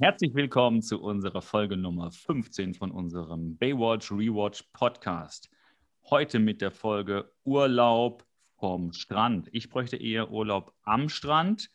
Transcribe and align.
Herzlich 0.00 0.32
willkommen 0.32 0.80
zu 0.80 1.02
unserer 1.02 1.42
Folge 1.42 1.76
Nummer 1.76 2.12
15 2.12 2.74
von 2.74 2.92
unserem 2.92 3.56
Baywatch 3.56 4.12
Rewatch 4.12 4.62
Podcast. 4.72 5.50
Heute 6.08 6.38
mit 6.38 6.60
der 6.60 6.70
Folge 6.70 7.32
Urlaub 7.42 8.24
vom 8.60 8.92
Strand. 8.92 9.48
Ich 9.50 9.68
bräuchte 9.68 9.96
eher 9.96 10.30
Urlaub 10.30 10.72
am 10.84 11.08
Strand. 11.08 11.68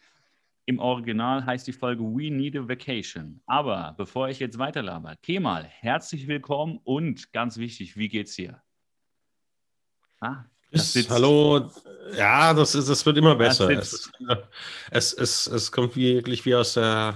Im 0.64 0.80
Original 0.80 1.46
heißt 1.46 1.68
die 1.68 1.74
Folge 1.74 2.02
We 2.02 2.32
Need 2.32 2.56
a 2.56 2.66
Vacation. 2.66 3.42
Aber 3.46 3.94
bevor 3.98 4.30
ich 4.30 4.40
jetzt 4.40 4.58
weiterlaber, 4.58 5.18
Kemal, 5.22 5.66
herzlich 5.66 6.26
willkommen 6.26 6.80
und 6.86 7.34
ganz 7.34 7.58
wichtig, 7.58 7.98
wie 7.98 8.08
geht's 8.08 8.36
dir? 8.36 8.64
Ah, 10.22 10.46
ist, 10.72 11.10
hallo, 11.10 11.70
ja, 12.16 12.54
das, 12.54 12.74
ist, 12.74 12.88
das 12.88 13.06
wird 13.06 13.18
immer 13.18 13.36
besser. 13.36 13.70
Es, 13.70 14.10
es, 14.92 15.14
es, 15.14 15.48
es 15.48 15.72
kommt 15.74 15.98
wirklich 15.98 16.46
wie 16.46 16.56
aus 16.56 16.76
der 16.76 17.16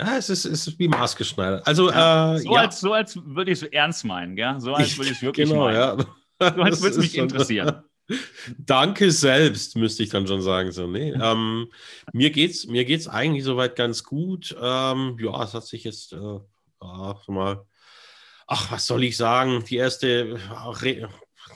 ja, 0.00 0.16
es 0.16 0.30
ist, 0.30 0.44
es 0.44 0.66
ist 0.66 0.78
wie 0.78 0.88
maßgeschneidert. 0.88 1.66
Also, 1.66 1.90
äh, 1.90 2.38
so, 2.38 2.54
ja. 2.54 2.60
als, 2.60 2.80
so 2.80 2.92
als 2.92 3.16
würde 3.24 3.52
ich 3.52 3.62
es 3.62 3.68
ernst 3.68 4.04
meinen, 4.04 4.36
gell? 4.36 4.58
So 4.58 4.74
als 4.74 4.96
würde 4.96 5.10
ich 5.10 5.16
es 5.16 5.22
wirklich 5.22 5.48
genau, 5.48 5.64
meinen. 5.64 5.76
Ja. 5.76 5.96
So 6.42 6.62
als 6.62 6.80
würde 6.80 6.96
es 6.96 7.02
mich 7.02 7.18
interessieren. 7.18 7.82
Danke 8.58 9.10
selbst, 9.10 9.76
müsste 9.76 10.02
ich 10.02 10.08
dann 10.08 10.26
schon 10.26 10.40
sagen. 10.40 10.72
So, 10.72 10.86
nee, 10.86 11.12
ähm, 11.22 11.68
mir 12.12 12.30
geht 12.30 12.52
es 12.52 12.66
mir 12.66 12.84
geht's 12.84 13.08
eigentlich 13.08 13.44
soweit 13.44 13.76
ganz 13.76 14.04
gut. 14.04 14.56
Ähm, 14.60 15.18
ja, 15.20 15.42
es 15.44 15.54
hat 15.54 15.66
sich 15.66 15.84
jetzt 15.84 16.12
äh, 16.12 16.38
ach, 16.80 17.28
mal, 17.28 17.66
ach, 18.46 18.72
was 18.72 18.86
soll 18.86 19.04
ich 19.04 19.16
sagen? 19.16 19.64
Die 19.64 19.76
erste 19.76 20.38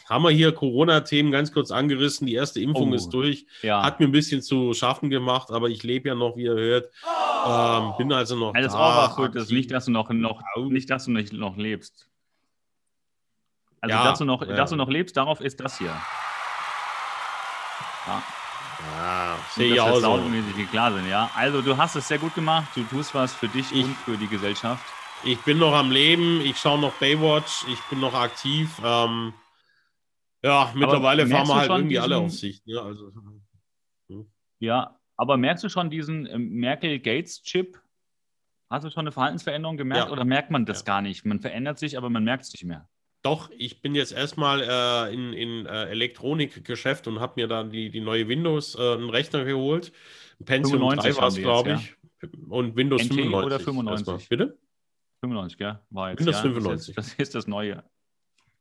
haben 0.08 0.24
wir 0.24 0.30
hier 0.30 0.52
Corona-Themen 0.52 1.32
ganz 1.32 1.52
kurz 1.52 1.70
angerissen. 1.70 2.26
Die 2.26 2.34
erste 2.34 2.60
Impfung 2.60 2.92
oh, 2.92 2.94
ist 2.94 3.08
durch. 3.10 3.46
Ja. 3.62 3.82
Hat 3.82 4.00
mir 4.00 4.06
ein 4.06 4.12
bisschen 4.12 4.42
zu 4.42 4.74
schaffen 4.74 5.10
gemacht, 5.10 5.50
aber 5.50 5.68
ich 5.68 5.82
lebe 5.82 6.08
ja 6.08 6.14
noch, 6.14 6.36
wie 6.36 6.44
ihr 6.44 6.54
hört. 6.54 6.90
Ähm, 7.46 7.92
bin 7.98 8.12
also 8.12 8.36
noch. 8.36 8.54
Alles 8.54 8.72
da. 8.72 9.06
auch 9.06 9.18
ist 9.18 9.50
nicht, 9.50 9.70
dass 9.70 9.86
du 9.86 9.90
noch, 9.90 10.10
noch, 10.10 10.42
nicht, 10.68 10.90
dass 10.90 11.06
du 11.06 11.10
nicht 11.10 11.32
noch 11.32 11.56
lebst. 11.56 12.08
Also, 13.80 13.96
ja, 13.96 14.04
dass, 14.04 14.18
du 14.18 14.24
noch, 14.24 14.46
ja. 14.46 14.54
dass 14.54 14.70
du 14.70 14.76
noch 14.76 14.88
lebst, 14.88 15.16
darauf 15.16 15.40
ist 15.40 15.60
das 15.60 15.78
hier. 15.78 15.94
Ja. 18.06 18.22
Ja, 18.98 19.38
sehe 19.50 19.74
ich 19.74 19.80
auch 19.80 20.00
so. 20.00 20.20
klar 20.70 20.92
sind, 20.92 21.08
ja. 21.08 21.30
Also, 21.34 21.62
du 21.62 21.76
hast 21.76 21.94
es 21.94 22.08
sehr 22.08 22.18
gut 22.18 22.34
gemacht. 22.34 22.66
Du 22.74 22.82
tust 22.84 23.14
was 23.14 23.32
für 23.32 23.48
dich 23.48 23.72
ich, 23.72 23.84
und 23.84 23.96
für 23.98 24.16
die 24.16 24.26
Gesellschaft. 24.26 24.84
Ich 25.22 25.38
bin 25.40 25.58
noch 25.58 25.72
am 25.72 25.90
Leben. 25.90 26.40
Ich 26.42 26.58
schaue 26.58 26.78
noch 26.78 26.92
Baywatch. 26.94 27.64
Ich 27.72 27.80
bin 27.84 28.00
noch 28.00 28.14
aktiv. 28.14 28.70
Ähm, 28.84 29.32
ja, 30.44 30.72
mittlerweile 30.74 31.26
fahren 31.26 31.48
wir 31.48 31.54
halt 31.54 31.70
irgendwie 31.70 31.88
diesen, 31.88 32.02
alle 32.02 32.16
auf 32.18 32.30
Sicht. 32.30 32.62
Ja, 32.66 32.82
also, 32.82 33.10
hm. 34.08 34.26
ja, 34.60 34.98
aber 35.16 35.36
merkst 35.36 35.64
du 35.64 35.68
schon 35.68 35.90
diesen 35.90 36.26
äh, 36.26 36.38
Merkel-Gates-Chip? 36.38 37.80
Hast 38.70 38.84
du 38.84 38.90
schon 38.90 39.02
eine 39.02 39.12
Verhaltensveränderung 39.12 39.76
gemerkt 39.76 40.06
ja. 40.06 40.12
oder 40.12 40.24
merkt 40.24 40.50
man 40.50 40.66
das 40.66 40.80
ja. 40.80 40.84
gar 40.84 41.02
nicht? 41.02 41.24
Man 41.24 41.40
verändert 41.40 41.78
sich, 41.78 41.96
aber 41.96 42.10
man 42.10 42.24
merkt 42.24 42.44
es 42.44 42.52
nicht 42.52 42.64
mehr. 42.64 42.88
Doch, 43.22 43.50
ich 43.56 43.80
bin 43.80 43.94
jetzt 43.94 44.12
erstmal 44.12 44.60
äh, 44.60 45.14
in, 45.14 45.32
in 45.32 45.66
äh, 45.66 45.86
Elektronikgeschäft 45.86 47.08
und 47.08 47.20
habe 47.20 47.40
mir 47.40 47.48
dann 47.48 47.70
die, 47.70 47.90
die 47.90 48.00
neue 48.00 48.28
Windows, 48.28 48.74
äh, 48.74 48.94
einen 48.94 49.08
Rechner 49.08 49.44
geholt. 49.44 49.92
Pentium 50.44 50.80
3 50.80 51.16
war 51.16 51.28
es, 51.28 51.36
glaube 51.36 51.72
ich. 51.72 51.96
Ja. 52.22 52.28
Und 52.50 52.76
Windows 52.76 53.02
NT 53.02 53.14
95. 53.14 53.46
oder 53.46 53.60
95? 53.60 54.08
Erstmal. 54.08 54.28
Bitte? 54.28 54.58
95, 55.20 55.58
ja, 55.58 55.80
war 55.88 56.10
jetzt. 56.10 56.20
Windows 56.20 56.40
95. 56.40 56.94
Das 56.94 57.06
ist, 57.06 57.12
das 57.14 57.28
ist 57.28 57.34
das 57.34 57.46
Neue. 57.46 57.82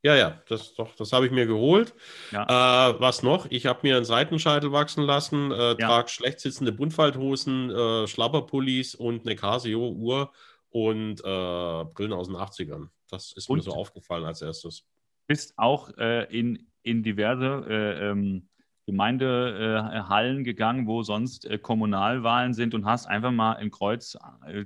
Ja, 0.04 0.16
ja, 0.18 0.42
das, 0.50 0.76
das 0.98 1.14
habe 1.14 1.26
ich 1.28 1.32
mir 1.32 1.46
geholt. 1.46 1.94
Ja. 2.32 2.90
Äh, 2.90 3.00
was 3.00 3.24
noch? 3.24 3.48
Ich 3.50 3.66
habe 3.66 3.80
mir 3.84 3.96
einen 3.96 4.06
Seitenscheitel 4.06 4.74
wachsen 4.74 5.02
lassen, 5.04 5.52
äh, 5.52 5.56
ja. 5.56 5.76
trage 5.76 6.10
schlecht 6.10 6.42
sitzende 6.42 6.74
Buntfalthosen, 6.74 7.70
äh, 7.70 8.08
Schlapperpullis 8.08 8.96
und 8.96 9.26
eine 9.26 9.38
Casio-Uhr 9.38 10.34
und 10.72 11.22
äh, 11.22 11.24
Brillen 11.24 12.12
aus 12.12 12.28
den 12.28 12.36
80ern. 12.36 12.90
Das 13.10 13.32
ist 13.32 13.50
und 13.50 13.60
mir 13.60 13.64
so 13.64 13.72
aufgefallen 13.72 14.26
als 14.26 14.42
erstes. 14.42 14.86
Bist 15.26 15.54
auch 15.56 15.90
äh, 15.98 16.26
in, 16.38 16.68
in 16.82 17.02
diverse 17.02 17.66
äh, 17.70 18.10
ähm, 18.10 18.50
Gemeindehallen 18.86 20.44
gegangen, 20.44 20.86
wo 20.86 21.04
sonst 21.04 21.48
Kommunalwahlen 21.62 22.54
sind 22.54 22.76
und 22.76 22.84
hast 22.84 23.06
einfach 23.06 23.32
mal 23.32 23.54
ein 23.54 23.72
Kreuz 23.72 24.18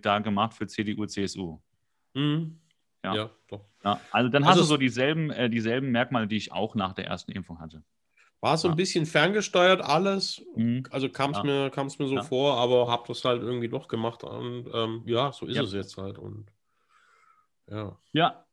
da 0.02 0.18
gemacht 0.18 0.56
für 0.56 0.66
CDU, 0.66 1.06
CSU. 1.06 1.60
Mhm. 2.16 2.60
Ja. 3.04 3.14
ja, 3.14 3.30
doch. 3.48 3.66
Ja, 3.88 4.02
also 4.12 4.30
dann 4.30 4.44
also 4.44 4.60
hast 4.60 4.68
du 4.68 4.74
so 4.74 4.78
dieselben, 4.78 5.30
äh, 5.32 5.50
dieselben 5.50 5.92
Merkmale, 5.92 6.28
die 6.28 6.36
ich 6.36 6.52
auch 6.52 6.76
nach 6.76 6.92
der 6.92 7.06
ersten 7.06 7.32
Impfung 7.32 7.60
hatte. 7.60 7.84
War 8.42 8.58
so 8.58 8.68
ein 8.68 8.76
bisschen 8.76 9.06
ferngesteuert 9.06 9.82
alles. 9.82 10.46
Mhm. 10.56 10.84
Also 10.92 11.08
kam 11.08 11.32
es 11.32 11.38
ja. 11.38 11.44
mir, 11.44 11.72
mir 11.74 12.08
so 12.08 12.16
ja. 12.16 12.24
vor, 12.24 12.58
aber 12.58 12.92
habe 12.92 13.06
das 13.08 13.24
halt 13.24 13.42
irgendwie 13.42 13.70
doch 13.70 13.88
gemacht. 13.88 14.26
Und 14.26 14.70
ähm, 14.74 15.04
ja, 15.06 15.32
so 15.32 15.46
ist 15.46 15.56
ja. 15.56 15.64
es 15.64 15.72
jetzt 15.72 15.98
halt. 15.98 16.18
Und 16.20 16.52
ja. 17.70 17.98
Ja, 18.12 18.46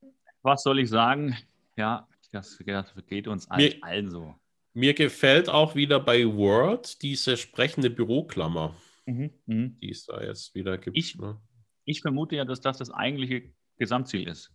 was 0.43 0.62
soll 0.62 0.78
ich 0.78 0.89
sagen? 0.89 1.37
Ja, 1.77 2.06
das, 2.31 2.56
das 2.56 2.94
geht 3.09 3.27
uns 3.27 3.49
mir, 3.50 3.75
allen 3.83 4.11
so. 4.11 4.37
Mir 4.73 4.94
gefällt 4.94 5.49
auch 5.49 5.75
wieder 5.75 5.99
bei 5.99 6.25
Word 6.25 7.03
diese 7.03 7.37
sprechende 7.37 7.91
Büroklammer, 7.91 8.77
mhm. 9.05 9.33
Mhm. 9.47 9.78
die 9.81 9.91
es 9.91 10.06
da 10.06 10.23
jetzt 10.23 10.55
wieder 10.55 10.78
gibt. 10.78 10.97
Ich, 10.97 11.17
ne? 11.17 11.41
ich 11.84 12.03
vermute 12.03 12.37
ja, 12.37 12.44
dass 12.44 12.61
das 12.61 12.78
das 12.78 12.91
eigentliche 12.91 13.53
Gesamtziel 13.78 14.28
ist. 14.28 14.54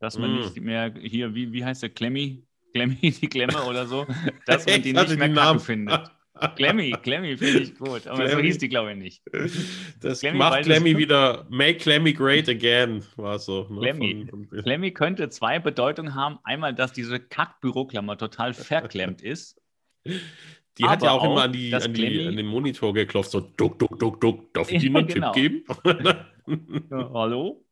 Dass 0.00 0.18
man 0.18 0.32
mm. 0.32 0.40
nicht 0.40 0.60
mehr 0.60 0.92
hier, 1.00 1.34
wie, 1.34 1.52
wie 1.52 1.64
heißt 1.64 1.82
der, 1.82 1.90
Klemmi? 1.90 2.42
Klemmi, 2.74 2.96
die 3.12 3.28
Klemme 3.28 3.62
oder 3.64 3.86
so, 3.86 4.06
dass 4.46 4.66
man 4.66 4.82
die 4.82 4.92
nicht 4.92 5.18
mehr 5.18 5.28
Namen 5.28 5.60
findet. 5.60 6.10
Klemmi, 6.56 6.92
Klemmi 7.02 7.36
finde 7.36 7.60
ich 7.60 7.74
gut, 7.76 8.06
aber 8.06 8.24
Klemmi. 8.24 8.30
so 8.30 8.38
hieß 8.38 8.58
die, 8.58 8.68
glaube 8.70 8.92
ich, 8.92 8.96
nicht. 8.96 9.22
Das 10.00 10.20
Klemmi, 10.20 10.38
macht 10.38 10.62
Klemmi 10.62 10.96
wieder, 10.96 11.46
make 11.50 11.74
Klemmi 11.74 12.14
great 12.14 12.48
again, 12.48 13.04
war 13.16 13.38
so. 13.38 13.66
Ne? 13.68 13.80
Klemmi. 13.80 14.26
Von, 14.30 14.46
von, 14.46 14.62
Klemmi 14.62 14.92
könnte 14.92 15.28
zwei 15.28 15.58
Bedeutungen 15.58 16.14
haben. 16.14 16.38
Einmal, 16.44 16.74
dass 16.74 16.94
diese 16.94 17.20
Kack-Büroklammer 17.20 18.16
total 18.16 18.54
verklemmt 18.54 19.20
ist. 19.20 19.60
Die 20.78 20.84
hat 20.84 21.02
ja 21.02 21.10
auch, 21.10 21.22
auch 21.22 21.32
immer 21.32 21.42
an, 21.42 21.52
die, 21.52 21.74
an, 21.74 21.92
die, 21.92 22.26
an 22.26 22.36
den 22.36 22.46
Monitor 22.46 22.94
geklopft, 22.94 23.32
so 23.32 23.40
duck, 23.40 23.78
duck, 23.78 23.98
duck, 23.98 24.18
duck. 24.18 24.54
Darf 24.54 24.70
ich 24.70 24.82
Ihnen 24.82 24.96
einen 24.96 25.08
genau. 25.08 25.32
Tipp 25.32 25.66
geben? 25.84 26.86
ja, 26.90 27.10
hallo? 27.12 27.62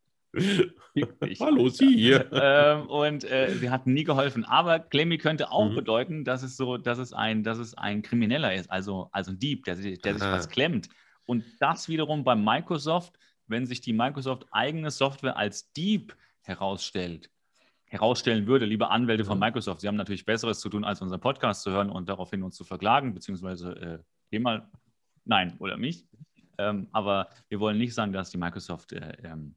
Hallo, 1.40 1.68
Sie 1.68 1.94
hier. 1.94 2.28
ähm, 2.32 2.86
und 2.88 3.24
äh, 3.24 3.54
sie 3.54 3.70
hat 3.70 3.86
nie 3.86 4.04
geholfen. 4.04 4.44
Aber 4.44 4.78
Clemmy 4.78 5.18
könnte 5.18 5.50
auch 5.50 5.70
mhm. 5.70 5.74
bedeuten, 5.74 6.24
dass 6.24 6.42
es 6.42 6.56
so, 6.56 6.76
dass 6.76 6.98
es 6.98 7.12
ein, 7.12 7.42
dass 7.42 7.58
es 7.58 7.74
ein 7.74 8.02
Krimineller 8.02 8.54
ist, 8.54 8.70
also, 8.70 9.08
also 9.12 9.32
ein 9.32 9.38
Dieb, 9.38 9.64
der, 9.64 9.76
der 9.76 10.14
sich 10.14 10.22
was 10.22 10.48
klemmt. 10.48 10.88
Und 11.26 11.44
das 11.60 11.88
wiederum 11.88 12.24
bei 12.24 12.34
Microsoft, 12.34 13.18
wenn 13.46 13.66
sich 13.66 13.80
die 13.80 13.92
Microsoft 13.92 14.46
eigene 14.50 14.90
Software 14.90 15.36
als 15.36 15.72
Dieb 15.72 16.16
herausstellt, 16.42 17.30
herausstellen 17.84 18.46
würde, 18.46 18.66
liebe 18.66 18.90
Anwälte 18.90 19.24
mhm. 19.24 19.28
von 19.28 19.38
Microsoft, 19.38 19.80
Sie 19.80 19.88
haben 19.88 19.96
natürlich 19.96 20.24
Besseres 20.24 20.60
zu 20.60 20.68
tun, 20.68 20.84
als 20.84 21.02
unseren 21.02 21.20
Podcast 21.20 21.62
zu 21.62 21.70
hören 21.70 21.90
und 21.90 22.08
daraufhin 22.08 22.42
uns 22.42 22.56
zu 22.56 22.64
verklagen, 22.64 23.14
beziehungsweise 23.14 24.02
äh, 24.30 24.38
mal, 24.38 24.68
nein, 25.24 25.56
oder 25.58 25.76
mich. 25.76 26.06
Ähm, 26.58 26.88
aber 26.92 27.28
wir 27.48 27.60
wollen 27.60 27.78
nicht 27.78 27.94
sagen, 27.94 28.12
dass 28.12 28.30
die 28.30 28.38
Microsoft 28.38 28.92
äh, 28.92 29.16
ähm, 29.22 29.54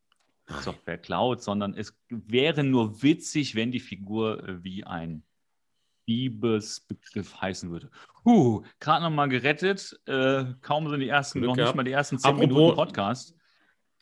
Software 0.47 0.97
klaut, 0.97 1.41
sondern 1.41 1.73
es 1.73 1.97
wäre 2.09 2.63
nur 2.63 3.01
witzig, 3.03 3.55
wenn 3.55 3.71
die 3.71 3.79
Figur 3.79 4.47
äh, 4.47 4.63
wie 4.63 4.83
ein 4.83 5.23
Diebesbegriff 6.07 7.39
heißen 7.39 7.71
würde. 7.71 7.89
Huh, 8.25 8.63
gerade 8.79 9.03
nochmal 9.03 9.29
gerettet. 9.29 9.99
Äh, 10.05 10.45
kaum 10.61 10.89
sind 10.89 10.99
die 10.99 11.07
ersten, 11.07 11.39
Glück 11.39 11.55
noch 11.55 11.63
nicht 11.63 11.75
mal 11.75 11.83
die 11.83 11.91
ersten 11.91 12.19
zehn 12.19 12.31
Apropos, 12.31 12.47
Minuten 12.49 12.75
Podcast. 12.75 13.35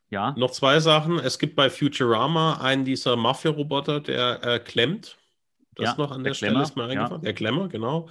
Ja. 0.10 0.34
Noch 0.38 0.52
zwei 0.52 0.80
Sachen. 0.80 1.20
Es 1.20 1.38
gibt 1.38 1.56
bei 1.56 1.70
Futurama 1.70 2.60
einen 2.62 2.84
dieser 2.84 3.16
Mafia-Roboter, 3.16 4.00
der 4.00 4.44
äh, 4.44 4.60
klemmt. 4.60 5.18
Das 5.76 5.90
ja, 5.90 5.96
noch 5.98 6.12
an 6.12 6.24
der, 6.24 6.32
der 6.32 6.36
Stelle 6.36 6.62
ist 6.62 6.76
mir 6.76 6.86
eingefallen. 6.86 7.22
Ja. 7.22 7.26
Der 7.26 7.34
Klemmer, 7.34 7.68
genau. 7.68 8.10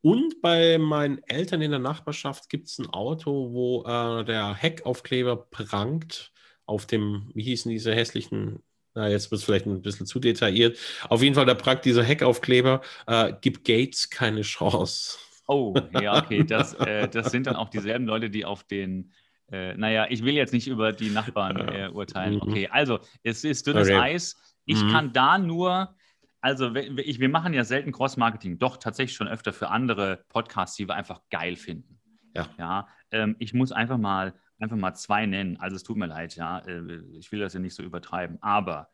Und 0.00 0.40
bei 0.42 0.78
meinen 0.78 1.18
Eltern 1.26 1.62
in 1.62 1.70
der 1.70 1.80
Nachbarschaft 1.80 2.48
gibt 2.48 2.68
es 2.68 2.78
ein 2.78 2.86
Auto, 2.86 3.50
wo 3.52 3.84
äh, 3.84 4.24
der 4.24 4.54
Heckaufkleber 4.54 5.36
prangt 5.36 6.32
auf 6.68 6.86
dem, 6.86 7.30
wie 7.34 7.42
hießen 7.42 7.70
diese 7.70 7.94
hässlichen, 7.94 8.62
na, 8.94 9.08
jetzt 9.08 9.30
wird 9.30 9.38
es 9.38 9.44
vielleicht 9.44 9.66
ein 9.66 9.80
bisschen 9.80 10.06
zu 10.06 10.20
detailliert. 10.20 10.78
Auf 11.08 11.22
jeden 11.22 11.34
Fall, 11.34 11.46
da 11.46 11.54
prangt 11.54 11.84
dieser 11.84 12.02
Heckaufkleber, 12.02 12.82
äh, 13.06 13.32
gibt 13.40 13.64
Gates 13.64 14.10
keine 14.10 14.42
Chance. 14.42 15.18
Oh, 15.46 15.74
ja, 16.00 16.22
okay. 16.22 16.44
Das, 16.44 16.74
äh, 16.74 17.08
das 17.08 17.30
sind 17.30 17.46
dann 17.46 17.56
auch 17.56 17.70
dieselben 17.70 18.06
Leute, 18.06 18.28
die 18.28 18.44
auf 18.44 18.64
den, 18.64 19.12
äh, 19.50 19.74
naja, 19.76 20.06
ich 20.10 20.22
will 20.24 20.34
jetzt 20.34 20.52
nicht 20.52 20.68
über 20.68 20.92
die 20.92 21.08
Nachbarn 21.08 21.56
äh, 21.68 21.88
urteilen. 21.88 22.34
Mhm. 22.34 22.42
Okay, 22.42 22.68
also, 22.70 22.98
es 23.22 23.44
ist 23.44 23.66
dünnes 23.66 23.88
okay. 23.88 23.98
Eis. 23.98 24.36
Ich 24.66 24.82
mhm. 24.82 24.90
kann 24.90 25.12
da 25.14 25.38
nur, 25.38 25.96
also 26.42 26.74
ich, 26.74 27.18
wir 27.18 27.30
machen 27.30 27.54
ja 27.54 27.64
selten 27.64 27.92
Cross-Marketing, 27.92 28.58
doch 28.58 28.76
tatsächlich 28.76 29.16
schon 29.16 29.28
öfter 29.28 29.54
für 29.54 29.70
andere 29.70 30.24
Podcasts, 30.28 30.76
die 30.76 30.86
wir 30.86 30.94
einfach 30.94 31.22
geil 31.30 31.56
finden. 31.56 31.98
Ja. 32.36 32.46
ja 32.58 32.88
ähm, 33.10 33.36
ich 33.38 33.54
muss 33.54 33.72
einfach 33.72 33.96
mal 33.96 34.34
einfach 34.58 34.76
mal 34.76 34.94
zwei 34.94 35.26
nennen. 35.26 35.56
Also 35.58 35.76
es 35.76 35.82
tut 35.82 35.96
mir 35.96 36.06
leid, 36.06 36.36
ja, 36.36 36.58
äh, 36.60 37.00
ich 37.12 37.30
will 37.32 37.40
das 37.40 37.54
ja 37.54 37.60
nicht 37.60 37.74
so 37.74 37.82
übertreiben. 37.82 38.42
Aber 38.42 38.90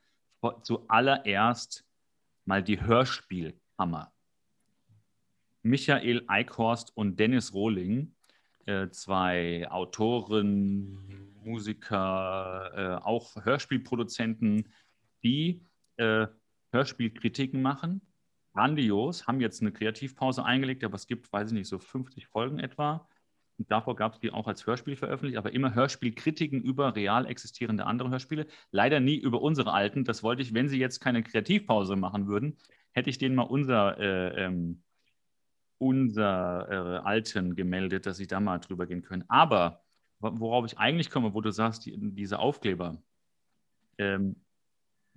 zuallererst 0.62 1.86
mal 2.44 2.62
die 2.62 2.80
Hörspielhammer. 2.80 4.12
Michael 5.62 6.24
Eickhorst 6.26 6.94
und 6.94 7.18
Dennis 7.18 7.54
Rohling, 7.54 8.14
äh, 8.66 8.90
zwei 8.90 9.66
Autoren, 9.70 11.32
Musiker, 11.42 12.70
äh, 12.74 13.04
auch 13.04 13.36
Hörspielproduzenten, 13.44 14.68
die 15.22 15.62
Hörspielkritiken 16.72 17.62
machen. 17.62 18.00
Grandios, 18.52 19.28
haben 19.28 19.40
jetzt 19.40 19.60
eine 19.60 19.70
Kreativpause 19.70 20.44
eingelegt, 20.44 20.82
aber 20.82 20.96
es 20.96 21.06
gibt, 21.06 21.32
weiß 21.32 21.48
ich 21.48 21.54
nicht, 21.54 21.68
so 21.68 21.78
50 21.78 22.26
Folgen 22.26 22.58
etwa. 22.58 23.08
Und 23.58 23.70
davor 23.70 23.94
gab 23.94 24.14
es 24.14 24.20
die 24.20 24.32
auch 24.32 24.48
als 24.48 24.66
Hörspiel 24.66 24.96
veröffentlicht, 24.96 25.38
aber 25.38 25.52
immer 25.52 25.74
Hörspielkritiken 25.74 26.60
über 26.62 26.96
real 26.96 27.26
existierende 27.26 27.86
andere 27.86 28.10
Hörspiele. 28.10 28.46
Leider 28.70 29.00
nie 29.00 29.16
über 29.16 29.42
unsere 29.42 29.72
alten. 29.72 30.04
Das 30.04 30.22
wollte 30.22 30.42
ich, 30.42 30.54
wenn 30.54 30.68
sie 30.68 30.78
jetzt 30.78 31.00
keine 31.00 31.22
Kreativpause 31.22 31.94
machen 31.96 32.26
würden, 32.26 32.56
hätte 32.92 33.10
ich 33.10 33.18
denen 33.18 33.36
mal 33.36 33.42
unser, 33.42 33.98
äh, 33.98 34.44
ähm, 34.44 34.82
unser 35.78 36.68
äh, 36.68 36.98
alten 37.04 37.54
gemeldet, 37.54 38.06
dass 38.06 38.16
sie 38.16 38.26
da 38.26 38.40
mal 38.40 38.58
drüber 38.58 38.86
gehen 38.86 39.02
können. 39.02 39.24
Aber 39.28 39.82
worauf 40.18 40.64
ich 40.64 40.78
eigentlich 40.78 41.10
komme, 41.10 41.34
wo 41.34 41.40
du 41.40 41.50
sagst, 41.50 41.86
die, 41.86 41.94
diese 41.96 42.38
Aufkleber. 42.38 43.00
Ähm, 43.98 44.36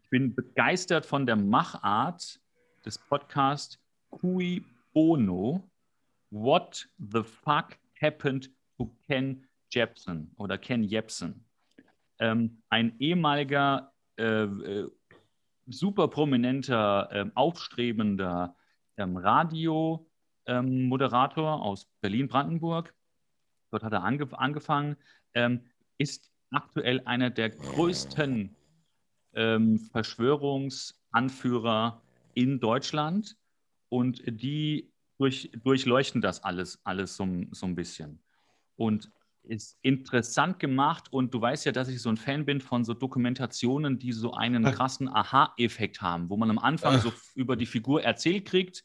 ich 0.01 0.09
bin 0.09 0.35
begeistert 0.35 1.05
von 1.05 1.25
der 1.25 1.35
Machart 1.35 2.39
des 2.85 2.97
Podcasts 2.97 3.79
Cui 4.09 4.63
Bono. 4.93 5.69
What 6.29 6.87
the 6.97 7.23
fuck 7.23 7.77
happened 8.01 8.49
to 8.77 8.95
Ken 9.07 9.45
Jepsen 9.71 10.31
oder 10.38 10.57
Ken 10.57 10.83
Jepsen? 10.83 11.45
Ähm, 12.19 12.63
ein 12.69 12.97
ehemaliger, 12.99 13.94
äh, 14.15 14.47
super 15.67 16.07
prominenter, 16.07 17.09
äh, 17.11 17.25
aufstrebender 17.35 18.55
ähm, 18.97 19.17
Radiomoderator 19.17 21.55
ähm, 21.55 21.61
aus 21.61 21.88
Berlin-Brandenburg. 22.01 22.95
Dort 23.71 23.83
hat 23.83 23.94
er 23.94 24.03
angef 24.03 24.33
angefangen. 24.33 24.97
Ähm, 25.33 25.61
ist 25.97 26.31
aktuell 26.51 27.01
einer 27.05 27.29
der 27.29 27.49
größten 27.49 28.55
ähm, 29.33 29.79
Verschwörungsanführer 29.79 32.01
in 32.33 32.59
Deutschland 32.59 33.38
und 33.89 34.21
die 34.25 34.91
durch, 35.17 35.51
durchleuchten 35.63 36.21
das 36.21 36.43
alles, 36.43 36.79
alles 36.83 37.15
so, 37.15 37.27
so 37.51 37.65
ein 37.65 37.75
bisschen. 37.75 38.19
Und 38.75 39.11
ist 39.43 39.77
interessant 39.81 40.59
gemacht 40.59 41.11
und 41.11 41.33
du 41.33 41.39
weißt 41.39 41.65
ja, 41.65 41.71
dass 41.71 41.87
ich 41.87 42.01
so 42.01 42.09
ein 42.09 42.17
Fan 42.17 42.45
bin 42.45 42.59
von 42.59 42.83
so 42.83 42.93
Dokumentationen, 42.93 43.97
die 43.97 44.11
so 44.11 44.33
einen 44.33 44.65
krassen 44.65 45.07
Aha-Effekt 45.07 46.01
haben, 46.01 46.29
wo 46.29 46.35
man 46.35 46.49
am 46.49 46.59
Anfang 46.59 46.99
so 46.99 47.13
über 47.33 47.55
die 47.55 47.65
Figur 47.65 48.03
erzählt 48.03 48.45
kriegt, 48.45 48.83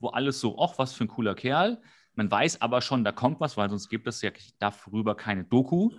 wo 0.00 0.08
alles 0.08 0.38
so, 0.38 0.58
ach, 0.60 0.78
was 0.78 0.92
für 0.92 1.04
ein 1.04 1.08
cooler 1.08 1.34
Kerl. 1.34 1.80
Man 2.14 2.30
weiß 2.30 2.60
aber 2.60 2.82
schon, 2.82 3.04
da 3.04 3.12
kommt 3.12 3.40
was, 3.40 3.56
weil 3.56 3.70
sonst 3.70 3.88
gibt 3.88 4.06
es 4.06 4.20
ja 4.20 4.30
darüber 4.58 5.14
keine 5.14 5.44
Doku. 5.44 5.92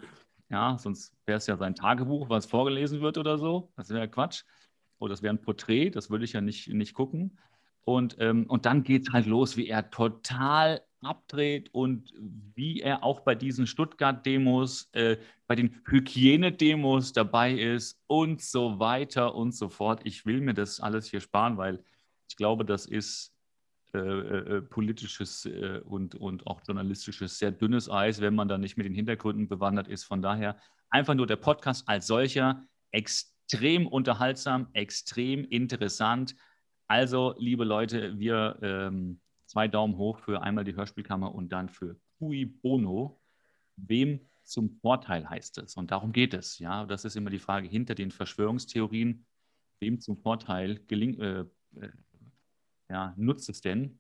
Ja, 0.50 0.78
sonst 0.78 1.16
wäre 1.26 1.40
es 1.40 1.48
ja 1.48 1.58
sein 1.58 1.74
Tagebuch, 1.74 2.30
was 2.30 2.46
vorgelesen 2.46 3.02
wird 3.02 3.18
oder 3.18 3.40
so. 3.40 3.72
Das 3.76 3.90
wäre 3.90 4.02
ja 4.02 4.08
Quatsch 4.08 4.44
oh, 5.04 5.08
das 5.10 5.22
wäre 5.22 5.34
ein 5.34 5.42
Porträt, 5.42 5.92
das 5.92 6.10
würde 6.10 6.24
ich 6.24 6.34
ja 6.34 6.42
nicht, 6.42 6.70
nicht 6.70 6.94
gucken. 6.94 7.38
Und, 7.86 8.16
ähm, 8.20 8.46
und 8.48 8.66
dann 8.66 8.84
geht 8.84 9.08
es 9.08 9.14
halt 9.14 9.26
los, 9.26 9.58
wie 9.58 9.68
er 9.68 9.90
total 9.90 10.82
abdreht 11.02 11.70
und 11.74 12.14
wie 12.56 12.80
er 12.80 13.04
auch 13.04 13.22
bei 13.22 13.36
diesen 13.36 13.68
Stuttgart-Demos, 13.68 14.90
äh, 14.94 15.18
bei 15.48 15.56
den 15.56 15.82
Hygienedemos 15.86 17.12
dabei 17.12 17.54
ist 17.54 18.02
und 18.08 18.42
so 18.42 18.80
weiter 18.80 19.36
und 19.36 19.54
so 19.54 19.68
fort. 19.68 20.02
Ich 20.06 20.26
will 20.26 20.40
mir 20.40 20.54
das 20.54 20.80
alles 20.80 21.10
hier 21.10 21.20
sparen, 21.20 21.58
weil 21.58 21.84
ich 22.30 22.38
glaube, 22.38 22.64
das 22.64 22.86
ist 22.86 23.34
äh, 23.94 24.00
äh, 24.00 24.62
politisches 24.62 25.46
äh, 25.46 25.82
und, 25.84 26.16
und 26.16 26.48
auch 26.48 26.62
journalistisches 26.66 27.38
sehr 27.38 27.52
dünnes 27.52 27.90
Eis, 27.90 28.22
wenn 28.22 28.34
man 28.34 28.48
da 28.48 28.58
nicht 28.58 28.78
mit 28.78 28.86
den 28.86 28.94
Hintergründen 28.96 29.50
bewandert 29.50 29.90
ist. 29.90 30.06
Von 30.06 30.22
daher 30.22 30.58
einfach 30.90 31.16
nur 31.16 31.28
der 31.28 31.36
Podcast 31.36 31.88
als 31.90 32.08
solcher 32.08 32.64
extrem 32.92 33.34
extrem 33.54 33.88
unterhaltsam, 33.88 34.68
extrem 34.74 35.46
interessant. 35.46 36.36
Also, 36.88 37.36
liebe 37.38 37.64
Leute, 37.64 38.18
wir 38.20 38.58
ähm, 38.62 39.20
zwei 39.46 39.68
Daumen 39.68 39.98
hoch 39.98 40.20
für 40.20 40.42
einmal 40.42 40.64
die 40.64 40.76
Hörspielkammer 40.76 41.34
und 41.34 41.50
dann 41.50 41.70
für 41.70 41.96
Cui 42.18 42.46
Bono. 42.46 43.20
Wem 43.76 44.20
zum 44.44 44.70
Vorteil 44.82 45.28
heißt 45.30 45.58
es? 45.60 45.76
Und 45.76 45.92
darum 45.92 46.12
geht 46.12 46.34
es. 46.34 46.60
Ja, 46.60 46.86
das 46.86 47.06
ist 47.06 47.16
immer 47.16 47.30
die 47.30 47.40
Frage 47.40 47.68
hinter 47.68 47.96
den 47.96 48.12
Verschwörungstheorien. 48.12 49.26
Wem 49.80 50.00
zum 50.00 50.18
Vorteil 50.18 50.80
gelingt, 50.88 51.20
äh, 51.20 51.42
äh, 51.42 51.90
ja, 52.90 53.14
nutzt 53.18 53.50
es 53.50 53.62
denn? 53.62 54.00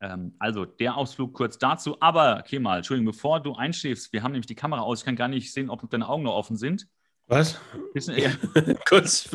Ähm, 0.00 0.34
also 0.38 0.64
der 0.64 0.96
Ausflug 0.96 1.32
kurz 1.32 1.58
dazu. 1.58 1.96
Aber 2.00 2.42
Kemal, 2.42 2.78
Entschuldigung, 2.78 3.12
bevor 3.12 3.40
du 3.40 3.54
einschläfst, 3.54 4.12
wir 4.12 4.22
haben 4.22 4.32
nämlich 4.32 4.46
die 4.46 4.54
Kamera 4.54 4.82
aus. 4.82 5.00
Ich 5.00 5.04
kann 5.04 5.16
gar 5.16 5.28
nicht 5.28 5.52
sehen, 5.52 5.70
ob 5.70 5.88
deine 5.88 6.08
Augen 6.08 6.24
noch 6.24 6.34
offen 6.34 6.56
sind. 6.56 6.88
Was? 7.28 7.60
Kurz. 8.88 9.30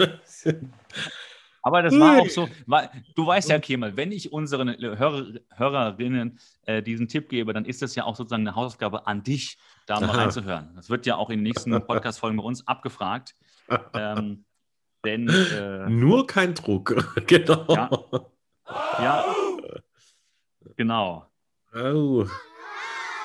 Aber 1.67 1.81
das 1.81 1.99
war 1.99 2.21
auch 2.21 2.29
so, 2.29 2.47
weil, 2.65 2.89
du 3.13 3.27
weißt 3.27 3.49
ja, 3.49 3.59
Kemal, 3.59 3.97
wenn 3.97 4.13
ich 4.13 4.31
unseren 4.31 4.69
Hörer, 4.69 5.33
Hörerinnen 5.53 6.39
äh, 6.65 6.81
diesen 6.81 7.09
Tipp 7.09 7.27
gebe, 7.27 7.51
dann 7.51 7.65
ist 7.65 7.81
das 7.81 7.93
ja 7.95 8.05
auch 8.05 8.15
sozusagen 8.15 8.47
eine 8.47 8.55
Hausaufgabe 8.55 9.05
an 9.05 9.21
dich, 9.21 9.57
da 9.85 9.99
mal 9.99 10.11
reinzuhören. 10.11 10.71
Das 10.77 10.89
wird 10.89 11.05
ja 11.05 11.17
auch 11.17 11.29
in 11.29 11.39
den 11.39 11.43
nächsten 11.43 11.71
Podcast-Folgen 11.85 12.37
bei 12.37 12.43
uns 12.43 12.65
abgefragt. 12.69 13.35
Ähm, 13.93 14.45
denn, 15.03 15.27
äh, 15.27 15.89
Nur 15.89 16.25
kein 16.25 16.53
Druck, 16.55 16.95
genau. 17.27 17.65
Ja, 17.67 17.89
ja 19.01 19.25
genau. 20.77 21.25
Oh. 21.75 22.25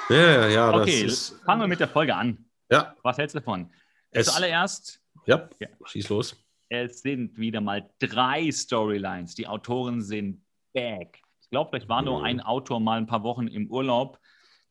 Ja, 0.09 0.49
ja, 0.49 0.75
okay, 0.75 1.09
fangen 1.45 1.61
wir 1.61 1.69
mit 1.69 1.79
der 1.79 1.87
Folge 1.87 2.17
an. 2.17 2.45
Ja. 2.69 2.97
Was 3.05 3.19
hältst 3.19 3.37
du 3.37 3.39
davon? 3.39 3.71
Es, 4.11 4.27
Zuallererst. 4.27 5.01
Ja, 5.27 5.49
schieß 5.85 6.09
los. 6.09 6.42
Es 6.73 7.03
sind 7.03 7.37
wieder 7.37 7.61
mal 7.61 7.91
drei 7.99 8.51
Storylines. 8.51 9.35
Die 9.35 9.47
Autoren 9.47 10.01
sind 10.01 10.43
back. 10.73 11.21
Ich 11.43 11.51
glaube, 11.51 11.69
vielleicht 11.69 11.91
war 11.91 12.01
nur 12.01 12.25
ein 12.25 12.41
Autor 12.41 12.81
mal 12.81 12.97
ein 12.97 13.05
paar 13.05 13.23
Wochen 13.25 13.47
im 13.47 13.71
Urlaub. 13.71 14.19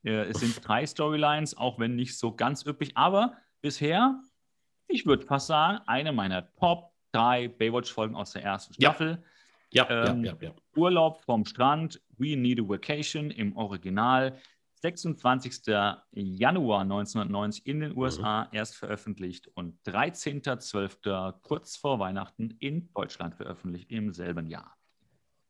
Äh, 0.04 0.24
es 0.24 0.40
sind 0.40 0.68
drei 0.68 0.84
Storylines, 0.88 1.56
auch 1.56 1.78
wenn 1.78 1.96
nicht 1.96 2.18
so 2.18 2.36
ganz 2.36 2.66
üppig. 2.66 2.98
Aber 2.98 3.38
bisher, 3.62 4.20
ich 4.88 5.06
würde 5.06 5.28
fast 5.28 5.46
sagen, 5.46 5.84
eine 5.86 6.12
meiner 6.12 6.52
Top 6.56 6.92
drei 7.12 7.50
Baywatch-Folgen 7.50 8.16
aus 8.16 8.32
der 8.32 8.44
ersten 8.46 8.74
Staffel. 8.74 9.24
Ja. 9.70 9.88
Ja, 9.88 10.08
ähm, 10.08 10.26
ja, 10.26 10.34
ja, 10.42 10.50
ja. 10.50 10.56
Urlaub 10.76 11.22
vom 11.22 11.46
Strand, 11.46 12.02
We 12.18 12.36
Need 12.36 12.60
a 12.60 12.68
Vacation 12.68 13.30
im 13.30 13.56
Original. 13.56 14.38
26. 14.82 15.68
Januar 16.12 16.82
1990 16.82 17.68
in 17.68 17.80
den 17.82 17.98
USA 17.98 18.46
mhm. 18.46 18.50
erst 18.52 18.76
veröffentlicht 18.76 19.48
und 19.54 19.80
13.12. 19.84 21.40
kurz 21.42 21.76
vor 21.78 22.00
Weihnachten 22.00 22.56
in 22.60 22.90
Deutschland 22.94 23.36
veröffentlicht 23.36 23.92
im 23.92 24.12
selben 24.12 24.48
Jahr. 24.48 24.76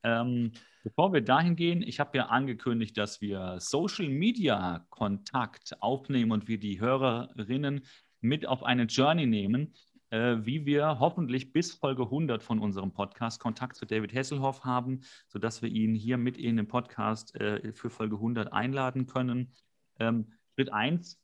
Ähm, 0.03 0.51
bevor 0.83 1.13
wir 1.13 1.21
dahin 1.21 1.55
gehen, 1.55 1.81
ich 1.81 1.99
habe 1.99 2.17
ja 2.17 2.25
angekündigt, 2.25 2.97
dass 2.97 3.21
wir 3.21 3.57
Social 3.59 4.09
Media 4.09 4.85
Kontakt 4.89 5.81
aufnehmen 5.81 6.31
und 6.31 6.47
wir 6.47 6.59
die 6.59 6.81
Hörerinnen 6.81 7.85
mit 8.19 8.45
auf 8.47 8.63
eine 8.63 8.83
Journey 8.83 9.27
nehmen 9.27 9.73
wie 10.11 10.65
wir 10.65 10.99
hoffentlich 10.99 11.53
bis 11.53 11.71
Folge 11.73 12.03
100 12.03 12.43
von 12.43 12.59
unserem 12.59 12.91
Podcast 12.91 13.39
Kontakt 13.39 13.75
zu 13.75 13.85
David 13.85 14.13
Hasselhoff 14.13 14.65
haben, 14.65 15.01
sodass 15.27 15.61
wir 15.61 15.69
ihn 15.69 15.95
hier 15.95 16.17
mit 16.17 16.37
in 16.37 16.57
den 16.57 16.67
Podcast 16.67 17.35
äh, 17.35 17.71
für 17.71 17.89
Folge 17.89 18.15
100 18.15 18.51
einladen 18.51 19.07
können. 19.07 19.53
Ähm, 19.99 20.33
Schritt 20.53 20.73
1, 20.73 21.21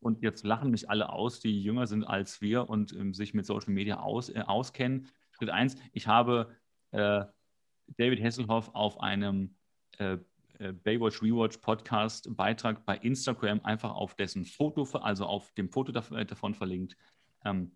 und 0.00 0.22
jetzt 0.22 0.44
lachen 0.44 0.70
mich 0.70 0.88
alle 0.90 1.10
aus, 1.10 1.40
die 1.40 1.62
jünger 1.62 1.86
sind 1.86 2.04
als 2.04 2.40
wir 2.40 2.68
und 2.68 2.92
ähm, 2.92 3.14
sich 3.14 3.34
mit 3.34 3.46
Social 3.46 3.72
Media 3.72 3.98
aus, 3.98 4.28
äh, 4.28 4.42
auskennen. 4.46 5.08
Schritt 5.32 5.50
1, 5.50 5.76
ich 5.92 6.06
habe 6.06 6.54
äh, 6.92 7.24
David 7.96 8.22
Hasselhoff 8.22 8.74
auf 8.74 9.00
einem 9.00 9.56
äh, 9.98 10.18
äh, 10.58 10.72
Baywatch 10.72 11.22
Rewatch 11.22 11.58
Podcast 11.58 12.34
Beitrag 12.36 12.84
bei 12.84 12.96
Instagram 12.98 13.60
einfach 13.64 13.94
auf 13.94 14.14
dessen 14.14 14.44
Foto, 14.44 14.84
also 14.98 15.26
auf 15.26 15.52
dem 15.54 15.70
Foto 15.70 15.92
davon 15.92 16.54
verlinkt. 16.54 16.96
Ähm, 17.44 17.72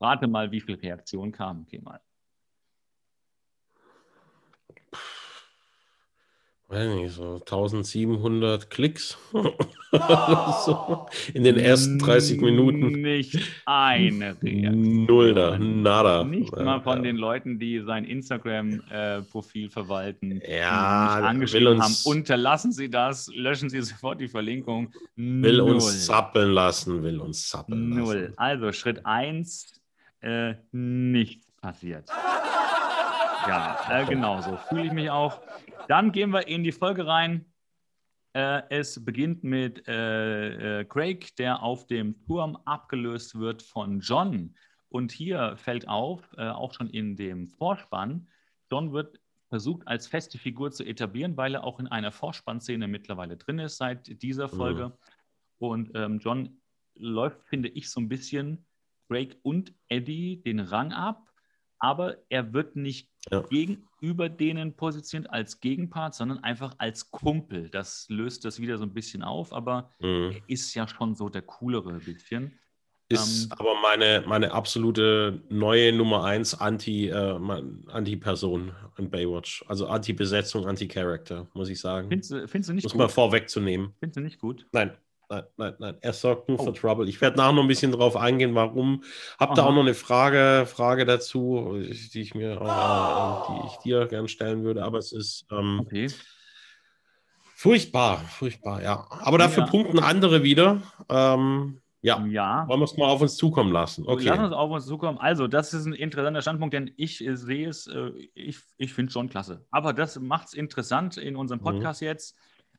Rate 0.00 0.26
mal, 0.26 0.50
wie 0.50 0.60
viele 0.60 0.80
Reaktionen 0.82 1.32
kamen, 1.32 1.62
okay, 1.62 1.80
Weiß 6.70 6.88
nicht, 6.94 7.12
so 7.12 7.34
1700 7.34 8.70
Klicks 8.70 9.18
so, 10.64 11.06
in 11.34 11.42
den 11.42 11.56
ersten 11.56 11.98
30 11.98 12.40
Minuten. 12.40 12.92
Nicht 12.92 13.40
eine 13.66 14.36
Reaktion. 14.40 15.04
Null 15.04 15.34
da, 15.34 15.58
nada. 15.58 16.22
Nicht 16.22 16.56
ja, 16.56 16.62
mal 16.62 16.80
von 16.80 16.98
ja. 16.98 17.02
den 17.02 17.16
Leuten, 17.16 17.58
die 17.58 17.80
sein 17.80 18.04
Instagram-Profil 18.04 19.68
verwalten, 19.68 20.40
ja, 20.48 21.18
angeschrieben 21.24 21.80
uns, 21.80 22.04
haben. 22.04 22.18
Unterlassen 22.18 22.70
Sie 22.70 22.88
das, 22.88 23.28
löschen 23.34 23.68
Sie 23.68 23.80
sofort 23.80 24.20
die 24.20 24.28
Verlinkung. 24.28 24.92
Will 25.16 25.56
Null. 25.56 25.72
uns 25.72 26.06
zappeln 26.06 26.52
lassen, 26.52 27.02
will 27.02 27.18
uns 27.18 27.48
zappeln 27.48 27.88
Null. 27.88 27.98
lassen. 27.98 28.20
Null. 28.20 28.34
Also 28.36 28.70
Schritt 28.70 29.04
1, 29.04 29.80
äh, 30.20 30.54
nichts 30.70 31.48
passiert. 31.60 32.08
Ja, 33.48 33.78
äh, 33.88 34.04
genau 34.04 34.42
so 34.42 34.58
fühle 34.68 34.84
ich 34.84 34.92
mich 34.92 35.08
auch. 35.08 35.40
Dann 35.88 36.12
gehen 36.12 36.30
wir 36.30 36.46
in 36.46 36.64
die 36.64 36.72
Folge 36.72 37.06
rein. 37.06 37.46
Äh, 38.32 38.62
es 38.70 39.04
beginnt 39.04 39.42
mit 39.42 39.86
äh, 39.88 40.80
äh, 40.80 40.84
Craig, 40.84 41.34
der 41.36 41.62
auf 41.62 41.86
dem 41.86 42.20
Turm 42.26 42.56
abgelöst 42.64 43.38
wird 43.38 43.62
von 43.62 44.00
John. 44.00 44.54
Und 44.88 45.12
hier 45.12 45.56
fällt 45.56 45.88
auf, 45.88 46.22
äh, 46.36 46.48
auch 46.48 46.74
schon 46.74 46.90
in 46.90 47.16
dem 47.16 47.48
Vorspann, 47.48 48.28
John 48.70 48.92
wird 48.92 49.20
versucht 49.48 49.86
als 49.88 50.06
feste 50.06 50.38
Figur 50.38 50.70
zu 50.70 50.84
etablieren, 50.84 51.36
weil 51.36 51.54
er 51.54 51.64
auch 51.64 51.80
in 51.80 51.88
einer 51.88 52.12
Vorspannszene 52.12 52.86
mittlerweile 52.86 53.36
drin 53.36 53.58
ist 53.58 53.78
seit 53.78 54.22
dieser 54.22 54.46
mhm. 54.46 54.56
Folge. 54.56 54.88
Mhm. 54.88 54.92
Und 55.58 55.90
ähm, 55.94 56.18
John 56.20 56.60
läuft, 56.94 57.42
finde 57.48 57.68
ich, 57.68 57.90
so 57.90 58.00
ein 58.00 58.08
bisschen 58.08 58.64
Craig 59.08 59.38
und 59.42 59.74
Eddie 59.88 60.40
den 60.40 60.60
Rang 60.60 60.92
ab 60.92 61.29
aber 61.80 62.18
er 62.28 62.52
wird 62.52 62.76
nicht 62.76 63.08
ja. 63.30 63.40
gegenüber 63.40 64.28
denen 64.28 64.76
positioniert 64.76 65.32
als 65.32 65.60
Gegenpart, 65.60 66.14
sondern 66.14 66.44
einfach 66.44 66.74
als 66.78 67.10
Kumpel. 67.10 67.70
Das 67.70 68.06
löst 68.08 68.44
das 68.44 68.60
wieder 68.60 68.78
so 68.78 68.84
ein 68.84 68.94
bisschen 68.94 69.22
auf, 69.22 69.52
aber 69.52 69.90
mhm. 69.98 70.32
er 70.32 70.40
ist 70.46 70.74
ja 70.74 70.86
schon 70.86 71.14
so 71.16 71.28
der 71.28 71.42
coolere 71.42 71.92
bisschen. 71.94 72.58
Ist 73.08 73.44
ähm, 73.44 73.52
aber 73.58 73.74
meine, 73.80 74.22
meine 74.28 74.52
absolute 74.52 75.42
neue 75.48 75.92
Nummer 75.92 76.24
1 76.24 76.60
Anti, 76.60 77.08
äh, 77.08 77.40
Anti-Person 77.88 78.72
in 78.98 79.10
Baywatch. 79.10 79.64
Also 79.66 79.88
Anti-Besetzung, 79.88 80.66
Anti-Character, 80.66 81.48
muss 81.54 81.70
ich 81.70 81.80
sagen. 81.80 82.08
Findest 82.08 82.30
du, 82.30 82.46
findest 82.46 82.70
du 82.70 82.74
nicht 82.74 82.84
muss 82.84 82.92
gut? 82.92 83.00
Muss 83.00 83.08
mal 83.08 83.12
vorwegzunehmen. 83.12 83.94
Findest 83.98 84.16
du 84.16 84.20
nicht 84.20 84.38
gut? 84.38 84.68
Nein 84.70 84.96
nein, 85.30 85.44
nein, 85.56 85.74
nein. 85.78 85.96
Er 86.00 86.12
sorgt 86.12 86.48
nur 86.48 86.60
oh. 86.60 86.64
für 86.64 86.72
Trouble. 86.72 87.08
Ich 87.08 87.20
werde 87.20 87.36
nachher 87.38 87.52
noch 87.52 87.62
ein 87.62 87.68
bisschen 87.68 87.92
drauf 87.92 88.16
eingehen, 88.16 88.54
warum. 88.54 89.02
Hab 89.38 89.54
da 89.54 89.64
auch 89.64 89.72
noch 89.72 89.80
eine 89.80 89.94
Frage, 89.94 90.66
Frage 90.66 91.06
dazu, 91.06 91.80
die 91.80 92.20
ich 92.20 92.34
mir, 92.34 92.60
äh, 92.60 93.52
die 93.52 93.66
ich 93.68 93.76
dir 93.78 94.06
gern 94.06 94.28
stellen 94.28 94.64
würde. 94.64 94.84
Aber 94.84 94.98
es 94.98 95.12
ist 95.12 95.46
ähm, 95.50 95.80
okay. 95.80 96.08
furchtbar, 97.54 98.18
furchtbar, 98.18 98.82
ja. 98.82 99.06
Aber 99.08 99.38
dafür 99.38 99.64
ja. 99.64 99.70
punkten 99.70 100.00
andere 100.00 100.42
wieder. 100.42 100.82
Ähm, 101.08 101.80
ja. 102.02 102.24
ja. 102.26 102.66
Wollen 102.66 102.80
wir 102.80 102.84
es 102.84 102.96
mal 102.96 103.08
auf 103.08 103.20
uns 103.20 103.36
zukommen 103.36 103.72
lassen? 103.72 104.06
Okay. 104.06 104.24
Lass 104.24 104.38
uns 104.38 104.52
auf 104.52 104.70
uns 104.70 104.86
zukommen. 104.86 105.18
Also, 105.18 105.46
das 105.46 105.74
ist 105.74 105.86
ein 105.86 105.92
interessanter 105.92 106.42
Standpunkt, 106.42 106.74
denn 106.74 106.90
ich 106.96 107.24
äh, 107.24 107.36
sehe 107.36 107.68
es, 107.68 107.86
äh, 107.86 108.10
ich, 108.34 108.58
ich 108.78 108.94
finde 108.94 109.08
es 109.08 109.12
schon 109.12 109.28
klasse. 109.28 109.66
Aber 109.70 109.92
das 109.92 110.18
macht 110.18 110.48
es 110.48 110.54
interessant 110.54 111.18
in 111.18 111.36
unserem 111.36 111.60
mhm. 111.60 111.64
Podcast 111.64 112.00
mhm. 112.00 112.06
jetzt. 112.06 112.36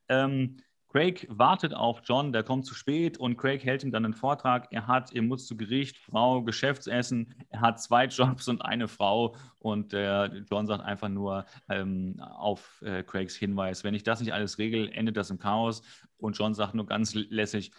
Ähm, 0.09 0.57
Craig 0.91 1.25
wartet 1.29 1.73
auf 1.73 2.01
John, 2.03 2.33
der 2.33 2.43
kommt 2.43 2.65
zu 2.65 2.73
spät 2.73 3.17
und 3.17 3.37
Craig 3.37 3.63
hält 3.63 3.83
ihm 3.83 3.91
dann 3.91 4.03
einen 4.03 4.13
Vortrag. 4.13 4.67
Er 4.71 4.87
hat, 4.87 5.13
er 5.13 5.21
muss 5.21 5.47
zu 5.47 5.55
Gericht, 5.55 5.97
Frau, 5.97 6.43
Geschäftsessen, 6.43 7.33
er 7.49 7.61
hat 7.61 7.81
zwei 7.81 8.05
Jobs 8.07 8.49
und 8.49 8.61
eine 8.61 8.89
Frau 8.89 9.35
und 9.59 9.93
äh, 9.93 10.25
John 10.51 10.67
sagt 10.67 10.83
einfach 10.83 11.07
nur 11.07 11.45
ähm, 11.69 12.19
auf 12.19 12.81
äh, 12.85 13.03
Craigs 13.03 13.37
Hinweis, 13.37 13.85
wenn 13.85 13.93
ich 13.93 14.03
das 14.03 14.19
nicht 14.19 14.33
alles 14.33 14.57
regel, 14.57 14.89
endet 14.89 15.15
das 15.15 15.29
im 15.29 15.39
Chaos 15.39 15.81
und 16.17 16.37
John 16.37 16.53
sagt 16.53 16.75
nur 16.75 16.85
ganz 16.85 17.13
lässig, 17.13 17.71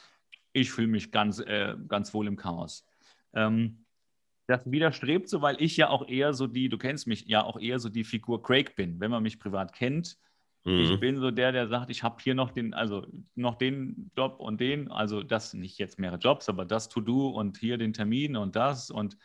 ich 0.54 0.70
fühle 0.70 0.88
mich 0.88 1.12
ganz, 1.12 1.38
äh, 1.38 1.74
ganz 1.88 2.14
wohl 2.14 2.26
im 2.26 2.36
Chaos. 2.36 2.86
Ähm, 3.34 3.84
das 4.46 4.70
widerstrebt 4.70 5.28
so, 5.28 5.42
weil 5.42 5.60
ich 5.60 5.76
ja 5.76 5.88
auch 5.88 6.08
eher 6.08 6.32
so 6.32 6.46
die, 6.46 6.68
du 6.68 6.78
kennst 6.78 7.06
mich, 7.06 7.26
ja 7.26 7.44
auch 7.44 7.58
eher 7.58 7.78
so 7.78 7.88
die 7.88 8.04
Figur 8.04 8.42
Craig 8.42 8.74
bin. 8.74 9.00
Wenn 9.00 9.10
man 9.10 9.22
mich 9.22 9.38
privat 9.38 9.72
kennt. 9.72 10.18
Ich 10.64 11.00
bin 11.00 11.18
so 11.18 11.32
der, 11.32 11.50
der 11.50 11.66
sagt, 11.66 11.90
ich 11.90 12.04
habe 12.04 12.22
hier 12.22 12.34
noch 12.34 12.52
den, 12.52 12.72
also 12.72 13.04
noch 13.34 13.56
den 13.56 14.10
Job 14.16 14.38
und 14.38 14.60
den, 14.60 14.90
also 14.90 15.22
das 15.22 15.54
nicht 15.54 15.78
jetzt 15.78 15.98
mehrere 15.98 16.18
Jobs, 16.18 16.48
aber 16.48 16.64
das 16.64 16.88
To-Do 16.88 17.30
und 17.30 17.58
hier 17.58 17.78
den 17.78 17.92
Termin 17.92 18.36
und 18.36 18.54
das 18.54 18.90
und 18.90 19.16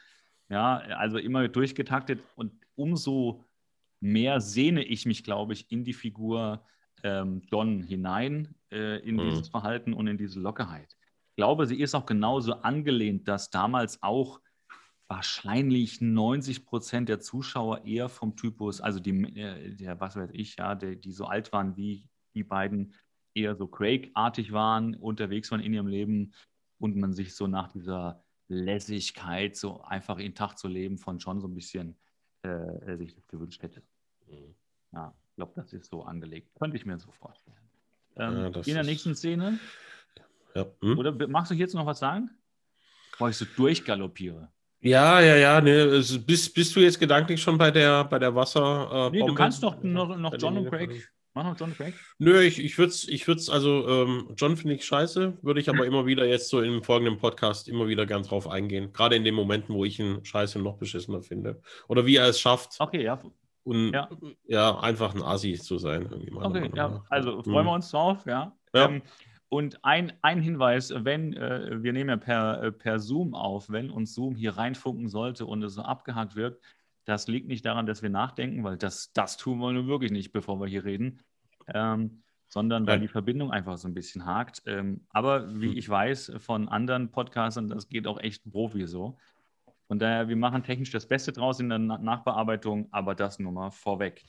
ja, 0.50 0.78
also 0.78 1.18
immer 1.18 1.48
durchgetaktet 1.48 2.22
und 2.36 2.54
umso 2.76 3.44
mehr 4.00 4.42
sehne 4.42 4.84
ich 4.84 5.06
mich, 5.06 5.24
glaube 5.24 5.54
ich, 5.54 5.72
in 5.72 5.84
die 5.84 5.94
Figur 5.94 6.66
ähm, 7.04 7.44
John 7.52 7.84
hinein, 7.84 8.56
äh, 8.72 9.00
in 9.08 9.16
mhm. 9.16 9.30
dieses 9.30 9.50
Verhalten 9.50 9.94
und 9.94 10.08
in 10.08 10.18
diese 10.18 10.40
Lockerheit. 10.40 10.96
Ich 11.30 11.36
glaube, 11.36 11.68
sie 11.68 11.80
ist 11.80 11.94
auch 11.94 12.06
genauso 12.06 12.54
angelehnt, 12.54 13.28
dass 13.28 13.52
damals 13.52 14.02
auch 14.02 14.40
wahrscheinlich 15.08 16.02
90 16.02 16.66
Prozent 16.66 17.10
der 17.10 17.20
Zuschauer 17.20 17.86
eher 17.86 18.10
vom 18.10 18.36
Typus, 18.36 18.82
also 18.82 19.00
die, 19.00 19.12
äh, 19.40 19.76
der, 19.76 20.00
was 20.00 20.16
weiß 20.16 20.32
ich, 20.34 20.58
ja, 20.58 20.76
der, 20.76 20.96
die 20.96 21.12
so 21.12 21.26
alt 21.26 21.52
waren 21.54 21.76
wie 21.78 22.08
die 22.34 22.44
beiden, 22.44 22.94
eher 23.34 23.56
so 23.56 23.68
Craig-artig 23.68 24.52
waren, 24.52 24.96
unterwegs 24.96 25.52
waren 25.52 25.62
in 25.62 25.74
ihrem 25.74 25.88
Leben 25.88 26.34
und 26.80 26.96
man 26.96 27.14
sich 27.14 27.36
so 27.36 27.48
nach 27.48 27.72
dieser 27.72 28.24
Lässigkeit, 28.48 29.56
so 29.56 29.82
einfach 29.82 30.18
in 30.18 30.34
Tag 30.34 30.58
zu 30.58 30.68
leben, 30.68 30.98
von 30.98 31.20
John 31.20 31.40
so 31.40 31.48
ein 31.48 31.54
bisschen 31.54 31.98
äh, 32.42 32.98
sich 32.98 33.14
das 33.14 33.28
gewünscht 33.28 33.62
hätte. 33.62 33.84
Mhm. 34.28 34.56
Ja, 34.92 35.14
ich 35.30 35.36
glaube, 35.36 35.54
das 35.56 35.74
ist 35.74 35.90
so 35.90 36.04
angelegt. 36.04 36.50
Könnte 36.56 36.78
ich 36.78 36.86
mir 36.86 36.98
so 36.98 37.12
vorstellen. 37.12 37.58
Ähm, 38.16 38.52
ja, 38.54 38.62
in 38.62 38.74
der 38.74 38.84
nächsten 38.84 39.16
Szene. 39.16 39.60
Ja. 40.56 40.66
Hm? 40.82 40.98
Oder 40.98 41.28
magst 41.28 41.52
du 41.52 41.56
jetzt 41.56 41.76
noch 41.76 41.86
was 41.86 42.00
sagen? 42.00 42.32
Bevor 43.12 43.30
ich 43.30 43.38
so 43.38 43.46
durchgaloppiere. 43.56 44.52
Ja, 44.82 45.20
ja, 45.22 45.36
ja. 45.36 45.62
Ne, 45.62 45.90
also 45.92 46.20
bist, 46.20 46.54
bist 46.54 46.76
du 46.76 46.80
jetzt 46.80 47.00
gedanklich 47.00 47.42
schon 47.42 47.58
bei 47.58 47.72
der, 47.72 48.04
bei 48.06 48.20
der 48.20 48.34
Wasser? 48.36 49.10
Äh, 49.12 49.18
nee, 49.18 49.26
du 49.26 49.34
kannst 49.34 49.64
doch 49.64 49.82
noch, 49.84 50.16
noch 50.18 50.36
John 50.38 50.58
und 50.58 50.70
Craig. 50.70 51.10
Mach 51.34 51.44
noch 51.44 51.60
John 51.60 51.70
und 51.70 51.78
Craig. 51.78 51.94
Nö, 52.20 52.42
ich, 52.42 52.60
ich 52.60 52.78
würde 52.78 52.92
es, 52.92 53.08
ich 53.08 53.28
würd's, 53.28 53.50
also 53.50 53.88
ähm, 53.88 54.34
John 54.38 54.56
finde 54.56 54.76
ich 54.76 54.86
scheiße, 54.86 55.38
würde 55.42 55.60
ich 55.60 55.70
aber 55.70 55.86
immer 55.86 56.06
wieder 56.06 56.26
jetzt 56.26 56.50
so 56.50 56.62
im 56.62 56.84
folgenden 56.84 57.18
Podcast 57.18 57.68
immer 57.68 57.88
wieder 57.88 58.06
gern 58.06 58.24
drauf 58.24 58.48
eingehen. 58.48 58.94
Gerade 58.94 59.16
in 59.16 59.24
den 59.24 59.36
Momenten, 59.36 59.74
wo 59.74 59.86
ich 59.86 60.00
ihn 60.00 60.24
scheiße 60.24 60.60
noch 60.60 60.78
beschissener 60.78 61.22
finde. 61.22 61.62
Oder 61.88 62.06
wie 62.06 62.16
er 62.18 62.28
es 62.28 62.40
schafft. 62.40 62.76
Okay, 62.80 63.04
ja. 63.04 63.20
Und 63.64 63.92
ja, 63.92 64.10
ja 64.46 64.80
einfach 64.80 65.14
ein 65.14 65.22
Asi 65.22 65.56
zu 65.56 65.78
sein. 65.78 66.08
Okay, 66.36 66.72
ja, 66.74 67.04
also 67.10 67.44
freuen 67.44 67.66
wir 67.66 67.74
uns 67.74 67.92
drauf, 67.92 68.26
ja. 68.26 68.56
ja. 68.74 68.86
Ähm, 68.86 69.02
und 69.50 69.84
ein, 69.84 70.14
ein 70.22 70.42
Hinweis, 70.42 70.94
wenn, 70.96 71.34
äh, 71.34 71.82
wir 71.82 71.94
nehmen 71.94 72.10
ja 72.10 72.18
per, 72.18 72.64
äh, 72.64 72.72
per 72.72 73.00
Zoom 73.00 73.34
auf, 73.34 73.70
wenn 73.70 73.90
uns 73.90 74.14
Zoom 74.14 74.36
hier 74.36 74.58
reinfunken 74.58 75.08
sollte 75.08 75.46
und 75.46 75.64
es 75.64 75.76
so 75.76 75.82
abgehakt 75.82 76.36
wird, 76.36 76.60
das 77.06 77.28
liegt 77.28 77.48
nicht 77.48 77.66
daran, 77.66 77.86
dass 77.86 78.02
wir 78.02 78.10
nachdenken, 78.10 78.64
weil 78.64 78.78
das, 78.78 79.14
das 79.14 79.38
tun 79.38 79.60
wir 79.60 79.72
nun 79.72 79.88
wirklich 79.88 80.12
nicht, 80.12 80.34
bevor 80.34 80.60
wir 80.60 80.68
hier 80.68 80.84
reden, 80.84 81.22
ähm, 81.74 82.24
sondern 82.50 82.86
weil 82.88 83.00
die 83.00 83.08
Verbindung 83.08 83.52
einfach 83.52 83.78
so 83.78 83.88
ein 83.88 83.94
bisschen 83.94 84.26
hakt. 84.26 84.64
Ähm, 84.66 85.06
aber 85.10 85.62
wie 85.62 85.70
hm. 85.70 85.78
ich 85.78 85.88
weiß 85.88 86.34
von 86.40 86.68
anderen 86.68 87.12
Podcastern, 87.12 87.70
das 87.70 87.88
geht 87.88 88.08
auch 88.08 88.20
echt 88.20 88.50
Profi 88.50 88.88
so. 88.88 89.18
Von 89.88 90.00
daher, 90.00 90.28
wir 90.28 90.36
machen 90.36 90.64
technisch 90.64 90.92
das 90.92 91.08
Beste 91.08 91.32
draus 91.32 91.62
in 91.62 91.70
der 91.70 91.80
Nachbearbeitung, 91.80 92.90
aber 92.92 93.16
das 93.16 93.40
nur 93.40 93.54
mal 93.54 93.72
vorweg. 93.72 94.26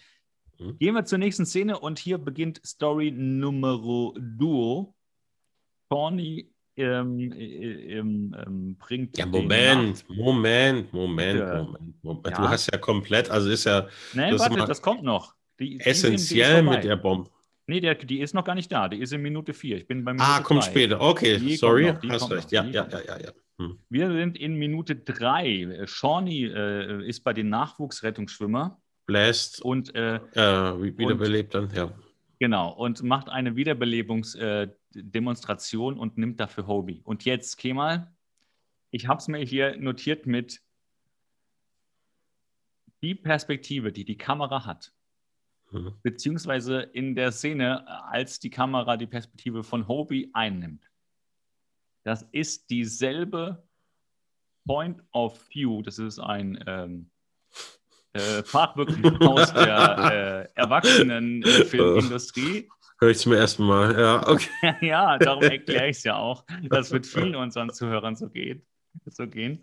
Mhm. 0.59 0.79
Gehen 0.79 0.95
wir 0.95 1.05
zur 1.05 1.19
nächsten 1.19 1.47
Szene 1.47 1.79
und 1.79 1.99
hier 1.99 2.19
beginnt 2.19 2.61
Story 2.65 3.11
Numero 3.11 4.17
Duo. 4.21 4.95
Corny 5.89 6.51
ähm, 6.77 7.33
ähm, 7.37 8.37
ähm, 8.47 8.77
bringt. 8.79 9.19
Ja, 9.19 9.27
Moment, 9.27 10.05
Moment, 10.09 10.93
Moment. 10.93 11.39
Moment, 11.41 12.05
Moment. 12.05 12.27
Ja. 12.29 12.37
Du 12.37 12.49
hast 12.49 12.71
ja 12.73 12.79
komplett, 12.79 13.31
also 13.31 13.51
ist 13.51 13.65
ja. 13.65 13.89
Nein, 14.15 14.33
das, 14.33 14.41
warte, 14.41 14.65
das 14.67 14.81
kommt 14.81 15.03
noch. 15.03 15.35
Die, 15.59 15.81
essentiell 15.81 16.63
die 16.63 16.69
mit 16.69 16.85
der 16.85 16.97
Bombe. 16.97 17.31
Nee, 17.67 17.81
der, 17.81 17.97
die 17.97 18.21
ist 18.21 18.33
noch 18.33 18.45
gar 18.45 18.55
nicht 18.55 18.73
da. 18.73 18.89
Die 18.89 18.99
ist 18.99 19.13
in 19.13 19.21
Minute 19.21 19.53
4. 19.53 19.77
Ich 19.79 19.87
bin 19.87 20.05
bei 20.05 20.13
Minute 20.13 20.31
Ah, 20.31 20.41
kommt 20.41 20.63
drei. 20.63 20.71
später. 20.71 21.01
Okay, 21.01 21.39
die 21.39 21.57
sorry. 21.57 21.93
Noch, 21.93 22.03
hast 22.11 22.31
recht. 22.31 22.51
Ja, 22.51 22.65
ja, 22.65 22.89
ja, 22.89 23.01
ja, 23.07 23.21
ja. 23.21 23.31
Hm. 23.59 23.79
Wir 23.91 24.11
sind 24.11 24.39
in 24.39 24.55
Minute 24.55 24.97
3. 24.97 25.83
Shawnee 25.87 26.47
äh, 26.47 27.07
ist 27.07 27.25
bei 27.25 27.33
den 27.33 27.51
Nachwuchsrettungsschwimmer. 27.51 28.81
Bläst. 29.07 29.61
Und 29.63 29.95
äh, 29.95 30.17
äh, 30.17 30.97
wiederbelebt 30.97 31.55
dann, 31.55 31.69
ja. 31.75 31.93
Genau, 32.41 32.71
und 32.73 33.03
macht 33.03 33.29
eine 33.29 33.57
Wiederbelebungsdemonstration 33.57 34.78
äh, 34.95 35.77
und 35.77 36.19
nimmt 36.19 36.41
dafür 36.41 36.67
Hobie. 36.67 37.01
Und 37.05 37.25
jetzt, 37.25 37.57
Kemal, 37.57 38.13
ich 38.91 39.07
habe 39.07 39.19
es 39.19 39.29
mir 39.29 39.39
hier 39.39 39.77
notiert 39.77 40.27
mit 40.27 40.63
die 43.03 43.15
Perspektive, 43.15 43.93
die 43.93 44.05
die 44.05 44.19
Kamera 44.19 44.65
hat, 44.65 44.93
mhm. 45.71 45.95
beziehungsweise 46.03 46.81
in 46.81 47.15
der 47.15 47.33
Szene, 47.33 47.87
als 48.09 48.41
die 48.41 48.51
Kamera 48.51 48.97
die 48.97 49.07
Perspektive 49.07 49.63
von 49.63 49.87
Hobie 49.87 50.31
einnimmt. 50.33 50.91
Das 52.03 52.23
ist 52.33 52.71
dieselbe 52.71 53.63
Point 54.67 55.03
of 55.13 55.49
View, 55.51 55.83
das 55.83 55.99
ist 55.99 56.19
ein 56.19 56.63
ähm, 56.67 57.11
äh, 58.13 58.43
Fachbegriff 58.43 59.21
aus 59.21 59.53
der 59.53 60.51
äh, 60.55 60.61
Erwachsenenfilmindustrie. 60.61 62.69
Äh, 62.99 63.05
Hör 63.05 63.11
ich 63.11 63.19
es 63.19 63.27
mir 63.27 63.37
erstmal, 63.37 63.99
ja, 63.99 64.27
okay. 64.27 64.75
ja, 64.81 65.19
darum 65.19 65.43
erkläre 65.43 65.89
ich 65.89 65.99
es 65.99 66.05
ja 66.05 66.17
auch, 66.17 66.45
dass 66.69 66.91
mit 66.91 67.07
vielen 67.07 67.37
unseren 67.37 67.71
Zuhörern 67.71 68.17
so 68.17 68.29
geht. 68.29 68.63
So 69.07 69.27
gehen. 69.27 69.61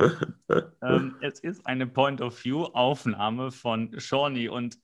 ähm, 0.81 1.15
es 1.21 1.39
ist 1.39 1.65
eine 1.67 1.87
Point-of-View-Aufnahme 1.87 3.51
von 3.51 3.99
Shawnee 3.99 4.47
und 4.47 4.79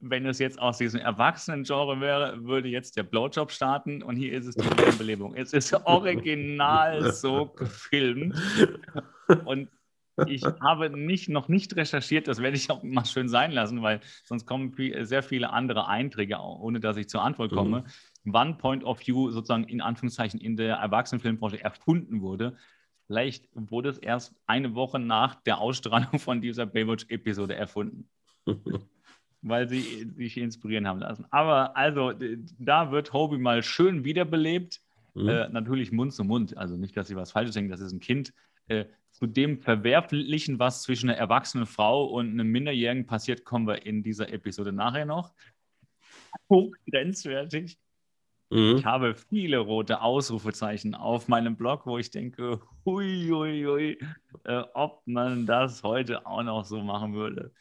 wenn 0.00 0.26
es 0.26 0.38
jetzt 0.38 0.58
aus 0.58 0.78
diesem 0.78 1.00
Erwachsenen-Genre 1.00 2.00
wäre, 2.00 2.44
würde 2.44 2.68
jetzt 2.68 2.96
der 2.96 3.02
Blowjob 3.04 3.50
starten 3.50 4.02
und 4.02 4.16
hier 4.16 4.32
ist 4.32 4.46
es 4.46 4.54
die 4.56 4.64
Wiederbelebung. 4.64 5.34
Es 5.34 5.52
ist 5.52 5.72
original 5.84 7.12
so 7.12 7.46
gefilmt 7.46 8.34
und 9.44 9.68
ich 10.26 10.42
habe 10.60 10.90
nicht, 10.90 11.28
noch 11.28 11.48
nicht 11.48 11.76
recherchiert, 11.76 12.28
das 12.28 12.38
werde 12.42 12.56
ich 12.56 12.70
auch 12.70 12.82
mal 12.82 13.04
schön 13.04 13.28
sein 13.28 13.52
lassen, 13.52 13.82
weil 13.82 14.00
sonst 14.24 14.46
kommen 14.46 14.74
sehr 15.02 15.22
viele 15.22 15.50
andere 15.50 15.86
Einträge, 15.86 16.38
ohne 16.38 16.80
dass 16.80 16.96
ich 16.96 17.08
zur 17.08 17.22
Antwort 17.22 17.52
komme. 17.52 17.80
Mhm. 17.80 18.32
wann 18.32 18.58
Point 18.58 18.84
of 18.84 19.00
View 19.06 19.30
sozusagen 19.30 19.64
in 19.64 19.80
Anführungszeichen 19.80 20.40
in 20.40 20.56
der 20.56 20.76
Erwachsenenfilmbranche 20.76 21.62
erfunden 21.62 22.20
wurde. 22.20 22.56
Vielleicht 23.06 23.48
wurde 23.54 23.88
es 23.88 23.98
erst 23.98 24.34
eine 24.46 24.74
Woche 24.74 24.98
nach 24.98 25.36
der 25.42 25.58
Ausstrahlung 25.58 26.18
von 26.18 26.40
dieser 26.40 26.66
Baywatch-Episode 26.66 27.54
erfunden. 27.54 28.08
weil 29.42 29.68
sie 29.68 30.10
sich 30.16 30.36
inspirieren 30.36 30.86
haben 30.86 31.00
lassen. 31.00 31.26
Aber 31.30 31.76
also, 31.76 32.12
da 32.58 32.92
wird 32.92 33.12
Hobie 33.12 33.38
mal 33.38 33.62
schön 33.62 34.04
wiederbelebt. 34.04 34.80
Mhm. 35.14 35.28
Äh, 35.28 35.48
natürlich 35.48 35.92
Mund 35.92 36.12
zu 36.12 36.24
Mund. 36.24 36.56
Also 36.56 36.76
nicht, 36.76 36.96
dass 36.96 37.08
sie 37.08 37.16
was 37.16 37.32
Falsches 37.32 37.54
denken, 37.54 37.70
das 37.70 37.80
ist 37.80 37.92
ein 37.92 38.00
Kind. 38.00 38.32
Äh, 38.70 38.86
zu 39.10 39.26
dem 39.26 39.58
Verwerflichen, 39.58 40.60
was 40.60 40.82
zwischen 40.82 41.10
einer 41.10 41.18
erwachsenen 41.18 41.66
Frau 41.66 42.06
und 42.06 42.30
einem 42.30 42.46
Minderjährigen 42.46 43.06
passiert, 43.06 43.44
kommen 43.44 43.66
wir 43.66 43.84
in 43.84 44.04
dieser 44.04 44.32
Episode 44.32 44.72
nachher 44.72 45.04
noch. 45.04 45.34
Hochgrenzwertig. 46.48 47.76
Mhm. 48.50 48.76
Ich 48.76 48.84
habe 48.84 49.16
viele 49.16 49.58
rote 49.58 50.00
Ausrufezeichen 50.00 50.94
auf 50.94 51.26
meinem 51.26 51.56
Blog, 51.56 51.84
wo 51.86 51.98
ich 51.98 52.10
denke, 52.10 52.60
hui, 52.86 53.28
hui, 53.28 53.64
hui, 53.64 53.98
äh, 54.44 54.62
ob 54.74 55.02
man 55.04 55.44
das 55.44 55.82
heute 55.82 56.24
auch 56.24 56.44
noch 56.44 56.64
so 56.64 56.80
machen 56.80 57.12
würde. 57.12 57.52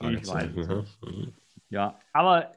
Ich 0.00 0.26
weiß. 0.26 0.54
Mhm. 1.02 1.34
Ja, 1.68 1.98
aber 2.12 2.52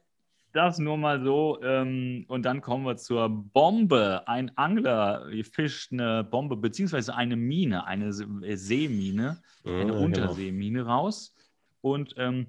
das 0.53 0.79
nur 0.79 0.97
mal 0.97 1.23
so. 1.23 1.61
Ähm, 1.63 2.25
und 2.27 2.43
dann 2.43 2.61
kommen 2.61 2.85
wir 2.85 2.95
zur 2.95 3.29
Bombe. 3.29 4.27
Ein 4.27 4.55
Angler 4.57 5.27
fischt 5.51 5.91
eine 5.91 6.23
Bombe, 6.23 6.55
beziehungsweise 6.55 7.15
eine 7.15 7.35
Mine, 7.35 7.85
eine 7.85 8.07
äh, 8.07 8.55
Seemine, 8.55 9.41
eine 9.65 9.77
ja, 9.77 9.83
genau. 9.83 9.99
Unterseemine 9.99 10.79
genau. 10.79 10.91
raus. 10.91 11.35
Und 11.81 12.13
ähm, 12.17 12.47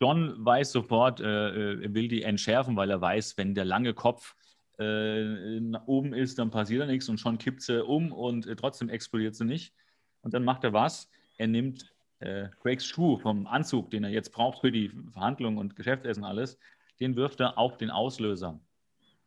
John 0.00 0.44
weiß 0.44 0.72
sofort, 0.72 1.20
äh, 1.20 1.24
äh, 1.24 1.82
er 1.82 1.94
will 1.94 2.08
die 2.08 2.22
entschärfen, 2.22 2.76
weil 2.76 2.90
er 2.90 3.00
weiß, 3.00 3.36
wenn 3.36 3.54
der 3.54 3.64
lange 3.64 3.94
Kopf 3.94 4.34
äh, 4.78 5.60
oben 5.86 6.14
ist, 6.14 6.38
dann 6.38 6.50
passiert 6.50 6.82
da 6.82 6.86
nichts 6.86 7.08
und 7.08 7.18
schon 7.18 7.38
kippt 7.38 7.62
sie 7.62 7.84
um 7.84 8.12
und 8.12 8.46
äh, 8.46 8.54
trotzdem 8.54 8.88
explodiert 8.88 9.34
sie 9.34 9.44
nicht. 9.44 9.74
Und 10.22 10.34
dann 10.34 10.44
macht 10.44 10.64
er 10.64 10.72
was? 10.72 11.10
Er 11.36 11.48
nimmt 11.48 11.92
äh, 12.20 12.48
Craigs 12.60 12.86
Schuh 12.86 13.18
vom 13.18 13.46
Anzug, 13.46 13.90
den 13.90 14.04
er 14.04 14.10
jetzt 14.10 14.32
braucht 14.32 14.60
für 14.60 14.70
die 14.70 14.90
Verhandlungen 15.12 15.58
und 15.58 15.76
Geschäftsessen 15.76 16.24
alles, 16.24 16.58
den 17.00 17.16
wirft 17.16 17.40
er 17.40 17.58
auf 17.58 17.76
den 17.76 17.90
Auslöser 17.90 18.60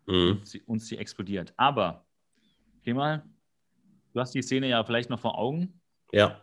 mhm. 0.06 0.32
und, 0.32 0.48
sie, 0.48 0.62
und 0.62 0.80
sie 0.80 0.98
explodiert. 0.98 1.54
Aber, 1.58 2.06
geh 2.84 2.94
mal, 2.94 3.24
du 4.14 4.20
hast 4.20 4.34
die 4.34 4.42
Szene 4.42 4.68
ja 4.68 4.84
vielleicht 4.84 5.10
noch 5.10 5.20
vor 5.20 5.38
Augen. 5.38 5.80
Ja. 6.12 6.42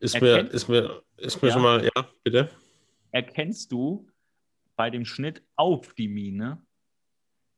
Ist 0.00 0.14
Erkennt, 0.14 0.48
mir, 0.48 0.54
ist 0.54 0.68
mir, 0.68 1.02
ist 1.16 1.42
mir 1.42 1.48
ja, 1.48 1.54
schon 1.54 1.62
mal, 1.62 1.84
ja, 1.84 2.08
bitte. 2.24 2.50
Erkennst 3.12 3.70
du 3.70 4.08
bei 4.76 4.90
dem 4.90 5.04
Schnitt 5.04 5.42
auf 5.54 5.94
die 5.94 6.08
Mine, 6.08 6.60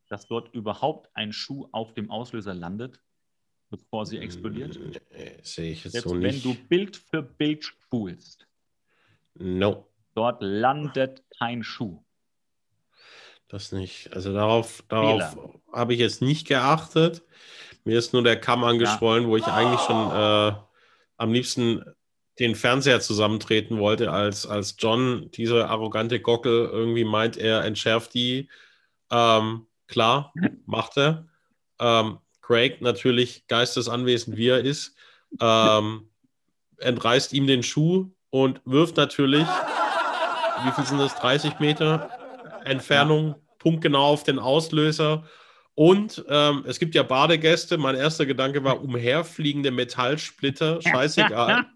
dass 0.09 0.27
dort 0.27 0.55
überhaupt 0.55 1.09
ein 1.15 1.33
Schuh 1.33 1.69
auf 1.73 1.95
dem 1.95 2.11
Auslöser 2.11 2.55
landet? 2.55 3.01
bevor 3.77 4.07
sie 4.07 4.19
explodiert? 4.19 4.79
Nee, 5.13 5.33
sehe 5.43 5.73
ich 5.73 5.85
jetzt 5.85 5.93
Selbst 5.93 6.09
so 6.09 6.15
nicht. 6.15 6.45
Wenn 6.45 6.53
du 6.53 6.59
Bild 6.69 6.97
für 6.97 7.23
Bild 7.23 7.65
spulst. 7.65 8.47
No. 9.35 9.89
Dort 10.15 10.43
landet 10.43 11.25
kein 11.39 11.63
Schuh. 11.63 12.04
Das 13.55 13.71
nicht. 13.71 14.13
Also 14.13 14.35
darauf, 14.35 14.83
darauf 14.89 15.37
habe 15.73 15.95
ich 15.95 16.01
jetzt 16.01 16.21
nicht 16.21 16.49
geachtet. 16.49 17.23
Mir 17.85 17.97
ist 17.97 18.13
nur 18.13 18.25
der 18.25 18.41
Kamm 18.41 18.65
angeschwollen, 18.65 19.23
ja. 19.23 19.31
wo 19.31 19.37
ich 19.37 19.47
eigentlich 19.47 19.81
schon 19.83 20.11
äh, 20.11 20.57
am 21.19 21.33
liebsten 21.33 21.85
den 22.41 22.57
Fernseher 22.57 23.01
zusammentreten 23.01 23.79
wollte, 23.79 24.11
als, 24.11 24.45
als 24.45 24.75
John, 24.81 25.31
dieser 25.31 25.71
arrogante 25.71 26.19
Gockel, 26.19 26.69
irgendwie 26.73 27.05
meint, 27.05 27.37
er 27.37 27.63
entschärft 27.63 28.15
die. 28.15 28.49
Ähm, 29.13 29.69
klar, 29.87 30.33
macht 30.67 30.97
er. 30.97 31.29
Ähm, 31.79 32.19
Craig 32.43 32.81
natürlich 32.81 33.47
geistesanwesend, 33.47 34.37
wie 34.37 34.49
er 34.49 34.63
ist, 34.63 34.97
ähm, 35.41 36.09
entreißt 36.79 37.33
ihm 37.33 37.47
den 37.47 37.63
Schuh 37.63 38.11
und 38.31 38.61
wirft 38.65 38.97
natürlich, 38.97 39.47
wie 40.65 40.73
viel 40.73 40.87
sind 40.87 40.99
das, 40.99 41.15
30 41.15 41.61
Meter 41.61 42.11
Entfernung. 42.65 43.37
Punktgenau 43.65 44.13
auf 44.13 44.23
den 44.23 44.39
Auslöser. 44.39 45.25
Und 45.75 46.25
ähm, 46.29 46.65
es 46.69 46.79
gibt 46.79 46.95
ja 46.95 47.03
Badegäste. 47.03 47.79
Mein 47.79 47.97
erster 47.97 48.27
Gedanke 48.27 48.63
war 48.63 48.81
umherfliegende 48.81 49.73
Metallsplitter. 49.73 50.81
Scheißegal. 50.87 51.67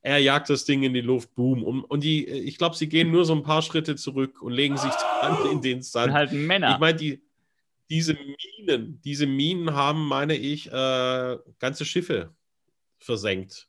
er 0.00 0.18
jagt 0.18 0.48
das 0.48 0.64
Ding 0.64 0.82
in 0.84 0.94
die 0.94 1.02
Luft, 1.02 1.34
boom. 1.34 1.62
Und, 1.62 1.82
und 1.82 2.04
die, 2.04 2.26
ich 2.26 2.56
glaube, 2.56 2.76
sie 2.76 2.88
gehen 2.88 3.10
nur 3.10 3.24
so 3.24 3.34
ein 3.34 3.42
paar 3.42 3.60
Schritte 3.60 3.96
zurück 3.96 4.40
und 4.40 4.52
legen 4.52 4.78
sich 4.78 4.92
dann 5.20 5.50
in 5.50 5.60
den 5.60 5.82
Sand. 5.82 6.12
halt 6.12 6.32
Männer. 6.32 6.72
Ich 6.72 6.78
meine, 6.78 6.96
die, 6.96 7.20
diese 7.90 8.14
Minen, 8.14 9.00
diese 9.04 9.26
Minen 9.26 9.74
haben, 9.74 10.06
meine 10.06 10.36
ich, 10.36 10.68
äh, 10.68 11.36
ganze 11.58 11.84
Schiffe 11.84 12.32
versenkt. 13.00 13.68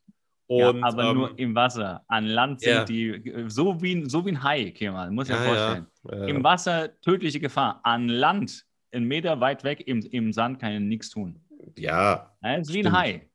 Und, 0.52 0.80
ja, 0.80 0.86
aber 0.86 1.04
ähm, 1.06 1.18
nur 1.18 1.40
im 1.40 1.56
Wasser. 1.56 2.04
An 2.10 2.26
Land 2.26 2.60
sind 2.60 2.74
ja. 2.74 2.84
die 2.84 3.46
so 3.48 3.82
wie, 3.82 4.04
so 4.10 4.26
wie 4.26 4.32
ein 4.32 4.44
Hai, 4.44 4.72
Kemal, 4.72 5.10
muss 5.10 5.30
ich 5.30 5.36
ja, 5.36 5.42
vorstellen. 5.42 5.88
Ja, 6.12 6.26
Im 6.26 6.44
Wasser 6.44 7.00
tödliche 7.00 7.40
Gefahr. 7.40 7.80
An 7.84 8.10
Land, 8.10 8.66
einen 8.92 9.06
Meter 9.06 9.40
weit 9.40 9.64
weg 9.64 9.88
im, 9.88 10.02
im 10.02 10.34
Sand 10.34 10.60
kann 10.60 10.74
ich 10.74 10.82
nichts 10.82 11.10
tun. 11.10 11.40
Ja. 11.78 12.36
Das 12.42 12.68
ist 12.68 12.74
wie 12.74 12.86
ein 12.86 12.92
Hai. 12.92 13.30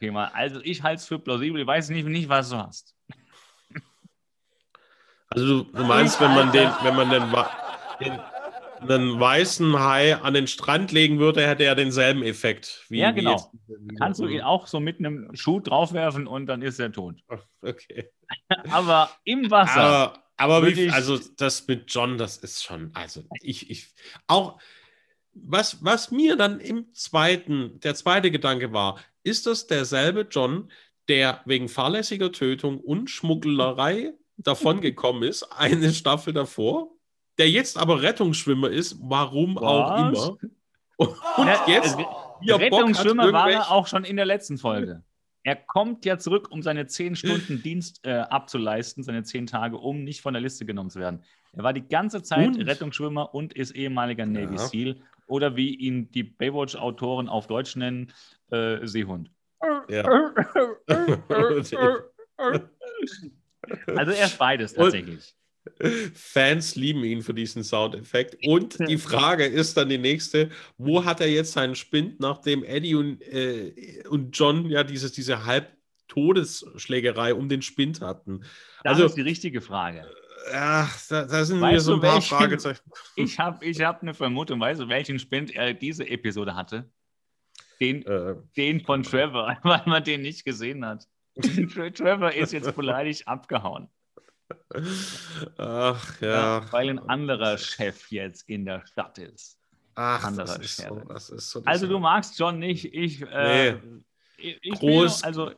Kemal. 0.00 0.30
Also 0.32 0.60
ich 0.62 0.82
halte 0.82 1.00
es 1.00 1.06
für 1.06 1.18
plausibel. 1.18 1.60
Ich 1.60 1.66
weiß 1.66 1.90
nicht, 1.90 2.06
nicht 2.06 2.30
was 2.30 2.48
du 2.48 2.56
hast. 2.56 2.96
Also 5.28 5.64
du, 5.64 5.72
du 5.72 5.84
meinst, 5.84 6.18
wenn 6.22 6.34
man 6.34 6.52
den, 6.52 6.70
wenn 6.82 6.96
man 6.96 7.10
den, 7.10 7.22
den 8.00 8.18
einen 8.82 9.18
weißen 9.18 9.78
Hai 9.78 10.16
an 10.16 10.34
den 10.34 10.46
Strand 10.46 10.92
legen 10.92 11.18
würde, 11.18 11.46
hätte 11.46 11.64
er 11.64 11.74
denselben 11.74 12.22
Effekt. 12.22 12.84
Wie, 12.88 12.98
ja, 12.98 13.10
genau. 13.10 13.50
Wie 13.66 13.94
Kannst 13.96 14.20
du 14.20 14.26
ihn 14.26 14.42
auch 14.42 14.66
so 14.66 14.80
mit 14.80 14.98
einem 14.98 15.34
Schuh 15.34 15.60
draufwerfen 15.60 16.26
und 16.26 16.46
dann 16.46 16.62
ist 16.62 16.78
er 16.78 16.92
tot. 16.92 17.20
Okay. 17.64 18.10
aber 18.70 19.10
im 19.22 19.48
Wasser. 19.50 19.80
Aber, 19.80 20.24
aber 20.36 20.66
wie, 20.66 20.90
also 20.90 21.18
das 21.36 21.68
mit 21.68 21.84
John, 21.86 22.18
das 22.18 22.38
ist 22.38 22.64
schon, 22.64 22.90
also 22.94 23.22
ich, 23.40 23.70
ich 23.70 23.94
auch, 24.26 24.58
was, 25.34 25.84
was 25.84 26.10
mir 26.10 26.36
dann 26.36 26.58
im 26.58 26.92
zweiten, 26.92 27.78
der 27.80 27.94
zweite 27.94 28.32
Gedanke 28.32 28.72
war, 28.72 28.98
ist 29.22 29.46
das 29.46 29.68
derselbe 29.68 30.26
John, 30.28 30.72
der 31.08 31.40
wegen 31.44 31.68
fahrlässiger 31.68 32.32
Tötung 32.32 32.80
und 32.80 33.10
Schmugglerei 33.10 34.14
davongekommen 34.36 35.22
ist, 35.22 35.44
eine 35.44 35.92
Staffel 35.92 36.32
davor? 36.32 36.90
Der 37.38 37.50
jetzt 37.50 37.78
aber 37.78 38.02
Rettungsschwimmer 38.02 38.70
ist, 38.70 38.96
warum 39.00 39.56
Was? 39.56 39.62
auch 39.62 40.08
immer. 40.08 40.36
Und 41.36 41.46
ja, 41.46 41.64
jetzt. 41.66 41.98
Äh, 41.98 42.52
Rettungsschwimmer 42.52 43.32
war 43.32 43.50
er 43.50 43.70
auch 43.70 43.86
schon 43.86 44.04
in 44.04 44.16
der 44.16 44.26
letzten 44.26 44.58
Folge. 44.58 45.02
Er 45.44 45.56
kommt 45.56 46.04
ja 46.04 46.18
zurück, 46.18 46.48
um 46.50 46.62
seine 46.62 46.86
zehn 46.86 47.16
Stunden 47.16 47.62
Dienst 47.64 48.06
äh, 48.06 48.12
abzuleisten, 48.12 49.02
seine 49.02 49.24
zehn 49.24 49.46
Tage, 49.46 49.76
um 49.76 50.04
nicht 50.04 50.20
von 50.20 50.34
der 50.34 50.40
Liste 50.40 50.64
genommen 50.64 50.90
zu 50.90 51.00
werden. 51.00 51.24
Er 51.52 51.64
war 51.64 51.72
die 51.72 51.86
ganze 51.86 52.22
Zeit 52.22 52.48
und? 52.48 52.62
Rettungsschwimmer 52.62 53.34
und 53.34 53.52
ist 53.52 53.72
ehemaliger 53.72 54.24
Navy 54.24 54.54
ja. 54.54 54.58
SEAL 54.58 54.96
oder 55.26 55.56
wie 55.56 55.74
ihn 55.74 56.10
die 56.10 56.22
Baywatch-Autoren 56.22 57.28
auf 57.28 57.46
Deutsch 57.46 57.76
nennen, 57.76 58.12
äh, 58.50 58.86
Seehund. 58.86 59.30
Ja. 59.88 60.02
also 63.86 64.12
er 64.12 64.26
ist 64.26 64.38
beides 64.38 64.74
tatsächlich. 64.74 65.34
Fans 66.14 66.74
lieben 66.74 67.04
ihn 67.04 67.22
für 67.22 67.34
diesen 67.34 67.62
Soundeffekt. 67.62 68.36
Und 68.46 68.78
die 68.88 68.98
Frage 68.98 69.44
ist 69.44 69.76
dann 69.76 69.88
die 69.88 69.98
nächste: 69.98 70.50
Wo 70.76 71.04
hat 71.04 71.20
er 71.20 71.30
jetzt 71.30 71.52
seinen 71.52 71.74
Spind, 71.74 72.20
nachdem 72.20 72.64
Eddie 72.64 72.94
und, 72.94 73.22
äh, 73.22 74.02
und 74.08 74.36
John 74.36 74.68
ja 74.68 74.82
dieses, 74.82 75.12
diese 75.12 75.44
Halbtodesschlägerei 75.44 77.34
um 77.34 77.48
den 77.48 77.62
Spind 77.62 78.00
hatten? 78.00 78.40
Das 78.82 78.94
also, 78.94 79.06
ist 79.06 79.16
die 79.16 79.22
richtige 79.22 79.60
Frage. 79.60 80.08
Ach, 80.52 81.06
da, 81.08 81.24
da 81.24 81.44
sind 81.44 81.60
weißt 81.60 81.72
mir 81.72 81.80
so 81.80 81.94
ein 81.94 82.00
paar 82.00 82.14
welchen, 82.14 82.36
Fragezeichen. 82.36 82.82
Ich 83.14 83.38
habe 83.38 83.64
ich 83.64 83.80
hab 83.80 84.02
eine 84.02 84.14
Vermutung, 84.14 84.58
weißt 84.58 84.80
du, 84.80 84.88
welchen 84.88 85.18
Spind 85.18 85.54
er 85.54 85.74
diese 85.74 86.08
Episode 86.08 86.56
hatte? 86.56 86.90
Den, 87.80 88.04
äh, 88.06 88.34
den 88.56 88.80
von 88.80 89.02
Trevor, 89.04 89.56
weil 89.62 89.82
man 89.86 90.02
den 90.02 90.22
nicht 90.22 90.44
gesehen 90.44 90.84
hat. 90.84 91.06
Trevor 91.36 92.32
ist 92.32 92.52
jetzt 92.52 92.74
beleidigt 92.74 93.28
abgehauen. 93.28 93.88
Ach 95.58 96.20
ja. 96.20 96.28
ja. 96.60 96.72
Weil 96.72 96.90
ein 96.90 96.98
anderer 96.98 97.58
Chef 97.58 98.10
jetzt 98.10 98.48
in 98.48 98.64
der 98.64 98.86
Stadt 98.86 99.18
ist. 99.18 99.58
Ach, 99.94 100.24
anderer 100.24 100.46
das 100.46 100.58
ist, 100.58 100.76
so, 100.78 101.02
das 101.08 101.30
ist 101.30 101.50
so. 101.50 101.62
Also 101.64 101.86
du 101.86 101.98
magst 101.98 102.38
John 102.38 102.58
nicht. 102.58 102.86
Ich, 102.94 103.22
äh, 103.22 103.72
nee. 103.72 103.78
ich, 104.38 104.58
ich 104.62 104.78
Groß, 104.78 105.22
also 105.22 105.52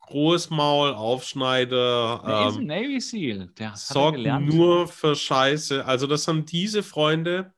Großmaul, 0.00 0.94
Aufschneider. 0.94 2.22
Der 2.24 2.34
ähm, 2.34 2.48
ist 2.48 2.56
ein 2.58 2.66
Navy 2.66 3.00
Seal. 3.00 3.48
Der 3.58 3.74
sorgt 3.74 4.18
nur 4.18 4.86
für 4.86 5.16
Scheiße. 5.16 5.84
Also 5.84 6.06
das 6.06 6.24
sind 6.24 6.50
diese 6.52 6.82
Freunde, 6.82 7.52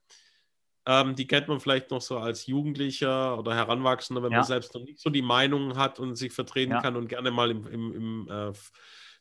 ähm, 0.86 1.14
die 1.14 1.26
kennt 1.26 1.48
man 1.48 1.60
vielleicht 1.60 1.90
noch 1.90 2.02
so 2.02 2.18
als 2.18 2.46
Jugendlicher 2.46 3.38
oder 3.38 3.54
Heranwachsender, 3.54 4.22
wenn 4.22 4.32
ja. 4.32 4.38
man 4.38 4.46
selbst 4.46 4.74
noch 4.74 4.82
nicht 4.82 5.00
so 5.00 5.08
die 5.08 5.22
Meinung 5.22 5.76
hat 5.76 5.98
und 5.98 6.16
sich 6.16 6.32
vertreten 6.32 6.72
ja. 6.72 6.82
kann 6.82 6.96
und 6.96 7.08
gerne 7.08 7.30
mal 7.30 7.50
im, 7.50 7.66
im, 7.66 7.92
im 7.94 8.28
äh, 8.28 8.52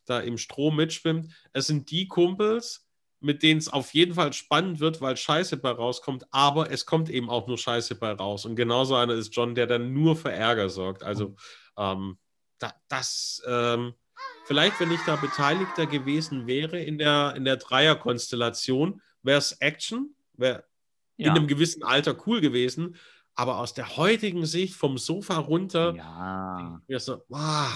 da 0.04 0.20
im 0.20 0.38
Strom 0.38 0.76
mitschwimmt. 0.76 1.32
Es 1.52 1.66
sind 1.66 1.90
die 1.90 2.08
Kumpels, 2.08 2.86
mit 3.20 3.42
denen 3.42 3.58
es 3.58 3.72
auf 3.72 3.94
jeden 3.94 4.14
Fall 4.14 4.32
spannend 4.32 4.80
wird, 4.80 5.00
weil 5.00 5.16
Scheiße 5.16 5.56
bei 5.56 5.70
rauskommt, 5.70 6.26
aber 6.30 6.70
es 6.70 6.84
kommt 6.84 7.08
eben 7.08 7.30
auch 7.30 7.46
nur 7.46 7.56
Scheiße 7.56 7.94
bei 7.94 8.12
raus. 8.12 8.44
Und 8.44 8.54
genauso 8.54 8.96
einer 8.96 9.14
ist 9.14 9.34
John, 9.34 9.54
der 9.54 9.66
dann 9.66 9.94
nur 9.94 10.14
für 10.14 10.30
Ärger 10.30 10.68
sorgt. 10.68 11.02
Also 11.02 11.34
ähm, 11.78 12.18
da, 12.58 12.74
das, 12.88 13.42
ähm, 13.46 13.94
vielleicht, 14.44 14.78
wenn 14.78 14.92
ich 14.92 15.00
da 15.06 15.16
Beteiligter 15.16 15.86
gewesen 15.86 16.46
wäre 16.46 16.78
in 16.78 16.98
der, 16.98 17.34
in 17.34 17.44
der 17.44 17.56
Dreierkonstellation, 17.56 19.00
wäre 19.22 19.38
es 19.38 19.52
Action, 19.52 20.14
wäre 20.34 20.64
ja. 21.16 21.30
in 21.30 21.38
einem 21.38 21.46
gewissen 21.46 21.82
Alter 21.82 22.16
cool 22.26 22.40
gewesen. 22.40 22.96
Aber 23.34 23.58
aus 23.58 23.74
der 23.74 23.96
heutigen 23.96 24.46
Sicht 24.46 24.74
vom 24.74 24.96
Sofa 24.98 25.38
runter, 25.38 25.94
ja. 25.96 26.80
mir 26.86 27.00
so, 27.00 27.24
wow, 27.28 27.70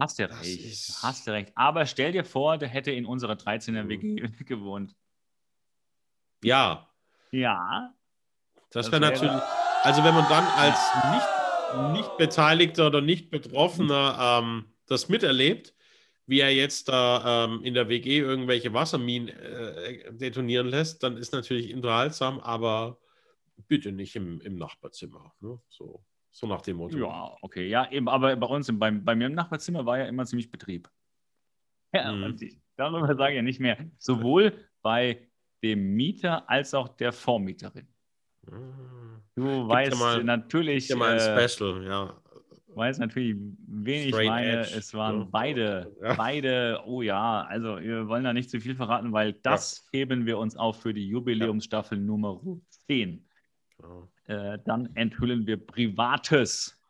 Hast 0.00 0.18
ja 0.18 0.26
recht. 0.26 0.64
Ist... 0.64 1.02
Hast 1.02 1.26
du 1.26 1.32
recht. 1.32 1.52
Aber 1.54 1.86
stell 1.86 2.12
dir 2.12 2.24
vor, 2.24 2.58
der 2.58 2.68
hätte 2.68 2.90
in 2.90 3.04
unserer 3.04 3.34
13er 3.34 3.88
WG 3.88 4.22
mhm. 4.22 4.44
gewohnt. 4.46 4.94
Ja. 6.42 6.88
Ja. 7.32 7.94
Das, 8.70 8.90
wäre 8.90 9.02
wär 9.02 9.10
natürlich. 9.10 9.42
Also, 9.82 10.04
wenn 10.04 10.14
man 10.14 10.28
dann 10.28 10.44
als 10.46 10.78
nicht, 11.12 11.92
nicht 11.92 12.16
Beteiligter 12.16 12.86
oder 12.86 13.00
nicht 13.00 13.30
Betroffener 13.30 14.40
ähm, 14.42 14.72
das 14.86 15.08
miterlebt, 15.08 15.74
wie 16.26 16.40
er 16.40 16.54
jetzt 16.54 16.88
da 16.88 17.44
ähm, 17.44 17.62
in 17.64 17.74
der 17.74 17.88
WG 17.88 18.18
irgendwelche 18.18 18.72
Wasserminen 18.72 19.28
äh, 19.28 20.12
detonieren 20.12 20.68
lässt, 20.68 21.02
dann 21.02 21.16
ist 21.16 21.32
natürlich 21.32 21.74
unterhaltsam, 21.74 22.40
aber 22.40 22.98
bitte 23.66 23.92
nicht 23.92 24.16
im, 24.16 24.40
im 24.40 24.56
Nachbarzimmer. 24.56 25.34
Ne? 25.40 25.60
So. 25.68 26.04
So 26.32 26.46
nach 26.46 26.62
dem 26.62 26.76
Motto. 26.76 26.96
Ja, 26.96 27.36
okay. 27.42 27.68
Ja, 27.68 27.90
eben, 27.90 28.08
aber 28.08 28.34
bei 28.36 28.46
uns, 28.46 28.70
bei, 28.78 28.90
bei 28.90 29.14
mir 29.14 29.26
im 29.26 29.34
Nachbarzimmer 29.34 29.84
war 29.84 29.98
ja 29.98 30.06
immer 30.06 30.24
ziemlich 30.24 30.50
Betrieb. 30.50 30.88
Ja, 31.92 32.12
mhm. 32.12 32.22
und 32.22 32.40
ich, 32.40 32.56
darüber 32.76 33.16
sage 33.16 33.32
ich 33.32 33.36
ja 33.38 33.42
nicht 33.42 33.58
mehr. 33.58 33.76
Sowohl 33.98 34.52
bei 34.80 35.28
dem 35.60 35.96
Mieter 35.96 36.48
als 36.48 36.72
auch 36.72 36.86
der 36.86 37.12
Vormieterin. 37.12 37.88
Mhm. 38.48 39.00
Du 39.34 39.44
Gibt 39.44 39.68
weißt 39.68 39.92
ja 39.92 39.98
mal, 39.98 40.22
natürlich. 40.22 40.88
Ja 40.88 40.94
mal 40.94 41.18
ein 41.18 41.36
äh, 41.36 41.48
Special, 41.48 41.84
ja. 41.84 42.14
Weiß 42.74 42.98
natürlich, 42.98 43.36
wen 43.66 44.08
ich 44.08 44.14
meine. 44.14 44.60
Edge. 44.60 44.76
Es 44.76 44.94
waren 44.94 45.20
ja. 45.20 45.28
beide, 45.30 45.96
ja. 46.02 46.14
beide, 46.14 46.80
oh 46.86 47.02
ja, 47.02 47.42
also 47.42 47.80
wir 47.80 48.06
wollen 48.06 48.22
da 48.22 48.32
nicht 48.32 48.50
zu 48.50 48.60
viel 48.60 48.76
verraten, 48.76 49.12
weil 49.12 49.32
das 49.32 49.88
heben 49.92 50.26
wir 50.26 50.38
uns 50.38 50.56
auf 50.56 50.80
für 50.80 50.94
die 50.94 51.08
Jubiläumsstaffel 51.08 51.98
Nummer 51.98 52.40
10. 52.86 53.26
Genau. 53.78 54.08
Äh, 54.30 54.60
dann 54.64 54.94
enthüllen 54.94 55.48
wir 55.48 55.56
Privates, 55.56 56.80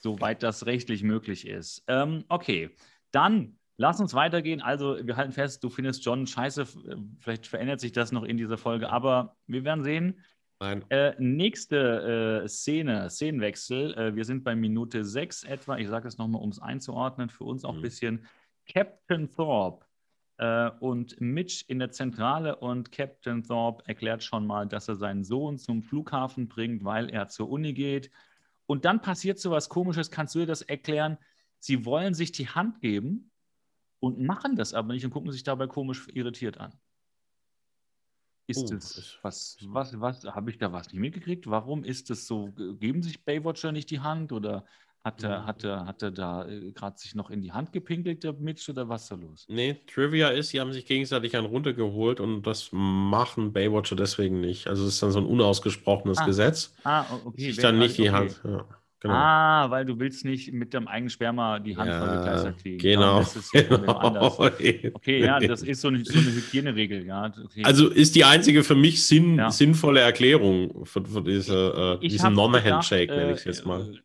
soweit 0.00 0.42
das 0.42 0.66
rechtlich 0.66 1.04
möglich 1.04 1.46
ist. 1.46 1.84
Ähm, 1.86 2.24
okay, 2.28 2.70
dann 3.12 3.56
lass 3.76 4.00
uns 4.00 4.12
weitergehen. 4.12 4.60
Also, 4.60 4.98
wir 5.06 5.16
halten 5.16 5.30
fest, 5.30 5.62
du 5.62 5.70
findest 5.70 6.04
John 6.04 6.26
scheiße. 6.26 6.66
Vielleicht 7.20 7.46
verändert 7.46 7.78
sich 7.78 7.92
das 7.92 8.10
noch 8.10 8.24
in 8.24 8.36
dieser 8.36 8.58
Folge, 8.58 8.90
aber 8.90 9.36
wir 9.46 9.64
werden 9.64 9.84
sehen. 9.84 10.20
Äh, 10.90 11.14
nächste 11.18 12.42
äh, 12.42 12.48
Szene, 12.48 13.08
Szenenwechsel. 13.08 13.94
Äh, 13.94 14.16
wir 14.16 14.24
sind 14.24 14.42
bei 14.42 14.56
Minute 14.56 15.04
6 15.04 15.44
etwa. 15.44 15.78
Ich 15.78 15.88
sage 15.88 16.08
es 16.08 16.18
nochmal, 16.18 16.42
um 16.42 16.50
es 16.50 16.58
einzuordnen, 16.58 17.30
für 17.30 17.44
uns 17.44 17.64
auch 17.64 17.74
ein 17.74 17.78
mhm. 17.78 17.82
bisschen. 17.82 18.26
Captain 18.66 19.30
Thorpe 19.30 19.86
äh, 19.86 19.89
und 20.80 21.20
Mitch 21.20 21.64
in 21.68 21.78
der 21.78 21.90
Zentrale 21.90 22.56
und 22.56 22.92
Captain 22.92 23.42
Thorpe 23.42 23.84
erklärt 23.86 24.22
schon 24.22 24.46
mal, 24.46 24.66
dass 24.66 24.88
er 24.88 24.96
seinen 24.96 25.22
Sohn 25.22 25.58
zum 25.58 25.82
Flughafen 25.82 26.48
bringt, 26.48 26.82
weil 26.82 27.10
er 27.10 27.28
zur 27.28 27.50
Uni 27.50 27.74
geht. 27.74 28.10
Und 28.66 28.86
dann 28.86 29.02
passiert 29.02 29.38
so 29.38 29.50
was 29.50 29.68
Komisches. 29.68 30.10
Kannst 30.10 30.34
du 30.34 30.38
dir 30.38 30.46
das 30.46 30.62
erklären? 30.62 31.18
Sie 31.58 31.84
wollen 31.84 32.14
sich 32.14 32.32
die 32.32 32.48
Hand 32.48 32.80
geben 32.80 33.30
und 33.98 34.18
machen 34.18 34.56
das 34.56 34.72
aber 34.72 34.94
nicht 34.94 35.04
und 35.04 35.10
gucken 35.10 35.30
sich 35.30 35.42
dabei 35.42 35.66
komisch 35.66 36.08
irritiert 36.08 36.58
an. 36.58 36.72
Ist 38.46 38.72
oh, 38.72 38.74
es 38.74 39.18
was, 39.22 39.58
was, 39.60 40.00
was, 40.00 40.24
habe 40.24 40.50
ich 40.50 40.58
da 40.58 40.72
was 40.72 40.90
nicht 40.90 41.00
mitgekriegt? 41.00 41.48
Warum 41.48 41.84
ist 41.84 42.10
es 42.10 42.26
so? 42.26 42.50
Geben 42.78 43.02
sich 43.02 43.24
Baywatcher 43.24 43.72
nicht 43.72 43.90
die 43.90 44.00
Hand 44.00 44.32
oder 44.32 44.64
hat 45.02 45.22
er, 45.22 45.46
hat 45.46 45.64
er, 45.64 45.86
hat 45.86 46.02
er 46.02 46.10
da 46.10 46.46
äh, 46.46 46.72
gerade 46.72 46.98
sich 46.98 47.14
noch 47.14 47.30
in 47.30 47.40
die 47.40 47.52
Hand 47.52 47.72
gepinkelt, 47.72 48.22
der 48.22 48.34
Mitch, 48.34 48.70
oder 48.70 48.88
was 48.88 49.04
ist 49.04 49.12
da 49.12 49.14
los? 49.16 49.46
Nee, 49.48 49.80
Trivia 49.86 50.28
ist, 50.28 50.50
sie 50.50 50.60
haben 50.60 50.72
sich 50.72 50.84
gegenseitig 50.84 51.36
einen 51.36 51.46
runtergeholt 51.46 52.20
und 52.20 52.42
das 52.42 52.68
machen 52.70 53.52
Baywatcher 53.52 53.96
deswegen 53.96 54.40
nicht. 54.40 54.66
Also 54.66 54.84
es 54.84 54.94
ist 54.94 55.02
dann 55.02 55.10
so 55.10 55.20
ein 55.20 55.26
unausgesprochenes 55.26 56.18
ah. 56.18 56.26
Gesetz. 56.26 56.74
Ah, 56.84 57.04
okay. 57.24 57.46
Sich 57.46 57.56
dann 57.56 57.78
nicht 57.78 57.96
die 57.96 58.10
okay. 58.10 58.10
Hand. 58.10 58.40
Ja, 58.44 58.66
genau. 59.00 59.14
Ah, 59.14 59.70
weil 59.70 59.86
du 59.86 59.98
willst 59.98 60.26
nicht 60.26 60.52
mit 60.52 60.74
dem 60.74 60.86
eigenen 60.86 61.08
Sperma 61.08 61.60
die 61.60 61.78
Hand 61.78 61.88
ja, 61.88 61.98
voll 61.98 62.18
gekleistert 62.18 62.58
kriegen. 62.58 62.78
Genau. 62.78 63.20
Das 63.20 63.36
ist 63.36 63.52
genau. 63.52 64.36
Okay, 64.38 64.92
ja, 65.24 65.38
das 65.40 65.62
ist 65.62 65.80
so 65.80 65.88
eine, 65.88 66.04
so 66.04 66.18
eine 66.18 66.30
Hygieneregel. 66.30 67.06
Ja. 67.06 67.32
Okay. 67.42 67.64
Also 67.64 67.88
ist 67.88 68.14
die 68.14 68.24
einzige 68.24 68.62
für 68.62 68.74
mich 68.74 69.02
sinn, 69.06 69.36
ja. 69.36 69.50
sinnvolle 69.50 70.00
Erklärung 70.00 70.84
für, 70.84 71.02
für 71.02 71.22
diese, 71.22 71.98
äh, 72.02 72.06
diesen 72.06 72.34
Non-Handshake, 72.34 73.10
nenne 73.10 73.32
ich 73.32 73.38
es 73.38 73.44
jetzt 73.44 73.64
mal. 73.64 73.80
Äh, 73.80 73.98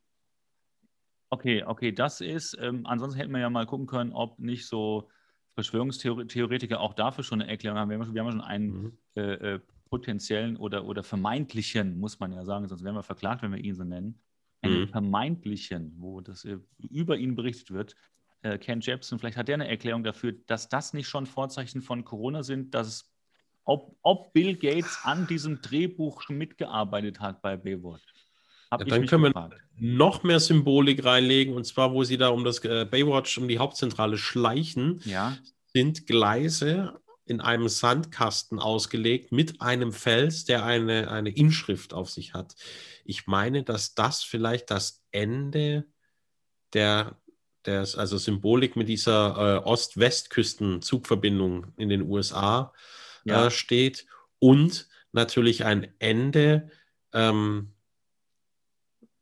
Okay, 1.36 1.64
okay, 1.66 1.92
das 1.92 2.22
ist, 2.22 2.58
ähm, 2.62 2.86
ansonsten 2.86 3.20
hätten 3.20 3.34
wir 3.34 3.42
ja 3.42 3.50
mal 3.50 3.66
gucken 3.66 3.88
können, 3.88 4.14
ob 4.14 4.40
nicht 4.40 4.68
so 4.68 5.10
Verschwörungstheoretiker 5.56 6.80
auch 6.80 6.94
dafür 6.94 7.26
schon 7.26 7.42
eine 7.42 7.52
Erklärung 7.52 7.78
haben. 7.78 7.90
Wir 7.90 8.00
haben, 8.00 8.14
wir 8.14 8.22
haben 8.22 8.32
schon 8.32 8.40
einen 8.40 8.68
mhm. 8.72 8.98
äh, 9.18 9.56
äh, 9.56 9.60
potenziellen 9.90 10.56
oder, 10.56 10.86
oder 10.86 11.04
vermeintlichen, 11.04 12.00
muss 12.00 12.22
man 12.22 12.32
ja 12.32 12.46
sagen, 12.46 12.70
sonst 12.70 12.86
wären 12.86 12.96
wir 12.96 13.04
verklagt, 13.04 13.42
wenn 13.42 13.52
wir 13.52 13.60
ihn 13.60 13.76
so 13.76 13.84
nennen, 13.84 14.18
einen 14.62 14.84
mhm. 14.84 14.88
vermeintlichen, 14.88 15.94
wo 15.98 16.22
das 16.22 16.46
äh, 16.46 16.58
über 16.90 17.18
ihn 17.18 17.36
berichtet 17.36 17.72
wird. 17.72 17.98
Äh, 18.42 18.58
Ken 18.58 18.80
Jebsen, 18.80 19.20
vielleicht 19.20 19.36
hat 19.36 19.50
er 19.50 19.56
eine 19.56 19.68
Erklärung 19.68 20.06
dafür, 20.06 20.36
dass 20.48 20.70
das 20.70 20.94
nicht 20.94 21.10
schon 21.10 21.26
Vorzeichen 21.26 21.82
von 21.82 22.06
Corona 22.06 22.44
sind, 22.44 22.74
dass 22.74 23.14
ob, 23.66 23.98
ob 24.04 24.32
Bill 24.32 24.56
Gates 24.56 25.00
an 25.04 25.28
diesem 25.28 25.62
Drehbuch 25.62 26.22
schon 26.22 26.38
mitgearbeitet 26.38 27.20
hat 27.20 27.42
bei 27.42 27.58
Baywatch. 27.58 28.15
Ja, 28.72 28.78
dann 28.78 29.06
können 29.06 29.24
gefragt. 29.24 29.56
wir 29.78 29.98
noch 29.98 30.24
mehr 30.24 30.40
Symbolik 30.40 31.04
reinlegen, 31.04 31.54
und 31.54 31.66
zwar, 31.66 31.94
wo 31.94 32.04
sie 32.04 32.18
da 32.18 32.30
um 32.30 32.44
das 32.44 32.64
äh, 32.64 32.86
Baywatch, 32.90 33.38
um 33.38 33.48
die 33.48 33.60
Hauptzentrale 33.60 34.18
schleichen, 34.18 35.02
ja. 35.06 35.38
sind 35.74 36.08
Gleise 36.08 37.00
in 37.26 37.42
einem 37.42 37.68
Sandkasten 37.68 38.60
ausgelegt 38.60 39.32
mit 39.32 39.62
einem 39.62 39.92
Fels, 39.92 40.46
der 40.46 40.64
eine, 40.64 41.10
eine 41.10 41.32
Inschrift 41.32 41.94
auf 41.94 42.10
sich 42.10 42.34
hat. 42.34 42.56
Ich 43.04 43.28
meine, 43.28 43.64
dass 43.64 43.96
das 43.96 44.24
vielleicht 44.24 44.72
das 44.72 45.04
Ende 45.12 45.86
der, 46.74 47.18
der 47.66 47.80
also 47.80 48.18
Symbolik 48.18 48.76
mit 48.76 48.90
dieser 48.90 49.62
äh, 49.64 49.66
Ost-West-Küsten-Zugverbindung 49.66 51.74
in 51.78 51.90
den 51.90 52.04
USA 52.04 52.74
ja. 53.24 53.48
äh, 53.48 53.52
steht 53.52 54.06
und 54.40 54.88
natürlich 55.12 55.66
ein 55.66 55.92
Ende 55.98 56.70
ähm, 57.12 57.75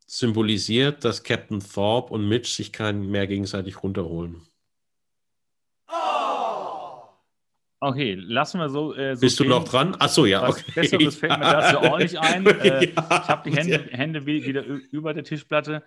symbolisiert, 0.07 1.03
dass 1.03 1.23
Captain 1.23 1.59
Thorpe 1.59 2.13
und 2.13 2.27
Mitch 2.27 2.49
sich 2.49 2.71
keinen 2.71 3.09
mehr 3.09 3.27
gegenseitig 3.27 3.83
runterholen. 3.83 4.41
Okay, 7.85 8.13
lassen 8.13 8.59
wir 8.59 8.69
so. 8.69 8.95
Äh, 8.95 9.15
so 9.15 9.21
Bist 9.21 9.39
du 9.41 9.43
noch 9.43 9.65
dran? 9.65 9.93
Achso, 9.99 10.25
ja. 10.25 10.47
Okay. 10.47 10.63
Besseres 10.73 11.17
fällt 11.17 11.37
mir 11.37 11.43
dazu 11.43 11.79
auch 11.79 11.97
nicht 11.97 12.17
ein. 12.17 12.45
Äh, 12.63 12.67
ja, 12.67 12.81
ich 12.81 12.95
habe 12.95 13.49
die 13.49 13.57
Hände, 13.57 13.89
Hände 13.91 14.25
wieder 14.25 14.63
über 14.63 15.13
der 15.13 15.25
Tischplatte. 15.25 15.83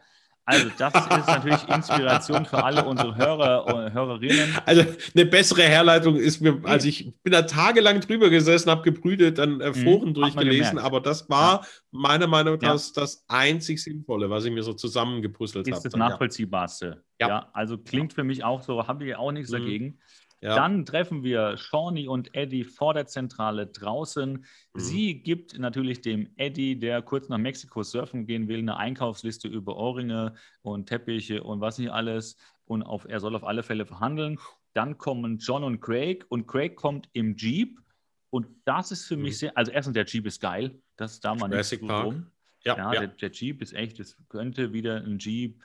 Also, 0.49 0.71
das 0.79 0.95
ist 0.95 1.27
natürlich 1.27 1.69
Inspiration 1.69 2.47
für 2.47 2.63
alle 2.63 2.85
unsere 2.85 3.17
Hörer 3.17 3.67
und 3.67 3.93
Hörerinnen. 3.93 4.57
Also, 4.65 4.85
eine 5.15 5.27
bessere 5.27 5.63
Herleitung 5.63 6.15
ist 6.15 6.41
mir, 6.41 6.61
also 6.63 6.87
ich 6.87 7.13
bin 7.25 7.33
da 7.33 7.43
tagelang 7.43 8.01
drüber 8.01 8.31
gesessen, 8.31 8.71
habe 8.71 8.83
gebrütet, 8.83 9.39
dann 9.39 9.61
äh, 9.61 9.71
mhm, 9.71 9.75
Foren 9.75 10.09
mhm, 10.11 10.15
durchgelesen, 10.15 10.79
aber 10.79 11.01
das 11.01 11.29
war 11.29 11.63
ja. 11.63 11.69
meiner 11.91 12.29
Meinung 12.29 12.59
nach 12.61 12.79
ja. 12.79 12.91
das 12.95 13.25
einzig 13.27 13.83
Sinnvolle, 13.83 14.31
was 14.31 14.45
ich 14.45 14.53
mir 14.53 14.63
so 14.63 14.73
zusammengepuzzelt 14.73 15.67
habe. 15.67 15.77
Ist 15.77 15.85
das 15.85 15.97
nachvollziehbarste. 15.97 17.03
Ja. 17.21 17.29
ja. 17.29 17.51
Also 17.53 17.77
klingt 17.77 18.13
für 18.13 18.23
mich 18.23 18.45
auch 18.45 18.63
so, 18.63 18.87
habe 18.87 19.05
ich 19.05 19.17
auch 19.17 19.33
nichts 19.33 19.51
mhm. 19.51 19.57
dagegen. 19.57 19.99
Ja. 20.40 20.55
Dann 20.55 20.85
treffen 20.85 21.22
wir 21.22 21.57
Shawnee 21.57 22.09
und 22.09 22.35
Eddie 22.35 22.64
vor 22.64 22.92
der 22.92 23.07
Zentrale 23.07 23.66
draußen. 23.66 24.33
Mhm. 24.33 24.44
Sie 24.75 25.22
gibt 25.22 25.59
natürlich 25.59 26.03
dem 26.03 26.29
Eddie, 26.37 26.79
der 26.79 27.01
kurz 27.03 27.29
nach 27.29 27.38
Mexiko 27.38 27.83
surfen 27.83 28.27
gehen 28.27 28.46
will, 28.46 28.59
eine 28.59 28.77
Einkaufsliste 28.77 29.49
über 29.49 29.77
Ohrringe 29.77 30.35
und 30.62 30.87
Teppiche 30.87 31.42
und 31.42 31.61
was 31.61 31.79
nicht 31.79 31.90
alles. 31.90 32.37
Und 32.66 32.83
auf, 32.83 33.07
er 33.09 33.20
soll 33.20 33.35
auf 33.35 33.44
alle 33.44 33.62
Fälle 33.62 33.87
verhandeln. 33.87 34.38
Dann 34.75 34.99
kommen 34.99 35.38
John 35.38 35.64
und 35.64 35.81
Craig 35.81 36.27
und 36.29 36.46
Craig 36.46 36.77
kommt 36.77 37.09
im 37.12 37.35
Jeep. 37.37 37.81
Und 38.29 38.46
das 38.66 38.90
ist 38.90 39.07
für 39.07 39.16
mhm. 39.16 39.22
mich 39.22 39.38
sehr, 39.38 39.57
also 39.57 39.72
erstens, 39.72 39.94
der 39.94 40.05
Jeep 40.05 40.27
ist 40.27 40.40
geil. 40.40 40.79
Das 40.96 41.12
ist 41.12 41.25
da 41.25 41.35
mal 41.35 41.49
nicht 41.49 41.64
so 41.64 41.77
rum. 41.87 42.27
Ja, 42.62 42.77
ja, 42.77 42.92
ja. 42.92 43.01
Der, 43.01 43.09
der, 43.09 43.31
Jeep 43.31 43.62
ist 43.62 43.72
echt, 43.72 44.01
es 44.01 44.18
könnte 44.29 44.72
wieder 44.72 44.96
ein 44.96 45.18
Jeep. 45.18 45.64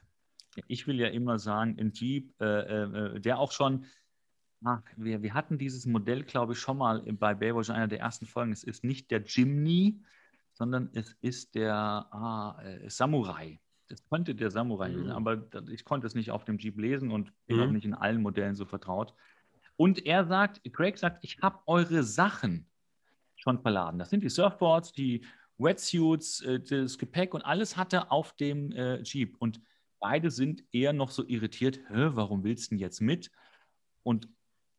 Ich 0.68 0.86
will 0.88 1.00
ja 1.00 1.08
immer 1.08 1.40
sagen, 1.40 1.78
ein 1.80 1.92
Jeep, 1.94 2.40
äh, 2.40 2.46
äh, 2.46 3.16
äh 3.16 3.20
der 3.20 3.40
auch 3.40 3.52
schon 3.52 3.86
Ach, 4.64 4.82
wir, 4.96 5.24
wir 5.24 5.34
hatten 5.34 5.58
dieses 5.58 5.86
Modell, 5.86 6.24
glaube 6.24 6.54
ich, 6.54 6.60
schon 6.60 6.78
mal 6.78 7.02
bei 7.14 7.34
Baywatch 7.34 7.70
in 7.70 7.76
einer 7.76 7.88
der 7.88 8.00
ersten 8.00 8.26
Folgen. 8.28 8.52
Es 8.52 8.64
ist 8.64 8.84
nicht 8.84 9.10
der 9.10 9.24
Jimny, 9.24 10.04
sondern 10.54 10.90
es 10.94 11.16
ist 11.22 11.56
der 11.56 11.74
ah, 11.76 12.62
äh, 12.64 12.90
Samurai. 12.90 13.60
Das 13.88 14.06
könnte 14.06 14.36
der 14.36 14.52
Samurai 14.52 14.90
mhm. 14.90 15.08
sein, 15.08 15.12
aber 15.12 15.48
ich 15.70 15.84
konnte 15.84 16.08
es 16.08 16.16
nicht 16.16 16.32
auf 16.32 16.46
dem 16.46 16.58
Jeep 16.58 16.78
lesen 16.80 17.12
und 17.12 17.34
bin 17.48 17.58
mhm. 17.58 17.64
auch 17.64 17.72
nicht 17.72 17.86
in 17.86 17.94
allen 17.94 18.22
Modellen 18.22 18.56
so 18.56 18.66
vertraut. 18.66 19.14
Und 19.78 20.06
er 20.06 20.26
sagt, 20.26 20.62
Craig 20.74 20.98
sagt, 20.98 21.24
ich 21.24 21.40
habe 21.42 21.60
eure 21.66 22.04
Sachen 22.04 22.68
schon 23.36 23.60
verladen. 23.60 23.98
Das 23.98 24.12
sind 24.12 24.24
die 24.24 24.30
Surfboards, 24.30 24.94
die 24.94 25.26
Wetsuits, 25.58 26.42
äh, 26.42 26.60
das 26.60 27.00
Gepäck 27.00 27.34
und 27.34 27.42
alles 27.42 27.78
hat 27.78 27.94
er 27.94 28.12
auf 28.12 28.34
dem 28.34 28.72
äh, 28.74 29.02
Jeep. 29.02 29.36
Und 29.40 29.60
beide 30.00 30.30
sind 30.30 30.64
eher 30.72 30.94
noch 30.94 31.10
so 31.10 31.26
irritiert, 31.28 31.80
warum 31.90 32.44
willst 32.44 32.68
du 32.68 32.76
denn 32.76 32.80
jetzt 32.80 33.02
mit? 33.02 33.32
Und 34.04 34.30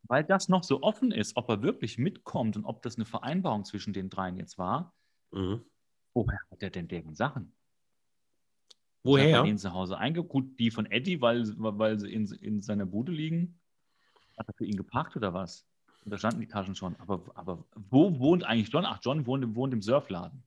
weil 0.03 0.23
das 0.23 0.49
noch 0.49 0.63
so 0.63 0.81
offen 0.81 1.11
ist, 1.11 1.35
ob 1.37 1.49
er 1.49 1.61
wirklich 1.61 1.97
mitkommt 1.97 2.55
und 2.57 2.65
ob 2.65 2.81
das 2.81 2.95
eine 2.95 3.05
Vereinbarung 3.05 3.65
zwischen 3.65 3.93
den 3.93 4.09
dreien 4.09 4.37
jetzt 4.37 4.57
war, 4.57 4.93
mhm. 5.31 5.63
woher 6.13 6.39
hat 6.51 6.61
er 6.61 6.69
denn 6.69 6.87
deren 6.87 7.15
Sachen? 7.15 7.53
Woher? 9.03 9.39
Hat 9.39 9.47
er 9.47 9.57
zu 9.57 9.73
Hause 9.73 9.97
eingeguckt, 9.97 10.59
die 10.59 10.71
von 10.71 10.85
Eddie, 10.85 11.21
weil, 11.21 11.45
weil 11.57 11.99
sie 11.99 12.11
in, 12.11 12.25
in 12.27 12.61
seiner 12.61 12.85
Bude 12.85 13.11
liegen? 13.11 13.59
Hat 14.37 14.47
er 14.47 14.53
für 14.53 14.65
ihn 14.65 14.77
geparkt 14.77 15.15
oder 15.15 15.33
was? 15.33 15.67
Und 16.03 16.11
da 16.11 16.17
standen 16.17 16.41
die 16.41 16.47
Taschen 16.47 16.75
schon. 16.75 16.95
Aber, 16.99 17.21
aber 17.35 17.63
wo 17.75 18.19
wohnt 18.19 18.43
eigentlich 18.43 18.69
John? 18.69 18.85
Ach, 18.85 18.99
John 19.01 19.25
wohnt, 19.25 19.55
wohnt 19.55 19.73
im 19.73 19.81
Surfladen. 19.81 20.43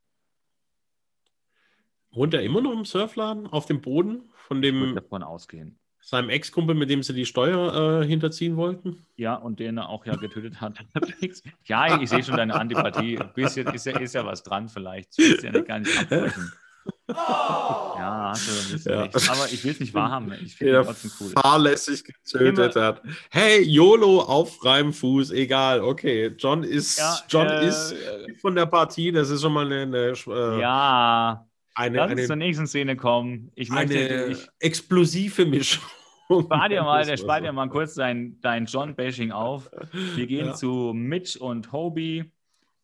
Wohnt 2.11 2.35
er 2.35 2.43
immer 2.43 2.63
noch 2.63 2.73
im 2.73 2.85
Surfladen 2.85 3.47
auf 3.47 3.67
dem 3.67 3.81
Boden 3.81 4.31
von 4.35 4.63
dem. 4.63 4.83
Ich 4.85 4.95
davon 4.95 5.23
ausgehen. 5.23 5.79
Seinem 6.09 6.29
Ex-Kumpel, 6.29 6.77
mit 6.77 6.89
dem 6.89 7.03
sie 7.03 7.15
die 7.15 7.27
Steuer 7.27 8.03
äh, 8.03 8.07
hinterziehen 8.07 8.57
wollten? 8.57 9.05
Ja, 9.17 9.35
und 9.35 9.59
den 9.59 9.77
er 9.79 9.89
auch 9.89 10.07
ja 10.07 10.15
getötet 10.15 10.61
hat. 10.61 10.79
ja, 11.65 12.01
ich 12.01 12.11
sehe 12.11 12.23
schon 12.23 12.37
deine 12.37 12.55
Antipathie. 12.55 13.19
Ein 13.19 13.33
bisschen 13.35 13.67
ist 13.75 13.87
ja, 13.87 13.99
ist 13.99 14.15
ja 14.15 14.25
was 14.25 14.45
dran, 14.45 14.69
vielleicht. 14.69 15.19
Ich 15.19 15.43
will 15.43 15.53
ja 15.53 15.61
gar 15.63 15.81
nicht 15.81 15.99
abbrechen. 15.99 16.53
Ja, 17.09 18.31
hast 18.31 18.47
du 18.47 18.53
ein 18.53 18.73
bisschen 18.73 18.93
ja. 18.93 19.03
recht. 19.03 19.31
Aber 19.31 19.47
ich 19.51 19.65
will 19.65 19.73
es 19.73 19.81
nicht 19.81 19.93
wahrhaben. 19.95 20.33
Ich 20.45 20.55
finde 20.55 20.79
ihn 20.79 20.85
trotzdem 20.85 21.11
cool. 21.19 21.31
Fahrlässig 21.31 22.05
getötet 22.05 22.77
Immer. 22.77 22.85
hat. 22.85 23.03
Hey, 23.31 23.63
YOLO 23.63 24.21
auf 24.21 24.59
freiem 24.59 24.93
Fuß, 24.93 25.33
egal. 25.33 25.81
Okay, 25.81 26.33
John 26.39 26.63
ist, 26.63 26.99
ja, 26.99 27.19
John 27.29 27.49
äh, 27.49 27.67
ist 27.67 27.97
von 28.41 28.55
der 28.55 28.67
Partie. 28.67 29.11
Das 29.11 29.31
ist 29.31 29.43
schon 29.43 29.53
mal 29.53 29.67
eine. 29.67 29.83
eine 29.83 30.13
äh, 30.13 30.61
ja, 30.61 31.45
eine, 31.77 31.99
Lass 31.99 32.13
uns 32.13 32.27
zur 32.27 32.37
nächsten 32.37 32.67
Szene 32.67 32.97
kommen. 32.97 33.53
Ich 33.55 33.69
möchte, 33.69 33.99
eine 33.99 34.27
ich, 34.29 34.49
explosive 34.61 35.45
Mischung. 35.45 35.85
Spar 36.27 36.69
dir 36.69 36.83
mal, 36.83 37.05
der 37.05 37.19
spart 37.19 37.45
dir 37.45 37.53
mal 37.53 37.69
kurz 37.69 37.95
dein, 37.95 38.41
dein 38.41 38.65
John-Bashing 38.65 39.31
auf. 39.31 39.71
Wir 39.93 40.27
gehen 40.27 40.47
ja. 40.47 40.55
zu 40.55 40.93
Mitch 40.95 41.39
und 41.39 41.71
Hobie. 41.73 42.33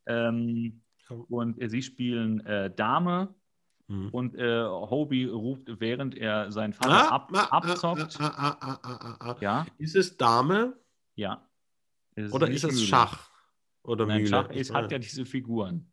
Ähm, 0.07 0.83
und 1.09 1.61
äh, 1.61 1.69
sie 1.69 1.83
spielen 1.83 2.45
äh, 2.47 2.71
Dame. 2.75 3.35
Mhm. 3.89 4.09
Und 4.11 4.35
äh, 4.37 4.63
Hobie 4.63 5.25
ruft, 5.25 5.81
während 5.81 6.17
er 6.17 6.53
seinen 6.53 6.75
Vater 6.75 7.11
ah, 7.11 7.15
ab, 7.15 7.31
ah, 7.33 7.49
ah 7.51 7.57
abzockt. 7.57 8.21
Ah, 8.21 8.57
ah, 8.61 9.17
ah, 9.21 9.37
ja. 9.41 9.67
Ist 9.79 9.97
es 9.97 10.17
Dame? 10.19 10.77
Ja. 11.15 11.49
Ist 12.15 12.33
Oder 12.33 12.49
ist 12.49 12.63
es 12.63 12.75
Mühle. 12.75 12.87
Schach? 12.87 13.31
Oder 13.83 14.07
Nein, 14.07 14.19
Mühle? 14.19 14.29
Schach 14.29 14.51
ist, 14.51 14.73
hat 14.75 14.93
ja 14.93 14.99
diese 14.99 15.25
Figuren. 15.25 15.91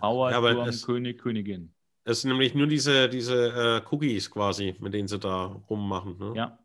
Bauer, 0.00 0.30
ja, 0.30 0.40
Turm, 0.40 0.70
König, 0.86 1.20
Königin. 1.20 1.74
Es 2.10 2.22
sind 2.22 2.30
nämlich 2.30 2.54
nur 2.54 2.66
diese, 2.66 3.08
diese 3.08 3.82
äh, 3.86 3.88
Cookies 3.90 4.30
quasi, 4.30 4.74
mit 4.80 4.92
denen 4.92 5.06
sie 5.06 5.18
da 5.18 5.44
rummachen. 5.68 6.18
Ne? 6.18 6.32
Ja. 6.34 6.58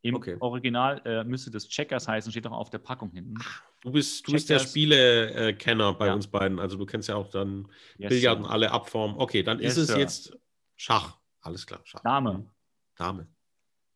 Im 0.00 0.14
okay. 0.14 0.36
Original 0.40 1.02
äh, 1.04 1.24
müsste 1.24 1.50
das 1.50 1.68
Checkers 1.68 2.08
heißen, 2.08 2.30
steht 2.30 2.46
auch 2.46 2.52
auf 2.52 2.70
der 2.70 2.78
Packung 2.78 3.10
hinten. 3.10 3.34
Du 3.82 3.92
bist, 3.92 4.26
du 4.26 4.32
bist 4.32 4.48
der 4.48 4.60
Spiele-Kenner 4.60 5.92
bei 5.94 6.06
ja. 6.06 6.14
uns 6.14 6.26
beiden. 6.26 6.58
Also 6.58 6.78
du 6.78 6.86
kennst 6.86 7.08
ja 7.08 7.16
auch 7.16 7.28
dann 7.28 7.68
yes, 7.98 8.08
Billard 8.08 8.38
und 8.38 8.46
alle 8.46 8.70
Abformen. 8.70 9.16
Okay, 9.18 9.42
dann 9.42 9.58
yes, 9.58 9.72
ist 9.72 9.78
es 9.78 9.86
sir. 9.88 9.98
jetzt 9.98 10.38
Schach. 10.76 11.18
Alles 11.40 11.66
klar. 11.66 11.80
Schach. 11.84 12.00
Dame. 12.00 12.50
Dame. 12.96 13.26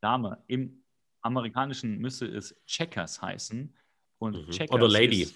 Dame. 0.00 0.42
Im 0.48 0.82
Amerikanischen 1.22 1.98
müsste 1.98 2.26
es 2.26 2.54
Checkers 2.66 3.22
heißen. 3.22 3.74
Und 4.18 4.46
mhm. 4.46 4.50
Checkers 4.50 4.74
Oder 4.74 4.88
Lady. 4.88 5.22
Ist, 5.22 5.34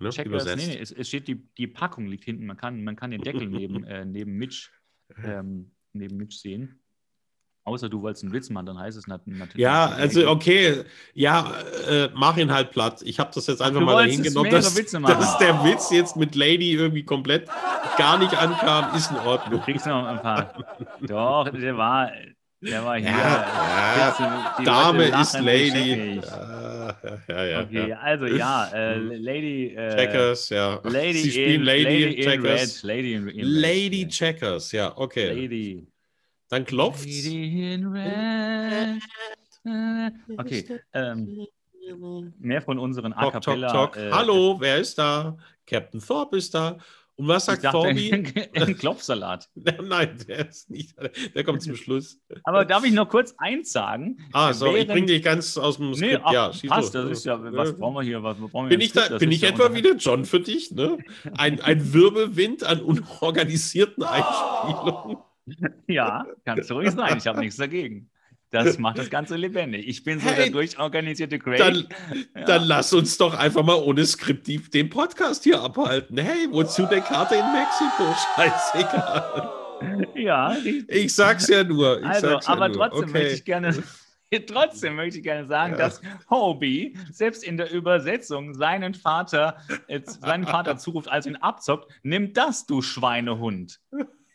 ne? 0.00 0.10
Checkers, 0.10 0.46
nee, 0.46 0.66
nee, 0.66 0.78
es, 0.78 0.90
es, 0.90 1.08
steht, 1.08 1.28
die, 1.28 1.46
die 1.58 1.66
Packung 1.66 2.06
liegt 2.06 2.24
hinten. 2.24 2.46
Man 2.46 2.56
kann, 2.56 2.82
man 2.82 2.96
kann 2.96 3.10
den 3.10 3.20
Deckel 3.20 3.46
neben, 3.46 3.84
äh, 3.84 4.04
neben 4.04 4.32
Mitch 4.32 4.70
ähm, 5.24 5.70
neben 5.92 6.16
Mitch 6.16 6.38
sehen. 6.38 6.80
Außer 7.64 7.88
du 7.88 8.00
wolltest 8.00 8.22
einen 8.22 8.32
Witz 8.32 8.48
machen, 8.48 8.66
dann 8.66 8.78
heißt 8.78 8.96
es 8.96 9.08
natürlich. 9.08 9.56
Ja, 9.56 9.86
also 9.86 10.28
okay, 10.30 10.84
ja, 11.14 11.52
äh, 11.90 12.08
mach 12.14 12.36
ihn 12.36 12.52
halt 12.52 12.70
platt. 12.70 13.02
Ich 13.02 13.18
habe 13.18 13.32
das 13.34 13.48
jetzt 13.48 13.60
einfach 13.60 13.80
du 13.80 13.86
mal 13.86 14.06
dahin 14.06 14.22
genommen, 14.22 14.52
dass, 14.52 14.72
dass, 14.74 15.38
der 15.38 15.64
Witz 15.64 15.90
jetzt 15.90 16.16
mit 16.16 16.36
Lady 16.36 16.74
irgendwie 16.74 17.02
komplett 17.02 17.48
gar 17.98 18.18
nicht 18.18 18.38
ankam, 18.38 18.94
ist 18.94 19.10
in 19.10 19.16
Ordnung. 19.16 19.58
Du 19.58 19.64
kriegst 19.64 19.84
noch 19.84 20.06
ein 20.06 20.22
paar. 20.22 20.54
Doch, 21.00 21.48
der 21.48 21.76
war, 21.76 22.12
der 22.60 22.84
war 22.84 22.96
hier. 22.98 23.08
Ja, 23.08 24.14
ja, 24.18 24.64
Dame 24.64 25.04
ist 25.20 25.38
Lady. 25.40 26.20
Ja, 26.20 26.96
ja, 27.28 27.44
ja. 27.44 27.60
Okay, 27.62 27.92
also 27.92 28.26
ja, 28.26 28.68
äh, 28.72 28.96
Lady. 28.96 29.74
Äh, 29.74 29.96
Checkers, 29.96 30.48
ja. 30.50 30.80
Lady 30.84 31.12
Sie 31.14 31.30
spielen 31.30 31.60
in, 31.60 31.62
Lady, 31.62 32.04
Lady 32.04 32.22
Checkers. 32.22 32.82
In 32.84 32.90
Red, 32.90 32.96
Lady 32.96 33.12
in, 33.14 33.28
in 33.28 33.46
Lady 33.46 34.02
Red, 34.02 34.10
Checkers, 34.10 34.72
ja, 34.72 34.96
okay. 34.96 35.32
Lady. 35.32 35.86
Dann 36.48 36.64
klopft. 36.64 37.04
Lady 37.04 37.74
in 37.74 37.86
Red. 37.86 39.02
Okay. 40.38 40.64
Ähm, 40.92 41.46
mehr 42.38 42.62
von 42.62 42.78
unseren 42.78 43.12
A 43.12 43.30
Cappella. 43.30 43.68
Talk, 43.68 43.94
talk. 43.94 44.02
Äh, 44.04 44.10
Hallo, 44.10 44.56
wer 44.60 44.78
ist 44.78 44.96
da? 44.98 45.36
Captain 45.66 46.00
Thorpe 46.00 46.36
ist 46.36 46.54
da. 46.54 46.78
Und 47.16 47.28
was 47.28 47.46
sagt 47.46 47.62
Fabi? 47.62 48.12
Ein 48.54 48.76
Klopfsalat. 48.76 49.48
Nein, 49.82 50.18
der 50.28 50.48
ist 50.48 50.68
nicht. 50.68 50.94
Der 51.34 51.44
kommt 51.44 51.62
zum 51.62 51.74
Schluss. 51.74 52.20
Aber 52.44 52.66
darf 52.66 52.84
ich 52.84 52.92
noch 52.92 53.08
kurz 53.08 53.34
eins 53.38 53.72
sagen? 53.72 54.18
Ah, 54.32 54.52
so, 54.52 54.66
Während... 54.66 54.80
ich 54.80 54.86
bringe 54.88 55.06
dich 55.06 55.22
ganz 55.22 55.56
aus 55.56 55.78
dem 55.78 55.94
Skript. 55.94 56.12
Nee, 56.12 56.20
ach, 56.22 56.32
ja, 56.32 56.52
passt, 56.68 56.94
das 56.94 57.10
ist 57.10 57.24
ja, 57.24 57.38
was 57.54 57.76
brauchen 57.76 57.94
wir 57.94 58.02
hier? 58.02 58.22
Was 58.22 58.36
brauchen 58.36 58.68
wir 58.68 58.76
bin 58.76 58.80
ich, 58.82 58.92
da, 58.92 59.16
bin 59.16 59.32
ich 59.32 59.40
ja 59.40 59.48
etwa 59.48 59.72
wieder 59.72 59.94
John 59.94 60.26
für 60.26 60.40
dich? 60.40 60.72
Ne? 60.72 60.98
Ein, 61.38 61.60
ein 61.60 61.94
Wirbelwind 61.94 62.64
an 62.64 62.80
unorganisierten 62.82 64.02
Einspielungen. 64.04 65.16
Ja, 65.86 66.26
kannst 66.44 66.68
du 66.68 66.74
ruhig 66.74 66.90
sein. 66.90 67.16
Ich 67.16 67.26
habe 67.26 67.40
nichts 67.40 67.56
dagegen. 67.56 68.10
Das 68.64 68.78
macht 68.78 68.98
das 68.98 69.10
Ganze 69.10 69.36
lebendig. 69.36 69.86
Ich 69.86 70.04
bin 70.04 70.20
so 70.20 70.28
hey, 70.28 70.36
der 70.36 70.50
durchorganisierte 70.50 71.38
Craig. 71.38 71.58
Dann, 71.58 71.86
ja. 72.34 72.44
dann, 72.44 72.64
lass 72.64 72.92
uns 72.92 73.18
doch 73.18 73.34
einfach 73.34 73.64
mal 73.64 73.76
ohne 73.76 74.04
Skript 74.04 74.46
den 74.46 74.90
Podcast 74.90 75.44
hier 75.44 75.60
abhalten. 75.60 76.18
Hey, 76.18 76.48
wozu 76.50 76.86
der 76.86 77.00
Karte 77.00 77.36
in 77.36 77.52
Mexiko? 77.52 78.14
Scheißegal. 78.36 79.50
Ja, 80.14 80.56
ich 80.88 81.14
sag's 81.14 81.48
ja 81.48 81.62
nur. 81.62 82.00
Ich 82.00 82.06
also, 82.06 82.40
aber 82.46 82.68
ja 82.68 82.72
trotzdem 82.72 83.10
okay. 83.10 83.12
möchte 83.12 83.34
ich 83.34 83.44
gerne. 83.44 83.84
Trotzdem 84.46 84.96
möchte 84.96 85.18
ich 85.18 85.24
gerne 85.24 85.46
sagen, 85.46 85.72
ja. 85.72 85.78
dass 85.78 86.00
Hobie 86.28 86.96
selbst 87.10 87.44
in 87.44 87.56
der 87.56 87.70
Übersetzung 87.70 88.54
seinen 88.54 88.94
Vater, 88.94 89.56
äh, 89.86 90.00
seinen 90.04 90.46
Vater 90.46 90.76
zuruft, 90.76 91.08
als 91.08 91.26
ihn 91.26 91.36
abzockt, 91.36 91.90
nimm 92.02 92.32
das, 92.32 92.66
du 92.66 92.82
Schweinehund. 92.82 93.80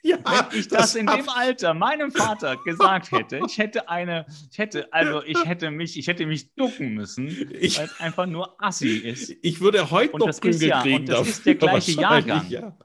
Ja, 0.04 0.18
Wenn 0.26 0.60
ich 0.60 0.68
das, 0.68 0.94
das 0.94 0.96
in 0.96 1.06
dem 1.06 1.30
Alter 1.30 1.76
meinem 1.76 2.12
Vater 2.12 2.58
gesagt 2.58 3.12
hätte, 3.12 3.40
ich 3.46 3.60
hätte 3.60 3.88
eine, 3.88 4.26
ich 4.50 4.58
hätte, 4.58 4.92
also 4.92 5.24
ich 5.24 5.46
hätte 5.46 5.70
mich, 5.70 5.98
ich 5.98 6.08
hätte 6.08 6.26
mich 6.26 6.56
ducken 6.56 6.96
müssen, 6.96 7.28
ich, 7.28 7.78
weil 7.78 7.86
es 7.86 8.00
einfach 8.00 8.26
nur 8.26 8.60
assi 8.60 8.98
ist. 8.98 9.32
Ich 9.44 9.62
würde 9.62 9.92
heute 9.92 10.14
und 10.14 10.22
noch 10.22 10.28
das 10.28 10.40
ist 10.40 10.62
ja, 10.62 10.82
Und 10.82 11.08
das 11.08 11.28
ist 11.28 11.46
der 11.46 11.56
gleiche 11.56 11.92
Jahrgang. 11.92 12.50
Ja. 12.50 12.76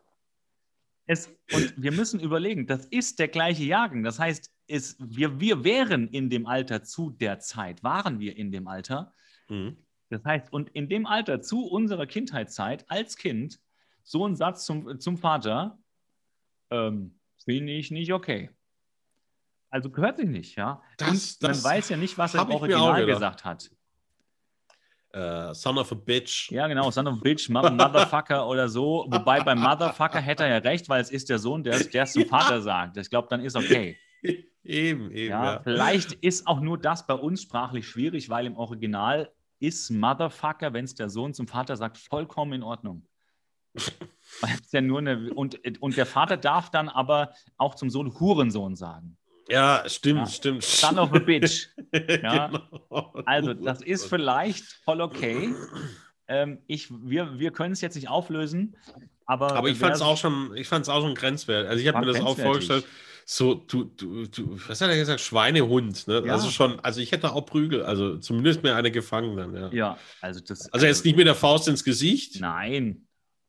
Es, 1.06 1.28
und 1.52 1.72
wir 1.76 1.92
müssen 1.92 2.20
überlegen, 2.20 2.66
das 2.66 2.84
ist 2.86 3.18
der 3.18 3.28
gleiche 3.28 3.64
Jahrgang. 3.64 4.02
Das 4.02 4.18
heißt, 4.18 4.52
es, 4.66 4.96
wir, 4.98 5.40
wir 5.40 5.64
wären 5.64 6.08
in 6.08 6.28
dem 6.28 6.46
Alter 6.46 6.82
zu 6.82 7.10
der 7.10 7.38
Zeit, 7.38 7.82
waren 7.82 8.18
wir 8.18 8.36
in 8.36 8.50
dem 8.50 8.66
Alter. 8.66 9.14
Mhm. 9.48 9.78
Das 10.10 10.24
heißt, 10.24 10.52
und 10.52 10.70
in 10.70 10.88
dem 10.88 11.06
Alter 11.06 11.40
zu 11.40 11.64
unserer 11.64 12.06
Kindheitszeit 12.06 12.84
als 12.88 13.16
Kind 13.16 13.60
so 14.02 14.26
ein 14.26 14.36
Satz 14.36 14.66
zum, 14.66 15.00
zum 15.00 15.16
Vater, 15.16 15.78
ähm, 16.70 17.18
finde 17.44 17.72
ich 17.72 17.90
nicht 17.90 18.12
okay. 18.12 18.50
Also 19.70 19.90
gehört 19.90 20.16
sich 20.16 20.28
nicht, 20.28 20.56
ja. 20.56 20.82
Das, 20.96 21.38
man 21.40 21.62
weiß 21.62 21.88
ja 21.90 21.96
nicht, 21.96 22.16
was 22.16 22.34
er 22.34 22.42
im 22.42 22.50
Original 22.50 23.04
gesagt 23.04 23.44
hat. 23.44 23.70
Uh, 25.14 25.54
son 25.54 25.78
of 25.78 25.90
a 25.92 25.94
bitch. 25.94 26.50
Ja, 26.50 26.66
genau, 26.66 26.90
son 26.90 27.06
of 27.06 27.14
a 27.14 27.20
bitch, 27.22 27.48
Motherfucker 27.48 28.46
oder 28.46 28.68
so. 28.68 29.06
Wobei 29.08 29.40
beim 29.40 29.58
Motherfucker 29.60 30.20
hätte 30.20 30.44
er 30.44 30.50
ja 30.50 30.58
recht, 30.58 30.88
weil 30.90 31.00
es 31.00 31.10
ist 31.10 31.30
der 31.30 31.38
Sohn, 31.38 31.64
der 31.64 31.74
es 31.74 32.12
zum 32.12 32.22
ja. 32.22 32.28
Vater 32.28 32.60
sagt. 32.60 32.98
Ich 32.98 33.08
glaube, 33.08 33.28
dann 33.30 33.40
ist 33.40 33.56
okay. 33.56 33.96
Eben, 34.62 35.12
eben. 35.12 35.30
Ja, 35.30 35.44
ja, 35.44 35.60
Vielleicht 35.62 36.12
ist 36.14 36.48
auch 36.48 36.60
nur 36.60 36.76
das 36.76 37.06
bei 37.06 37.14
uns 37.14 37.42
sprachlich 37.42 37.86
schwierig, 37.86 38.28
weil 38.28 38.46
im 38.46 38.56
Original 38.56 39.30
ist 39.60 39.90
Motherfucker, 39.90 40.72
wenn 40.72 40.84
es 40.84 40.94
der 40.96 41.08
Sohn 41.08 41.32
zum 41.34 41.46
Vater 41.46 41.76
sagt, 41.76 41.98
vollkommen 41.98 42.52
in 42.52 42.62
Ordnung. 42.64 43.06
Ja 44.70 44.80
nur 44.80 44.98
eine, 44.98 45.32
und, 45.32 45.60
und 45.80 45.96
der 45.96 46.06
Vater 46.06 46.36
darf 46.36 46.70
dann 46.70 46.88
aber 46.88 47.32
auch 47.56 47.74
zum 47.74 47.90
Sohn 47.90 48.18
Hurensohn 48.18 48.76
sagen. 48.76 49.16
Ja, 49.48 49.84
stimmt, 49.86 50.20
ja. 50.20 50.26
stimmt. 50.26 50.64
Son 50.64 50.98
of 50.98 51.12
a 51.12 51.18
bitch. 51.18 51.68
Ja? 52.22 52.48
genau. 52.48 53.14
Also, 53.26 53.54
das 53.54 53.80
ist 53.82 54.06
vielleicht 54.06 54.64
voll 54.84 55.00
okay. 55.00 55.54
Ähm, 56.28 56.58
ich, 56.66 56.90
wir 56.90 57.38
wir 57.38 57.52
können 57.52 57.72
es 57.72 57.80
jetzt 57.80 57.94
nicht 57.94 58.08
auflösen, 58.08 58.76
aber. 59.24 59.54
Aber 59.54 59.68
ich 59.68 59.78
fand 59.78 59.94
es 59.94 60.02
auch 60.02 60.16
schon, 60.16 60.52
auch 60.52 61.00
schon 61.00 61.14
grenzwert. 61.14 61.68
Also 61.68 61.80
ich 61.80 61.88
habe 61.88 62.04
mir 62.04 62.12
das 62.12 62.20
auch 62.20 62.36
vorgestellt. 62.36 62.84
so, 63.24 63.54
du, 63.54 63.84
du, 63.84 64.26
du, 64.26 64.58
was 64.66 64.80
hat 64.80 64.90
er 64.90 64.96
gesagt? 64.96 65.20
Schweinehund, 65.20 66.08
ne? 66.08 66.24
Ja. 66.26 66.32
Also 66.32 66.50
schon, 66.50 66.80
also 66.80 67.00
ich 67.00 67.12
hätte 67.12 67.32
auch 67.32 67.46
Prügel, 67.46 67.84
also 67.84 68.18
zumindest 68.18 68.64
mir 68.64 68.74
eine 68.74 68.90
gefangen 68.90 69.36
dann, 69.36 69.54
ja. 69.54 69.68
Ja, 69.72 69.98
also 70.20 70.40
das. 70.40 70.72
Also 70.72 70.86
jetzt 70.86 71.04
nicht 71.04 71.16
mit 71.16 71.28
der 71.28 71.36
Faust 71.36 71.68
ins 71.68 71.84
Gesicht. 71.84 72.40
Nein. 72.40 73.05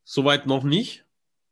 Soweit 0.10 0.46
noch 0.46 0.64
nicht. 0.64 1.04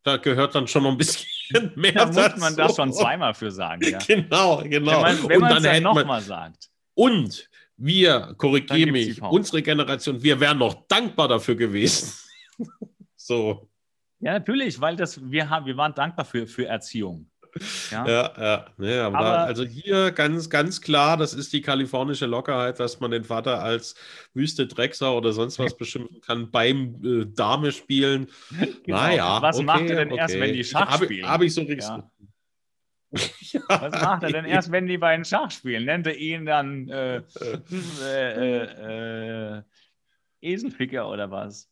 Da 0.04 0.16
gehört 0.16 0.56
dann 0.56 0.66
schon 0.66 0.84
noch 0.84 0.92
ein 0.92 0.98
bisschen 0.98 1.28
mehr 1.76 1.92
Da 1.92 2.06
muss 2.06 2.16
dazu. 2.16 2.40
man 2.40 2.56
da 2.56 2.70
schon 2.74 2.94
zweimal 2.94 3.34
für 3.34 3.52
sagen, 3.52 3.82
ja. 3.86 3.98
genau, 4.08 4.64
genau. 4.64 5.04
Wenn 5.28 5.42
man 5.42 5.58
es 5.58 5.64
ja 5.66 5.80
nochmal 5.82 6.22
sagt. 6.22 6.70
Und 6.94 7.50
wir, 7.76 8.34
korrigiere 8.38 8.94
mich, 8.94 9.22
unsere 9.22 9.62
Generation, 9.62 10.24
wir 10.24 10.40
wären 10.40 10.58
noch 10.58 10.88
dankbar 10.88 11.28
dafür 11.28 11.56
gewesen. 11.56 12.14
so. 13.18 13.68
Ja, 14.20 14.32
natürlich, 14.32 14.80
weil 14.80 14.96
das, 14.96 15.20
wir, 15.30 15.50
haben, 15.50 15.66
wir 15.66 15.76
waren 15.76 15.94
dankbar 15.94 16.24
für, 16.24 16.48
für 16.48 16.66
Erziehung. 16.66 17.30
Ja, 17.92 18.06
ja, 18.06 18.34
ja. 18.38 18.66
Nee, 18.78 18.98
aber, 18.98 19.18
aber 19.18 19.30
da, 19.30 19.44
also 19.46 19.64
hier 19.64 20.12
ganz, 20.12 20.50
ganz 20.50 20.82
klar, 20.82 21.16
das 21.16 21.34
ist 21.34 21.54
die 21.54 21.62
kalifornische 21.62 22.26
Lockerheit, 22.26 22.80
dass 22.80 23.00
man 23.00 23.12
den 23.12 23.24
Vater 23.24 23.64
als 23.64 23.96
Wüste 24.34 24.68
Drecksau 24.68 25.18
oder 25.18 25.32
sonst 25.32 25.58
was 25.58 25.78
beschimpfen 25.78 26.20
kann 26.20 26.52
beim 26.52 27.02
äh, 27.04 27.26
Dame 27.26 27.72
spielen. 27.72 28.28
Genau. 28.86 28.98
Naja. 28.98 29.42
Was 29.42 29.58
okay, 29.58 29.66
macht 29.66 29.90
er 29.90 29.96
denn 29.96 30.12
okay. 30.12 30.20
erst, 30.20 30.40
wenn 30.40 30.54
die 30.54 30.64
Schach 30.64 30.92
hab, 30.92 31.04
spielen? 31.04 31.28
Habe 31.28 31.46
ich 31.46 31.54
so 31.54 31.62
richtig. 31.62 31.82
Ja. 31.82 32.10
ja. 33.12 33.62
Was 33.68 34.02
macht 34.02 34.24
er 34.24 34.32
denn 34.32 34.46
erst, 34.46 34.72
wenn 34.72 34.88
die 34.88 34.98
beiden 34.98 35.26
Schach 35.26 35.50
spielen? 35.50 35.86
Nennt 35.86 36.06
er 36.06 36.16
ihn 36.16 36.46
dann 36.46 36.88
äh, 36.90 37.18
äh, 37.18 37.24
äh, 38.04 39.58
äh 39.58 39.62
Eselficker 40.42 41.10
oder 41.10 41.32
was? 41.32 41.70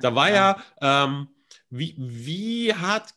Da 0.00 0.14
war 0.14 0.30
ja, 0.30 0.56
ja 0.80 1.04
ähm, 1.04 1.28
wie, 1.70 1.94
wie 1.98 2.72
hat 2.72 3.14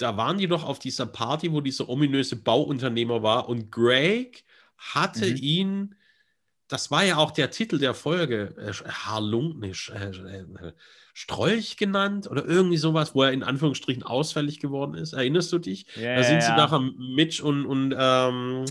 da 0.00 0.16
waren 0.16 0.38
die 0.38 0.48
doch 0.48 0.64
auf 0.64 0.78
dieser 0.78 1.06
Party, 1.06 1.52
wo 1.52 1.60
dieser 1.60 1.88
ominöse 1.88 2.36
Bauunternehmer 2.36 3.22
war 3.22 3.48
und 3.48 3.70
Greg 3.70 4.44
hatte 4.78 5.26
mhm. 5.26 5.36
ihn, 5.36 5.94
das 6.68 6.90
war 6.90 7.04
ja 7.04 7.16
auch 7.16 7.32
der 7.32 7.50
Titel 7.50 7.78
der 7.78 7.94
Folge, 7.94 8.54
äh, 8.56 8.72
Harlung, 8.88 9.58
nee, 9.58 9.72
äh, 9.92 10.06
äh, 10.06 10.72
Strolch 11.12 11.76
genannt 11.76 12.30
oder 12.30 12.46
irgendwie 12.46 12.76
sowas, 12.78 13.14
wo 13.14 13.24
er 13.24 13.32
in 13.32 13.42
Anführungsstrichen 13.42 14.02
ausfällig 14.02 14.60
geworden 14.60 14.94
ist. 14.94 15.12
Erinnerst 15.12 15.52
du 15.52 15.58
dich? 15.58 15.86
Ja, 15.96 16.16
da 16.16 16.22
sind 16.22 16.36
ja, 16.36 16.40
sie 16.40 16.50
ja. 16.52 16.56
nachher 16.56 16.80
Mitch 16.80 17.42
und, 17.42 17.66
und 17.66 17.94
ähm, 17.98 18.64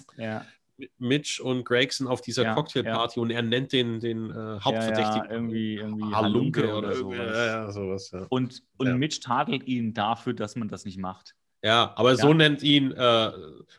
Mitch 0.97 1.41
und 1.41 1.63
Gregson 1.65 2.07
auf 2.07 2.21
dieser 2.21 2.43
ja, 2.43 2.53
Cocktailparty 2.53 3.19
ja. 3.19 3.21
und 3.21 3.29
er 3.31 3.41
nennt 3.41 3.71
den, 3.71 3.99
den 3.99 4.29
äh, 4.29 4.59
Hauptverdächtigen 4.59 5.25
ja, 5.25 5.31
irgendwie, 5.31 5.75
irgendwie 5.75 6.13
Halunke, 6.13 6.61
Halunke 6.61 6.77
oder, 6.77 6.87
oder 7.07 7.71
sowas. 7.71 8.09
sowas 8.11 8.27
und 8.29 8.63
und 8.77 8.97
Mitch 8.97 9.19
tadelt 9.21 9.63
ihn 9.63 9.93
dafür, 9.93 10.33
dass 10.33 10.55
man 10.55 10.67
das 10.67 10.85
nicht 10.85 10.97
macht. 10.97 11.35
Ja, 11.61 11.91
aber 11.95 12.15
so 12.15 12.33
nennt 12.33 12.63
ihn 12.63 12.91
äh, 12.93 13.31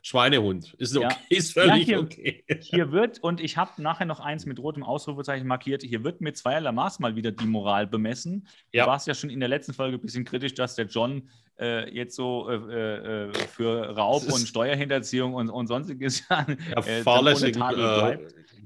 Schweinehund. 0.02 0.74
Ist 0.74 0.96
okay, 0.96 1.14
ist 1.30 1.54
völlig 1.54 1.86
hier, 1.86 2.00
okay. 2.00 2.44
Hier 2.60 2.92
wird, 2.92 3.22
und 3.22 3.40
ich 3.40 3.56
habe 3.56 3.80
nachher 3.80 4.04
noch 4.04 4.20
eins 4.20 4.44
mit 4.44 4.58
rotem 4.58 4.82
Ausrufezeichen 4.82 5.46
markiert, 5.46 5.82
hier 5.82 6.04
wird 6.04 6.20
mit 6.20 6.36
zweierlei 6.36 6.72
Maß 6.72 6.98
mal 6.98 7.16
wieder 7.16 7.32
die 7.32 7.46
Moral 7.46 7.86
bemessen. 7.86 8.46
Du 8.72 8.80
warst 8.80 9.06
ja 9.06 9.14
schon 9.14 9.30
in 9.30 9.40
der 9.40 9.48
letzten 9.48 9.72
Folge 9.72 9.96
ein 9.96 10.00
bisschen 10.00 10.24
kritisch, 10.24 10.52
dass 10.54 10.74
der 10.74 10.86
John 10.86 11.28
äh, 11.58 11.90
jetzt 11.94 12.16
so 12.16 12.50
äh, 12.50 13.28
äh, 13.28 13.32
für 13.32 13.96
Raub 13.96 14.24
und 14.24 14.46
Steuerhinterziehung 14.46 15.34
und, 15.34 15.48
und 15.48 15.66
sonstiges 15.66 16.26
ja, 16.30 16.46
äh, 16.76 17.02
fahrlässig 17.02 17.56
äh, 17.56 18.18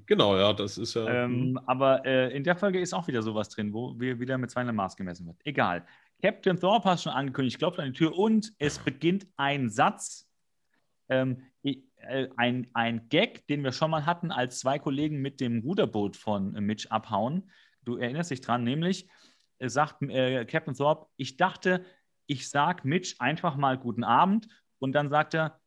Genau, 0.07 0.37
ja, 0.37 0.53
das 0.53 0.77
ist 0.77 0.95
ja. 0.95 1.25
Ähm, 1.25 1.57
hm. 1.57 1.61
aber 1.65 2.05
in 2.05 2.45
der 2.45 2.57
Folge 2.57 2.79
ist 2.79 2.93
auch 2.93 3.09
wieder 3.09 3.23
sowas 3.23 3.49
drin, 3.49 3.73
wo 3.73 3.99
wir 3.99 4.21
wieder 4.21 4.37
mit 4.37 4.51
zweierlei 4.51 4.73
Maß 4.73 4.97
gemessen 4.97 5.27
wird. 5.27 5.39
Egal. 5.45 5.87
Captain 6.23 6.59
Thorpe 6.59 6.91
hat 6.91 7.03
schon 7.03 7.13
angekündigt, 7.13 7.59
klopft 7.59 7.79
an 7.79 7.93
die 7.93 7.99
Tür 7.99 8.17
und 8.17 8.53
es 8.59 8.79
beginnt 8.79 9.27
ein 9.37 9.69
Satz, 9.69 10.29
ähm, 11.09 11.43
ein, 12.37 12.69
ein 12.75 13.09
Gag, 13.09 13.47
den 13.47 13.65
wir 13.65 13.73
schon 13.73 13.91
mal 13.91 14.07
hatten, 14.07 14.31
als 14.31 14.61
zwei 14.61 14.79
Kollegen 14.79 15.21
mit 15.21 15.41
dem 15.41 15.61
Ruderboot 15.61 16.17
von 16.17 16.53
Mitch 16.53 16.91
abhauen. 16.91 17.51
Du 17.83 17.97
erinnerst 17.97 18.31
dich 18.31 18.41
dran, 18.41 18.65
nämlich 18.65 19.09
sagt 19.61 20.03
äh, 20.03 20.45
Captain 20.45 20.75
Thorpe, 20.75 21.07
ich 21.17 21.37
dachte, 21.37 21.85
ich 22.27 22.49
sag 22.49 22.85
Mitch 22.85 23.17
einfach 23.19 23.57
mal 23.57 23.79
guten 23.79 24.05
Abend 24.05 24.49
und 24.79 24.93
dann 24.93 25.09
sagt 25.09 25.35
er, 25.35 25.61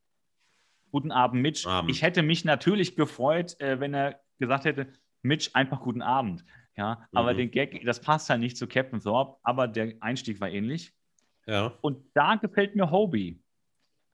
guten 0.92 1.12
Abend, 1.12 1.42
Mitch. 1.42 1.68
Abend. 1.68 1.92
Ich 1.92 2.02
hätte 2.02 2.24
mich 2.24 2.46
natürlich 2.46 2.96
gefreut, 2.96 3.60
äh, 3.60 3.80
wenn 3.80 3.94
er 3.94 4.20
gesagt 4.40 4.66
hätte, 4.66 4.94
Mitch, 5.22 5.52
einfach 5.54 5.82
guten 5.82 6.02
Abend. 6.02 6.46
Ja, 6.78 7.08
aber 7.12 7.34
mhm. 7.34 7.38
den 7.38 7.52
Gag, 7.52 7.84
das 7.86 8.00
passt 8.00 8.30
halt 8.30 8.40
nicht 8.40 8.56
zu 8.56 8.68
Captain 8.68 9.00
Thorpe, 9.00 9.40
aber 9.42 9.68
der 9.68 9.96
Einstieg 10.00 10.40
war 10.40 10.50
ähnlich. 10.50 10.94
Ja. 11.48 11.74
Und 11.82 12.06
da 12.14 12.36
gefällt 12.36 12.76
mir 12.76 12.92
Hobie, 12.92 13.42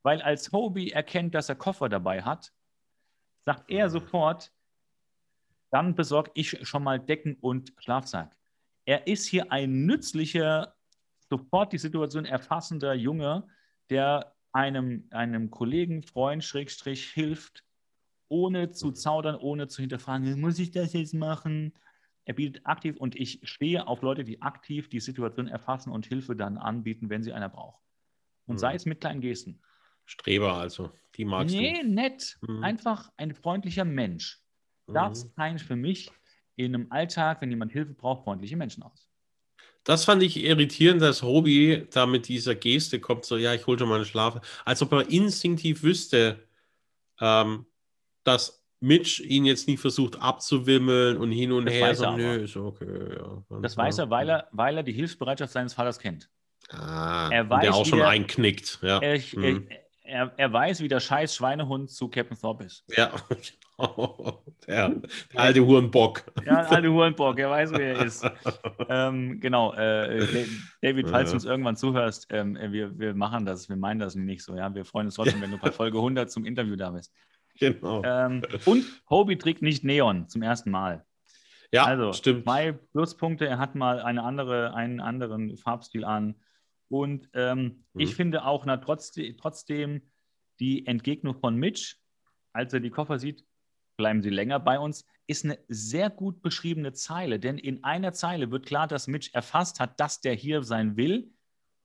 weil 0.02 0.22
als 0.22 0.50
Hobie 0.50 0.90
erkennt, 0.90 1.34
dass 1.34 1.48
er 1.50 1.56
Koffer 1.56 1.88
dabei 1.88 2.22
hat, 2.22 2.52
sagt 3.44 3.70
er 3.70 3.86
mhm. 3.86 3.90
sofort, 3.90 4.52
dann 5.70 5.94
besorge 5.94 6.30
ich 6.34 6.66
schon 6.66 6.84
mal 6.84 6.98
Decken 6.98 7.36
und 7.40 7.72
Schlafsack. 7.78 8.34
Er 8.86 9.06
ist 9.06 9.26
hier 9.26 9.52
ein 9.52 9.86
nützlicher 9.86 10.74
sofort 11.28 11.72
die 11.72 11.78
Situation 11.78 12.24
erfassender 12.24 12.94
Junge, 12.94 13.46
der 13.90 14.34
einem, 14.52 15.08
einem 15.10 15.50
Kollegen, 15.50 16.02
Freund, 16.02 16.44
Schrägstrich 16.44 17.10
hilft, 17.10 17.64
ohne 18.28 18.70
zu 18.70 18.92
zaudern, 18.92 19.36
ohne 19.36 19.68
zu 19.68 19.82
hinterfragen, 19.82 20.40
muss 20.40 20.58
ich 20.58 20.70
das 20.70 20.92
jetzt 20.92 21.14
machen? 21.14 21.74
Er 22.24 22.34
bietet 22.34 22.66
aktiv 22.66 22.96
und 22.96 23.14
ich 23.16 23.40
stehe 23.42 23.86
auf 23.86 24.02
Leute, 24.02 24.24
die 24.24 24.40
aktiv 24.40 24.88
die 24.88 25.00
Situation 25.00 25.46
erfassen 25.46 25.90
und 25.90 26.06
Hilfe 26.06 26.34
dann 26.34 26.56
anbieten, 26.56 27.10
wenn 27.10 27.22
sie 27.22 27.32
einer 27.32 27.48
braucht. 27.48 27.82
Und 28.46 28.56
mhm. 28.56 28.58
sei 28.58 28.74
es 28.74 28.86
mit 28.86 29.00
kleinen 29.00 29.20
Gesten. 29.20 29.60
Streber 30.06 30.54
also, 30.54 30.90
die 31.16 31.24
magst 31.24 31.54
nee, 31.54 31.80
du. 31.80 31.86
Nee, 31.86 31.94
nett. 31.94 32.38
Mhm. 32.42 32.62
Einfach 32.62 33.10
ein 33.16 33.34
freundlicher 33.34 33.84
Mensch. 33.84 34.40
Das 34.86 35.24
mhm. 35.24 35.32
zeichnet 35.34 35.62
für 35.62 35.76
mich 35.76 36.10
in 36.56 36.74
einem 36.74 36.90
Alltag, 36.90 37.40
wenn 37.40 37.50
jemand 37.50 37.72
Hilfe 37.72 37.94
braucht, 37.94 38.24
freundliche 38.24 38.56
Menschen 38.56 38.82
aus. 38.82 39.08
Das 39.82 40.04
fand 40.06 40.22
ich 40.22 40.42
irritierend, 40.42 41.02
dass 41.02 41.22
Hobie 41.22 41.86
da 41.90 42.06
mit 42.06 42.28
dieser 42.28 42.54
Geste 42.54 43.00
kommt, 43.00 43.26
so, 43.26 43.36
ja, 43.36 43.52
ich 43.52 43.66
hole 43.66 43.78
schon 43.78 43.88
mal 43.88 43.96
einen 43.96 44.06
Schlaf. 44.06 44.62
Als 44.64 44.80
ob 44.80 44.92
er 44.92 45.10
instinktiv 45.10 45.82
wüsste, 45.82 46.48
ähm, 47.20 47.66
dass 48.24 48.63
Mitch 48.84 49.20
ihn 49.20 49.46
jetzt 49.46 49.66
nicht 49.66 49.80
versucht 49.80 50.20
abzuwimmeln 50.20 51.16
und 51.16 51.32
hin 51.32 51.52
und 51.52 51.64
das 51.64 51.74
her. 51.74 51.94
So, 51.94 52.16
nö, 52.16 52.36
ist 52.36 52.56
okay, 52.56 53.16
ja. 53.16 53.58
Das 53.62 53.76
weiß 53.76 53.98
er, 53.98 54.10
weil 54.10 54.28
er, 54.28 54.48
weil 54.52 54.76
er 54.76 54.82
die 54.82 54.92
Hilfsbereitschaft 54.92 55.52
seines 55.52 55.72
Vaters 55.72 55.98
kennt. 55.98 56.28
Ah, 56.70 57.28
er 57.32 57.48
weiß, 57.48 57.62
der 57.62 57.74
auch 57.74 57.86
schon 57.86 57.98
der, 57.98 58.08
einknickt. 58.08 58.78
Ja. 58.82 58.98
Er, 58.98 59.18
hm. 59.18 59.68
er, 60.02 60.32
er, 60.36 60.52
weiß, 60.52 60.80
wie 60.80 60.88
der 60.88 61.00
scheiß 61.00 61.34
Schweinehund 61.34 61.90
zu 61.90 62.08
Captain 62.08 62.38
Thorpe 62.38 62.64
ist. 62.64 62.84
Ja, 62.94 63.12
der, 64.66 64.88
der, 64.88 65.00
alte 65.34 65.64
Hurenbock. 65.64 66.24
Ja, 66.44 66.62
der 66.62 66.72
alte 66.72 66.92
Hurenbock, 66.92 67.38
er 67.38 67.50
weiß, 67.50 67.72
wer 67.72 67.96
er 67.96 68.04
ist. 68.04 68.26
ähm, 68.88 69.40
genau, 69.40 69.72
äh, 69.74 70.46
David, 70.82 71.08
falls 71.08 71.30
du 71.30 71.36
uns 71.36 71.44
irgendwann 71.44 71.76
zuhörst, 71.76 72.26
ähm, 72.30 72.58
wir, 72.70 72.98
wir 72.98 73.14
machen 73.14 73.46
das, 73.46 73.68
wir 73.68 73.76
meinen 73.76 74.00
das 74.00 74.14
nicht 74.14 74.42
so. 74.42 74.54
Ja? 74.56 74.74
Wir 74.74 74.84
freuen 74.84 75.06
uns 75.06 75.14
trotzdem, 75.14 75.40
wenn 75.40 75.50
du 75.50 75.58
bei 75.58 75.72
Folge 75.72 75.98
100 75.98 76.30
zum 76.30 76.44
Interview 76.44 76.76
da 76.76 76.90
bist. 76.90 77.12
Genau. 77.60 78.02
Ähm, 78.04 78.42
und 78.64 78.84
Hobie 79.08 79.36
trägt 79.36 79.62
nicht 79.62 79.84
Neon 79.84 80.28
zum 80.28 80.42
ersten 80.42 80.70
Mal. 80.70 81.06
Ja, 81.72 81.84
also, 81.84 82.12
stimmt. 82.12 82.44
Zwei 82.44 82.72
Pluspunkte, 82.72 83.46
er 83.46 83.58
hat 83.58 83.74
mal 83.74 84.00
eine 84.00 84.22
andere, 84.22 84.74
einen 84.74 85.00
anderen 85.00 85.56
Farbstil 85.56 86.04
an. 86.04 86.36
Und 86.88 87.28
ähm, 87.32 87.84
mhm. 87.92 88.00
ich 88.00 88.14
finde 88.14 88.44
auch, 88.44 88.64
na, 88.66 88.76
trotzdem, 88.76 89.36
trotzdem 89.36 90.02
die 90.60 90.86
Entgegnung 90.86 91.34
von 91.38 91.56
Mitch, 91.56 91.96
als 92.52 92.72
er 92.72 92.80
die 92.80 92.90
Koffer 92.90 93.18
sieht, 93.18 93.44
bleiben 93.96 94.22
Sie 94.22 94.30
länger 94.30 94.60
bei 94.60 94.78
uns, 94.78 95.04
ist 95.26 95.44
eine 95.44 95.58
sehr 95.68 96.10
gut 96.10 96.42
beschriebene 96.42 96.92
Zeile. 96.92 97.40
Denn 97.40 97.58
in 97.58 97.82
einer 97.82 98.12
Zeile 98.12 98.50
wird 98.50 98.66
klar, 98.66 98.86
dass 98.86 99.08
Mitch 99.08 99.30
erfasst 99.32 99.80
hat, 99.80 99.98
dass 99.98 100.20
der 100.20 100.34
hier 100.34 100.62
sein 100.62 100.96
will. 100.96 101.32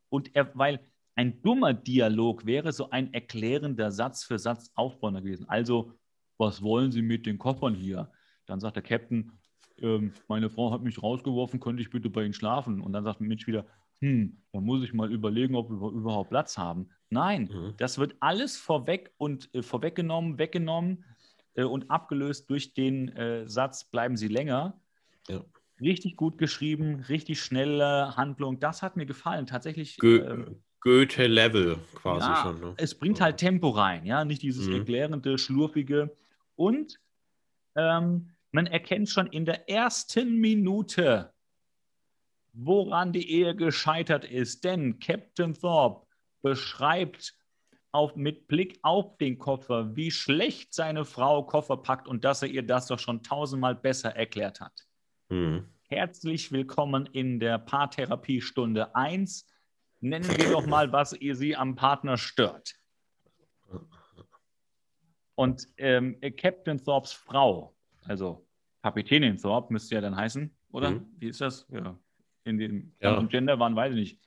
Und 0.10 0.36
er, 0.36 0.52
weil 0.56 0.80
ein 1.20 1.42
dummer 1.42 1.74
Dialog 1.74 2.46
wäre 2.46 2.72
so 2.72 2.92
ein 2.92 3.14
erklärender 3.14 3.92
Satz 3.92 4.24
für 4.24 4.40
Satz 4.40 4.72
aufbauender 4.76 5.22
gewesen. 5.22 5.50
Also, 5.50 5.92
was 6.38 6.62
wollen 6.62 6.94
Sie 6.94 7.02
mit 7.02 7.26
den 7.26 7.38
Koffern 7.38 7.76
hier? 7.76 8.10
Dann 8.46 8.62
sagt 8.62 8.78
der 8.78 8.84
Captain, 8.84 9.34
ähm, 9.82 10.14
meine 10.30 10.50
Frau 10.50 10.72
hat 10.72 10.82
mich 10.82 11.04
rausgeworfen, 11.04 11.60
könnte 11.60 11.82
ich 11.82 11.90
bitte 11.90 12.10
bei 12.10 12.24
Ihnen 12.24 12.32
schlafen? 12.32 12.80
Und 12.80 12.94
dann 12.94 13.04
sagt 13.04 13.20
Mitch 13.20 13.48
wieder, 13.48 13.66
hm, 14.00 14.38
da 14.54 14.62
muss 14.62 14.82
ich 14.82 14.94
mal 14.94 15.12
überlegen, 15.12 15.56
ob 15.56 15.70
wir 15.70 15.90
überhaupt 15.92 16.30
Platz 16.30 16.58
haben. 16.58 16.88
Nein, 17.10 17.50
mhm. 17.52 17.74
das 17.76 17.98
wird 17.98 18.16
alles 18.22 18.56
vorweg 18.56 19.12
und 19.18 19.54
äh, 19.54 19.62
vorweggenommen, 19.62 20.38
weggenommen 20.38 21.04
äh, 21.56 21.64
und 21.64 21.92
abgelöst 21.92 22.50
durch 22.50 22.74
den 22.74 23.10
äh, 23.10 23.46
Satz, 23.46 23.84
bleiben 23.84 24.16
Sie 24.16 24.30
länger. 24.30 24.80
Ja. 25.28 25.44
Richtig 25.82 26.16
gut 26.16 26.38
geschrieben, 26.38 27.02
richtig 27.10 27.42
schnelle 27.42 28.16
Handlung. 28.16 28.62
Das 28.62 28.82
hat 28.82 28.96
mir 28.96 29.06
gefallen. 29.06 29.48
Tatsächlich. 29.48 29.98
Go 29.98 30.08
ähm, 30.08 30.64
Goethe-Level 30.82 31.78
quasi 31.96 32.28
ja, 32.28 32.42
schon. 32.44 32.60
Ne? 32.60 32.74
Es 32.78 32.96
bringt 32.96 33.20
halt 33.20 33.38
Tempo 33.38 33.70
rein, 33.70 34.06
ja, 34.06 34.24
nicht 34.24 34.42
dieses 34.42 34.68
mhm. 34.68 34.76
erklärende, 34.76 35.38
schlurfige. 35.38 36.16
Und 36.56 37.00
ähm, 37.76 38.30
man 38.52 38.66
erkennt 38.66 39.10
schon 39.10 39.28
in 39.28 39.46
der 39.46 39.70
ersten 39.70 40.38
Minute, 40.40 41.34
woran 42.54 43.14
die 43.14 43.30
Ehe 43.30 43.56
gescheitert 43.56 44.26
ist. 44.26 44.64
Denn 44.64 45.00
Captain 45.00 45.54
Thorpe 45.54 46.08
beschreibt 46.42 47.36
auf, 47.92 48.16
mit 48.16 48.48
Blick 48.48 48.80
auf 48.82 49.18
den 49.18 49.38
Koffer, 49.38 49.96
wie 49.96 50.12
schlecht 50.12 50.74
seine 50.74 51.06
Frau 51.06 51.44
Koffer 51.44 51.78
packt 51.78 52.08
und 52.08 52.24
dass 52.24 52.42
er 52.42 52.50
ihr 52.50 52.64
das 52.64 52.88
doch 52.88 53.00
schon 53.00 53.24
tausendmal 53.24 53.76
besser 53.76 54.16
erklärt 54.16 54.62
hat. 54.62 54.88
Mhm. 55.30 55.66
Herzlich 55.88 56.52
willkommen 56.52 57.08
in 57.08 57.40
der 57.40 57.58
Paartherapiestunde 57.58 58.96
1. 58.96 59.46
Nennen 60.02 60.30
wir 60.38 60.52
doch 60.52 60.66
mal, 60.66 60.92
was 60.92 61.14
ihr 61.14 61.36
sie 61.36 61.56
am 61.56 61.76
Partner 61.76 62.18
stört. 62.18 62.76
Und 65.36 65.68
ähm, 65.78 66.18
Captain 66.38 66.84
Thorpes 66.84 67.14
Frau, 67.14 67.76
also 68.06 68.46
Kapitänin 68.84 69.38
Thorpe 69.38 69.72
müsste 69.72 69.96
ja 69.96 70.02
dann 70.02 70.16
heißen, 70.16 70.54
oder? 70.72 70.92
Mhm. 70.92 71.06
Wie 71.18 71.28
ist 71.28 71.42
das? 71.42 71.66
Ja. 71.72 71.98
In 72.44 72.58
dem 72.58 72.94
ja. 73.00 73.22
Gender 73.24 73.60
waren, 73.60 73.76
weiß 73.76 73.94
ich 73.94 74.00
nicht. 74.00 74.20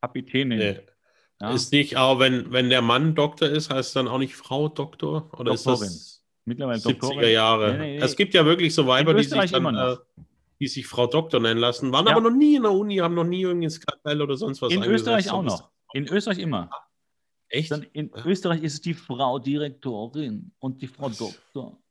Kapitänin. 0.00 0.58
Nee. 0.58 0.80
Ja. 1.40 1.52
Ist 1.52 1.72
nicht 1.72 1.96
auch, 1.96 2.18
wenn, 2.18 2.52
wenn 2.52 2.70
der 2.70 2.82
Mann 2.82 3.14
Doktor 3.14 3.48
ist, 3.48 3.70
heißt 3.70 3.88
es 3.88 3.92
dann 3.94 4.08
auch 4.08 4.18
nicht 4.18 4.36
Frau 4.36 4.68
Doktor? 4.68 5.30
Oder 5.32 5.52
Doktorin. 5.52 5.54
ist 5.54 5.66
das 5.66 6.24
Mittlerweile 6.44 6.78
70er 6.78 7.00
Doktorin? 7.00 7.30
Jahre? 7.30 7.72
Nee, 7.72 7.78
nee, 7.78 7.96
nee. 7.98 8.04
Es 8.04 8.16
gibt 8.16 8.34
ja 8.34 8.44
wirklich 8.44 8.74
so 8.74 8.86
Weiber, 8.86 9.14
die 9.14 9.24
sich, 9.24 9.50
dann, 9.50 9.74
äh, 9.74 9.96
die 10.62 10.68
sich 10.68 10.86
Frau 10.86 11.08
Doktor 11.08 11.40
nennen 11.40 11.58
lassen, 11.58 11.90
waren 11.90 12.06
ja. 12.06 12.12
aber 12.12 12.20
noch 12.20 12.36
nie 12.36 12.54
in 12.54 12.62
der 12.62 12.70
Uni, 12.70 12.98
haben 12.98 13.16
noch 13.16 13.24
nie 13.24 13.42
irgendwie 13.42 13.66
ein 13.66 13.70
Skandal 13.70 14.22
oder 14.22 14.36
sonst 14.36 14.62
was 14.62 14.72
In 14.72 14.84
Österreich 14.84 15.28
auch 15.28 15.42
noch. 15.42 15.72
In 15.92 16.06
Österreich 16.06 16.38
immer. 16.38 16.70
Echt? 17.48 17.72
Dann 17.72 17.82
in 17.82 18.12
ja. 18.14 18.24
Österreich 18.24 18.62
ist 18.62 18.74
es 18.74 18.80
die 18.80 18.94
Frau 18.94 19.40
Direktorin 19.40 20.52
und 20.60 20.80
die 20.80 20.86
Frau 20.86 21.08
Doktor. 21.08 21.82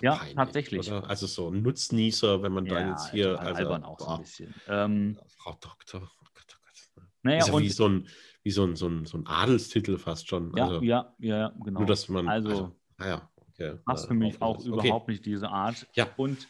Ja, 0.00 0.14
peinlich, 0.14 0.34
tatsächlich. 0.34 0.90
Oder? 0.90 1.06
Also 1.10 1.26
so 1.26 1.50
ein 1.50 1.60
Nutznießer, 1.60 2.42
wenn 2.42 2.52
man 2.52 2.64
ja, 2.64 2.74
da 2.74 2.88
jetzt 2.88 3.10
hier. 3.10 3.38
Also, 3.38 3.54
albern 3.54 3.84
auch 3.84 4.00
so 4.00 4.06
ein 4.06 4.20
bisschen. 4.22 4.54
Ähm, 4.66 5.18
Frau 5.36 5.52
Doktor. 5.60 6.00
Oh 6.02 6.26
Gott, 6.32 6.56
oh 6.56 6.94
Gott. 6.94 7.06
Naja, 7.22 7.38
ist 7.38 7.48
ja 7.48 7.52
und, 7.52 7.62
wie, 7.64 7.68
so 7.68 7.88
ein, 7.88 8.08
wie 8.44 8.50
so 8.50 8.64
ein, 8.64 8.76
so, 8.76 8.88
ein, 8.88 9.04
so 9.04 9.18
ein 9.18 9.26
Adelstitel 9.26 9.98
fast 9.98 10.26
schon. 10.26 10.56
Ja, 10.56 10.64
also, 10.64 10.82
ja, 10.82 11.14
ja, 11.18 11.52
genau. 11.62 11.80
Nur, 11.80 11.86
dass 11.86 12.08
man. 12.08 12.26
Also, 12.28 12.48
also 12.48 12.76
naja, 12.96 13.30
okay. 13.36 13.76
Passt 13.84 14.08
für 14.08 14.14
mich 14.14 14.40
auch 14.40 14.56
okay. 14.58 14.68
überhaupt 14.68 15.08
nicht 15.08 15.26
diese 15.26 15.50
Art. 15.50 15.86
Ja. 15.92 16.08
Und 16.16 16.48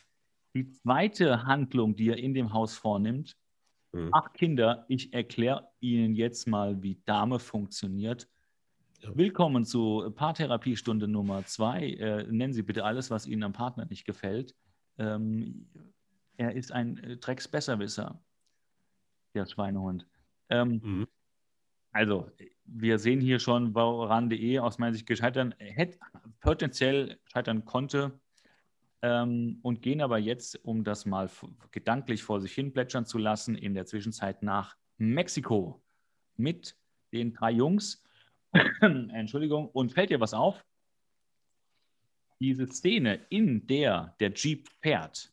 die 0.57 0.70
zweite 0.70 1.44
Handlung, 1.44 1.96
die 1.96 2.09
er 2.09 2.16
in 2.16 2.32
dem 2.32 2.52
Haus 2.54 2.76
vornimmt, 2.76 3.36
mhm. 3.92 4.09
ach 4.12 4.32
Kinder, 4.32 4.86
ich 4.88 5.12
erkläre 5.12 5.68
Ihnen 5.80 6.14
jetzt 6.14 6.48
mal, 6.48 6.82
wie 6.82 6.98
Dame 7.04 7.38
funktioniert. 7.38 8.26
Willkommen 9.02 9.66
zu 9.66 10.11
Paartherapiestunde 10.14 11.09
Nummer 11.09 11.44
zwei. 11.44 11.90
Äh, 11.90 12.26
nennen 12.32 12.54
Sie 12.54 12.62
bitte 12.62 12.84
alles, 12.84 13.11
was 13.11 13.26
Ihnen 13.26 13.42
am 13.42 13.52
Partner 13.52 13.84
nicht 13.84 14.07
gefällt. 14.07 14.54
Ähm, 14.96 15.68
er 16.38 16.54
ist 16.54 16.72
ein 16.72 16.96
äh, 17.04 17.16
Drecksbesserwisser, 17.18 18.18
der 19.34 19.44
Schweinehund. 19.44 20.07
Ähm, 20.48 20.80
mhm. 20.82 21.07
Also, 21.92 22.30
wir 22.64 22.98
sehen 22.98 23.20
hier 23.20 23.40
schon, 23.40 23.74
woran 23.74 24.30
DE 24.30 24.59
aus 24.61 24.78
meiner 24.78 24.94
Sicht 24.94 25.07
gescheitert, 25.07 25.54
hätte, 25.59 25.98
potenziell 26.40 27.18
scheitern 27.26 27.66
konnte 27.66 28.18
ähm, 29.03 29.59
und 29.62 29.82
gehen 29.82 30.01
aber 30.01 30.18
jetzt, 30.18 30.64
um 30.64 30.84
das 30.84 31.07
mal 31.07 31.30
gedanklich 31.70 32.22
vor 32.22 32.40
sich 32.40 32.53
hin 32.53 32.72
plätschern 32.72 33.07
zu 33.07 33.18
lassen, 33.18 33.55
in 33.55 33.74
der 33.74 33.86
Zwischenzeit 33.86 34.42
nach 34.42 34.76
Mexiko 34.99 35.82
mit 36.36 36.76
den 37.12 37.32
drei 37.32 37.53
Jungs 37.53 38.03
Entschuldigung, 38.80 39.68
und 39.68 39.92
fällt 39.92 40.11
dir 40.11 40.20
was 40.20 40.34
auf? 40.34 40.64
Diese 42.40 42.66
Szene, 42.66 43.20
in 43.30 43.66
der 43.66 44.14
der 44.20 44.32
Jeep 44.32 44.68
fährt, 44.80 45.32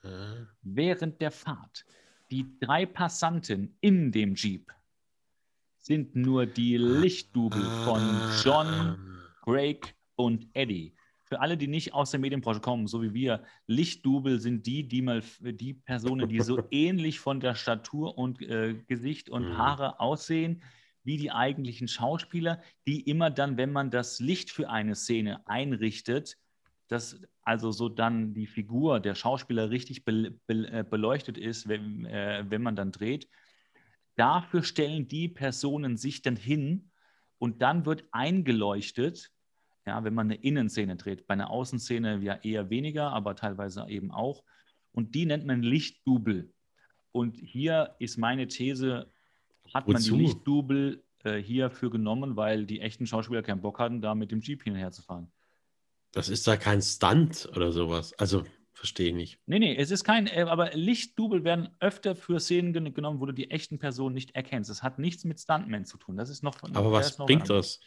hm. 0.00 0.48
während 0.62 1.20
der 1.20 1.30
Fahrt, 1.30 1.84
die 2.30 2.58
drei 2.60 2.86
Passanten 2.86 3.76
in 3.80 4.12
dem 4.12 4.34
Jeep 4.34 4.72
sind 5.78 6.16
nur 6.16 6.46
die 6.46 6.76
Lichtdubel 6.76 7.62
von 7.84 8.02
John, 8.42 9.20
Craig 9.42 9.94
und 10.16 10.48
Eddie. 10.52 10.95
Für 11.28 11.40
alle, 11.40 11.56
die 11.56 11.66
nicht 11.66 11.92
aus 11.92 12.12
der 12.12 12.20
Medienbranche 12.20 12.60
kommen, 12.60 12.86
so 12.86 13.02
wie 13.02 13.12
wir, 13.12 13.42
Lichtdubel 13.66 14.40
sind 14.40 14.66
die, 14.66 14.86
die 14.86 15.02
mal 15.02 15.22
die 15.40 15.74
Personen, 15.74 16.28
die 16.28 16.40
so 16.40 16.62
ähnlich 16.70 17.18
von 17.18 17.40
der 17.40 17.56
Statur 17.56 18.16
und 18.16 18.40
äh, 18.42 18.74
Gesicht 18.86 19.28
und 19.28 19.44
hm. 19.44 19.58
Haare 19.58 20.00
aussehen 20.00 20.62
wie 21.02 21.16
die 21.16 21.30
eigentlichen 21.30 21.86
Schauspieler, 21.86 22.60
die 22.86 23.00
immer 23.00 23.30
dann, 23.30 23.56
wenn 23.56 23.70
man 23.70 23.90
das 23.90 24.18
Licht 24.18 24.50
für 24.50 24.68
eine 24.68 24.96
Szene 24.96 25.46
einrichtet, 25.46 26.36
dass 26.88 27.20
also 27.42 27.70
so 27.70 27.88
dann 27.88 28.34
die 28.34 28.46
Figur 28.46 28.98
der 28.98 29.14
Schauspieler 29.14 29.70
richtig 29.70 30.04
be 30.04 30.36
be 30.46 30.68
äh, 30.68 30.84
beleuchtet 30.88 31.38
ist, 31.38 31.68
wenn, 31.68 32.04
äh, 32.06 32.44
wenn 32.48 32.62
man 32.62 32.74
dann 32.74 32.90
dreht. 32.90 33.28
Dafür 34.16 34.64
stellen 34.64 35.06
die 35.06 35.28
Personen 35.28 35.96
sich 35.96 36.22
dann 36.22 36.36
hin 36.36 36.90
und 37.38 37.62
dann 37.62 37.86
wird 37.86 38.04
eingeleuchtet, 38.10 39.30
ja, 39.86 40.02
wenn 40.04 40.14
man 40.14 40.26
eine 40.26 40.40
Innenszene 40.42 40.96
dreht. 40.96 41.26
Bei 41.26 41.34
einer 41.34 41.50
Außenszene 41.50 42.18
ja 42.18 42.34
eher 42.42 42.70
weniger, 42.70 43.12
aber 43.12 43.36
teilweise 43.36 43.86
eben 43.88 44.10
auch. 44.10 44.42
Und 44.92 45.14
die 45.14 45.26
nennt 45.26 45.46
man 45.46 45.62
Lichtdubel. 45.62 46.52
Und 47.12 47.36
hier 47.36 47.94
ist 47.98 48.18
meine 48.18 48.48
These, 48.48 49.10
hat 49.72 49.88
man 49.88 50.02
die 50.02 50.10
Lichtdubel 50.10 51.04
äh, 51.24 51.40
hierfür 51.40 51.90
genommen, 51.90 52.36
weil 52.36 52.66
die 52.66 52.80
echten 52.80 53.06
Schauspieler 53.06 53.42
keinen 53.42 53.60
Bock 53.60 53.78
hatten, 53.78 54.00
da 54.00 54.14
mit 54.14 54.30
dem 54.32 54.40
Jeep 54.40 54.62
hinterher 54.62 54.92
zu 54.92 55.02
fahren. 55.02 55.30
Das 56.12 56.28
ist 56.28 56.46
da 56.46 56.56
kein 56.56 56.82
Stunt 56.82 57.48
oder 57.54 57.72
sowas. 57.72 58.12
Also 58.14 58.44
verstehe 58.72 59.08
ich 59.08 59.14
nicht. 59.14 59.38
Nee, 59.46 59.58
nee, 59.58 59.76
es 59.76 59.90
ist 59.90 60.04
kein, 60.04 60.26
äh, 60.26 60.42
aber 60.48 60.70
Lichtdubel 60.72 61.44
werden 61.44 61.70
öfter 61.80 62.14
für 62.14 62.40
Szenen 62.40 62.72
genommen, 62.72 63.20
wo 63.20 63.26
du 63.26 63.32
die 63.32 63.50
echten 63.50 63.78
Personen 63.78 64.14
nicht 64.14 64.34
erkennst. 64.34 64.70
Das 64.70 64.82
hat 64.82 64.98
nichts 64.98 65.24
mit 65.24 65.40
Stuntmen 65.40 65.84
zu 65.84 65.98
tun. 65.98 66.16
Das 66.16 66.30
ist 66.30 66.42
noch 66.42 66.54
von, 66.54 66.74
Aber 66.76 66.92
was 66.92 67.16
bringt 67.16 67.50
das? 67.50 67.80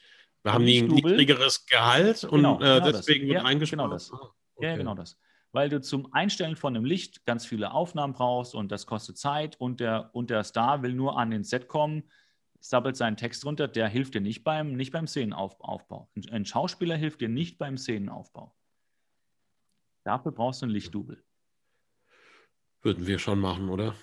Wir 0.44 0.54
haben 0.54 0.66
ein 0.66 0.88
niedrigeres 0.88 1.66
Gehalt 1.66 2.24
und 2.24 2.38
genau, 2.40 2.56
äh, 2.56 2.80
genau 2.80 2.92
deswegen 2.92 3.28
das. 3.28 3.34
wird 3.34 3.44
ja, 3.44 3.50
eingespart. 3.50 3.82
Genau 3.82 3.94
das. 3.94 4.12
Oh, 4.12 4.30
okay. 4.56 4.68
Ja, 4.68 4.78
genau 4.78 4.96
das 4.96 5.18
weil 5.52 5.70
du 5.70 5.82
zum 5.82 6.14
Einstellen 6.14 6.56
von 6.56 6.76
einem 6.76 6.86
Licht 6.86 7.26
ganz 7.26 7.46
viele 7.46 7.72
Aufnahmen 7.72 8.14
brauchst 8.14 8.54
und 8.54 8.72
das 8.72 8.86
kostet 8.86 9.18
Zeit 9.18 9.60
und 9.60 9.80
der, 9.80 10.10
und 10.14 10.30
der 10.30 10.44
Star 10.44 10.84
will 10.84 10.94
nur 10.94 11.18
an 11.18 11.32
den 11.32 11.44
Set 11.44 11.68
kommen, 11.68 12.04
sabbelt 12.60 12.98
seinen 12.98 13.18
Text 13.18 13.46
runter, 13.46 13.68
der 13.68 13.88
hilft 13.88 14.14
dir 14.14 14.22
nicht 14.22 14.44
beim, 14.44 14.74
nicht 14.74 14.92
beim 14.92 15.08
Szenenaufbau. 15.08 16.10
Ein 16.32 16.46
Schauspieler 16.46 16.96
hilft 16.96 17.22
dir 17.22 17.30
nicht 17.30 17.58
beim 17.58 17.78
Szenenaufbau. 17.78 18.56
Dafür 20.04 20.32
brauchst 20.32 20.62
du 20.62 20.68
ein 20.68 20.72
Lichtdubel. 20.72 21.24
Würden 22.82 23.08
wir 23.08 23.20
schon 23.20 23.40
machen, 23.40 23.70
oder? 23.70 23.96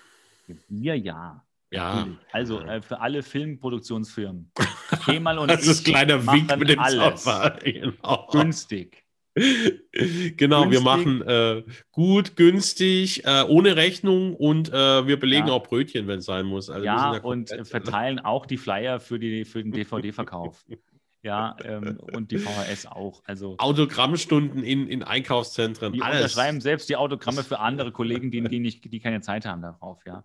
Wir 0.68 0.98
ja. 0.98 1.45
Ja. 1.70 2.06
Also 2.32 2.60
äh, 2.60 2.80
für 2.80 3.00
alle 3.00 3.22
Filmproduktionsfirmen. 3.22 4.52
Kemal 5.04 5.38
und 5.38 5.50
das 5.50 5.66
ist 5.66 5.84
kleiner 5.84 6.24
Wink 6.26 6.56
mit 6.58 6.68
dem 6.68 6.78
alles. 6.78 7.26
Genau. 7.64 8.28
Günstig. 8.30 9.04
genau, 9.34 10.62
günstig. 10.62 10.70
wir 10.70 10.80
machen 10.80 11.22
äh, 11.22 11.62
gut, 11.90 12.36
günstig, 12.36 13.24
äh, 13.26 13.42
ohne 13.42 13.76
Rechnung 13.76 14.34
und 14.34 14.72
äh, 14.72 15.06
wir 15.06 15.18
belegen 15.18 15.48
ja. 15.48 15.52
auch 15.52 15.64
Brötchen, 15.64 16.06
wenn 16.06 16.20
es 16.20 16.24
sein 16.24 16.46
muss. 16.46 16.70
Also 16.70 16.86
ja, 16.86 17.14
ja 17.14 17.20
und 17.20 17.50
verteilen 17.64 18.18
auch 18.18 18.46
die 18.46 18.56
Flyer 18.56 18.98
für, 18.98 19.18
die, 19.18 19.44
für 19.44 19.62
den 19.62 19.72
DVD-Verkauf. 19.72 20.64
ja, 21.22 21.56
ähm, 21.64 21.98
und 22.14 22.30
die 22.30 22.38
VHS 22.38 22.86
auch. 22.86 23.22
Also, 23.26 23.56
Autogrammstunden 23.58 24.62
in, 24.62 24.86
in 24.86 25.02
Einkaufszentren. 25.02 25.92
Die 25.92 26.00
alles. 26.00 26.22
unterschreiben 26.22 26.60
selbst 26.62 26.88
die 26.88 26.96
Autogramme 26.96 27.42
für 27.42 27.58
andere 27.58 27.92
Kollegen, 27.92 28.30
die, 28.30 28.42
die, 28.42 28.60
nicht, 28.60 28.90
die 28.90 29.00
keine 29.00 29.20
Zeit 29.20 29.44
haben 29.44 29.60
darauf, 29.60 30.06
ja. 30.06 30.24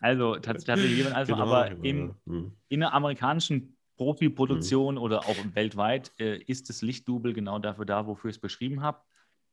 Also 0.00 0.36
tatsächlich, 0.36 1.14
also, 1.14 1.32
genau, 1.32 1.46
aber 1.46 1.70
genau. 1.70 1.82
Im, 1.82 2.14
hm. 2.26 2.52
in 2.68 2.80
der 2.80 2.92
amerikanischen 2.92 3.76
Profiproduktion 3.96 4.96
mhm. 4.96 5.00
oder 5.00 5.20
auch 5.20 5.36
weltweit 5.54 6.12
äh, 6.18 6.38
ist 6.38 6.68
das 6.68 6.82
Lichtdubel 6.82 7.32
genau 7.32 7.58
dafür 7.58 7.84
da, 7.84 8.06
wofür 8.06 8.30
ich 8.30 8.36
es 8.36 8.40
beschrieben 8.40 8.82
habe. 8.82 9.00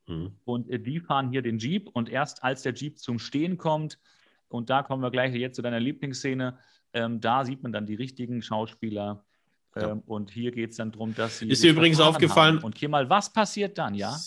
Mhm. 0.08 0.32
Und 0.46 0.70
äh, 0.70 0.80
die 0.80 1.00
fahren 1.00 1.30
hier 1.30 1.42
den 1.42 1.60
Jeep 1.60 1.90
und 1.94 2.10
erst 2.10 2.44
als 2.44 2.64
der 2.64 2.74
Jeep 2.74 2.98
zum 2.98 3.20
Stehen 3.20 3.58
kommt, 3.58 4.00
und 4.48 4.70
da 4.70 4.82
kommen 4.82 5.04
wir 5.04 5.12
gleich 5.12 5.34
jetzt 5.36 5.56
zu 5.56 5.62
deiner 5.62 5.80
Lieblingsszene, 5.80 6.58
ähm, 6.94 7.22
da 7.22 7.46
sieht 7.46 7.62
man 7.62 7.72
dann 7.72 7.86
die 7.86 7.96
richtigen 7.96 8.42
Schauspieler. 8.42 9.24
Ähm, 9.76 9.82
ja. 9.84 10.02
Und 10.08 10.32
hier 10.32 10.52
geht 10.52 10.72
es 10.72 10.78
dann 10.78 10.92
darum, 10.92 11.14
dass 11.14 11.38
sie. 11.40 11.48
Ist 11.48 11.64
dir 11.64 11.72
übrigens 11.72 12.00
aufgefallen. 12.00 12.56
Haben. 12.58 12.66
Und 12.66 12.78
hier 12.78 12.90
mal, 12.90 13.08
was 13.10 13.32
passiert 13.32 13.78
dann, 13.78 13.94
ja? 13.94 14.18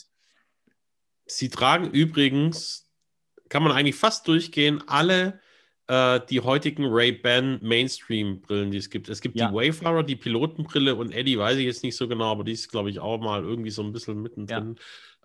Sie 1.26 1.48
tragen 1.48 1.90
übrigens, 1.90 2.88
kann 3.48 3.64
man 3.64 3.72
eigentlich 3.72 3.96
fast 3.96 4.28
durchgehen, 4.28 4.82
alle 4.86 5.40
äh, 5.92 6.20
die 6.30 6.40
heutigen 6.40 6.86
Ray-Ban 6.86 7.58
Mainstream-Brillen, 7.60 8.70
die 8.70 8.78
es 8.78 8.88
gibt. 8.88 9.10
Es 9.10 9.20
gibt 9.20 9.36
ja. 9.36 9.48
die 9.48 9.54
Wayfarer, 9.54 10.02
die 10.02 10.16
Pilotenbrille 10.16 10.94
und 10.94 11.12
Eddie 11.12 11.38
weiß 11.38 11.58
ich 11.58 11.66
jetzt 11.66 11.82
nicht 11.82 11.96
so 11.96 12.08
genau, 12.08 12.32
aber 12.32 12.44
die 12.44 12.52
ist, 12.52 12.70
glaube 12.70 12.88
ich, 12.88 12.98
auch 12.98 13.20
mal 13.20 13.42
irgendwie 13.42 13.70
so 13.70 13.82
ein 13.82 13.92
bisschen 13.92 14.22
mittendrin 14.22 14.76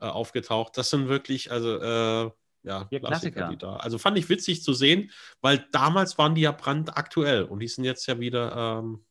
ja. 0.01 0.07
äh, 0.09 0.11
aufgetaucht. 0.11 0.77
Das 0.77 0.89
sind 0.89 1.07
wirklich, 1.07 1.51
also 1.53 1.77
äh, 1.77 2.31
ja, 2.63 2.83
Klassiker, 2.83 3.07
Klassiker, 3.07 3.47
die 3.49 3.57
da. 3.57 3.77
Also 3.77 3.97
fand 3.97 4.17
ich 4.17 4.27
witzig 4.27 4.61
zu 4.61 4.73
sehen, 4.73 5.09
weil 5.39 5.65
damals 5.71 6.17
waren 6.17 6.35
die 6.35 6.41
ja 6.41 6.51
brandaktuell 6.51 7.43
und 7.43 7.59
die 7.59 7.69
sind 7.69 7.85
jetzt 7.85 8.05
ja 8.05 8.19
wieder, 8.19 8.81
ähm, 8.83 9.05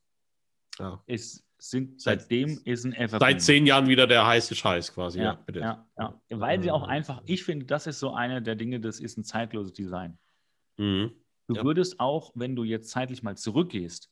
ja. 0.79 1.03
Ist, 1.07 1.43
sind 1.59 2.03
seitdem 2.03 2.61
ist 2.67 2.85
ein 2.85 2.93
Evergreen. 2.93 3.21
Seit 3.21 3.41
zehn 3.41 3.67
Jahren 3.67 3.89
wieder 3.89 4.07
der 4.07 4.27
heiße 4.27 4.55
Scheiß 4.55 4.93
quasi. 4.93 5.21
Ja, 5.21 5.43
ja, 5.55 5.87
ja, 5.99 6.21
ja. 6.29 6.41
Weil 6.41 6.63
sie 6.63 6.71
auch 6.71 6.87
einfach, 6.87 7.23
ich 7.25 7.45
finde, 7.45 7.65
das 7.65 7.87
ist 7.87 7.99
so 7.99 8.13
eine 8.13 8.43
der 8.43 8.57
Dinge, 8.57 8.79
das 8.79 9.01
ist 9.01 9.17
ein 9.17 9.25
zeitloses 9.25 9.73
Design. 9.73 10.19
Mhm. 10.77 11.13
Du 11.49 11.55
ja. 11.55 11.65
würdest 11.65 12.01
auch, 12.01 12.33
wenn 12.35 12.57
du 12.57 12.65
jetzt 12.65 12.91
zeitlich 12.91 13.23
mal 13.23 13.37
zurückgehst, 13.37 14.11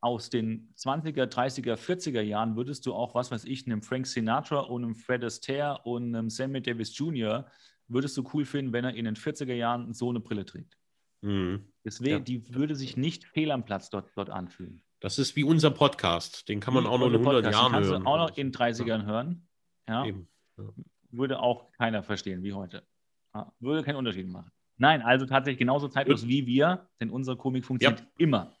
aus 0.00 0.30
den 0.30 0.72
20er, 0.76 1.24
30er, 1.24 1.74
40er 1.74 2.20
Jahren 2.20 2.56
würdest 2.56 2.86
du 2.86 2.94
auch, 2.94 3.14
was 3.14 3.30
weiß 3.30 3.44
ich, 3.44 3.66
einem 3.66 3.82
Frank 3.82 4.06
Sinatra 4.06 4.60
und 4.60 4.84
einem 4.84 4.94
Fred 4.94 5.24
Astaire 5.24 5.80
und 5.84 6.14
einem 6.14 6.30
Sammy 6.30 6.62
Davis 6.62 6.96
Jr. 6.96 7.50
würdest 7.88 8.16
du 8.16 8.28
cool 8.32 8.44
finden, 8.44 8.72
wenn 8.72 8.84
er 8.84 8.94
in 8.94 9.06
den 9.06 9.16
40er 9.16 9.54
Jahren 9.54 9.92
so 9.94 10.10
eine 10.10 10.20
Brille 10.20 10.44
trägt. 10.44 10.76
Mhm. 11.22 11.72
Deswegen, 11.84 12.18
ja. 12.18 12.20
die 12.20 12.54
würde 12.54 12.76
sich 12.76 12.96
nicht 12.96 13.24
fehl 13.24 13.50
am 13.50 13.64
Platz 13.64 13.90
dort, 13.90 14.10
dort 14.14 14.30
anfühlen. 14.30 14.82
Das 15.00 15.18
ist 15.18 15.36
wie 15.36 15.44
unser 15.44 15.70
Podcast. 15.70 16.48
Den 16.48 16.60
kann 16.60 16.74
man 16.74 16.86
auch 16.86 16.98
noch 16.98 17.06
in 17.06 17.14
100 17.14 17.42
Podcast. 17.42 17.54
Jahren 17.54 17.72
hören. 17.72 17.82
Den 17.82 17.90
kannst 17.90 18.06
du 18.06 18.10
auch 18.10 18.18
noch 18.18 18.36
in 18.36 18.52
30ern 18.52 19.04
hören. 19.06 19.48
Ja. 19.88 20.04
ja. 20.04 20.14
Würde 21.10 21.40
auch 21.40 21.72
keiner 21.72 22.02
verstehen 22.02 22.42
wie 22.42 22.52
heute. 22.52 22.86
Ja. 23.34 23.52
Würde 23.58 23.82
keinen 23.82 23.96
Unterschied 23.96 24.28
machen. 24.28 24.50
Nein, 24.78 25.02
also 25.02 25.26
tatsächlich 25.26 25.58
genauso 25.58 25.88
zeitlos 25.88 26.26
wie 26.26 26.46
wir, 26.46 26.86
denn 27.00 27.10
unsere 27.10 27.36
Komik 27.36 27.64
funktioniert 27.64 28.04
immer. 28.16 28.52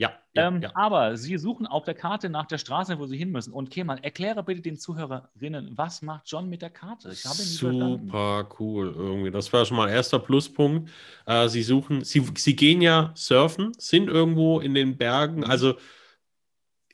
Ja, 0.00 0.12
ja, 0.32 0.46
ähm, 0.46 0.62
ja, 0.62 0.70
Aber 0.74 1.16
Sie 1.16 1.36
suchen 1.38 1.66
auf 1.66 1.84
der 1.84 1.94
Karte 1.94 2.30
nach 2.30 2.46
der 2.46 2.58
Straße, 2.58 3.00
wo 3.00 3.06
Sie 3.06 3.16
hin 3.16 3.32
müssen. 3.32 3.52
Und 3.52 3.70
Kemal, 3.70 3.98
erkläre 4.02 4.44
bitte 4.44 4.62
den 4.62 4.78
Zuhörerinnen, 4.78 5.76
was 5.76 6.02
macht 6.02 6.30
John 6.30 6.48
mit 6.48 6.62
der 6.62 6.70
Karte? 6.70 7.10
Ich 7.10 7.24
habe 7.24 7.34
Super 7.34 8.48
cool 8.60 8.94
irgendwie. 8.96 9.32
Das 9.32 9.52
war 9.52 9.64
schon 9.64 9.76
mal 9.76 9.88
erster 9.88 10.20
Pluspunkt. 10.20 10.88
Äh, 11.26 11.48
Sie 11.48 11.64
suchen, 11.64 12.04
Sie, 12.04 12.24
Sie 12.36 12.54
gehen 12.54 12.80
ja 12.80 13.10
surfen, 13.16 13.72
sind 13.76 14.08
irgendwo 14.08 14.60
in 14.60 14.74
den 14.74 14.96
Bergen. 14.96 15.42
Also 15.42 15.74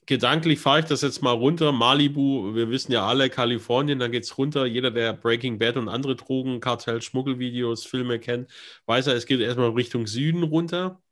gedanklich 0.07 0.59
fahre 0.59 0.81
ich 0.81 0.85
das 0.87 1.03
jetzt 1.03 1.23
mal 1.23 1.33
runter. 1.33 1.73
Malibu, 1.73 2.55
wir 2.55 2.71
wissen 2.71 2.93
ja 2.93 3.07
alle, 3.07 3.31
Kalifornien, 3.31 3.99
dann 3.99 4.13
geht 4.13 4.25
es 4.25 4.37
runter. 4.37 4.67
Jeder, 4.67 4.91
der 4.91 5.13
Breaking 5.13 5.59
Bad 5.59 5.77
und 5.77 5.89
andere 5.89 6.17
Drogen, 6.17 6.61
Kartell, 6.61 7.03
Schmuggelvideos, 7.03 7.85
Filme 7.85 8.19
kennt, 8.19 8.51
weiß 8.87 9.07
ja, 9.07 9.13
es 9.13 9.27
geht 9.27 9.41
erstmal 9.41 9.71
Richtung 9.71 10.07
Süden 10.07 10.43
runter. 10.43 11.03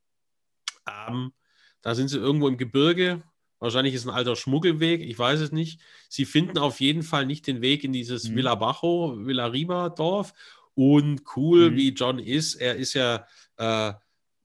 Ähm, 0.89 1.33
da 1.81 1.95
sind 1.95 2.09
sie 2.09 2.19
irgendwo 2.19 2.49
im 2.49 2.57
Gebirge. 2.57 3.23
Wahrscheinlich 3.59 3.95
ist 3.95 4.07
ein 4.07 4.11
alter 4.11 4.35
Schmuggelweg, 4.35 5.03
ich 5.03 5.19
weiß 5.19 5.41
es 5.41 5.53
nicht. 5.53 5.81
Sie 6.09 6.25
finden 6.25 6.59
auf 6.59 6.81
jeden 6.81 7.05
Fall 7.05 7.27
nicht 7.27 7.47
den 7.47 7.61
Weg 7.61 7.85
in 7.85 7.93
dieses 7.93 8.29
mhm. 8.29 8.37
Villa 8.37 8.55
Bajo, 8.57 9.15
Villa 9.25 9.47
Riba 9.47 9.89
Dorf. 9.89 10.35
Und 10.75 11.23
cool, 11.37 11.71
mhm. 11.71 11.77
wie 11.77 11.89
John 11.91 12.19
ist, 12.19 12.55
er 12.57 12.77
ist 12.77 12.95
ja 12.95 13.27
äh, 13.59 13.93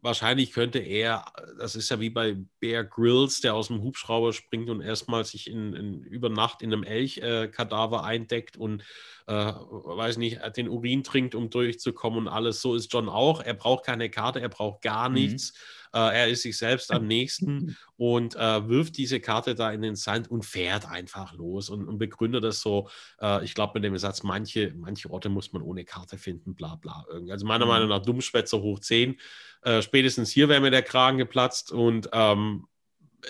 wahrscheinlich 0.01 0.51
könnte 0.51 0.79
er, 0.79 1.25
das 1.57 1.75
ist 1.75 1.89
ja 1.89 1.99
wie 1.99 2.09
bei 2.09 2.37
Bear 2.59 2.83
Grylls, 2.83 3.41
der 3.41 3.55
aus 3.55 3.67
dem 3.67 3.81
Hubschrauber 3.81 4.33
springt 4.33 4.69
und 4.69 4.81
erstmal 4.81 5.25
sich 5.25 5.49
in, 5.49 5.73
in, 5.73 6.03
über 6.03 6.29
Nacht 6.29 6.61
in 6.61 6.71
einem 6.71 6.83
Elchkadaver 6.83 7.97
äh, 7.97 8.05
eindeckt 8.05 8.57
und, 8.57 8.83
äh, 9.27 9.33
weiß 9.33 10.17
nicht, 10.17 10.39
den 10.55 10.69
Urin 10.69 11.03
trinkt, 11.03 11.35
um 11.35 11.49
durchzukommen 11.49 12.19
und 12.19 12.27
alles. 12.27 12.61
So 12.61 12.75
ist 12.75 12.93
John 12.93 13.09
auch. 13.09 13.41
Er 13.41 13.53
braucht 13.53 13.85
keine 13.85 14.09
Karte, 14.09 14.39
er 14.39 14.49
braucht 14.49 14.81
gar 14.81 15.09
mhm. 15.09 15.15
nichts. 15.15 15.53
Er 15.97 16.27
ist 16.27 16.43
sich 16.43 16.57
selbst 16.57 16.91
am 16.91 17.07
nächsten 17.07 17.77
und 17.97 18.35
äh, 18.35 18.67
wirft 18.67 18.97
diese 18.97 19.19
Karte 19.19 19.55
da 19.55 19.71
in 19.71 19.81
den 19.81 19.95
Sand 19.95 20.29
und 20.29 20.45
fährt 20.45 20.89
einfach 20.89 21.33
los 21.33 21.69
und, 21.69 21.87
und 21.87 21.97
begründet 21.97 22.43
das 22.43 22.61
so, 22.61 22.89
äh, 23.21 23.43
ich 23.43 23.55
glaube 23.55 23.73
mit 23.75 23.83
dem 23.83 23.97
Satz, 23.97 24.23
manche, 24.23 24.73
manche 24.75 25.09
Orte 25.09 25.29
muss 25.29 25.53
man 25.53 25.61
ohne 25.61 25.85
Karte 25.85 26.17
finden, 26.17 26.55
bla 26.55 26.75
bla. 26.75 27.05
Irgendwie. 27.09 27.31
Also 27.31 27.45
meiner 27.45 27.65
mhm. 27.65 27.71
Meinung 27.71 27.89
nach 27.89 28.01
Dummschwätzer 28.01 28.61
hoch 28.61 28.79
10. 28.79 29.19
Äh, 29.63 29.81
spätestens 29.81 30.31
hier 30.31 30.49
wäre 30.49 30.61
mir 30.61 30.71
der 30.71 30.83
Kragen 30.83 31.17
geplatzt 31.17 31.71
und 31.71 32.09
ähm, 32.13 32.67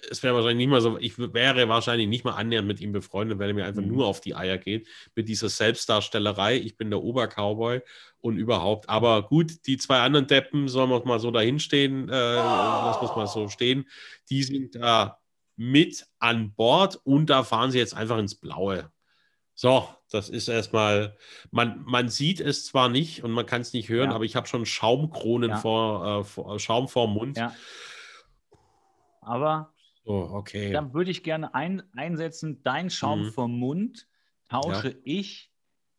es 0.09 0.21
wäre 0.21 0.35
wahrscheinlich 0.35 0.57
nicht 0.57 0.69
mal 0.69 0.81
so, 0.81 0.97
ich 0.97 1.17
wäre 1.17 1.69
wahrscheinlich 1.69 2.07
nicht 2.07 2.25
mal 2.25 2.33
annähernd 2.33 2.67
mit 2.67 2.81
ihm 2.81 2.91
befreundet, 2.91 3.39
weil 3.39 3.49
er 3.49 3.53
mir 3.53 3.65
einfach 3.65 3.81
mhm. 3.81 3.89
nur 3.89 4.07
auf 4.07 4.21
die 4.21 4.35
Eier 4.35 4.57
geht, 4.57 4.87
mit 5.15 5.29
dieser 5.29 5.49
Selbstdarstellerei. 5.49 6.57
Ich 6.57 6.77
bin 6.77 6.89
der 6.89 7.01
Obercowboy 7.01 7.81
und 8.19 8.37
überhaupt. 8.37 8.89
Aber 8.89 9.23
gut, 9.23 9.65
die 9.65 9.77
zwei 9.77 9.99
anderen 9.99 10.27
Deppen, 10.27 10.67
sollen 10.67 10.89
wir 10.89 11.03
mal 11.05 11.19
so 11.19 11.31
dahinstehen, 11.31 12.09
äh, 12.09 12.11
lassen 12.11 13.01
wir 13.01 13.09
es 13.09 13.15
mal 13.15 13.27
so 13.27 13.47
stehen, 13.47 13.87
die 14.29 14.43
sind 14.43 14.75
da 14.75 15.19
mit 15.55 16.05
an 16.19 16.53
Bord 16.53 16.99
und 17.03 17.29
da 17.29 17.43
fahren 17.43 17.71
sie 17.71 17.79
jetzt 17.79 17.95
einfach 17.95 18.17
ins 18.17 18.35
Blaue. 18.35 18.91
So, 19.55 19.89
das 20.11 20.29
ist 20.29 20.47
erstmal, 20.49 21.17
man, 21.49 21.83
man 21.83 22.09
sieht 22.09 22.39
es 22.39 22.65
zwar 22.65 22.89
nicht 22.89 23.23
und 23.23 23.31
man 23.31 23.47
kann 23.47 23.61
es 23.61 23.73
nicht 23.73 23.89
hören, 23.89 24.11
ja. 24.11 24.15
aber 24.15 24.23
ich 24.23 24.35
habe 24.35 24.47
schon 24.47 24.67
Schaumkronen 24.67 25.49
ja. 25.49 25.57
vor, 25.57 26.19
äh, 26.19 26.23
vor, 26.23 26.59
Schaum 26.59 26.87
vor 26.87 27.07
dem 27.07 27.13
Mund. 27.15 27.37
Ja. 27.37 27.55
Aber 29.21 29.73
Oh, 30.07 30.29
okay. 30.31 30.71
Dann 30.71 30.93
würde 30.93 31.11
ich 31.11 31.21
gerne 31.21 31.53
ein, 31.53 31.83
einsetzen, 31.93 32.63
dein 32.63 32.89
Schaum 32.89 33.25
mhm. 33.25 33.31
vom 33.31 33.59
Mund 33.59 34.07
tausche 34.49 34.91
ja. 34.91 34.97
ich 35.03 35.51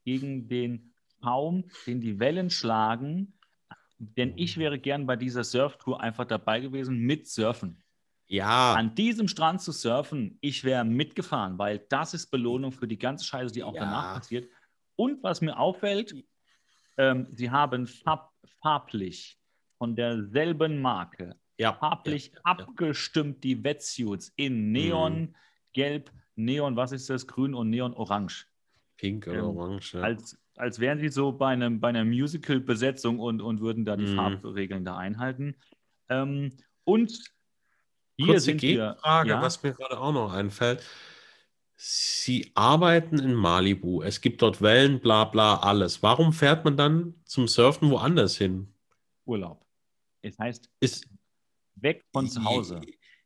gegen 0.05 0.49
den 0.49 0.95
Schaum, 1.23 1.65
den 1.87 2.01
die 2.01 2.19
Wellen 2.19 2.49
schlagen. 2.49 3.35
Denn 3.99 4.33
ich 4.37 4.57
mhm. 4.57 4.61
wäre 4.63 4.79
gern 4.79 5.07
bei 5.07 5.17
dieser 5.17 5.45
Surftour 5.45 6.01
einfach 6.01 6.25
dabei 6.25 6.61
gewesen 6.61 6.99
mit 6.99 7.29
Surfen. 7.29 7.83
Ja. 8.29 8.73
An 8.73 8.95
diesem 8.95 9.29
Strand 9.29 9.61
zu 9.61 9.73
surfen, 9.73 10.39
ich 10.41 10.65
wäre 10.65 10.85
mitgefahren, 10.87 11.59
weil 11.59 11.81
das 11.91 12.15
ist 12.15 12.31
Belohnung 12.31 12.73
für 12.73 12.89
die 12.89 12.99
ganze 12.99 13.27
Scheiße, 13.27 13.53
die 13.53 13.63
auch 13.63 13.75
ja. 13.75 13.81
danach 13.81 14.15
passiert. 14.15 14.51
Und 14.97 15.23
was 15.23 15.43
mir 15.43 15.59
auffällt, 15.59 16.15
ähm, 16.97 17.29
sie 17.35 17.51
haben 17.51 17.87
farb, 17.87 18.33
farblich 18.63 19.39
von 19.77 19.97
derselben 19.97 20.81
Marke 20.81 21.37
ja, 21.59 21.75
farblich 21.75 22.33
ja, 22.35 22.41
abgestimmt, 22.45 23.45
die 23.45 23.63
Wetsuits 23.63 24.33
in 24.37 24.73
Neon, 24.73 25.21
mhm. 25.21 25.35
Gelb, 25.73 26.11
Neon, 26.37 26.77
was 26.77 26.93
ist 26.93 27.11
das? 27.11 27.27
Grün 27.27 27.55
und 27.55 27.69
Neon 27.69 27.95
Orange. 27.95 28.47
Pink 28.97 29.27
oder 29.27 29.39
ähm, 29.39 29.45
Orange. 29.45 29.95
Ja. 29.95 30.03
Als, 30.03 30.39
als 30.57 30.79
wären 30.79 31.01
sie 31.01 31.09
so 31.09 31.33
bei, 31.33 31.49
einem, 31.49 31.81
bei 31.81 31.89
einer 31.89 32.05
Musical-Besetzung 32.05 33.19
und, 33.19 33.43
und 33.43 33.61
würden 33.61 33.85
da 33.85 33.97
die 33.97 34.07
mhm. 34.07 34.17
Farbregeln 34.17 34.85
da 34.85 34.97
einhalten. 34.97 35.57
Ähm, 36.09 36.57
und 36.85 37.13
hier 38.17 38.27
Kurze 38.27 38.41
sind 38.41 38.61
Gegenfrage, 38.61 39.31
wir. 39.31 39.43
Was 39.43 39.63
mir 39.63 39.73
gerade 39.73 39.99
auch 39.99 40.13
noch 40.13 40.33
einfällt. 40.33 40.83
Sie 41.81 42.51
arbeiten 42.55 43.21
in 43.21 43.35
Malibu, 43.35 44.03
es 44.03 44.21
gibt 44.21 44.43
dort 44.43 44.61
Wellen, 44.61 44.99
bla 44.99 45.25
bla, 45.25 45.59
alles. 45.59 46.03
Warum 46.03 46.33
fährt 46.33 46.65
man 46.65 46.77
dann 46.77 47.15
zum 47.25 47.47
Surfen 47.47 47.91
woanders 47.91 48.37
hin? 48.37 48.75
Urlaub. 49.25 49.65
Es 50.23 50.37
heißt, 50.37 50.69
ist, 50.81 51.09
weg 51.83 52.05
von 52.13 52.29
zu 52.29 52.45
Hause. 52.45 52.81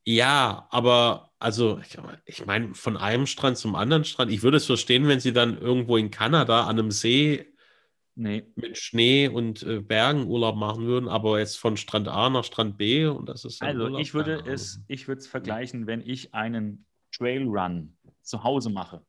Ja, 0.04 0.66
aber 0.70 1.32
also 1.38 1.80
ich, 2.24 2.44
meine, 2.44 2.74
von 2.74 2.96
einem 2.96 3.26
Strand 3.26 3.56
zum 3.56 3.74
anderen 3.74 4.04
Strand, 4.04 4.32
ich 4.32 4.42
würde 4.42 4.56
es 4.56 4.66
verstehen, 4.66 5.06
wenn 5.06 5.20
sie 5.20 5.32
dann 5.32 5.58
irgendwo 5.58 5.96
in 5.96 6.10
Kanada 6.10 6.66
an 6.66 6.78
einem 6.78 6.90
See 6.90 7.52
nee. 8.16 8.44
mit 8.56 8.78
Schnee 8.78 9.28
und 9.28 9.62
äh, 9.62 9.80
Bergen 9.80 10.26
Urlaub 10.26 10.56
machen 10.56 10.86
würden, 10.86 11.08
aber 11.08 11.38
jetzt 11.38 11.56
von 11.58 11.76
Strand 11.76 12.08
A 12.08 12.30
nach 12.30 12.44
Strand 12.44 12.78
B 12.78 13.06
und 13.06 13.28
das 13.28 13.44
ist. 13.44 13.62
Also 13.62 13.84
Urlaub, 13.84 14.00
ich 14.00 14.12
würde 14.12 14.42
es, 14.44 14.82
ich 14.88 15.06
würde 15.06 15.20
es 15.20 15.28
vergleichen, 15.28 15.86
wenn 15.86 16.00
ich 16.00 16.34
einen 16.34 16.84
Trailrun 17.12 17.96
zu 18.22 18.42
Hause 18.42 18.70
mache. 18.70 19.04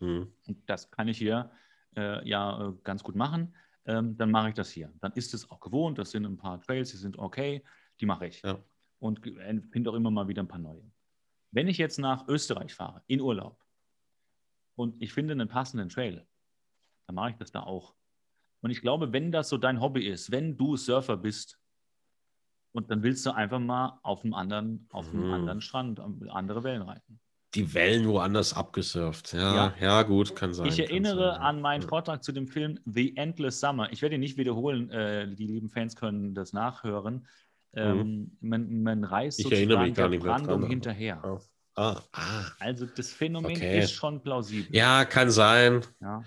Hm. 0.00 0.32
Und 0.46 0.68
das 0.68 0.90
kann 0.90 1.06
ich 1.06 1.18
hier 1.18 1.52
äh, 1.96 2.28
ja 2.28 2.68
äh, 2.68 2.72
ganz 2.82 3.04
gut 3.04 3.14
machen. 3.14 3.54
Ähm, 3.84 4.16
dann 4.16 4.30
mache 4.30 4.48
ich 4.48 4.54
das 4.54 4.70
hier. 4.70 4.92
Dann 5.00 5.12
ist 5.12 5.34
es 5.34 5.48
auch 5.50 5.60
gewohnt, 5.60 5.98
das 5.98 6.10
sind 6.10 6.24
ein 6.24 6.36
paar 6.36 6.60
Trails, 6.60 6.90
die 6.90 6.96
sind 6.96 7.18
okay, 7.18 7.62
die 8.00 8.06
mache 8.06 8.26
ich. 8.26 8.42
Ja 8.42 8.58
und 9.02 9.20
finde 9.72 9.90
auch 9.90 9.94
immer 9.94 10.12
mal 10.12 10.28
wieder 10.28 10.42
ein 10.42 10.48
paar 10.48 10.60
neue. 10.60 10.88
Wenn 11.50 11.66
ich 11.66 11.76
jetzt 11.76 11.98
nach 11.98 12.28
Österreich 12.28 12.72
fahre, 12.72 13.02
in 13.08 13.20
Urlaub, 13.20 13.60
und 14.76 15.02
ich 15.02 15.12
finde 15.12 15.32
einen 15.32 15.48
passenden 15.48 15.88
Trail, 15.88 16.24
dann 17.06 17.16
mache 17.16 17.30
ich 17.30 17.36
das 17.36 17.50
da 17.50 17.64
auch. 17.64 17.94
Und 18.60 18.70
ich 18.70 18.80
glaube, 18.80 19.12
wenn 19.12 19.32
das 19.32 19.48
so 19.48 19.58
dein 19.58 19.80
Hobby 19.80 20.06
ist, 20.06 20.30
wenn 20.30 20.56
du 20.56 20.76
Surfer 20.76 21.16
bist, 21.16 21.58
und 22.70 22.90
dann 22.90 23.02
willst 23.02 23.26
du 23.26 23.32
einfach 23.32 23.58
mal 23.58 23.98
auf 24.02 24.24
einem 24.24 24.32
anderen, 24.32 24.86
auf 24.92 25.10
einem 25.10 25.26
mhm. 25.26 25.34
anderen 25.34 25.60
Strand 25.60 26.00
andere 26.00 26.62
Wellen 26.62 26.82
reiten. 26.82 27.20
Die 27.54 27.74
Wellen 27.74 28.08
woanders 28.08 28.54
abgesurft. 28.54 29.34
Ja, 29.34 29.54
ja, 29.54 29.74
ja 29.78 30.02
gut, 30.04 30.34
kann 30.34 30.54
sein. 30.54 30.68
Ich 30.68 30.78
erinnere 30.78 31.32
sein. 31.32 31.42
an 31.42 31.60
meinen 31.60 31.82
Vortrag 31.82 32.24
zu 32.24 32.32
dem 32.32 32.46
Film 32.46 32.78
The 32.86 33.14
Endless 33.16 33.60
Summer. 33.60 33.92
Ich 33.92 34.00
werde 34.00 34.14
ihn 34.14 34.22
nicht 34.22 34.38
wiederholen, 34.38 34.88
äh, 34.90 35.34
die 35.34 35.46
lieben 35.46 35.68
Fans 35.68 35.96
können 35.96 36.34
das 36.34 36.54
nachhören. 36.54 37.26
Mhm. 37.74 37.80
Ähm, 37.80 38.36
man, 38.40 38.82
man 38.82 39.04
reist 39.04 39.40
ich 39.40 39.44
sozusagen 39.44 39.94
der 39.94 40.08
Brandung 40.18 40.66
hinterher. 40.66 41.22
Oh. 41.24 41.38
Ah, 41.74 42.02
ah. 42.12 42.44
Also 42.58 42.84
das 42.84 43.12
Phänomen 43.12 43.52
okay. 43.52 43.78
ist 43.78 43.92
schon 43.92 44.22
plausibel. 44.22 44.74
Ja, 44.76 45.06
kann 45.06 45.30
sein. 45.30 45.80
Ja. 46.00 46.22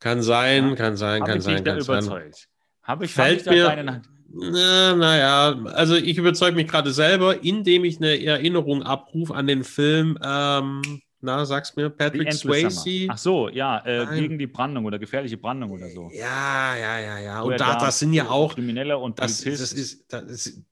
Kann 0.00 0.22
sein, 0.22 0.70
ja. 0.70 0.74
kann 0.74 0.96
sein, 0.96 1.22
Hab 1.22 1.28
kann 1.28 1.38
ich 1.38 1.44
sein. 1.44 1.64
Kann 1.64 1.80
sein. 1.80 2.04
überzeugt. 2.04 2.48
Habe 2.82 3.04
ich, 3.06 3.12
Fällt 3.12 3.46
hab 3.46 3.54
ich 3.54 3.60
mir. 3.62 4.02
Na, 4.34 4.96
naja, 4.96 5.62
also 5.74 5.94
ich 5.94 6.16
überzeuge 6.16 6.56
mich 6.56 6.66
gerade 6.66 6.90
selber, 6.90 7.42
indem 7.44 7.84
ich 7.84 7.98
eine 7.98 8.22
Erinnerung 8.24 8.82
abrufe 8.82 9.34
an 9.34 9.46
den 9.46 9.62
Film, 9.62 10.18
ähm, 10.24 10.80
na, 11.20 11.44
sag's 11.44 11.76
mir, 11.76 11.90
Patrick 11.90 12.32
Swayze. 12.32 13.06
Ach 13.08 13.18
so, 13.18 13.48
ja, 13.50 13.84
äh, 13.84 14.06
gegen 14.18 14.38
die 14.38 14.46
Brandung 14.46 14.86
oder 14.86 14.98
gefährliche 14.98 15.36
Brandung 15.36 15.70
oder 15.70 15.88
so. 15.90 16.10
Ja, 16.14 16.74
ja, 16.76 16.98
ja, 16.98 17.18
ja. 17.18 17.42
Und 17.42 17.60
da, 17.60 17.78
das 17.78 17.98
sind 17.98 18.14
ja 18.14 18.28
auch 18.28 18.54
Kriminelle 18.54 18.96
und 18.98 19.18
das, 19.18 19.42
das, 19.42 19.72
ist, 19.72 20.12
das 20.12 20.24
ist 20.24 20.62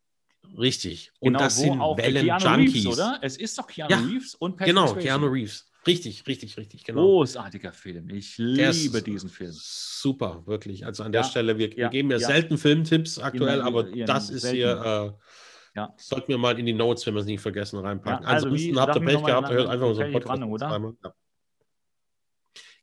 Richtig. 0.61 1.12
Und 1.20 1.32
genau, 1.32 1.38
das 1.38 1.56
sind 1.58 1.78
Wellen-Junkies. 1.78 2.86
oder? 2.86 3.18
Es 3.22 3.36
ist 3.36 3.58
doch 3.58 3.66
Keanu 3.66 3.90
ja, 3.90 3.98
Reeves 3.98 4.34
und 4.34 4.56
Patrick 4.56 4.74
Genau, 4.74 4.86
Swayze. 4.88 5.06
Keanu 5.06 5.26
Reeves. 5.26 5.70
Richtig, 5.86 6.26
richtig, 6.26 6.58
richtig. 6.58 6.84
Genau. 6.84 7.00
Großartiger 7.02 7.72
Film. 7.72 8.11
Ich 8.11 8.36
liebe 8.36 9.02
diesen 9.02 9.30
Film. 9.30 9.52
Super, 9.54 10.42
wirklich. 10.46 10.84
Also 10.84 11.02
an 11.02 11.12
der 11.12 11.22
ja, 11.22 11.26
Stelle, 11.26 11.56
wir, 11.56 11.74
wir 11.74 11.88
geben 11.88 12.11
ja, 12.11 12.18
selten 12.18 12.58
Filmtipps 12.58 13.18
aktuell, 13.18 13.62
aber 13.62 13.84
das 13.84 14.28
ist 14.30 14.48
hier. 14.48 15.16
Äh, 15.16 15.24
Ja. 15.76 15.94
Sollten 15.96 16.28
wir 16.28 16.36
mal 16.38 16.58
in 16.58 16.66
die 16.66 16.72
Notes, 16.72 17.06
wenn 17.06 17.14
wir 17.14 17.20
es 17.20 17.26
nicht 17.26 17.40
vergessen, 17.40 17.78
reinpacken. 17.78 18.24
Ja, 18.24 18.28
also 18.28 18.48
Ansonsten 18.48 18.80
habt 18.80 18.96
ihr 18.96 19.02
Pech 19.02 19.24
gehabt, 19.24 19.50
hört 19.50 19.68
einfach 19.68 19.86
unseren 19.86 20.12
Podcast. 20.12 20.40
Brandung, 20.40 20.50
oder? 20.50 20.94
Ja. 21.04 21.14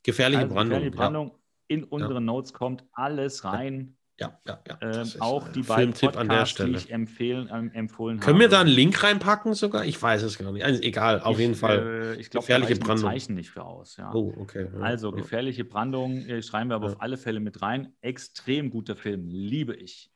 Gefährliche 0.03 0.43
also 0.43 0.53
Brandung. 0.55 0.79
Gefährliche 0.79 0.97
Brandung. 0.97 1.37
In 1.67 1.83
unsere 1.83 2.21
Notes 2.21 2.53
kommt 2.53 2.85
alles 2.93 3.43
rein. 3.43 3.96
Ja, 4.19 4.39
ja, 4.47 4.59
ja. 4.67 4.77
Ähm, 4.81 5.11
auch 5.19 5.47
die 5.49 5.61
beiden 5.61 5.93
Podcasts, 5.93 6.17
an 6.17 6.29
der 6.29 6.45
Stelle. 6.47 6.71
die 6.71 6.77
ich 6.77 6.91
empfehlen, 6.91 7.49
ähm, 7.53 7.71
empfohlen 7.73 8.19
Können 8.19 8.37
habe. 8.37 8.45
wir 8.45 8.49
da 8.49 8.61
einen 8.61 8.69
Link 8.69 9.03
reinpacken 9.03 9.53
sogar? 9.53 9.85
Ich 9.85 10.01
weiß 10.01 10.23
es 10.23 10.39
gar 10.39 10.51
nicht. 10.51 10.65
Also 10.65 10.81
egal, 10.81 11.21
auf 11.21 11.33
ich, 11.33 11.41
jeden 11.41 11.53
Fall. 11.55 12.15
Äh, 12.15 12.19
ich 12.19 12.31
glaube, 12.31 12.43
gefährliche 12.45 12.77
Brandung. 12.77 13.11
Zeichen 13.11 13.35
nicht 13.35 13.51
für 13.51 13.63
aus. 13.63 13.97
Ja. 13.97 14.11
Oh, 14.13 14.33
okay. 14.37 14.69
Ja, 14.73 14.79
also 14.79 15.11
ja. 15.11 15.17
gefährliche 15.17 15.65
Brandung 15.65 16.25
äh, 16.25 16.41
schreiben 16.41 16.71
wir 16.71 16.75
aber 16.75 16.87
auf 16.87 17.01
alle 17.01 17.17
Fälle 17.17 17.39
mit 17.39 17.61
rein. 17.61 17.93
Extrem 18.01 18.71
guter 18.71 18.95
Film, 18.95 19.27
liebe 19.27 19.75
ich. 19.75 20.11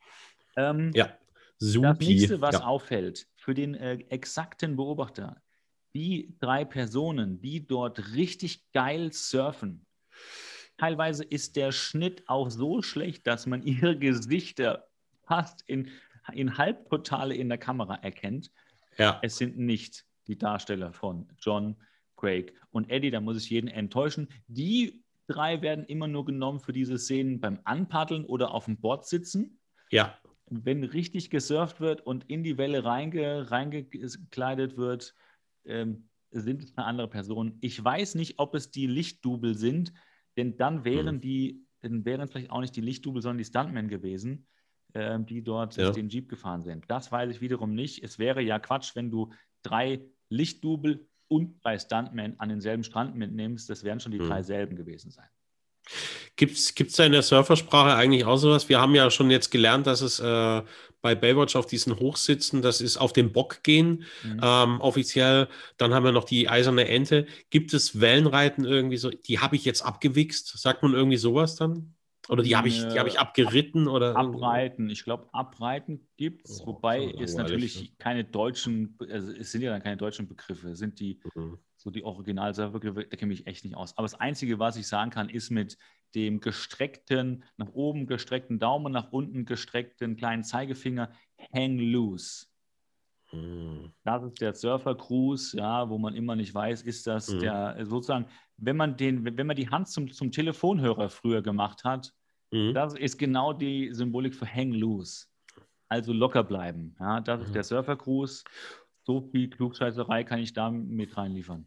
Ähm, 0.56 0.90
ja, 0.94 1.16
super. 1.58 1.94
Das 1.94 2.00
nächste, 2.00 2.40
was 2.40 2.60
auffällt 2.60 3.28
für 3.36 3.54
den 3.54 3.74
äh, 3.74 3.94
exakten 4.08 4.74
Beobachter, 4.74 5.40
die 5.94 6.34
drei 6.40 6.64
Personen, 6.64 7.40
die 7.40 7.66
dort 7.66 8.14
richtig 8.14 8.72
geil 8.72 9.12
surfen, 9.12 9.86
Teilweise 10.78 11.24
ist 11.24 11.56
der 11.56 11.72
Schnitt 11.72 12.28
auch 12.28 12.50
so 12.50 12.82
schlecht, 12.82 13.26
dass 13.26 13.46
man 13.46 13.62
ihre 13.66 13.98
Gesichter 13.98 14.88
fast 15.26 15.62
in, 15.66 15.90
in 16.32 16.58
Halbportale 16.58 17.34
in 17.34 17.48
der 17.48 17.58
Kamera 17.58 17.96
erkennt. 17.96 18.50
Ja. 18.98 19.18
Es 19.22 19.36
sind 19.36 19.58
nicht 19.58 20.04
die 20.26 20.38
Darsteller 20.38 20.92
von 20.92 21.28
John, 21.38 21.76
Craig 22.16 22.54
und 22.70 22.90
Eddie. 22.90 23.10
Da 23.10 23.20
muss 23.20 23.36
ich 23.36 23.50
jeden 23.50 23.68
enttäuschen. 23.68 24.28
Die 24.46 25.02
drei 25.26 25.62
werden 25.62 25.84
immer 25.86 26.08
nur 26.08 26.24
genommen 26.24 26.60
für 26.60 26.72
diese 26.72 26.98
Szenen 26.98 27.40
beim 27.40 27.60
Anpaddeln 27.64 28.24
oder 28.24 28.52
auf 28.52 28.66
dem 28.66 28.78
Board 28.78 29.06
sitzen. 29.06 29.58
Ja. 29.90 30.18
Wenn 30.46 30.84
richtig 30.84 31.30
gesurft 31.30 31.80
wird 31.80 32.02
und 32.02 32.28
in 32.28 32.42
die 32.42 32.58
Welle 32.58 32.84
reinge, 32.84 33.50
reingekleidet 33.50 34.76
wird, 34.76 35.14
ähm, 35.64 36.08
sind 36.30 36.62
es 36.62 36.76
eine 36.76 36.86
andere 36.86 37.08
Person. 37.08 37.58
Ich 37.60 37.82
weiß 37.82 38.14
nicht, 38.14 38.38
ob 38.38 38.54
es 38.54 38.70
die 38.70 38.86
Lichtdubel 38.86 39.56
sind, 39.56 39.92
denn 40.36 40.56
dann 40.56 40.84
wären 40.84 41.16
mhm. 41.16 41.20
die, 41.20 41.66
dann 41.80 42.04
wären 42.04 42.28
vielleicht 42.28 42.50
auch 42.50 42.60
nicht 42.60 42.76
die 42.76 42.80
Lichtdubel, 42.80 43.22
sondern 43.22 43.38
die 43.38 43.44
Stuntmen 43.44 43.88
gewesen, 43.88 44.46
äh, 44.94 45.18
die 45.20 45.42
dort 45.42 45.76
ja. 45.76 45.90
den 45.90 46.08
Jeep 46.08 46.28
gefahren 46.28 46.62
sind. 46.62 46.84
Das 46.88 47.12
weiß 47.12 47.30
ich 47.30 47.40
wiederum 47.40 47.74
nicht. 47.74 48.02
Es 48.02 48.18
wäre 48.18 48.42
ja 48.42 48.58
Quatsch, 48.58 48.94
wenn 48.94 49.10
du 49.10 49.32
drei 49.62 50.04
Lichtdubel 50.28 51.06
und 51.28 51.62
drei 51.64 51.78
Stuntmen 51.78 52.38
an 52.40 52.48
denselben 52.48 52.84
Strand 52.84 53.16
mitnimmst. 53.16 53.68
Das 53.70 53.84
wären 53.84 54.00
schon 54.00 54.12
die 54.12 54.18
mhm. 54.18 54.28
drei 54.28 54.42
selben 54.42 54.76
gewesen 54.76 55.10
sein. 55.10 55.28
Gibt 56.36 56.56
es 56.56 56.96
da 56.96 57.04
in 57.04 57.12
der 57.12 57.22
Surfersprache 57.22 57.94
eigentlich 57.94 58.24
auch 58.24 58.38
sowas? 58.38 58.68
Wir 58.68 58.80
haben 58.80 58.94
ja 58.94 59.10
schon 59.10 59.30
jetzt 59.30 59.50
gelernt, 59.50 59.86
dass 59.86 60.00
es 60.00 60.18
äh, 60.18 60.62
bei 61.02 61.14
Baywatch 61.14 61.56
auf 61.56 61.66
diesen 61.66 61.98
Hochsitzen, 61.98 62.62
das 62.62 62.80
ist 62.80 62.96
auf 62.96 63.12
den 63.12 63.32
Bock 63.32 63.62
gehen, 63.62 64.04
mhm. 64.22 64.40
ähm, 64.42 64.80
offiziell. 64.80 65.48
Dann 65.76 65.92
haben 65.92 66.04
wir 66.04 66.12
noch 66.12 66.24
die 66.24 66.48
eiserne 66.48 66.88
Ente. 66.88 67.26
Gibt 67.50 67.74
es 67.74 68.00
Wellenreiten 68.00 68.64
irgendwie 68.64 68.96
so? 68.96 69.10
Die 69.10 69.40
habe 69.40 69.56
ich 69.56 69.64
jetzt 69.64 69.82
abgewichst. 69.82 70.58
Sagt 70.58 70.82
man 70.82 70.94
irgendwie 70.94 71.16
sowas 71.16 71.56
dann? 71.56 71.94
Oder 72.28 72.42
die 72.42 72.54
habe 72.56 72.68
ich, 72.68 72.82
hab 72.82 73.06
ich 73.06 73.18
abgeritten? 73.18 73.88
Ab, 73.88 73.94
oder 73.94 74.16
abreiten. 74.16 74.88
Ich 74.90 75.04
glaube, 75.04 75.28
abreiten 75.32 76.08
gibt 76.16 76.48
es, 76.48 76.60
oh, 76.62 76.68
wobei 76.68 77.12
es 77.20 77.34
natürlich 77.34 77.80
ne? 77.80 77.88
keine 77.98 78.24
deutschen, 78.24 78.96
also 79.10 79.32
es 79.32 79.50
sind 79.50 79.62
ja 79.62 79.72
dann 79.72 79.82
keine 79.82 79.96
deutschen 79.96 80.28
Begriffe, 80.28 80.70
es 80.70 80.78
sind 80.78 81.00
die 81.00 81.20
mhm 81.34 81.58
so 81.82 81.90
die 81.90 82.04
Originalserverbegriffe, 82.04 83.08
da 83.08 83.16
kenne 83.16 83.32
ich 83.32 83.40
mich 83.40 83.46
echt 83.46 83.64
nicht 83.64 83.76
aus. 83.76 83.96
Aber 83.98 84.04
das 84.04 84.14
Einzige, 84.14 84.58
was 84.58 84.76
ich 84.76 84.86
sagen 84.86 85.10
kann, 85.10 85.28
ist 85.28 85.50
mit 85.50 85.76
dem 86.14 86.40
gestreckten, 86.40 87.44
nach 87.56 87.72
oben 87.72 88.06
gestreckten 88.06 88.58
Daumen, 88.58 88.92
nach 88.92 89.10
unten 89.12 89.44
gestreckten 89.44 90.16
kleinen 90.16 90.44
Zeigefinger, 90.44 91.10
hang 91.52 91.78
loose. 91.78 92.46
Hm. 93.32 93.92
Das 94.04 94.22
ist 94.22 94.40
der 94.40 94.54
Surfer 94.54 94.94
Cruise, 94.94 95.56
ja, 95.56 95.88
wo 95.88 95.98
man 95.98 96.14
immer 96.14 96.36
nicht 96.36 96.54
weiß, 96.54 96.82
ist 96.82 97.06
das 97.06 97.28
hm. 97.28 97.40
der 97.40 97.76
sozusagen, 97.84 98.26
wenn 98.58 98.76
man 98.76 98.96
den, 98.96 99.24
wenn 99.36 99.46
man 99.46 99.56
die 99.56 99.68
Hand 99.68 99.88
zum, 99.88 100.12
zum 100.12 100.30
Telefonhörer 100.30 101.08
früher 101.08 101.42
gemacht 101.42 101.84
hat, 101.84 102.12
hm. 102.50 102.74
das 102.74 102.94
ist 102.94 103.18
genau 103.18 103.52
die 103.52 103.92
Symbolik 103.92 104.34
für 104.34 104.46
hang 104.46 104.72
loose. 104.72 105.26
Also 105.88 106.12
locker 106.12 106.42
bleiben. 106.42 106.96
Ja, 107.00 107.20
das 107.20 107.40
ist 107.40 107.46
hm. 107.48 107.54
der 107.54 107.64
Surfer 107.64 107.96
Cruise 107.96 108.44
so 109.04 109.20
viel 109.20 109.50
Klugscheißerei 109.50 110.24
kann 110.24 110.38
ich 110.38 110.52
da 110.52 110.70
mit 110.70 111.16
reinliefern. 111.16 111.66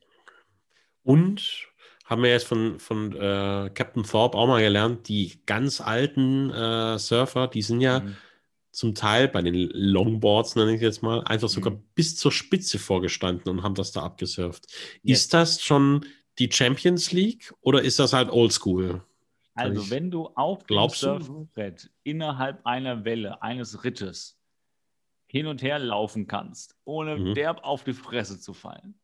Und 1.03 1.67
haben 2.05 2.23
wir 2.23 2.29
jetzt 2.29 2.47
von, 2.47 2.79
von 2.79 3.13
äh, 3.13 3.69
Captain 3.73 4.03
Thorpe 4.03 4.37
auch 4.37 4.47
mal 4.47 4.61
gelernt, 4.61 5.07
die 5.07 5.41
ganz 5.45 5.81
alten 5.81 6.49
äh, 6.51 6.97
Surfer, 6.97 7.47
die 7.47 7.61
sind 7.61 7.81
ja 7.81 7.99
mhm. 7.99 8.15
Zum 8.75 8.95
Teil 8.95 9.27
bei 9.27 9.41
den 9.41 9.53
Longboards, 9.55 10.55
nenne 10.55 10.75
ich 10.75 10.81
jetzt 10.81 11.01
mal, 11.01 11.23
einfach 11.23 11.49
sogar 11.49 11.73
mhm. 11.73 11.83
bis 11.95 12.15
zur 12.15 12.31
Spitze 12.31 12.79
vorgestanden 12.79 13.49
und 13.49 13.63
haben 13.63 13.75
das 13.75 13.91
da 13.91 14.03
abgesurft. 14.03 14.65
Yes. 15.01 15.19
Ist 15.19 15.33
das 15.33 15.61
schon 15.61 16.05
die 16.39 16.51
Champions 16.51 17.11
League 17.11 17.53
oder 17.61 17.81
ist 17.81 17.99
das 17.99 18.13
halt 18.13 18.29
Oldschool? 18.29 19.01
Also, 19.53 19.89
wenn 19.89 20.11
du 20.11 20.27
auf 20.35 20.65
dem 20.65 20.89
Surfbrett 20.89 21.89
innerhalb 22.03 22.65
einer 22.65 23.05
Welle, 23.05 23.41
eines 23.41 23.85
Rittes, 23.85 24.37
hin 25.27 25.47
und 25.47 25.61
her 25.61 25.79
laufen 25.79 26.27
kannst, 26.27 26.75
ohne 26.83 27.17
mhm. 27.17 27.33
derb 27.33 27.63
auf 27.63 27.83
die 27.83 27.93
Fresse 27.93 28.39
zu 28.39 28.53
fallen, 28.53 28.99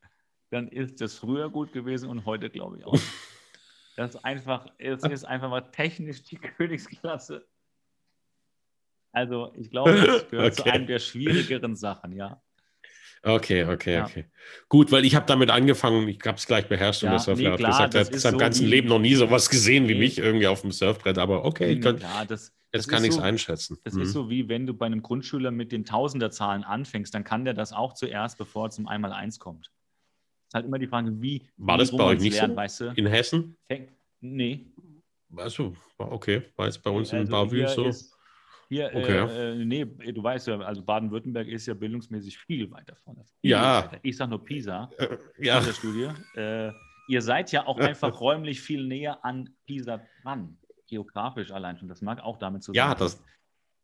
dann 0.49 0.67
ist 0.67 0.99
das 1.01 1.15
früher 1.15 1.49
gut 1.49 1.71
gewesen 1.71 2.09
und 2.09 2.25
heute 2.25 2.49
glaube 2.49 2.77
ich 2.77 2.85
auch. 2.85 2.93
das 3.95 4.15
ist 4.15 4.25
einfach, 4.25 4.67
es 4.77 5.03
ist 5.09 5.23
einfach 5.25 5.49
mal 5.49 5.61
technisch 5.61 6.23
die 6.23 6.35
Königsklasse. 6.57 7.47
Also 9.11 9.51
ich 9.55 9.69
glaube, 9.69 9.93
das 9.93 10.27
gehört 10.29 10.53
okay. 10.53 10.63
zu 10.63 10.71
einem 10.71 10.87
der 10.87 10.99
schwierigeren 10.99 11.75
Sachen, 11.75 12.13
ja. 12.13 12.41
Okay, 13.23 13.65
okay, 13.65 13.93
ja. 13.95 14.05
okay. 14.05 14.25
Gut, 14.67 14.91
weil 14.91 15.05
ich 15.05 15.15
habe 15.15 15.27
damit 15.27 15.51
angefangen, 15.51 16.07
ich 16.07 16.19
habe 16.25 16.37
es 16.37 16.47
gleich 16.47 16.67
beherrscht 16.67 17.03
ja, 17.03 17.15
und 17.15 17.27
der 17.27 17.35
nee, 17.35 17.47
hat 17.49 17.57
gesagt, 17.57 17.93
er 17.93 18.01
hat 18.01 18.15
sein 18.15 18.31
so 18.31 18.37
ganzen 18.37 18.67
Leben 18.67 18.87
noch 18.87 18.99
nie 18.99 19.13
sowas 19.13 19.49
gesehen 19.49 19.83
nee. 19.83 19.89
wie 19.89 19.99
mich 19.99 20.17
irgendwie 20.17 20.47
auf 20.47 20.61
dem 20.61 20.71
Surfbrett, 20.71 21.19
aber 21.19 21.45
okay, 21.45 21.73
ich 21.73 21.81
kann, 21.81 21.99
ja, 21.99 22.25
das, 22.25 22.51
Jetzt 22.73 22.87
kann 22.87 23.03
ich 23.03 23.09
es 23.09 23.15
so, 23.15 23.21
einschätzen. 23.21 23.77
Das 23.83 23.95
mhm. 23.95 24.01
ist 24.03 24.13
so 24.13 24.29
wie 24.29 24.47
wenn 24.47 24.65
du 24.65 24.73
bei 24.73 24.85
einem 24.85 25.01
Grundschüler 25.01 25.51
mit 25.51 25.71
den 25.71 25.83
Tausenderzahlen 25.83 26.63
anfängst, 26.63 27.13
dann 27.13 27.23
kann 27.23 27.43
der 27.43 27.53
das 27.53 27.73
auch 27.73 27.93
zuerst, 27.93 28.37
bevor 28.37 28.67
er 28.67 28.69
zum 28.69 28.87
Einmal-Eins 28.87 29.39
kommt. 29.39 29.65
Das 29.65 30.47
ist 30.47 30.53
halt 30.55 30.65
immer 30.65 30.79
die 30.79 30.87
Frage, 30.87 31.21
wie. 31.21 31.47
War 31.57 31.77
das 31.77 31.91
bei 31.95 32.03
euch 32.03 32.21
nicht 32.21 32.35
lernt, 32.35 32.53
so? 32.53 32.57
Weißt 32.57 32.79
du? 32.81 32.93
In 32.95 33.07
Hessen? 33.07 33.57
Nee. 34.21 34.67
Also, 35.35 35.75
okay, 35.97 36.43
war 36.55 36.67
es 36.67 36.77
bei 36.77 36.89
uns 36.89 37.11
also 37.11 37.23
in 37.23 37.29
Bavü 37.29 37.67
so? 37.67 37.85
Ist, 37.85 38.10
hier, 38.71 38.89
okay. 38.93 39.51
äh, 39.51 39.65
nee, 39.65 39.83
du 39.85 40.23
weißt 40.23 40.47
ja, 40.47 40.59
also 40.59 40.81
Baden-Württemberg 40.81 41.47
ist 41.49 41.65
ja 41.65 41.73
bildungsmäßig 41.73 42.37
viel 42.37 42.71
weiter 42.71 42.95
vorne. 42.95 43.25
Viel 43.41 43.51
ja. 43.51 43.83
Weiter. 43.83 43.99
Ich 44.01 44.15
sage 44.15 44.29
nur 44.29 44.43
Pisa, 44.43 44.89
äh, 44.97 45.17
ja. 45.39 45.59
Pisa-Studie. 45.59 46.07
Äh, 46.35 46.71
ihr 47.09 47.21
seid 47.21 47.51
ja 47.51 47.67
auch 47.67 47.77
einfach 47.77 48.21
räumlich 48.21 48.61
viel 48.61 48.87
näher 48.87 49.25
an 49.25 49.49
Pisa 49.65 50.01
dran 50.23 50.57
geografisch 50.87 51.51
allein 51.51 51.77
schon. 51.77 51.89
Das 51.89 52.01
mag 52.01 52.21
auch 52.21 52.37
damit 52.37 52.63
zu 52.63 52.73
Ja, 52.73 52.95
das, 52.95 53.21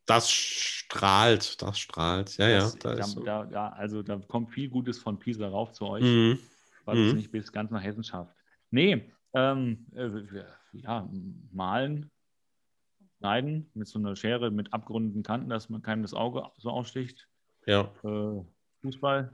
das 0.05 0.31
strahlt, 0.31 1.61
das 1.61 1.79
strahlt. 1.79 2.37
Ja, 2.37 2.47
das, 2.59 2.73
ja, 2.75 2.79
da, 2.95 2.95
da, 2.95 3.45
da, 3.45 3.69
Also 3.69 4.03
da 4.03 4.17
kommt 4.17 4.51
viel 4.51 4.69
Gutes 4.69 4.99
von 4.99 5.19
Pisa 5.19 5.47
rauf 5.47 5.71
zu 5.73 5.85
euch, 5.85 6.03
mhm. 6.03 6.39
was 6.85 6.97
mhm. 6.97 7.07
es 7.07 7.13
nicht 7.15 7.31
bis 7.31 7.51
ganz 7.51 7.71
nach 7.71 7.83
Hessen 7.83 8.03
schafft. 8.03 8.33
Nee, 8.71 9.11
ähm, 9.33 9.85
äh, 9.95 10.09
ja, 10.73 11.09
malen, 11.51 12.09
schneiden 13.17 13.69
mit 13.73 13.87
so 13.87 13.99
einer 13.99 14.15
Schere 14.15 14.51
mit 14.51 14.73
abgerundeten 14.73 15.23
Kanten, 15.23 15.49
dass 15.49 15.69
man 15.69 15.81
keinem 15.81 16.01
das 16.01 16.13
Auge 16.13 16.43
so 16.57 16.69
aussticht. 16.69 17.27
Ja. 17.65 17.91
Äh, 18.03 18.43
Fußball, 18.81 19.33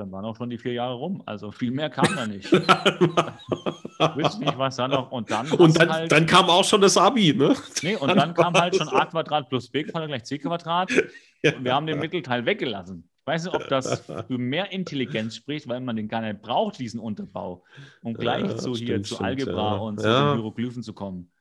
dann 0.00 0.12
waren 0.12 0.24
auch 0.24 0.36
schon 0.36 0.48
die 0.48 0.58
vier 0.58 0.72
Jahre 0.72 0.94
rum. 0.94 1.22
Also 1.26 1.50
viel 1.52 1.70
mehr 1.70 1.90
kam 1.90 2.14
da 2.16 2.26
nicht. 2.26 2.50
Wüsste 4.16 4.40
nicht, 4.40 4.56
was 4.56 4.76
da 4.76 4.88
noch. 4.88 5.12
Und 5.12 5.30
dann, 5.30 5.50
und 5.52 5.78
dann, 5.78 5.90
halt, 5.90 6.10
dann 6.10 6.24
kam 6.24 6.48
auch 6.48 6.64
schon 6.64 6.80
das 6.80 6.96
Abi, 6.96 7.34
ne? 7.34 7.54
Nee, 7.82 7.96
und 7.96 8.08
dann 8.16 8.32
kam 8.32 8.54
halt 8.54 8.76
schon 8.76 8.88
a 8.88 9.04
Quadrat 9.04 9.50
plus 9.50 9.68
b 9.68 9.84
Quadrat 9.84 10.08
gleich 10.08 10.24
c 10.24 10.38
Quadrat. 10.38 10.90
Ja. 11.42 11.56
Und 11.56 11.64
wir 11.64 11.74
haben 11.74 11.86
den 11.86 11.98
Mittelteil 11.98 12.44
weggelassen. 12.44 13.08
Ich 13.18 13.26
weiß 13.26 13.44
nicht, 13.44 13.54
ob 13.54 13.66
das 13.68 14.00
für 14.00 14.36
mehr 14.36 14.72
Intelligenz 14.72 15.34
spricht, 15.36 15.66
weil 15.68 15.80
man 15.80 15.96
den 15.96 16.06
gar 16.06 16.20
nicht 16.20 16.42
braucht, 16.42 16.78
diesen 16.78 17.00
Unterbau, 17.00 17.64
um 18.02 18.12
gleich 18.12 18.44
ja, 18.44 18.56
zu 18.58 18.74
hier 18.74 19.02
zu 19.02 19.18
Algebra 19.20 19.76
ja. 19.76 19.80
und 19.80 19.98
zu 19.98 20.06
den 20.06 20.34
Hieroglyphen 20.34 20.82
zu 20.82 20.92
kommen. 20.92 21.32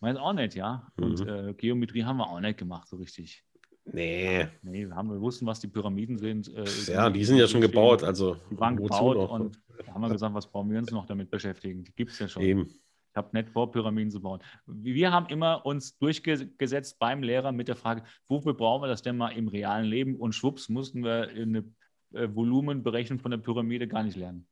Weiß 0.00 0.16
auch 0.16 0.32
nicht, 0.32 0.54
ja. 0.54 0.90
Und 1.00 1.20
mhm. 1.20 1.28
äh, 1.28 1.54
Geometrie 1.54 2.04
haben 2.04 2.18
wir 2.18 2.28
auch 2.28 2.40
nicht 2.40 2.58
gemacht, 2.58 2.88
so 2.88 2.96
richtig. 2.96 3.44
Nee. 3.84 4.48
Nee, 4.62 4.88
wir, 4.88 4.94
haben, 4.94 5.10
wir 5.10 5.20
wussten, 5.20 5.46
was 5.46 5.60
die 5.60 5.68
Pyramiden 5.68 6.18
sind. 6.18 6.52
Äh, 6.54 6.64
ja, 6.92 7.08
die 7.08 7.24
sind 7.24 7.38
ja 7.38 7.46
schon 7.46 7.60
gebaut. 7.60 8.02
Also, 8.02 8.36
die 8.50 8.58
waren 8.58 8.76
gebaut 8.76 9.16
und 9.16 9.60
da 9.86 9.94
haben 9.94 10.00
wir 10.00 10.10
gesagt, 10.10 10.34
was 10.34 10.50
brauchen 10.50 10.70
wir 10.70 10.78
uns 10.78 10.90
noch 10.90 11.06
damit 11.06 11.30
beschäftigen? 11.30 11.84
Die 11.84 11.92
gibt 11.92 12.10
es 12.10 12.18
ja 12.18 12.28
schon. 12.28 12.42
Eben. 12.42 12.66
Ich 12.66 13.16
habe 13.16 13.30
nicht 13.32 13.48
vor, 13.48 13.70
Pyramiden 13.70 14.10
zu 14.10 14.20
bauen. 14.20 14.40
Wir 14.66 15.10
haben 15.10 15.26
immer 15.28 15.64
uns 15.64 15.96
durchgesetzt 15.96 16.98
beim 16.98 17.22
Lehrer 17.22 17.50
mit 17.52 17.68
der 17.68 17.76
Frage, 17.76 18.02
wofür 18.28 18.52
brauchen 18.52 18.82
wir 18.82 18.88
das 18.88 19.00
denn 19.00 19.16
mal 19.16 19.30
im 19.30 19.48
realen 19.48 19.86
Leben? 19.86 20.16
Und 20.16 20.34
schwupps 20.34 20.68
mussten 20.68 21.02
wir 21.02 21.30
eine 21.30 21.64
äh, 22.12 22.28
Volumenberechnung 22.34 23.18
von 23.18 23.30
der 23.30 23.38
Pyramide 23.38 23.88
gar 23.88 24.02
nicht 24.02 24.16
lernen. 24.16 24.46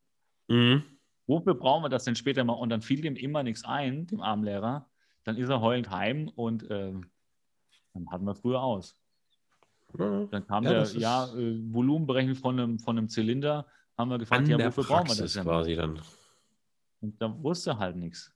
Mhm. 0.48 0.82
Wofür 1.26 1.54
brauchen 1.54 1.84
wir 1.84 1.88
das 1.88 2.04
denn 2.04 2.16
später 2.16 2.44
mal? 2.44 2.54
Und 2.54 2.70
dann 2.70 2.80
fiel 2.82 3.02
dem 3.02 3.16
immer 3.16 3.42
nichts 3.42 3.64
ein, 3.64 4.06
dem 4.06 4.20
armen 4.20 4.44
Lehrer. 4.44 4.88
Dann 5.24 5.36
ist 5.36 5.48
er 5.48 5.60
heulend 5.60 5.90
heim 5.90 6.28
und 6.28 6.70
äh, 6.70 6.92
dann 7.94 8.10
hatten 8.10 8.24
wir 8.24 8.34
früher 8.34 8.62
aus. 8.62 8.96
Dann 9.96 10.46
kam 10.46 10.64
ja, 10.64 10.72
der, 10.72 10.86
ja, 10.96 11.26
äh, 11.34 11.72
Volumenberechnung 11.72 12.34
von 12.34 12.58
einem, 12.58 12.78
von 12.78 12.98
einem 12.98 13.08
Zylinder, 13.08 13.66
haben 13.96 14.10
wir 14.10 14.18
gefragt, 14.18 14.48
ja, 14.48 14.58
wofür 14.58 14.84
brauchen 14.84 15.08
wir 15.08 15.16
das 15.16 15.32
denn? 15.34 15.44
quasi 15.44 15.76
dann. 15.76 16.00
Und 17.00 17.20
da 17.22 17.42
wusste 17.42 17.70
er 17.70 17.78
halt 17.78 17.96
nichts. 17.96 18.32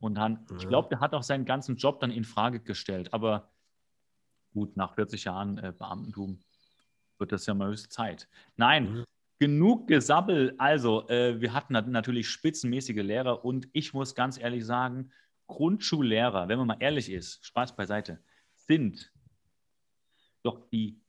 Und 0.00 0.16
dann, 0.16 0.44
ja. 0.50 0.56
ich 0.56 0.68
glaube, 0.68 0.88
der 0.90 1.00
hat 1.00 1.14
auch 1.14 1.22
seinen 1.22 1.46
ganzen 1.46 1.76
Job 1.76 2.00
dann 2.00 2.10
in 2.10 2.24
Frage 2.24 2.60
gestellt. 2.60 3.14
Aber 3.14 3.50
gut, 4.52 4.76
nach 4.76 4.94
40 4.94 5.24
Jahren 5.24 5.56
äh, 5.56 5.72
Beamtentum 5.76 6.40
wird 7.18 7.32
das 7.32 7.46
ja 7.46 7.54
mal 7.54 7.68
höchste 7.68 7.88
Zeit. 7.88 8.28
Nein, 8.56 8.92
mhm. 8.92 9.04
genug 9.38 9.88
Gesabbel. 9.88 10.54
Also, 10.58 11.08
äh, 11.08 11.40
wir 11.40 11.54
hatten 11.54 11.72
natürlich 11.72 12.28
spitzenmäßige 12.28 13.02
Lehrer 13.02 13.44
und 13.44 13.68
ich 13.72 13.94
muss 13.94 14.14
ganz 14.14 14.38
ehrlich 14.38 14.66
sagen, 14.66 15.10
Grundschullehrer, 15.46 16.48
wenn 16.48 16.58
man 16.58 16.66
mal 16.66 16.76
ehrlich 16.80 17.10
ist, 17.10 17.44
Spaß 17.44 17.76
beiseite, 17.76 18.22
sind 18.56 19.12
doch 20.42 20.68
die 20.70 21.00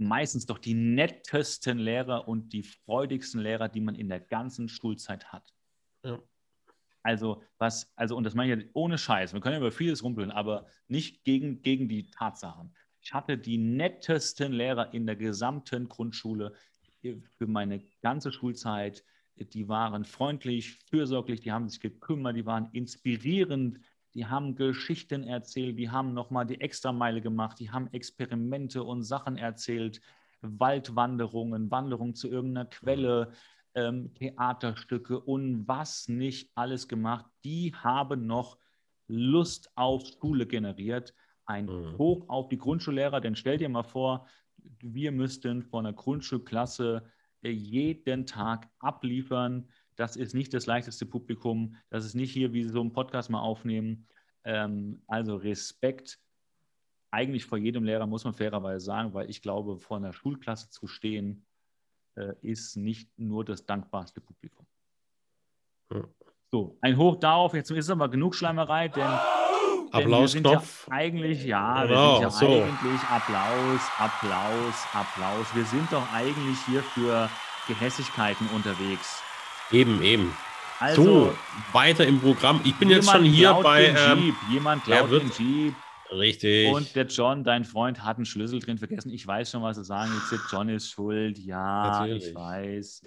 meistens 0.00 0.46
doch 0.46 0.58
die 0.58 0.74
nettesten 0.74 1.78
Lehrer 1.78 2.26
und 2.26 2.52
die 2.52 2.62
freudigsten 2.62 3.40
Lehrer, 3.40 3.68
die 3.68 3.80
man 3.80 3.94
in 3.94 4.08
der 4.08 4.20
ganzen 4.20 4.68
Schulzeit 4.68 5.26
hat. 5.32 5.54
Ja. 6.02 6.18
Also, 7.02 7.42
was, 7.58 7.92
also, 7.96 8.16
und 8.16 8.24
das 8.24 8.34
meine 8.34 8.54
ich 8.54 8.64
ja 8.64 8.70
ohne 8.72 8.98
Scheiß, 8.98 9.32
wir 9.32 9.40
können 9.40 9.54
ja 9.54 9.60
über 9.60 9.72
vieles 9.72 10.02
rumpeln, 10.02 10.30
aber 10.30 10.66
nicht 10.88 11.24
gegen, 11.24 11.62
gegen 11.62 11.88
die 11.88 12.10
Tatsachen. 12.10 12.74
Ich 13.02 13.14
hatte 13.14 13.38
die 13.38 13.58
nettesten 13.58 14.52
Lehrer 14.52 14.92
in 14.92 15.06
der 15.06 15.16
gesamten 15.16 15.88
Grundschule 15.88 16.54
für 17.00 17.46
meine 17.46 17.82
ganze 18.02 18.32
Schulzeit. 18.32 19.04
Die 19.36 19.68
waren 19.68 20.04
freundlich, 20.04 20.78
fürsorglich, 20.90 21.40
die 21.40 21.52
haben 21.52 21.68
sich 21.68 21.80
gekümmert, 21.80 22.36
die 22.36 22.46
waren 22.46 22.68
inspirierend, 22.72 23.80
die 24.14 24.26
haben 24.26 24.56
Geschichten 24.56 25.24
erzählt, 25.24 25.78
die 25.78 25.90
haben 25.90 26.14
nochmal 26.14 26.46
die 26.46 26.60
Extrameile 26.60 27.20
gemacht, 27.20 27.58
die 27.60 27.70
haben 27.70 27.88
Experimente 27.92 28.82
und 28.82 29.02
Sachen 29.02 29.36
erzählt, 29.36 30.00
Waldwanderungen, 30.42 31.70
Wanderungen 31.70 32.14
zu 32.14 32.28
irgendeiner 32.28 32.66
Quelle, 32.66 33.32
ähm, 33.74 34.12
Theaterstücke 34.14 35.20
und 35.20 35.68
was 35.68 36.08
nicht 36.08 36.50
alles 36.54 36.88
gemacht. 36.88 37.26
Die 37.44 37.74
haben 37.74 38.26
noch 38.26 38.58
Lust 39.06 39.70
auf 39.76 40.02
Schule 40.06 40.46
generiert. 40.46 41.14
Ein 41.44 41.66
mhm. 41.66 41.98
Hoch 41.98 42.28
auf 42.28 42.48
die 42.48 42.58
Grundschullehrer, 42.58 43.20
denn 43.20 43.36
stell 43.36 43.58
dir 43.58 43.68
mal 43.68 43.82
vor, 43.82 44.26
wir 44.80 45.12
müssten 45.12 45.62
von 45.62 45.86
einer 45.86 45.94
Grundschulklasse 45.94 47.10
jeden 47.42 48.26
Tag 48.26 48.68
abliefern. 48.78 49.68
Das 49.96 50.16
ist 50.16 50.34
nicht 50.34 50.52
das 50.54 50.66
leichteste 50.66 51.06
Publikum. 51.06 51.76
Das 51.88 52.04
ist 52.04 52.14
nicht 52.14 52.32
hier, 52.32 52.52
wie 52.52 52.62
Sie 52.62 52.70
so 52.70 52.80
einen 52.80 52.92
Podcast 52.92 53.30
mal 53.30 53.40
aufnehmen. 53.40 54.06
Ähm, 54.44 55.02
also 55.06 55.36
Respekt 55.36 56.18
eigentlich 57.10 57.44
vor 57.44 57.58
jedem 57.58 57.84
Lehrer, 57.84 58.06
muss 58.06 58.24
man 58.24 58.34
fairerweise 58.34 58.84
sagen, 58.84 59.12
weil 59.14 59.28
ich 59.28 59.42
glaube, 59.42 59.80
vor 59.80 59.96
einer 59.96 60.12
Schulklasse 60.12 60.70
zu 60.70 60.86
stehen, 60.86 61.44
äh, 62.14 62.34
ist 62.42 62.76
nicht 62.76 63.10
nur 63.18 63.44
das 63.44 63.66
dankbarste 63.66 64.20
Publikum. 64.20 64.66
Ja. 65.92 66.04
So, 66.52 66.78
ein 66.80 66.96
Hoch 66.96 67.16
darauf, 67.16 67.54
jetzt 67.54 67.70
ist 67.70 67.90
aber 67.90 68.08
genug 68.08 68.34
Schleimerei, 68.34 68.88
denn, 68.88 69.10
Applausknopf. 69.92 70.86
Ja 70.88 70.94
eigentlich, 70.94 71.44
ja, 71.44 71.84
genau, 71.84 72.20
wir 72.20 72.30
sind 72.30 72.48
ja 72.48 72.56
so. 72.56 72.62
eigentlich 72.62 73.00
Applaus, 73.10 73.80
Applaus, 73.98 74.74
Applaus. 74.92 75.46
Wir 75.54 75.64
sind 75.64 75.92
doch 75.92 76.12
eigentlich 76.12 76.58
hier 76.66 76.82
für 76.82 77.28
Gehässigkeiten 77.66 78.48
unterwegs. 78.54 79.22
Eben, 79.70 80.02
eben. 80.02 80.34
Also, 80.78 81.04
so, 81.04 81.34
weiter 81.72 82.06
im 82.06 82.20
Programm. 82.20 82.60
Ich 82.64 82.74
bin 82.76 82.88
jetzt 82.88 83.10
schon 83.10 83.24
hier 83.24 83.52
bei. 83.62 83.88
Ähm, 83.88 84.34
jemand 84.50 84.84
klaut 84.84 85.10
den 85.10 85.30
Jeep. 85.38 85.74
Richtig. 86.10 86.72
Und 86.72 86.96
der 86.96 87.06
John, 87.06 87.44
dein 87.44 87.64
Freund, 87.64 88.02
hat 88.02 88.16
einen 88.16 88.26
Schlüssel 88.26 88.58
drin 88.58 88.78
vergessen. 88.78 89.10
Ich 89.10 89.26
weiß 89.26 89.50
schon, 89.50 89.62
was 89.62 89.76
sie 89.76 89.84
sagen. 89.84 90.10
Jetzt 90.30 90.42
John 90.50 90.68
ist 90.68 90.90
schuld. 90.90 91.38
Ja, 91.38 91.90
Natürlich. 91.90 92.28
ich 92.28 92.34
weiß. 92.34 93.02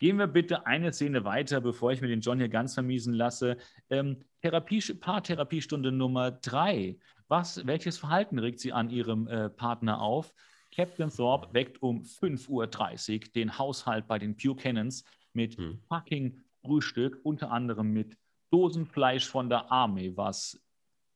Gehen 0.00 0.18
wir 0.18 0.26
bitte 0.26 0.66
eine 0.66 0.92
Szene 0.92 1.24
weiter, 1.24 1.60
bevor 1.60 1.92
ich 1.92 2.00
mir 2.00 2.08
den 2.08 2.20
John 2.20 2.38
hier 2.38 2.48
ganz 2.48 2.74
vermiesen 2.74 3.14
lasse. 3.14 3.58
Ähm, 3.90 4.24
Therapie, 4.42 4.80
Paartherapiestunde 4.94 5.92
Nummer 5.92 6.30
drei. 6.30 6.96
Was, 7.28 7.66
welches 7.66 7.98
Verhalten 7.98 8.38
regt 8.38 8.60
sie 8.60 8.72
an 8.72 8.90
ihrem 8.90 9.26
äh, 9.28 9.50
Partner 9.50 10.00
auf? 10.00 10.32
Captain 10.74 11.10
Thorpe 11.10 11.52
weckt 11.52 11.82
um 11.82 12.02
5.30 12.02 12.48
Uhr 12.48 13.32
den 13.34 13.58
Haushalt 13.58 14.06
bei 14.06 14.18
den 14.18 14.36
Buchanans 14.36 15.04
mit 15.32 15.56
hm. 15.56 15.80
fucking 15.88 16.40
Frühstück, 16.62 17.20
unter 17.22 17.50
anderem 17.50 17.92
mit 17.92 18.16
Dosenfleisch 18.50 19.26
von 19.26 19.48
der 19.48 19.70
Armee, 19.70 20.12
was 20.14 20.60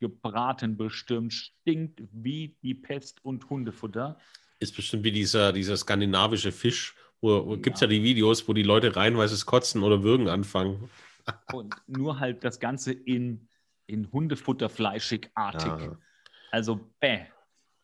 gebraten 0.00 0.76
bestimmt, 0.76 1.32
stinkt 1.32 2.02
wie 2.12 2.56
die 2.62 2.74
Pest 2.74 3.24
und 3.24 3.48
Hundefutter. 3.48 4.18
Ist 4.58 4.74
bestimmt 4.74 5.04
wie 5.04 5.12
dieser, 5.12 5.52
dieser 5.52 5.76
skandinavische 5.76 6.52
Fisch, 6.52 6.94
wo, 7.20 7.46
wo 7.46 7.54
ja. 7.54 7.60
gibt 7.60 7.76
es 7.76 7.80
ja 7.80 7.86
die 7.86 8.02
Videos, 8.02 8.46
wo 8.48 8.52
die 8.52 8.64
Leute 8.64 8.96
reinweise 8.96 9.44
kotzen 9.46 9.82
oder 9.82 10.02
würgen 10.02 10.28
anfangen. 10.28 10.90
Und 11.52 11.74
nur 11.86 12.20
halt 12.20 12.44
das 12.44 12.60
Ganze 12.60 12.92
in, 12.92 13.48
in 13.86 14.10
Hundefutterfleischigartig. 14.10 15.66
Ja. 15.66 15.98
Also 16.50 16.80
bäh. 17.00 17.26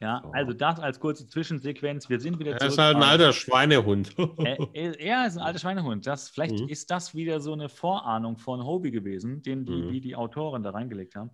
Ja, 0.01 0.23
oh. 0.25 0.31
also 0.33 0.53
das 0.53 0.79
als 0.79 1.01
kurze 1.01 1.27
Zwischensequenz. 1.27 2.09
Wir 2.09 2.21
sind 2.21 2.39
wieder 2.39 2.53
zurück. 2.53 2.63
Er 2.63 2.69
ist 2.69 2.79
halt 2.79 2.97
ein 2.97 3.03
alter 3.03 3.33
Schweinehund. 3.33 4.15
er, 4.73 5.01
er, 5.01 5.27
ist 5.27 5.37
ein 5.37 5.43
alter 5.43 5.59
Schweinehund. 5.59 6.07
Das, 6.07 6.29
vielleicht 6.29 6.61
mhm. 6.61 6.69
ist 6.69 6.91
das 6.91 7.17
wieder 7.17 7.41
so 7.41 7.53
eine 7.53 7.69
Vorahnung 7.69 8.39
von 8.39 8.65
Hobie 8.65 8.93
gewesen, 8.93 9.43
den 9.43 9.65
die, 9.65 9.73
mhm. 9.73 9.91
die, 9.91 10.01
die 10.01 10.15
Autoren 10.15 10.63
da 10.63 10.71
reingelegt 10.71 11.17
haben. 11.17 11.31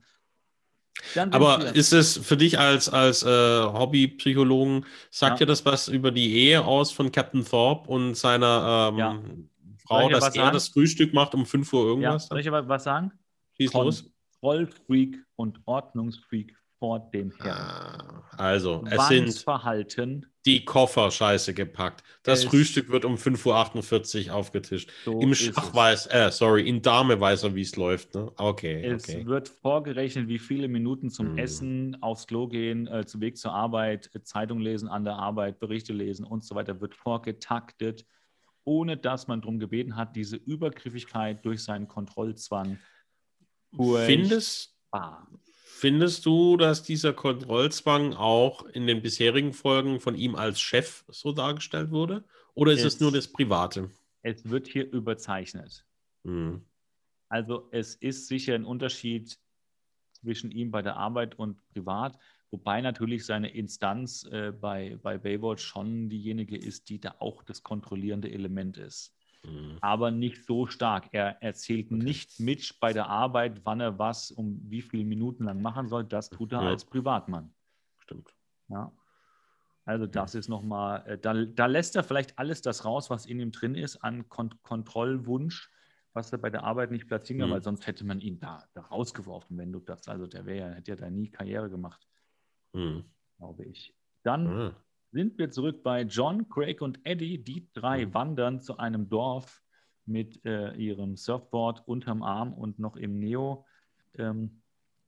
Aber 1.32 1.74
ist 1.74 1.92
es 1.92 2.16
für 2.16 2.36
dich 2.36 2.58
als, 2.58 2.88
als 2.88 3.22
äh, 3.22 3.28
Hobbypsychologen, 3.28 4.86
sagt 5.10 5.40
ja. 5.40 5.44
dir 5.44 5.46
das 5.46 5.66
was 5.66 5.88
über 5.88 6.10
die 6.10 6.34
Ehe 6.34 6.64
aus 6.64 6.92
von 6.92 7.12
Captain 7.12 7.44
Thorpe 7.44 7.90
und 7.90 8.14
seiner 8.14 8.90
ähm, 8.92 8.98
ja. 8.98 9.22
Frau, 9.86 10.08
dass 10.08 10.24
er 10.24 10.32
sagen? 10.32 10.54
das 10.54 10.68
Frühstück 10.68 11.12
macht 11.14 11.34
um 11.34 11.46
5 11.46 11.72
Uhr 11.72 11.84
irgendwas? 11.86 12.24
Ja. 12.24 12.28
Soll 12.28 12.40
ich 12.40 12.48
aber 12.48 12.68
was 12.68 12.84
sagen? 12.84 13.12
Schieß 13.56 13.72
los. 13.74 14.10
Kontrollfreak 14.40 15.16
und 15.36 15.60
Ordnungsfreak 15.64 16.54
vor 16.78 17.10
dem 17.14 17.32
Herrn. 17.40 17.56
Ah, 17.56 18.24
also, 18.36 18.84
es 18.90 19.08
sind 19.08 20.26
die 20.44 20.64
Koffer 20.66 21.10
scheiße 21.10 21.54
gepackt. 21.54 22.02
Das 22.22 22.44
Frühstück 22.44 22.90
wird 22.90 23.06
um 23.06 23.14
5.48 23.14 24.28
Uhr 24.28 24.34
aufgetischt. 24.34 24.90
So 25.04 25.18
Im 25.18 25.34
Schach 25.34 25.74
weiß, 25.74 26.08
äh, 26.08 26.30
sorry, 26.30 26.68
in 26.68 26.82
Dame 26.82 27.18
weiß 27.18 27.44
er, 27.44 27.54
wie 27.54 27.62
es 27.62 27.76
läuft. 27.76 28.14
Ne? 28.14 28.30
Okay. 28.36 28.84
Es 28.84 29.08
okay. 29.08 29.24
wird 29.24 29.48
vorgerechnet, 29.48 30.28
wie 30.28 30.38
viele 30.38 30.68
Minuten 30.68 31.08
zum 31.08 31.28
hm. 31.28 31.38
Essen, 31.38 32.02
aufs 32.02 32.26
Klo 32.26 32.48
gehen, 32.48 32.86
äh, 32.86 33.06
zum 33.06 33.22
Weg 33.22 33.38
zur 33.38 33.52
Arbeit, 33.52 34.10
Zeitung 34.24 34.60
lesen 34.60 34.88
an 34.88 35.04
der 35.04 35.14
Arbeit, 35.14 35.60
Berichte 35.60 35.94
lesen 35.94 36.26
und 36.26 36.44
so 36.44 36.54
weiter, 36.54 36.82
wird 36.82 36.94
vorgetaktet, 36.94 38.04
ohne 38.64 38.96
dass 38.96 39.26
man 39.26 39.40
darum 39.40 39.58
gebeten 39.58 39.96
hat, 39.96 40.16
diese 40.16 40.36
Übergriffigkeit 40.36 41.44
durch 41.44 41.62
seinen 41.62 41.88
Kontrollzwang. 41.88 42.78
Findest, 43.76 44.74
Findest 45.76 46.24
du, 46.24 46.56
dass 46.56 46.82
dieser 46.84 47.12
Kontrollzwang 47.12 48.14
auch 48.14 48.64
in 48.64 48.86
den 48.86 49.02
bisherigen 49.02 49.52
Folgen 49.52 49.98
von 49.98 50.14
ihm 50.14 50.36
als 50.36 50.60
Chef 50.60 51.04
so 51.08 51.32
dargestellt 51.32 51.90
wurde? 51.90 52.24
Oder 52.54 52.72
ist 52.72 52.84
es, 52.84 52.94
es 52.94 53.00
nur 53.00 53.10
das 53.10 53.26
Private? 53.26 53.90
Es 54.22 54.48
wird 54.48 54.68
hier 54.68 54.90
überzeichnet. 54.90 55.84
Hm. 56.22 56.64
Also 57.28 57.68
es 57.72 57.96
ist 57.96 58.28
sicher 58.28 58.54
ein 58.54 58.64
Unterschied 58.64 59.36
zwischen 60.12 60.52
ihm 60.52 60.70
bei 60.70 60.80
der 60.80 60.96
Arbeit 60.96 61.38
und 61.38 61.60
privat, 61.72 62.18
wobei 62.50 62.80
natürlich 62.80 63.26
seine 63.26 63.48
Instanz 63.48 64.24
äh, 64.24 64.52
bei, 64.52 64.98
bei 65.02 65.18
Baywatch 65.18 65.64
schon 65.64 66.08
diejenige 66.08 66.56
ist, 66.56 66.88
die 66.88 67.00
da 67.00 67.16
auch 67.18 67.42
das 67.42 67.62
kontrollierende 67.62 68.30
Element 68.30 68.76
ist 68.76 69.14
mhm. 69.44 69.78
aber 69.80 70.10
nicht 70.10 70.44
so 70.44 70.66
stark. 70.66 71.08
Er 71.12 71.42
erzählt 71.42 71.86
okay. 71.86 72.02
nicht 72.02 72.40
mit 72.40 72.78
bei 72.80 72.92
der 72.92 73.08
Arbeit, 73.08 73.60
wann 73.64 73.80
er 73.80 73.98
was 73.98 74.30
um 74.30 74.60
wie 74.64 74.82
viele 74.82 75.04
Minuten 75.04 75.44
lang 75.44 75.62
machen 75.62 75.88
soll. 75.88 76.04
Das 76.04 76.30
tut 76.30 76.52
er 76.52 76.62
ja. 76.62 76.68
als 76.68 76.84
Privatmann. 76.84 77.52
Stimmt. 77.98 78.34
Ja. 78.68 78.92
Also 79.84 80.06
das 80.06 80.34
ist 80.34 80.48
nochmal, 80.48 81.04
äh, 81.06 81.18
da, 81.18 81.34
da 81.44 81.66
lässt 81.66 81.94
er 81.94 82.04
vielleicht 82.04 82.38
alles 82.38 82.62
das 82.62 82.84
raus, 82.84 83.10
was 83.10 83.26
in 83.26 83.38
ihm 83.38 83.52
drin 83.52 83.74
ist 83.74 83.98
an 83.98 84.28
Kont 84.28 84.62
Kontrollwunsch, 84.62 85.70
was 86.14 86.32
er 86.32 86.38
bei 86.38 86.48
der 86.48 86.64
Arbeit 86.64 86.90
nicht 86.90 87.06
platzieren 87.06 87.40
kann, 87.40 87.50
mhm. 87.50 87.54
weil 87.54 87.62
sonst 87.62 87.86
hätte 87.86 88.04
man 88.04 88.20
ihn 88.20 88.38
da, 88.38 88.64
da 88.72 88.82
rausgeworfen, 88.82 89.58
wenn 89.58 89.72
du 89.72 89.80
das, 89.80 90.08
also 90.08 90.26
der 90.26 90.46
wäre, 90.46 90.74
hätte 90.74 90.92
ja 90.92 90.96
da 90.96 91.10
nie 91.10 91.30
Karriere 91.30 91.68
gemacht, 91.68 92.06
mhm. 92.74 93.04
glaube 93.38 93.64
ich. 93.64 93.94
Dann 94.22 94.66
mhm 94.66 94.74
sind 95.14 95.38
wir 95.38 95.48
zurück 95.48 95.84
bei 95.84 96.02
John, 96.02 96.48
Craig 96.48 96.82
und 96.82 96.98
Eddie. 97.04 97.38
Die 97.38 97.68
drei 97.72 98.04
mhm. 98.04 98.14
wandern 98.14 98.60
zu 98.60 98.78
einem 98.78 99.08
Dorf 99.08 99.62
mit 100.06 100.44
äh, 100.44 100.74
ihrem 100.74 101.16
Surfboard 101.16 101.86
unterm 101.86 102.24
Arm 102.24 102.52
und 102.52 102.80
noch 102.80 102.96
im 102.96 103.20
Neo. 103.20 103.64
Ähm, 104.18 104.60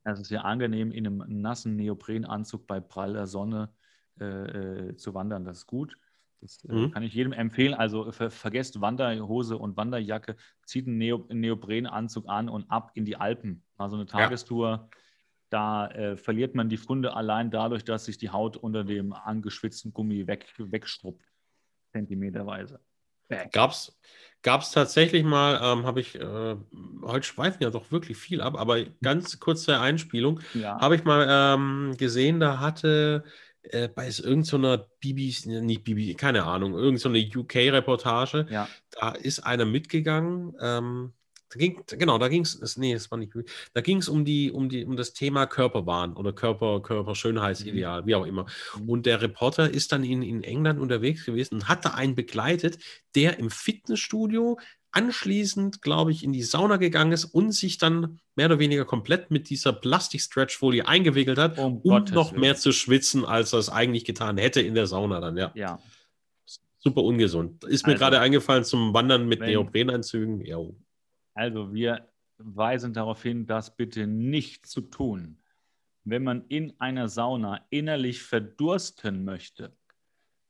es 0.03 0.21
ist 0.21 0.29
sehr 0.29 0.45
angenehm, 0.45 0.93
in 0.93 1.05
einem 1.05 1.41
nassen 1.41 1.75
Neoprenanzug 1.75 2.65
bei 2.67 2.79
praller 2.79 3.27
Sonne 3.27 3.69
äh, 4.21 4.25
äh, 4.25 4.95
zu 4.95 5.13
wandern. 5.13 5.43
Das 5.43 5.57
ist 5.57 5.67
gut. 5.67 5.97
Das 6.39 6.63
äh, 6.63 6.73
mhm. 6.73 6.91
kann 6.91 7.03
ich 7.03 7.13
jedem 7.13 7.33
empfehlen. 7.33 7.73
Also 7.73 8.09
ver 8.13 8.31
vergesst 8.31 8.79
Wanderhose 8.79 9.57
und 9.57 9.75
Wanderjacke, 9.75 10.37
zieht 10.65 10.87
einen, 10.87 10.99
Neo 10.99 11.25
Neoprenanzug 11.27 12.29
an 12.29 12.47
und 12.47 12.71
ab 12.71 12.91
in 12.93 13.03
die 13.03 13.17
Alpen. 13.17 13.61
Mal 13.77 13.89
so 13.89 13.97
eine 13.97 14.05
Tagestour. 14.05 14.89
Da 15.49 15.87
äh, 15.89 16.17
verliert 16.17 16.55
man 16.55 16.69
die 16.69 16.77
Funde 16.77 17.15
allein 17.15 17.51
dadurch, 17.51 17.83
dass 17.83 18.05
sich 18.05 18.17
die 18.17 18.29
Haut 18.29 18.57
unter 18.57 18.83
dem 18.83 19.13
angeschwitzten 19.13 19.93
Gummi 19.93 20.27
weg, 20.27 20.45
wegstruppt, 20.57 21.25
zentimeterweise. 21.93 22.79
Gab 23.51 24.61
es 24.61 24.71
tatsächlich 24.71 25.23
mal, 25.23 25.59
ähm, 25.61 25.85
habe 25.85 25.99
ich, 25.99 26.15
äh, 26.15 26.55
heute 27.03 27.23
schweifen 27.23 27.61
ja 27.61 27.69
doch 27.69 27.91
wirklich 27.91 28.17
viel 28.17 28.39
ab, 28.39 28.57
aber 28.57 28.83
ganz 29.01 29.39
kurze 29.39 29.79
Einspielung, 29.79 30.39
ja. 30.53 30.79
habe 30.79 30.95
ich 30.95 31.03
mal 31.03 31.27
ähm, 31.29 31.97
gesehen, 31.97 32.39
da 32.39 32.59
hatte 32.59 33.23
äh, 33.63 33.89
bei 33.89 34.05
irgendeiner 34.05 34.77
so 34.77 34.85
BBC, 35.01 35.47
nicht 35.61 35.83
BBC, 35.83 36.17
keine 36.17 36.45
Ahnung, 36.45 36.73
irgendeine 36.73 37.19
so 37.29 37.39
UK-Reportage, 37.39 38.47
ja. 38.49 38.69
da 38.91 39.11
ist 39.11 39.39
einer 39.39 39.65
mitgegangen, 39.65 40.55
ähm, 40.61 41.13
da 41.49 41.59
ging, 41.59 41.81
genau, 41.87 42.17
da 42.17 42.27
ging 42.27 42.41
es, 42.41 42.77
nee, 42.77 42.93
das 42.93 43.09
war 43.09 43.17
nicht, 43.17 43.31
da 43.73 43.81
ging 43.81 43.97
es 43.97 44.09
um 44.09 44.25
die, 44.25 44.51
um 44.51 44.67
die, 44.67 44.85
um 44.85 44.97
das 44.97 45.13
Thema 45.13 45.45
Körperwahn 45.45 46.13
oder 46.13 46.33
Körper, 46.33 46.81
Körperschönheitsideal, 46.81 48.01
mhm. 48.01 48.05
wie 48.05 48.15
auch 48.15 48.25
immer. 48.25 48.45
Mhm. 48.77 48.89
Und 48.89 49.05
der 49.05 49.21
Reporter 49.21 49.69
ist 49.69 49.91
dann 49.91 50.03
in, 50.03 50.21
in 50.21 50.43
England 50.43 50.79
unterwegs 50.79 51.25
gewesen 51.25 51.55
und 51.55 51.69
hatte 51.69 51.93
einen 51.93 52.15
begleitet, 52.15 52.79
der 53.15 53.39
im 53.39 53.49
Fitnessstudio 53.49 54.59
anschließend, 54.91 55.81
glaube 55.81 56.11
ich, 56.11 56.23
in 56.23 56.33
die 56.33 56.43
Sauna 56.43 56.77
gegangen 56.77 57.11
ist 57.11 57.25
und 57.25 57.51
sich 57.51 57.77
dann 57.77 58.19
mehr 58.35 58.47
oder 58.47 58.59
weniger 58.59 58.83
komplett 58.83 59.31
mit 59.31 59.49
dieser 59.49 59.71
Plastik-Stretch-Folie 59.71 60.87
eingewickelt 60.87 61.37
hat, 61.37 61.57
um, 61.57 61.77
um 61.81 62.03
noch 62.05 62.31
mehr 62.31 62.55
zu 62.55 62.71
schwitzen, 62.71 63.23
als 63.23 63.53
er 63.53 63.59
es 63.59 63.69
eigentlich 63.69 64.05
getan 64.05 64.37
hätte 64.37 64.61
in 64.61 64.75
der 64.75 64.87
Sauna 64.87 65.19
dann, 65.19 65.37
ja. 65.37 65.51
Ja. 65.55 65.79
Super 66.79 67.03
ungesund. 67.03 67.63
Ist 67.65 67.85
mir 67.85 67.93
also, 67.93 68.03
gerade 68.03 68.19
eingefallen 68.19 68.63
zum 68.63 68.93
Wandern 68.93 69.27
mit 69.27 69.41
Neoprenanzügen. 69.41 70.45
Ja. 70.45 70.59
Also 71.37 71.73
wir 71.73 72.09
weisen 72.39 72.93
darauf 72.93 73.21
hin, 73.21 73.45
das 73.45 73.75
bitte 73.75 74.07
nicht 74.07 74.65
zu 74.65 74.81
tun. 74.81 75.37
Wenn 76.03 76.23
man 76.23 76.45
in 76.47 76.73
einer 76.79 77.09
Sauna 77.09 77.65
innerlich 77.69 78.23
verdursten 78.23 79.23
möchte, 79.23 79.75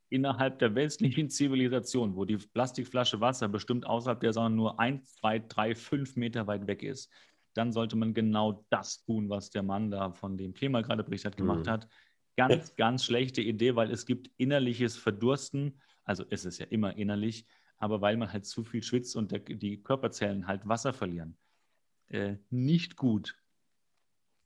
innerhalb 0.10 0.60
der 0.60 0.76
westlichen 0.76 1.30
Zivilisation, 1.30 2.16
wo 2.16 2.24
die 2.24 2.38
Plastikflasche 2.38 3.20
Wasser 3.20 3.50
bestimmt 3.50 3.86
außerhalb 3.86 4.22
der 4.22 4.32
Sauna 4.32 4.50
nur 4.50 4.80
ein, 4.80 5.04
zwei, 5.04 5.40
drei, 5.40 5.76
fünf 5.76 6.16
Meter 6.16 6.48
weit 6.48 6.68
weg 6.68 6.84
ist, 6.84 7.12
dann 7.54 7.74
sollte 7.74 7.98
man 7.98 8.14
genau 8.14 8.66
das 8.70 9.04
tun, 9.04 9.30
was 9.30 9.50
der 9.50 9.64
Mann 9.64 9.92
da 9.92 10.12
von 10.12 10.38
dem 10.38 10.54
Thema 10.54 10.84
gerade 10.84 11.04
berichtet 11.04 11.36
gemacht 11.36 11.66
mhm. 11.66 11.72
hat. 11.72 11.88
Ganz, 12.38 12.76
ganz 12.76 13.04
schlechte 13.04 13.42
Idee, 13.42 13.76
weil 13.76 13.92
es 13.92 14.06
gibt 14.06 14.30
innerliches 14.38 14.96
Verdursten, 14.96 15.82
also 16.06 16.24
ist 16.24 16.46
es 16.46 16.60
ja 16.60 16.68
immer 16.68 16.96
innerlich, 16.96 17.46
aber 17.78 18.02
weil 18.02 18.18
man 18.18 18.32
halt 18.32 18.46
zu 18.46 18.64
viel 18.64 18.84
schwitzt 18.84 19.16
und 19.16 19.32
der, 19.32 19.40
die 19.40 19.82
Körperzellen 19.82 20.48
halt 20.48 20.68
Wasser 20.68 20.94
verlieren. 20.94 21.38
Äh, 22.10 22.38
nicht 22.50 22.96
gut. 22.96 23.36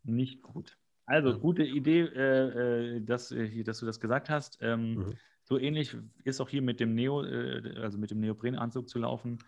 Nicht 0.04 0.42
gut. 0.42 0.78
Also, 1.06 1.38
gute 1.38 1.64
Idee, 1.64 2.02
äh, 2.02 2.98
äh 2.98 3.02
dass, 3.02 3.32
äh, 3.32 3.64
dass, 3.64 3.80
du 3.80 3.86
das 3.86 4.00
gesagt 4.00 4.30
hast. 4.30 4.58
Ähm, 4.62 4.96
mhm. 4.96 5.14
So 5.44 5.58
ähnlich 5.58 5.96
ist 6.24 6.40
auch 6.40 6.50
hier 6.50 6.62
mit 6.62 6.80
dem 6.80 6.96
Neo, 6.96 7.24
äh, 7.24 7.78
also 7.82 7.98
mit 7.98 8.12
dem 8.12 8.20
Neoprenanzug 8.20 8.88
zu 8.88 9.00
laufen. 9.00 9.40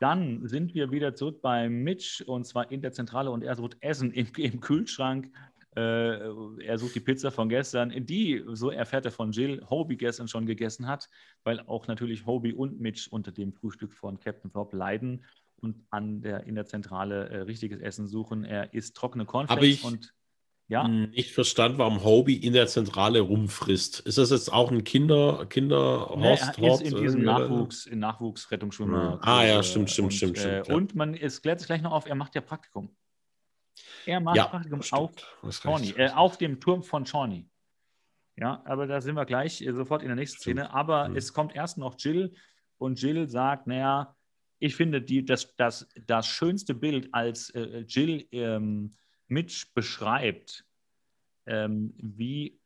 Dann 0.00 0.48
sind 0.48 0.74
wir 0.74 0.90
wieder 0.90 1.14
zurück 1.14 1.42
bei 1.42 1.68
Mitch 1.68 2.24
und 2.24 2.44
zwar 2.46 2.70
in 2.70 2.80
der 2.80 2.92
Zentrale 2.92 3.30
und 3.30 3.44
er 3.44 3.54
sucht 3.54 3.76
Essen 3.80 4.12
im, 4.12 4.28
im 4.36 4.60
Kühlschrank 4.60 5.30
er 5.80 6.78
sucht 6.78 6.94
die 6.94 7.00
Pizza 7.00 7.30
von 7.30 7.48
gestern, 7.48 7.92
die, 8.06 8.44
so 8.52 8.70
erfährt 8.70 9.04
er 9.04 9.12
von 9.12 9.32
Jill, 9.32 9.62
Hobie 9.68 9.96
gestern 9.96 10.28
schon 10.28 10.46
gegessen 10.46 10.86
hat, 10.86 11.08
weil 11.44 11.60
auch 11.60 11.86
natürlich 11.86 12.26
Hobie 12.26 12.52
und 12.52 12.80
Mitch 12.80 13.08
unter 13.10 13.32
dem 13.32 13.52
Frühstück 13.52 13.92
von 13.92 14.18
Captain 14.18 14.50
Thorpe 14.50 14.76
leiden 14.76 15.24
und 15.56 15.84
an 15.90 16.22
der, 16.22 16.44
in 16.44 16.54
der 16.54 16.66
Zentrale 16.66 17.28
äh, 17.28 17.40
richtiges 17.40 17.80
Essen 17.80 18.06
suchen. 18.06 18.44
Er 18.44 18.72
isst 18.74 18.96
trockene 18.96 19.26
Cornflakes 19.26 19.84
und 19.84 20.14
ja. 20.68 20.86
nicht 20.86 21.32
verstanden, 21.32 21.78
warum 21.78 22.04
Hobie 22.04 22.36
in 22.36 22.52
der 22.52 22.68
Zentrale 22.68 23.20
rumfrisst. 23.20 24.00
Ist 24.00 24.18
das 24.18 24.30
jetzt 24.30 24.52
auch 24.52 24.70
ein 24.70 24.84
Kinder, 24.84 25.46
Kinder 25.48 26.14
nee, 26.16 26.28
er 26.28 26.74
ist 26.74 26.82
in 26.82 26.96
diesem 26.96 27.22
Nachwuchs, 27.22 27.86
in 27.86 27.98
Nachwuchsrettungsschwimmer. 27.98 29.18
Ah 29.22 29.44
ja, 29.44 29.62
stimmt, 29.62 29.90
stimmt, 29.90 30.06
und, 30.06 30.12
stimmt, 30.12 30.38
stimmt. 30.38 30.68
Äh, 30.68 30.68
ja. 30.68 30.74
Und 30.74 30.94
man, 30.94 31.14
es 31.14 31.42
klärt 31.42 31.58
sich 31.58 31.66
gleich 31.66 31.82
noch 31.82 31.92
auf, 31.92 32.06
er 32.06 32.14
macht 32.14 32.36
ja 32.36 32.40
Praktikum. 32.40 32.94
Er 34.06 34.20
macht 34.20 34.36
ja, 34.36 34.46
Praktikum 34.46 34.80
auf 34.80 35.12
Shawnee, 35.50 35.94
äh, 35.96 36.10
auf 36.10 36.38
dem 36.38 36.60
Turm 36.60 36.82
von 36.82 37.06
Shawnee. 37.06 37.48
Ja, 38.36 38.62
aber 38.64 38.86
da 38.86 39.00
sind 39.00 39.16
wir 39.16 39.26
gleich 39.26 39.60
äh, 39.60 39.72
sofort 39.72 40.02
in 40.02 40.08
der 40.08 40.16
nächsten 40.16 40.40
stimmt. 40.40 40.60
Szene. 40.60 40.74
Aber 40.74 41.08
mhm. 41.08 41.16
es 41.16 41.32
kommt 41.32 41.54
erst 41.54 41.78
noch 41.78 41.96
Jill 41.98 42.34
und 42.78 43.00
Jill 43.00 43.28
sagt, 43.28 43.66
naja, 43.66 44.16
ich 44.58 44.76
finde 44.76 45.02
die, 45.02 45.24
das, 45.24 45.54
das, 45.56 45.88
das 46.06 46.26
schönste 46.26 46.74
Bild, 46.74 47.08
als 47.12 47.50
äh, 47.50 47.84
Jill 47.88 48.26
ähm, 48.32 48.96
Mitch 49.26 49.66
beschreibt, 49.74 50.64
ähm, 51.46 51.94
wie 51.96 52.60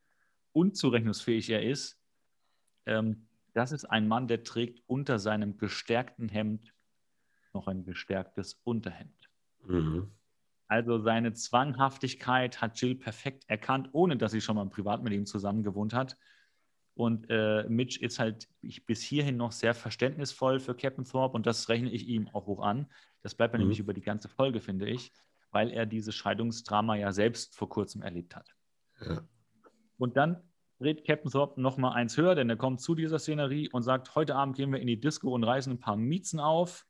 unzurechnungsfähig 0.52 1.50
er 1.50 1.62
ist, 1.62 2.00
ähm, 2.86 3.28
das 3.52 3.72
ist 3.72 3.84
ein 3.84 4.08
Mann, 4.08 4.26
der 4.26 4.42
trägt 4.42 4.82
unter 4.86 5.18
seinem 5.18 5.56
gestärkten 5.58 6.28
Hemd 6.28 6.74
noch 7.52 7.68
ein 7.68 7.84
gestärktes 7.84 8.60
Unterhemd. 8.64 9.30
Mhm. 9.64 10.10
Also 10.66 10.98
seine 10.98 11.32
Zwanghaftigkeit 11.34 12.60
hat 12.60 12.80
Jill 12.80 12.94
perfekt 12.94 13.44
erkannt, 13.48 13.90
ohne 13.92 14.16
dass 14.16 14.32
sie 14.32 14.40
schon 14.40 14.56
mal 14.56 14.66
privat 14.66 15.02
mit 15.02 15.12
ihm 15.12 15.26
zusammen 15.26 15.62
gewohnt 15.62 15.92
hat. 15.92 16.16
Und 16.94 17.26
äh, 17.28 17.64
Mitch 17.68 18.00
ist 18.00 18.18
halt 18.18 18.48
bis 18.86 19.02
hierhin 19.02 19.36
noch 19.36 19.52
sehr 19.52 19.74
verständnisvoll 19.74 20.60
für 20.60 20.74
Captain 20.74 21.04
Thorpe 21.04 21.36
und 21.36 21.44
das 21.44 21.68
rechne 21.68 21.90
ich 21.90 22.06
ihm 22.06 22.28
auch 22.28 22.46
hoch 22.46 22.62
an. 22.62 22.86
Das 23.22 23.34
bleibt 23.34 23.52
mir 23.52 23.58
mhm. 23.58 23.64
nämlich 23.64 23.80
über 23.80 23.92
die 23.92 24.00
ganze 24.00 24.28
Folge, 24.28 24.60
finde 24.60 24.88
ich, 24.88 25.12
weil 25.50 25.70
er 25.70 25.86
dieses 25.86 26.14
Scheidungsdrama 26.14 26.94
ja 26.94 27.12
selbst 27.12 27.56
vor 27.56 27.68
kurzem 27.68 28.02
erlebt 28.02 28.36
hat. 28.36 28.54
Ja. 29.00 29.22
Und 29.98 30.16
dann 30.16 30.40
dreht 30.78 31.04
Captain 31.04 31.30
Thorpe 31.30 31.60
noch 31.60 31.78
mal 31.78 31.92
eins 31.92 32.16
höher, 32.16 32.34
denn 32.34 32.48
er 32.48 32.56
kommt 32.56 32.80
zu 32.80 32.94
dieser 32.94 33.18
Szenerie 33.18 33.68
und 33.70 33.82
sagt, 33.82 34.14
heute 34.14 34.36
Abend 34.36 34.56
gehen 34.56 34.72
wir 34.72 34.80
in 34.80 34.86
die 34.86 35.00
Disco 35.00 35.34
und 35.34 35.42
reißen 35.42 35.72
ein 35.72 35.80
paar 35.80 35.96
Miezen 35.96 36.38
auf. 36.38 36.86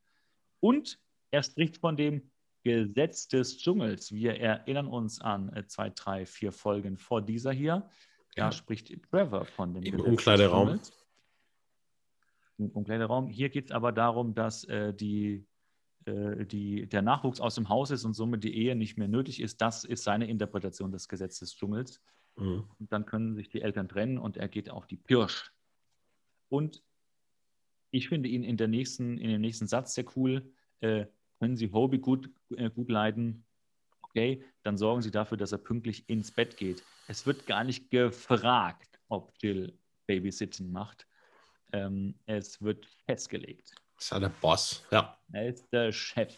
Und 0.60 0.98
er 1.30 1.42
spricht 1.42 1.78
von 1.78 1.96
dem 1.96 2.30
Gesetz 2.64 3.28
des 3.28 3.58
Dschungels. 3.58 4.10
Wir 4.10 4.40
erinnern 4.40 4.86
uns 4.86 5.20
an 5.20 5.52
äh, 5.52 5.66
zwei, 5.66 5.90
drei, 5.90 6.26
vier 6.26 6.50
Folgen 6.50 6.96
vor 6.96 7.20
dieser 7.22 7.52
hier. 7.52 7.88
Da 8.34 8.46
ja. 8.46 8.52
spricht 8.52 8.90
Trevor 9.10 9.44
von 9.44 9.74
dem 9.74 9.84
Im 9.84 9.92
Gesetz 9.92 10.08
Umkleideraum. 10.08 10.68
des 10.68 10.88
Dschungels. 10.88 11.06
Im 12.58 12.70
Umkleideraum. 12.70 13.28
Hier 13.28 13.50
geht 13.50 13.66
es 13.66 13.70
aber 13.70 13.92
darum, 13.92 14.34
dass 14.34 14.64
äh, 14.64 14.94
die, 14.94 15.46
äh, 16.06 16.46
die, 16.46 16.86
der 16.86 17.02
Nachwuchs 17.02 17.40
aus 17.40 17.54
dem 17.54 17.68
Haus 17.68 17.90
ist 17.90 18.04
und 18.04 18.14
somit 18.14 18.42
die 18.42 18.56
Ehe 18.56 18.74
nicht 18.74 18.96
mehr 18.96 19.08
nötig 19.08 19.40
ist. 19.40 19.60
Das 19.60 19.84
ist 19.84 20.02
seine 20.02 20.26
Interpretation 20.26 20.90
des 20.90 21.08
Gesetzes 21.08 21.40
des 21.40 21.56
Dschungels. 21.56 22.00
Mhm. 22.36 22.64
Und 22.80 22.92
dann 22.92 23.04
können 23.04 23.34
sich 23.36 23.50
die 23.50 23.60
Eltern 23.60 23.88
trennen 23.88 24.18
und 24.18 24.38
er 24.38 24.48
geht 24.48 24.70
auf 24.70 24.86
die 24.86 24.96
Pirsch. 24.96 25.52
Und 26.48 26.82
ich 27.90 28.08
finde 28.08 28.30
ihn 28.30 28.42
in, 28.42 28.56
der 28.56 28.68
nächsten, 28.68 29.18
in 29.18 29.28
dem 29.28 29.40
nächsten 29.42 29.66
Satz 29.66 29.94
sehr 29.94 30.06
cool. 30.16 30.50
Äh, 30.80 31.06
können 31.38 31.56
Sie 31.56 31.72
Hobie 31.72 31.98
gut, 31.98 32.30
äh, 32.56 32.70
gut 32.70 32.90
leiden? 32.90 33.44
Okay, 34.02 34.44
dann 34.62 34.76
sorgen 34.78 35.02
Sie 35.02 35.10
dafür, 35.10 35.36
dass 35.36 35.52
er 35.52 35.58
pünktlich 35.58 36.08
ins 36.08 36.30
Bett 36.30 36.56
geht. 36.56 36.82
Es 37.08 37.26
wird 37.26 37.46
gar 37.46 37.64
nicht 37.64 37.90
gefragt, 37.90 39.00
ob 39.08 39.32
Jill 39.40 39.76
Babysitting 40.06 40.70
macht. 40.70 41.06
Ähm, 41.72 42.14
es 42.26 42.62
wird 42.62 42.86
festgelegt. 43.06 43.74
ist 43.98 44.12
ja 44.12 44.20
der 44.20 44.28
Boss, 44.40 44.84
ja. 44.90 45.18
Er 45.32 45.48
ist 45.48 45.66
der 45.72 45.90
Chef. 45.90 46.36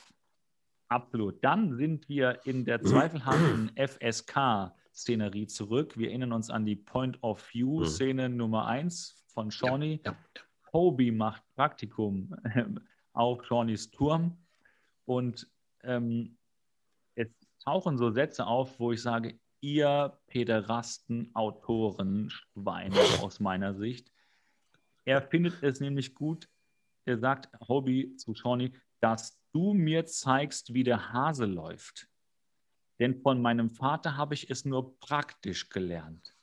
Absolut. 0.89 1.43
Dann 1.45 1.77
sind 1.77 2.09
wir 2.09 2.41
in 2.45 2.65
der 2.65 2.81
zweifelhaften 2.81 3.73
FSK-Szenerie 3.77 5.47
zurück. 5.47 5.99
Wir 5.99 6.09
erinnern 6.09 6.33
uns 6.33 6.49
an 6.49 6.65
die 6.65 6.77
Point 6.77 7.23
of 7.23 7.47
View-Szene 7.53 8.29
mhm. 8.29 8.37
Nummer 8.37 8.67
1 8.67 9.25
von 9.27 9.51
Shawnee. 9.51 10.01
Ja, 10.05 10.13
ja, 10.13 10.19
ja. 10.37 10.43
Hobie 10.73 11.11
macht 11.11 11.43
Praktikum 11.55 12.35
auf 13.13 13.45
Shawnees 13.45 13.91
Turm. 13.91 14.37
Und 15.07 15.49
ähm, 15.83 16.37
es 17.15 17.29
tauchen 17.65 17.97
so 17.97 18.11
Sätze 18.11 18.47
auf, 18.47 18.79
wo 18.79 18.93
ich 18.93 19.01
sage, 19.01 19.39
ihr 19.61 20.19
Pederasten, 20.27 21.35
Autoren, 21.35 22.31
Schweine 22.31 22.97
aus 23.23 23.41
meiner 23.41 23.75
Sicht. 23.75 24.13
Er 25.05 25.23
findet 25.23 25.63
es 25.63 25.81
nämlich 25.81 26.15
gut, 26.15 26.49
er 27.05 27.19
sagt, 27.19 27.49
Hobby 27.69 28.17
zu 28.17 28.35
Shawnee, 28.35 28.73
dass 29.01 29.41
du 29.53 29.73
mir 29.73 30.05
zeigst, 30.07 30.75
wie 30.75 30.85
der 30.85 31.13
Hase 31.13 31.47
läuft. 31.47 32.09
Denn 32.99 33.21
von 33.23 33.41
meinem 33.41 33.71
Vater 33.71 34.17
habe 34.17 34.35
ich 34.35 34.51
es 34.51 34.65
nur 34.65 34.99
praktisch 34.99 35.69
gelernt. 35.69 36.36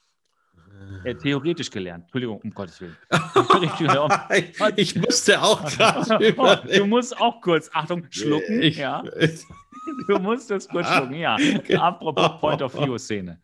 Äh, 1.04 1.16
theoretisch 1.16 1.70
gelernt. 1.70 2.04
Entschuldigung, 2.06 2.40
um 2.42 2.52
Gottes 2.52 2.80
Willen. 2.82 2.96
ich 4.76 4.96
musste 4.96 5.42
auch 5.42 5.64
gerade 5.66 6.34
oh, 6.38 6.56
Du 6.78 6.86
musst 6.86 7.20
auch 7.20 7.42
kurz, 7.42 7.70
Achtung, 7.74 8.08
schlucken. 8.10 8.62
Ich, 8.62 8.78
ja. 8.78 9.04
Du 10.08 10.18
musst 10.18 10.50
es 10.50 10.68
kurz 10.70 10.88
schlucken, 10.88 11.16
ja. 11.16 11.36
Genau. 11.36 11.82
Apropos 11.82 12.40
Point 12.40 12.62
of 12.62 12.74
View-Szene. 12.74 13.42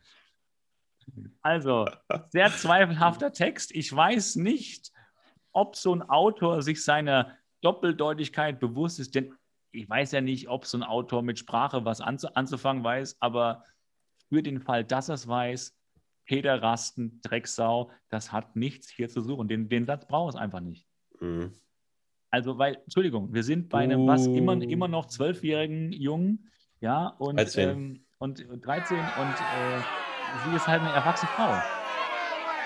Also, 1.42 1.86
sehr 2.30 2.50
zweifelhafter 2.50 3.32
Text. 3.32 3.72
Ich 3.74 3.94
weiß 3.94 4.36
nicht, 4.36 4.90
ob 5.52 5.76
so 5.76 5.94
ein 5.94 6.02
Autor 6.02 6.62
sich 6.62 6.82
seiner 6.82 7.36
Doppeldeutigkeit 7.60 8.58
bewusst 8.58 9.00
ist, 9.00 9.14
denn 9.14 9.34
ich 9.72 9.88
weiß 9.88 10.12
ja 10.12 10.20
nicht, 10.22 10.48
ob 10.48 10.64
so 10.64 10.78
ein 10.78 10.82
Autor 10.82 11.22
mit 11.22 11.38
Sprache 11.38 11.84
was 11.84 12.00
anzufangen 12.00 12.82
weiß, 12.82 13.18
aber 13.20 13.64
für 14.28 14.42
den 14.42 14.60
Fall, 14.60 14.84
dass 14.84 15.08
er 15.08 15.16
es 15.16 15.28
weiß, 15.28 15.76
Peter 16.30 16.62
Rasten, 16.62 17.20
Drecksau, 17.22 17.90
das 18.08 18.30
hat 18.30 18.54
nichts 18.54 18.88
hier 18.88 19.08
zu 19.08 19.20
suchen. 19.20 19.48
Den, 19.48 19.68
den 19.68 19.84
Satz 19.84 20.06
braucht 20.06 20.34
es 20.34 20.40
einfach 20.40 20.60
nicht. 20.60 20.86
Mhm. 21.18 21.50
Also, 22.30 22.56
weil, 22.56 22.76
Entschuldigung, 22.84 23.34
wir 23.34 23.42
sind 23.42 23.68
bei 23.68 23.80
einem, 23.80 24.06
was 24.06 24.28
immer, 24.28 24.56
uh. 24.56 24.60
immer 24.60 24.86
noch 24.86 25.06
zwölfjährigen 25.06 25.90
Jungen, 25.90 26.48
ja, 26.78 27.08
und, 27.18 27.34
13. 27.34 27.68
Ähm, 27.68 28.04
und 28.18 28.38
13 28.64 28.96
und 28.96 29.04
äh, 29.04 29.80
sie 30.44 30.54
ist 30.54 30.68
halt 30.68 30.82
eine 30.82 30.92
erwachsene 30.92 31.32
Frau. 31.32 31.52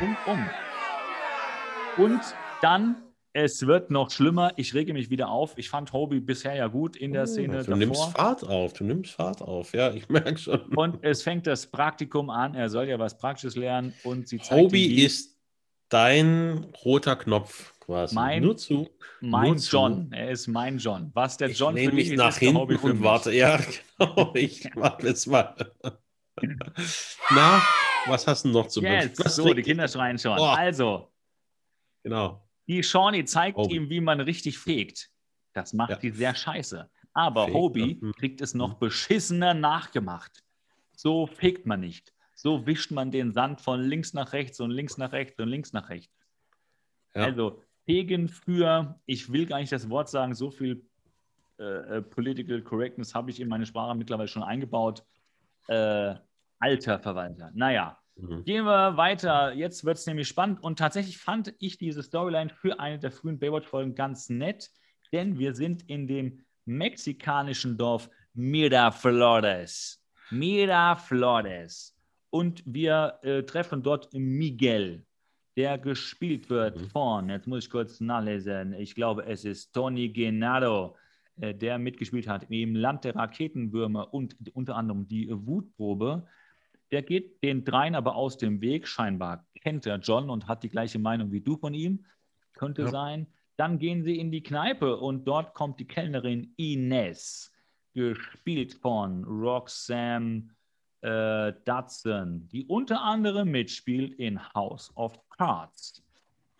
Und 0.05 0.17
um. 0.27 2.05
Und 2.05 2.21
dann, 2.61 2.97
es 3.35 3.67
wird 3.67 3.91
noch 3.91 4.11
schlimmer. 4.13 4.53
Ich 4.57 4.75
rege 4.75 4.95
mich 4.95 5.11
wieder 5.11 5.29
auf. 5.29 5.59
Ich 5.59 5.69
fand 5.69 5.93
Hobie 5.93 6.21
bisher 6.21 6.55
ja 6.55 6.69
gut 6.69 6.97
in 6.97 7.13
der 7.13 7.25
oh, 7.25 7.27
Szene. 7.27 7.59
Du 7.59 7.65
davor. 7.65 7.77
nimmst 7.77 8.05
Fahrt 8.13 8.45
auf, 8.45 8.73
du 8.73 8.85
nimmst 8.85 9.11
Fahrt 9.13 9.43
auf, 9.43 9.75
ja, 9.75 9.93
ich 9.93 10.09
merke 10.09 10.39
schon. 10.39 10.61
Und 10.77 11.03
es 11.03 11.23
fängt 11.23 11.47
das 11.47 11.67
Praktikum 11.67 12.31
an. 12.31 12.55
Er 12.55 12.71
soll 12.71 12.89
ja 12.89 12.99
was 12.99 13.19
Praktisches 13.19 13.57
lernen 13.57 13.93
und 14.05 14.29
sie 14.29 14.39
zeigt 14.39 14.53
Hobie 14.53 15.03
ist 15.03 15.37
dein 15.89 16.65
roter 16.85 17.17
Knopf 17.17 17.75
quasi. 17.81 18.15
Mein, 18.15 18.43
nur 18.43 18.57
zu. 18.57 18.89
Mein 19.21 19.51
nur 19.51 19.57
John. 19.57 20.11
Zu. 20.11 20.17
Er 20.17 20.31
ist 20.31 20.47
mein 20.47 20.79
John. 20.79 21.11
Was 21.13 21.37
der 21.37 21.49
ich 21.49 21.59
John 21.59 21.77
für 21.77 21.93
mich 21.93 22.11
ist, 22.11 22.17
nach 22.17 22.37
hinten 22.37 22.57
und 22.57 23.03
warte. 23.03 23.33
Ja, 23.33 23.59
genau. 23.99 24.33
Ich 24.35 24.73
mache 24.77 25.09
jetzt 25.09 25.27
mal. 25.27 25.57
Na, 27.31 27.61
was 28.07 28.29
hast 28.29 28.45
du 28.45 28.51
noch 28.51 28.69
zu 28.69 28.81
Jetzt, 28.81 29.29
so, 29.29 29.53
die 29.53 29.63
Kinder 29.63 29.89
schreien 29.89 30.19
schon. 30.19 30.39
Oh. 30.39 30.45
Also. 30.45 31.11
Genau. 32.05 32.44
Die 32.67 32.83
Shawnee 32.83 33.25
zeigt 33.25 33.59
Hobie. 33.59 33.75
ihm, 33.75 33.91
wie 33.91 34.01
man 34.01 34.21
richtig 34.21 34.59
fegt. 34.59 35.11
Das 35.53 35.73
macht 35.73 35.91
ja. 35.91 35.97
die 35.97 36.11
sehr 36.11 36.35
scheiße. 36.35 36.91
Aber 37.13 37.45
Fegt, 37.45 37.57
Hobie 37.57 38.01
ja. 38.03 38.13
kriegt 38.13 38.41
es 38.41 38.55
noch 38.55 38.75
beschissener 38.75 39.55
nachgemacht. 39.55 40.43
So 40.97 41.27
fegt 41.27 41.67
man 41.67 41.81
nicht. 41.81 42.13
So 42.35 42.67
wischt 42.67 42.91
man 42.91 43.11
den 43.11 43.33
Sand 43.33 43.61
von 43.61 43.81
links 43.81 44.13
nach 44.13 44.33
rechts 44.33 44.61
und 44.61 44.71
links 44.71 44.99
nach 44.99 45.13
rechts 45.13 45.39
und 45.39 45.49
links 45.49 45.73
nach 45.73 45.89
rechts. 45.89 46.13
Ja. 47.15 47.25
Also 47.25 47.63
fegen 47.85 48.29
für, 48.29 48.99
ich 49.07 49.33
will 49.33 49.47
gar 49.47 49.59
nicht 49.59 49.73
das 49.73 49.89
Wort 49.89 50.09
sagen, 50.09 50.35
so 50.35 50.51
viel 50.51 50.85
äh, 51.59 51.99
äh 51.99 52.03
Political 52.03 52.63
Correctness 52.63 53.15
habe 53.15 53.31
ich 53.31 53.41
in 53.41 53.49
meine 53.49 53.67
Sprache 53.67 53.95
mittlerweile 53.95 54.29
schon 54.29 54.43
eingebaut. 54.43 55.05
Äh, 55.69 56.15
alter 56.59 56.99
Verwalter. 56.99 57.51
Naja, 57.55 57.99
Mhm. 58.17 58.45
Gehen 58.45 58.65
wir 58.65 58.97
weiter. 58.97 59.53
Jetzt 59.55 59.85
wird 59.85 59.99
es 59.99 60.07
nämlich 60.07 60.29
spannend. 60.29 60.63
Und 60.63 60.79
tatsächlich 60.79 61.19
fand 61.19 61.55
ich 61.59 61.79
diese 61.79 62.03
Storyline 62.03 62.51
für 62.51 62.79
eine 62.79 62.99
der 62.99 63.11
frühen 63.11 63.39
Baywatch-Folgen 63.39 63.95
ganz 63.95 64.29
nett, 64.29 64.71
denn 65.13 65.39
wir 65.39 65.55
sind 65.55 65.89
in 65.89 66.07
dem 66.07 66.45
mexikanischen 66.65 67.77
Dorf 67.77 68.09
Miraflores. 68.35 70.03
Miraflores. 70.31 71.97
Und 72.31 72.63
wir 72.67 73.19
äh, 73.23 73.43
treffen 73.45 73.83
dort 73.83 74.13
Miguel, 74.13 75.07
der 75.57 75.79
gespielt 75.79 76.51
wird 76.51 76.81
mhm. 76.81 76.89
von, 76.89 77.29
jetzt 77.29 77.47
muss 77.47 77.65
ich 77.65 77.71
kurz 77.71 78.01
nachlesen, 78.01 78.73
ich 78.73 78.97
glaube, 78.97 79.25
es 79.25 79.45
ist 79.45 79.73
Tony 79.73 80.09
Genaro, 80.09 80.97
äh, 81.41 81.55
der 81.55 81.79
mitgespielt 81.79 82.27
hat 82.27 82.51
im 82.51 82.75
Land 82.75 83.05
der 83.05 83.15
Raketenwürmer 83.15 84.13
und 84.13 84.35
unter 84.53 84.75
anderem 84.75 85.07
die 85.07 85.29
Wutprobe. 85.31 86.27
Der 86.95 87.03
geht 87.03 87.43
den 87.43 87.65
dreien 87.65 87.97
aber 87.97 88.15
aus 88.15 88.39
dem 88.39 88.61
Weg. 88.61 88.87
Scheinbar 88.87 89.45
kennt 89.61 89.85
er 89.85 89.97
John 89.97 90.31
und 90.31 90.47
hat 90.47 90.63
die 90.63 90.69
gleiche 90.69 91.01
Meinung 91.01 91.33
wie 91.33 91.41
du 91.41 91.57
von 91.57 91.75
ihm. 91.75 92.05
Könnte 92.53 92.83
ja. 92.83 92.89
sein. 92.89 93.27
Dann 93.57 93.81
gehen 93.81 94.05
sie 94.05 94.17
in 94.17 94.31
die 94.31 94.45
Kneipe 94.45 94.97
und 94.99 95.25
dort 95.25 95.55
kommt 95.55 95.81
die 95.81 95.89
Kellnerin 95.89 96.55
Ines, 96.57 97.53
gespielt 97.95 98.75
von 98.75 99.25
Roxanne 99.25 100.51
äh, 101.01 101.53
Dudson, 101.65 102.47
die 102.47 102.65
unter 102.67 103.03
anderem 103.03 103.51
mitspielt 103.51 104.15
in 104.15 104.41
House 104.55 104.97
of 104.97 105.19
Cards. 105.31 106.01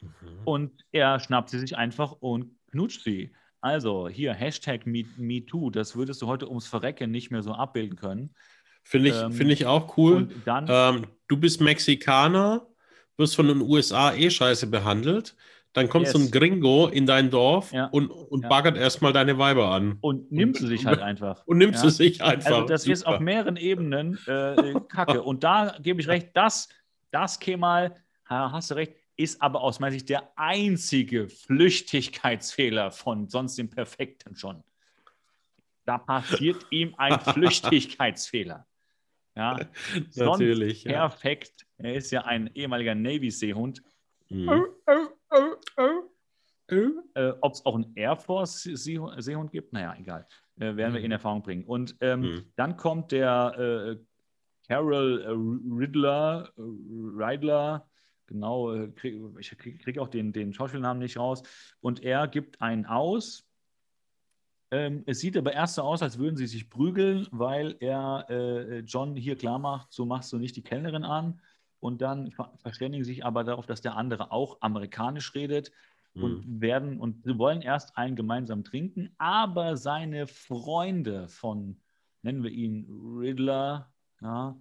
Mhm. 0.03 0.09
Und 0.45 0.85
er 0.91 1.21
schnappt 1.21 1.51
sie 1.51 1.61
sich 1.61 1.77
einfach 1.77 2.11
und 2.11 2.51
knutscht 2.73 3.05
sie. 3.05 3.33
Also 3.61 4.09
hier 4.09 4.35
Hashtag 4.35 4.85
MeToo, 4.85 5.71
das 5.71 5.95
würdest 5.95 6.23
du 6.23 6.27
heute 6.27 6.49
ums 6.49 6.67
Verrecken 6.67 7.13
nicht 7.13 7.31
mehr 7.31 7.45
so 7.45 7.53
abbilden 7.53 7.95
können. 7.95 8.35
Finde 8.85 9.09
ich, 9.09 9.17
ähm, 9.17 9.33
find 9.33 9.51
ich 9.51 9.67
auch 9.67 9.97
cool. 9.97 10.29
Dann, 10.45 10.67
ähm, 10.69 11.07
du 11.27 11.37
bist 11.37 11.61
Mexikaner, 11.61 12.67
wirst 13.17 13.35
von 13.35 13.49
den 13.49 13.61
USA 13.63 14.15
eh 14.15 14.31
scheiße 14.31 14.67
behandelt. 14.69 15.35
Dann 15.73 15.89
kommt 15.89 16.05
yes. 16.05 16.13
so 16.13 16.21
ein 16.21 16.31
Gringo 16.31 16.87
in 16.87 17.05
dein 17.05 17.31
Dorf 17.31 17.73
ja. 17.73 17.87
und, 17.87 18.09
und 18.09 18.43
ja. 18.43 18.49
baggert 18.49 18.77
erstmal 18.77 19.13
deine 19.13 19.39
Weiber 19.39 19.71
an. 19.71 19.99
Und 20.01 20.31
nimmt 20.31 20.57
sie 20.57 20.69
sich 20.69 20.87
halt 20.87 21.01
einfach. 21.01 21.43
Und 21.47 21.59
nimmt 21.59 21.75
ja. 21.75 21.81
sie 21.81 21.91
sich 21.91 22.23
einfach. 22.23 22.47
Also 22.47 22.67
das 22.69 22.83
Super. 22.83 22.93
ist 22.93 23.07
auf 23.07 23.19
mehreren 23.19 23.57
Ebenen 23.57 24.19
äh, 24.27 24.75
Kacke. 24.89 25.23
und 25.23 25.43
da 25.43 25.77
gebe 25.83 26.01
ich 26.01 26.07
recht, 26.07 26.31
das, 26.35 26.69
das 27.11 27.41
Kemal, 27.41 27.97
hast 28.27 28.71
du 28.71 28.77
recht, 28.77 28.95
ist 29.17 29.43
aber 29.43 29.63
aus 29.63 29.81
meiner 29.81 29.93
Sicht 29.93 30.09
der 30.09 30.31
einzige 30.37 31.29
Flüchtigkeitsfehler 31.29 32.93
von 32.93 33.29
sonst 33.29 33.59
dem 33.59 33.69
Perfekten 33.69 34.37
schon. 34.37 34.63
Da 35.85 35.99
passiert 35.99 36.67
ihm 36.71 36.95
ein 36.97 37.19
Flüchtigkeitsfehler. 37.21 38.67
Ja, 39.37 39.59
natürlich. 40.15 40.85
Perfekt. 40.85 41.67
Ja. 41.79 41.85
Er 41.85 41.95
ist 41.95 42.11
ja 42.11 42.25
ein 42.25 42.51
ehemaliger 42.55 42.95
Navy-Seehund. 42.95 43.83
Mhm. 44.29 44.65
Äh, 47.15 47.33
Ob 47.41 47.53
es 47.53 47.65
auch 47.67 47.75
einen 47.75 47.93
Air 47.95 48.17
Force-Seehund 48.17 49.53
gibt, 49.53 49.73
naja, 49.73 49.95
egal. 49.99 50.27
Äh, 50.57 50.77
werden 50.77 50.95
wir 50.95 51.01
in 51.01 51.13
Erfahrung 51.13 51.43
bringen. 51.43 51.65
Und 51.65 51.97
ähm, 52.01 52.21
mhm. 52.21 52.53
dann 52.57 52.77
kommt 52.77 53.13
der 53.13 53.55
äh, 53.59 53.97
Carol 54.67 55.23
äh, 55.23 55.79
Riddler, 55.79 56.51
äh, 56.57 56.63
Riddler, 56.63 57.89
genau, 58.27 58.89
krieg, 58.95 59.21
ich 59.39 59.59
kriege 59.59 59.79
krieg 59.79 59.99
auch 59.99 60.09
den, 60.09 60.33
den 60.33 60.53
Schauspielnamen 60.53 61.03
nicht 61.03 61.19
raus. 61.19 61.43
Und 61.81 62.03
er 62.03 62.29
gibt 62.29 62.61
einen 62.63 62.87
aus 62.87 63.47
ähm, 64.75 65.05
es 65.07 65.21
sieht 65.21 65.37
aber 65.37 65.53
erst 65.53 65.77
so 65.77 65.83
aus, 65.83 66.03
als 66.03 66.19
würden 66.19 66.37
sie 66.37 66.49
sich 66.49 66.69
prügeln, 66.69 67.29
weil 67.31 67.77
er 67.79 68.27
äh, 68.29 68.79
John 68.81 69.15
hier 69.15 69.37
klar 69.37 69.61
macht, 69.61 69.93
so 69.93 70.05
machst 70.05 70.33
du 70.33 70.39
nicht 70.39 70.57
die 70.57 70.65
Kellnerin 70.65 71.05
an. 71.05 71.41
Und 71.79 72.03
dann 72.03 72.33
verständigen 72.57 73.05
sich 73.05 73.25
aber 73.25 73.45
darauf, 73.45 73.67
dass 73.67 73.83
der 73.83 73.97
andere 73.97 74.33
auch 74.33 74.59
amerikanisch 74.63 75.35
redet 75.35 75.71
und 76.15 76.45
mhm. 76.47 76.61
werden 76.61 76.99
und 76.99 77.25
sie 77.25 77.39
wollen 77.39 77.61
erst 77.61 77.97
einen 77.97 78.17
gemeinsam 78.17 78.65
trinken, 78.65 79.15
aber 79.19 79.77
seine 79.77 80.27
Freunde 80.27 81.29
von, 81.29 81.77
nennen 82.23 82.43
wir 82.43 82.51
ihn 82.51 82.87
Riddler, 83.19 83.93
ja, 84.23 84.57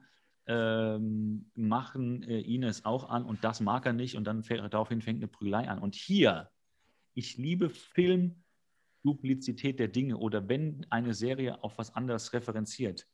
ähm, 0.46 1.50
machen 1.56 2.24
äh, 2.24 2.40
ihn 2.40 2.64
es 2.64 2.86
auch 2.86 3.10
an 3.10 3.24
und 3.24 3.44
das 3.44 3.62
mag 3.62 3.86
er 3.86 3.94
nicht 3.94 4.16
und 4.16 4.26
dann 4.26 4.44
daraufhin 4.70 5.02
fängt 5.02 5.20
eine 5.20 5.28
Prügelei 5.28 5.68
an. 5.70 5.80
Und 5.80 5.96
hier, 5.96 6.50
ich 7.14 7.38
liebe 7.38 7.70
Film 7.70 8.43
Duplizität 9.04 9.80
der 9.80 9.88
Dinge 9.88 10.18
oder 10.18 10.48
wenn 10.48 10.86
eine 10.90 11.14
Serie 11.14 11.64
auf 11.64 11.78
was 11.78 11.94
anderes 11.94 12.34
referenziert. 12.34 13.08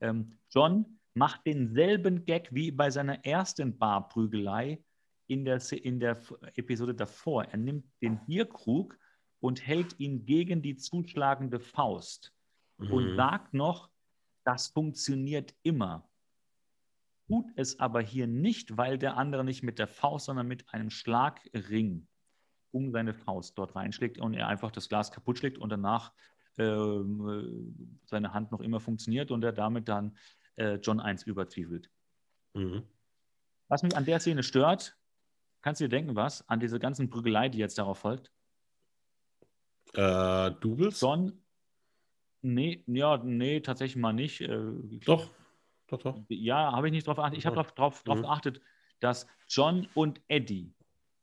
Ähm, 0.00 0.32
John 0.50 0.98
macht 1.14 1.46
denselben 1.46 2.24
Gag 2.24 2.48
wie 2.52 2.70
bei 2.70 2.90
seiner 2.90 3.24
ersten 3.24 3.76
Barprügelei 3.78 4.82
in 5.26 5.44
der, 5.44 5.60
in 5.72 6.00
der 6.00 6.18
Episode 6.54 6.94
davor. 6.94 7.44
Er 7.44 7.58
nimmt 7.58 7.84
den 8.02 8.24
Bierkrug 8.26 8.98
und 9.40 9.66
hält 9.66 9.98
ihn 9.98 10.24
gegen 10.26 10.62
die 10.62 10.76
zuschlagende 10.76 11.60
Faust 11.60 12.32
mhm. 12.78 12.92
und 12.92 13.16
sagt 13.16 13.54
noch, 13.54 13.90
das 14.44 14.68
funktioniert 14.68 15.54
immer. 15.62 16.08
Tut 17.28 17.46
es 17.56 17.80
aber 17.80 18.00
hier 18.00 18.28
nicht, 18.28 18.76
weil 18.76 18.98
der 18.98 19.16
andere 19.16 19.44
nicht 19.44 19.62
mit 19.62 19.78
der 19.78 19.88
Faust, 19.88 20.26
sondern 20.26 20.46
mit 20.46 20.68
einem 20.72 20.90
Schlagring 20.90 22.06
um 22.76 22.92
seine 22.92 23.14
Faust 23.14 23.56
dort 23.56 23.74
reinschlägt 23.74 24.18
und 24.18 24.34
er 24.34 24.48
einfach 24.48 24.70
das 24.70 24.88
Glas 24.88 25.10
kaputt 25.10 25.38
schlägt 25.38 25.56
und 25.56 25.70
danach 25.70 26.12
äh, 26.58 26.92
seine 28.04 28.34
Hand 28.34 28.52
noch 28.52 28.60
immer 28.60 28.80
funktioniert 28.80 29.30
und 29.30 29.42
er 29.42 29.52
damit 29.52 29.88
dann 29.88 30.16
äh, 30.56 30.74
John 30.74 31.00
1 31.00 31.22
überzwiebelt. 31.22 31.90
Mhm. 32.52 32.82
Was 33.68 33.82
mich 33.82 33.96
an 33.96 34.04
der 34.04 34.20
Szene 34.20 34.42
stört, 34.42 34.96
kannst 35.62 35.80
du 35.80 35.84
dir 35.84 35.88
denken, 35.88 36.14
was? 36.14 36.46
An 36.48 36.60
diese 36.60 36.78
ganzen 36.78 37.08
Prügelei, 37.08 37.48
die 37.48 37.58
jetzt 37.58 37.78
darauf 37.78 37.98
folgt? 37.98 38.30
Äh, 39.94 40.50
Doubles? 40.60 41.00
John, 41.00 41.32
nee, 42.42 42.84
ja, 42.86 43.16
nee, 43.16 43.60
tatsächlich 43.60 43.96
mal 43.96 44.12
nicht. 44.12 44.42
Äh, 44.42 44.58
doch, 45.04 45.30
doch, 45.86 46.02
doch. 46.02 46.20
Ja, 46.28 46.72
habe 46.72 46.88
ich 46.88 46.92
nicht 46.92 47.06
drauf 47.06 47.16
geachtet. 47.16 47.38
Ich 47.38 47.46
habe 47.46 47.56
darauf 47.56 47.72
drauf, 47.72 48.02
drauf 48.02 48.18
mhm. 48.18 48.22
geachtet, 48.22 48.60
dass 49.00 49.26
John 49.48 49.88
und 49.94 50.20
Eddie 50.28 50.75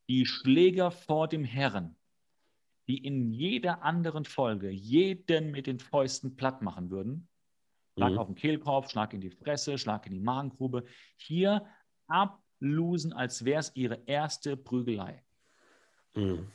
die 0.10 0.26
Schläger 0.26 0.92
vor 0.92 1.28
dem 1.28 1.44
Herrn, 1.44 1.96
die 2.88 2.98
in 2.98 3.32
jeder 3.32 3.84
anderen 3.84 4.26
Folge 4.26 4.70
jeden 4.70 5.52
mit 5.52 5.68
den 5.68 5.80
Fäusten 5.80 6.36
platt 6.36 6.62
machen 6.62 6.90
würden. 6.90 7.28
Schlag 7.96 8.14
mhm. 8.14 8.18
auf 8.18 8.28
den 8.28 8.36
Kehlkopf, 8.36 8.90
Schlag 8.90 9.14
in 9.14 9.22
die 9.22 9.30
Fresse, 9.30 9.78
Schlag 9.78 10.06
in 10.08 10.14
die 10.14 10.20
Magengrube. 10.20 10.86
Hier 11.18 11.66
ablusen, 12.08 13.14
als 13.14 13.46
wäre 13.46 13.60
es 13.60 13.76
ihre 13.76 14.02
erste 14.06 14.58
Prügelei. 14.58 15.24
Mhm. 16.16 16.48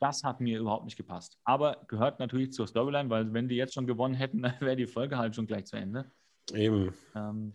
Das 0.00 0.24
hat 0.24 0.40
mir 0.40 0.58
überhaupt 0.58 0.86
nicht 0.86 0.96
gepasst. 0.96 1.38
Aber 1.44 1.84
gehört 1.86 2.18
natürlich 2.18 2.52
zur 2.52 2.66
Storyline, 2.66 3.10
weil 3.10 3.32
wenn 3.34 3.48
die 3.48 3.56
jetzt 3.56 3.74
schon 3.74 3.86
gewonnen 3.86 4.14
hätten, 4.14 4.42
dann 4.42 4.60
wäre 4.60 4.76
die 4.76 4.86
Folge 4.86 5.18
halt 5.18 5.34
schon 5.36 5.46
gleich 5.46 5.66
zu 5.66 5.76
Ende. 5.76 6.10
Eben. 6.54 6.94
Ähm, 7.14 7.52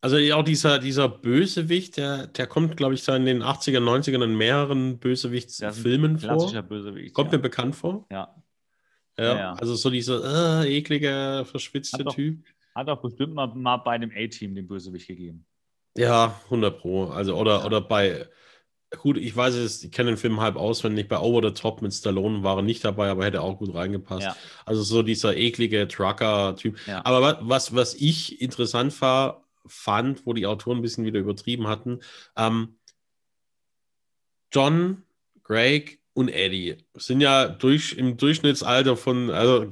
Also 0.00 0.16
auch 0.34 0.44
dieser, 0.44 0.78
dieser 0.78 1.08
Bösewicht, 1.08 1.96
der, 1.96 2.28
der 2.28 2.46
kommt, 2.46 2.76
glaube 2.76 2.94
ich, 2.94 3.06
in 3.08 3.24
den 3.24 3.42
80er, 3.42 3.80
90ern 3.80 4.22
in 4.22 4.36
mehreren 4.36 4.98
Bösewichtsfilmen 4.98 6.18
vor. 6.18 6.28
Klassischer 6.28 6.62
Bösewicht. 6.62 7.14
Kommt 7.14 7.32
ja. 7.32 7.38
mir 7.38 7.42
bekannt 7.42 7.74
vor. 7.74 8.06
Ja. 8.10 8.34
Ja, 9.18 9.36
ja. 9.36 9.52
also 9.54 9.74
so 9.74 9.90
dieser 9.90 10.62
äh, 10.62 10.76
eklige, 10.76 11.44
verschwitzte 11.44 12.04
hat 12.04 12.14
Typ. 12.14 12.44
Doch, 12.44 12.76
hat 12.76 12.88
auch 12.88 13.02
bestimmt 13.02 13.34
mal, 13.34 13.48
mal 13.48 13.78
bei 13.78 13.98
dem 13.98 14.12
A-Team 14.14 14.54
den 14.54 14.68
Bösewicht 14.68 15.08
gegeben. 15.08 15.44
Ja, 15.96 16.40
100 16.44 16.78
Pro. 16.78 17.06
Also, 17.06 17.34
oder, 17.34 17.66
oder 17.66 17.80
bei, 17.80 18.28
gut, 18.96 19.16
ich 19.16 19.34
weiß 19.34 19.54
es, 19.54 19.82
ich 19.82 19.90
kenne 19.90 20.12
den 20.12 20.16
Film 20.16 20.40
halb 20.40 20.54
auswendig, 20.54 21.08
bei 21.08 21.18
Over 21.18 21.48
the 21.48 21.54
Top 21.54 21.82
mit 21.82 21.92
Stallone 21.92 22.44
war 22.44 22.58
er 22.58 22.62
nicht 22.62 22.84
dabei, 22.84 23.10
aber 23.10 23.24
hätte 23.24 23.42
auch 23.42 23.58
gut 23.58 23.74
reingepasst. 23.74 24.22
Ja. 24.22 24.36
Also 24.64 24.82
so 24.82 25.02
dieser 25.02 25.36
eklige 25.36 25.88
Trucker-Typ. 25.88 26.78
Ja. 26.86 27.04
Aber 27.04 27.40
was, 27.42 27.74
was 27.74 27.94
ich 27.94 28.40
interessant 28.40 29.00
war, 29.00 29.47
fand, 29.68 30.26
wo 30.26 30.32
die 30.32 30.46
Autoren 30.46 30.78
ein 30.78 30.82
bisschen 30.82 31.04
wieder 31.04 31.20
übertrieben 31.20 31.68
hatten, 31.68 32.00
ähm, 32.36 32.78
John, 34.52 35.02
Greg 35.42 36.00
und 36.18 36.28
Eddie 36.30 36.78
sind 36.94 37.20
ja 37.20 37.46
durch, 37.48 37.92
im 37.92 38.16
Durchschnittsalter 38.16 38.96
von, 38.96 39.30
also 39.30 39.70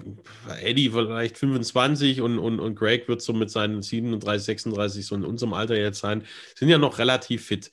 Eddie 0.63 0.91
vielleicht 0.91 1.39
25 1.39 2.21
und, 2.21 2.39
und, 2.39 2.61
und 2.61 2.77
Greg 2.77 3.09
wird 3.09 3.21
so 3.21 3.33
mit 3.33 3.51
seinen 3.51 3.83
37, 3.83 4.45
36 4.45 5.07
so 5.07 5.17
in 5.17 5.25
unserem 5.25 5.55
Alter 5.55 5.77
jetzt 5.77 5.99
sein, 5.99 6.25
sind 6.55 6.69
ja 6.69 6.79
noch 6.79 6.99
relativ 6.99 7.47
fit. 7.47 7.73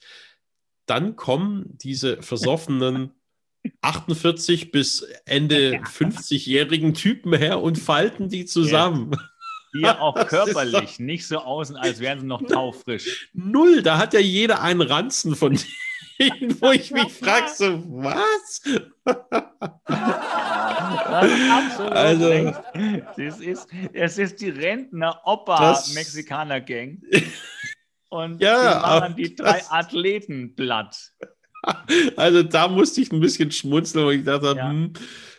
Dann 0.87 1.15
kommen 1.15 1.77
diese 1.77 2.21
versoffenen 2.23 3.11
48 3.81 4.71
bis 4.71 5.01
Ende 5.25 5.73
50-jährigen 5.83 6.95
Typen 6.95 7.33
her 7.33 7.61
und 7.61 7.77
falten 7.77 8.27
die 8.27 8.45
zusammen. 8.45 9.15
Die 9.73 9.85
auch 9.87 10.27
körperlich 10.27 10.99
nicht 10.99 11.27
so 11.27 11.39
außen, 11.39 11.75
als 11.75 11.99
wären 11.99 12.19
sie 12.19 12.27
noch 12.27 12.43
taufrisch. 12.43 13.29
Null, 13.33 13.81
da 13.81 13.97
hat 13.97 14.13
ja 14.13 14.19
jeder 14.19 14.61
einen 14.61 14.81
Ranzen 14.81 15.35
von 15.35 15.53
dir 15.57 15.63
wo 16.59 16.71
ich 16.71 16.91
mich 16.91 17.11
frage, 17.11 17.47
so, 17.53 17.83
was? 17.87 18.61
also, 21.91 22.53
es 23.17 23.39
ist, 23.39 23.67
es 23.93 24.17
ist 24.17 24.41
die 24.41 24.49
Rentner-Opa-Mexikaner-Gang. 24.49 27.01
Und 28.09 28.41
ja, 28.41 28.73
die 28.73 28.79
machen 28.79 29.15
die 29.15 29.35
drei 29.35 29.59
das, 29.59 29.71
Athleten 29.71 30.55
platt. 30.55 30.97
Also 32.17 32.43
da 32.43 32.67
musste 32.67 32.99
ich 32.99 33.09
ein 33.13 33.21
bisschen 33.21 33.49
schmunzeln, 33.49 34.05
weil 34.05 34.15
ich 34.15 34.25
dachte, 34.25 34.53
ja. 34.57 34.69
hm, 34.69 34.91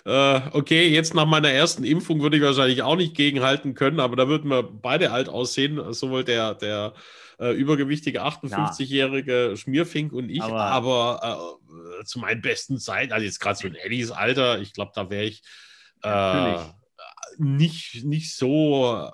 äh, 0.04 0.40
okay, 0.52 0.88
jetzt 0.88 1.14
nach 1.14 1.26
meiner 1.26 1.50
ersten 1.50 1.84
Impfung 1.84 2.20
würde 2.20 2.36
ich 2.36 2.42
wahrscheinlich 2.42 2.82
auch 2.82 2.96
nicht 2.96 3.16
gegenhalten 3.16 3.74
können, 3.74 4.00
aber 4.00 4.16
da 4.16 4.28
würden 4.28 4.50
wir 4.50 4.62
beide 4.62 5.12
alt 5.12 5.28
aussehen, 5.28 5.92
sowohl 5.92 6.24
der, 6.24 6.54
der 6.54 6.94
äh, 7.38 7.52
übergewichtige 7.52 8.22
58-jährige 8.22 9.56
Schmierfink 9.56 10.12
und 10.12 10.28
ich, 10.28 10.42
aber, 10.42 10.60
aber 10.60 11.58
äh, 12.00 12.04
zu 12.04 12.18
meinen 12.18 12.42
besten 12.42 12.78
Zeiten, 12.78 13.12
also 13.12 13.24
jetzt 13.24 13.40
gerade 13.40 13.58
so 13.58 13.66
in 13.66 13.74
Eddies 13.74 14.10
Alter, 14.10 14.60
ich 14.60 14.72
glaube, 14.72 14.92
da 14.94 15.08
wäre 15.08 15.24
ich 15.24 15.42
äh, 16.02 16.58
nicht, 17.38 18.04
nicht 18.04 18.36
so, 18.36 19.10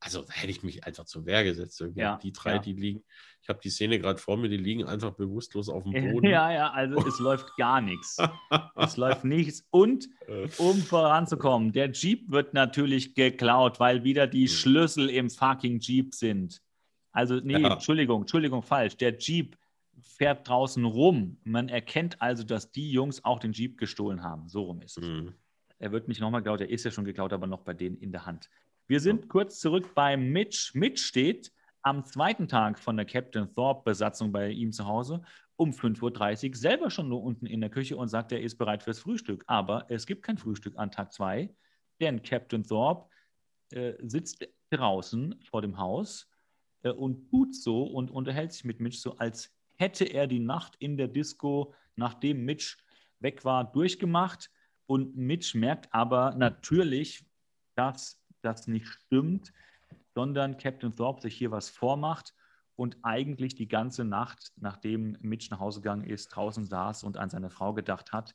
also 0.00 0.22
da 0.22 0.32
hätte 0.32 0.50
ich 0.50 0.62
mich 0.62 0.84
einfach 0.84 1.04
zur 1.04 1.24
Wehr 1.24 1.44
gesetzt. 1.44 1.82
Ja, 1.94 2.16
die 2.16 2.32
drei, 2.32 2.54
ja. 2.54 2.58
die 2.58 2.72
liegen, 2.72 3.04
ich 3.42 3.48
habe 3.48 3.58
die 3.62 3.70
Szene 3.70 3.98
gerade 3.98 4.20
vor 4.20 4.36
mir, 4.36 4.48
die 4.48 4.56
liegen 4.56 4.84
einfach 4.84 5.12
bewusstlos 5.12 5.68
auf 5.68 5.82
dem 5.82 5.92
Boden. 6.12 6.26
Ja, 6.26 6.52
ja, 6.52 6.70
also 6.70 6.96
es 7.06 7.18
läuft 7.18 7.56
gar 7.56 7.80
nichts. 7.80 8.16
Es 8.76 8.96
läuft 8.96 9.24
nichts. 9.24 9.66
Und 9.70 10.08
äh. 10.28 10.48
um 10.58 10.78
voranzukommen, 10.78 11.72
der 11.72 11.90
Jeep 11.90 12.30
wird 12.30 12.54
natürlich 12.54 13.14
geklaut, 13.14 13.80
weil 13.80 14.04
wieder 14.04 14.28
die 14.28 14.46
hm. 14.46 14.48
Schlüssel 14.48 15.10
im 15.10 15.28
fucking 15.28 15.80
Jeep 15.80 16.14
sind. 16.14 16.62
Also, 17.10 17.40
nee, 17.42 17.58
ja. 17.58 17.72
Entschuldigung, 17.72 18.22
Entschuldigung, 18.22 18.62
falsch. 18.62 18.96
Der 18.96 19.18
Jeep 19.18 19.58
fährt 20.00 20.48
draußen 20.48 20.84
rum. 20.84 21.36
Man 21.42 21.68
erkennt 21.68 22.22
also, 22.22 22.44
dass 22.44 22.70
die 22.70 22.92
Jungs 22.92 23.24
auch 23.24 23.40
den 23.40 23.52
Jeep 23.52 23.76
gestohlen 23.76 24.22
haben. 24.22 24.48
So 24.48 24.62
rum 24.62 24.82
ist 24.82 24.98
es. 24.98 25.04
Mhm. 25.04 25.34
Er 25.80 25.90
wird 25.90 26.06
nicht 26.06 26.20
nochmal 26.20 26.42
geklaut, 26.42 26.60
er 26.60 26.70
ist 26.70 26.84
ja 26.84 26.92
schon 26.92 27.04
geklaut, 27.04 27.32
aber 27.32 27.48
noch 27.48 27.62
bei 27.62 27.74
denen 27.74 27.96
in 27.96 28.12
der 28.12 28.24
Hand. 28.24 28.48
Wir 28.86 29.00
sind 29.00 29.22
ja. 29.22 29.28
kurz 29.28 29.58
zurück 29.58 29.94
bei 29.96 30.16
Mitch. 30.16 30.70
Mitch 30.74 31.02
steht 31.02 31.52
am 31.82 32.04
zweiten 32.04 32.48
Tag 32.48 32.78
von 32.78 32.96
der 32.96 33.06
Captain 33.06 33.52
Thorpe-Besatzung 33.54 34.32
bei 34.32 34.50
ihm 34.50 34.72
zu 34.72 34.86
Hause 34.86 35.22
um 35.56 35.70
5.30 35.70 36.48
Uhr 36.50 36.56
selber 36.56 36.90
schon 36.90 37.08
nur 37.08 37.22
unten 37.22 37.46
in 37.46 37.60
der 37.60 37.70
Küche 37.70 37.96
und 37.96 38.08
sagt, 38.08 38.32
er 38.32 38.40
ist 38.40 38.56
bereit 38.56 38.82
fürs 38.82 38.98
Frühstück. 39.00 39.44
Aber 39.46 39.86
es 39.88 40.06
gibt 40.06 40.22
kein 40.22 40.38
Frühstück 40.38 40.76
an 40.76 40.90
Tag 40.90 41.12
2, 41.12 41.54
denn 42.00 42.22
Captain 42.22 42.64
Thorpe 42.64 43.08
äh, 43.70 43.94
sitzt 44.00 44.46
draußen 44.70 45.40
vor 45.44 45.62
dem 45.62 45.78
Haus 45.78 46.28
äh, 46.82 46.90
und 46.90 47.28
tut 47.30 47.54
so 47.54 47.84
und 47.84 48.10
unterhält 48.10 48.52
sich 48.52 48.64
mit 48.64 48.80
Mitch 48.80 48.98
so, 48.98 49.16
als 49.18 49.54
hätte 49.76 50.04
er 50.04 50.26
die 50.26 50.40
Nacht 50.40 50.76
in 50.78 50.96
der 50.96 51.08
Disco, 51.08 51.74
nachdem 51.96 52.44
Mitch 52.44 52.76
weg 53.20 53.44
war, 53.44 53.70
durchgemacht. 53.70 54.50
Und 54.86 55.16
Mitch 55.16 55.56
merkt 55.56 55.92
aber 55.92 56.34
natürlich, 56.34 57.24
dass 57.76 58.20
das 58.40 58.66
nicht 58.66 58.86
stimmt, 58.86 59.52
sondern 60.14 60.56
Captain 60.56 60.94
Thorpe 60.94 61.22
sich 61.22 61.34
hier 61.36 61.50
was 61.50 61.70
vormacht 61.70 62.34
und 62.76 62.96
eigentlich 63.02 63.54
die 63.54 63.68
ganze 63.68 64.04
Nacht, 64.04 64.52
nachdem 64.56 65.16
Mitch 65.20 65.48
nach 65.50 65.60
Hause 65.60 65.80
gegangen 65.80 66.04
ist, 66.04 66.28
draußen 66.28 66.64
saß 66.64 67.04
und 67.04 67.16
an 67.16 67.30
seine 67.30 67.50
Frau 67.50 67.74
gedacht 67.74 68.12
hat. 68.12 68.34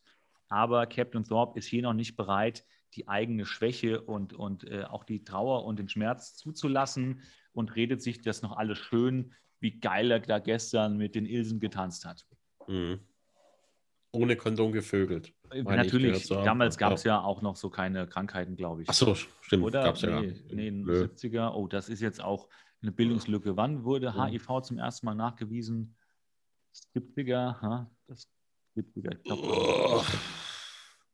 Aber 0.50 0.86
Captain 0.86 1.24
Thorpe 1.24 1.60
ist 1.60 1.68
hier 1.68 1.82
noch 1.82 1.94
nicht 1.94 2.16
bereit, 2.16 2.64
die 2.94 3.08
eigene 3.08 3.46
Schwäche 3.46 4.02
und, 4.02 4.34
und 4.34 4.70
äh, 4.70 4.84
auch 4.84 5.04
die 5.04 5.24
Trauer 5.24 5.66
und 5.66 5.78
den 5.78 5.90
Schmerz 5.90 6.36
zuzulassen 6.36 7.22
und 7.52 7.76
redet 7.76 8.02
sich 8.02 8.22
das 8.22 8.42
noch 8.42 8.56
alles 8.56 8.78
schön, 8.78 9.34
wie 9.60 9.80
geil 9.80 10.12
er 10.12 10.20
da 10.20 10.40
gestern 10.40 10.98
mit 10.98 11.16
den 11.16 11.26
Ilsen 11.26 11.60
getanzt 11.60 12.06
hat. 12.06 12.26
Mhm. 12.68 13.00
Ohne 14.12 14.36
Kondom 14.36 14.72
gevögelt. 14.72 15.34
Äh, 15.52 15.64
natürlich, 15.64 16.28
damals 16.28 16.78
gab 16.78 16.94
es 16.94 17.04
ja. 17.04 17.22
auch 17.22 17.42
noch 17.42 17.56
so 17.56 17.70
keine 17.70 18.08
Krankheiten, 18.08 18.56
glaube 18.56 18.84
ich. 18.84 18.90
Ach 18.90 18.94
so, 18.94 19.16
stimmt. 19.42 19.64
Oder? 19.64 19.84
Gab's 19.84 20.02
ja 20.02 20.20
nee, 20.20 20.34
nee, 20.52 20.68
in 20.68 20.86
den 20.86 20.86
70er. 20.86 21.54
Oh, 21.54 21.68
das 21.68 21.90
ist 21.90 22.02
jetzt 22.02 22.22
auch 22.22 22.48
eine 22.82 22.92
Bildungslücke. 22.92 23.58
Wann 23.58 23.84
wurde 23.84 24.14
HIV 24.14 24.62
zum 24.62 24.78
ersten 24.78 25.06
Mal 25.06 25.16
nachgewiesen? 25.16 25.96
70er, 26.96 27.62
ha? 27.62 27.90
Das 28.08 28.28
70er, 28.76 29.16
ich 29.16 29.24
glaube. 29.24 29.42
Oh. 29.44 30.04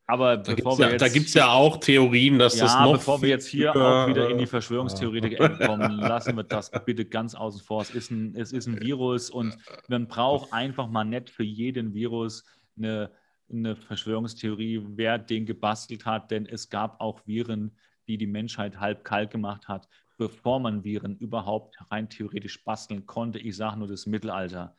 Aber 0.05 0.36
da 0.36 0.53
bevor 0.53 0.77
wir 0.77 0.88
ja, 0.88 0.91
jetzt, 0.91 1.01
Da 1.01 1.07
gibt 1.07 1.27
es 1.27 1.34
ja 1.34 1.49
auch 1.49 1.77
Theorien, 1.77 2.38
dass 2.38 2.57
ja, 2.57 2.65
das 2.65 2.75
noch. 2.75 2.93
Bevor 2.93 3.21
wir 3.21 3.29
jetzt 3.29 3.47
hier 3.47 3.73
auch 3.73 4.07
wieder 4.07 4.29
in 4.29 4.38
die 4.38 4.45
Verschwörungstheoretiker 4.45 5.49
kommen, 5.65 5.91
lassen 5.99 6.36
wir 6.36 6.43
das 6.43 6.71
bitte 6.86 7.05
ganz 7.05 7.36
außen 7.36 7.61
vor. 7.61 7.81
Es 7.81 7.91
ist, 7.91 8.11
ein, 8.11 8.36
es 8.36 8.51
ist 8.51 8.67
ein 8.67 8.81
Virus 8.81 9.29
und 9.29 9.57
man 9.88 10.07
braucht 10.07 10.51
einfach 10.51 10.89
mal 10.89 11.05
nicht 11.05 11.29
für 11.29 11.43
jeden 11.43 11.93
Virus 11.93 12.43
eine, 12.77 13.11
eine 13.52 13.76
Verschwörungstheorie, 13.76 14.82
wer 14.96 15.18
den 15.18 15.46
gebastelt 15.46 16.06
hat, 16.06 16.32
denn 16.32 16.46
es 16.46 16.70
gab 16.70 17.00
auch 17.00 17.26
Viren, 17.26 17.78
die 18.08 18.18
die 18.18 18.28
Menschheit 18.28 18.80
halb 18.80 19.04
kalt 19.04 19.32
gemacht 19.32 19.68
hat, 19.68 19.88
bevor 20.18 20.60
man 20.60 20.84
Viren 20.84 21.18
überhaupt 21.18 21.78
rein 21.91 22.10
theoretisch 22.10 22.64
basteln 22.64 23.06
konnte. 23.06 23.40
Ich 23.40 23.56
sage 23.56 23.78
nur 23.78 23.88
das 23.88 24.06
Mittelalter. 24.06 24.76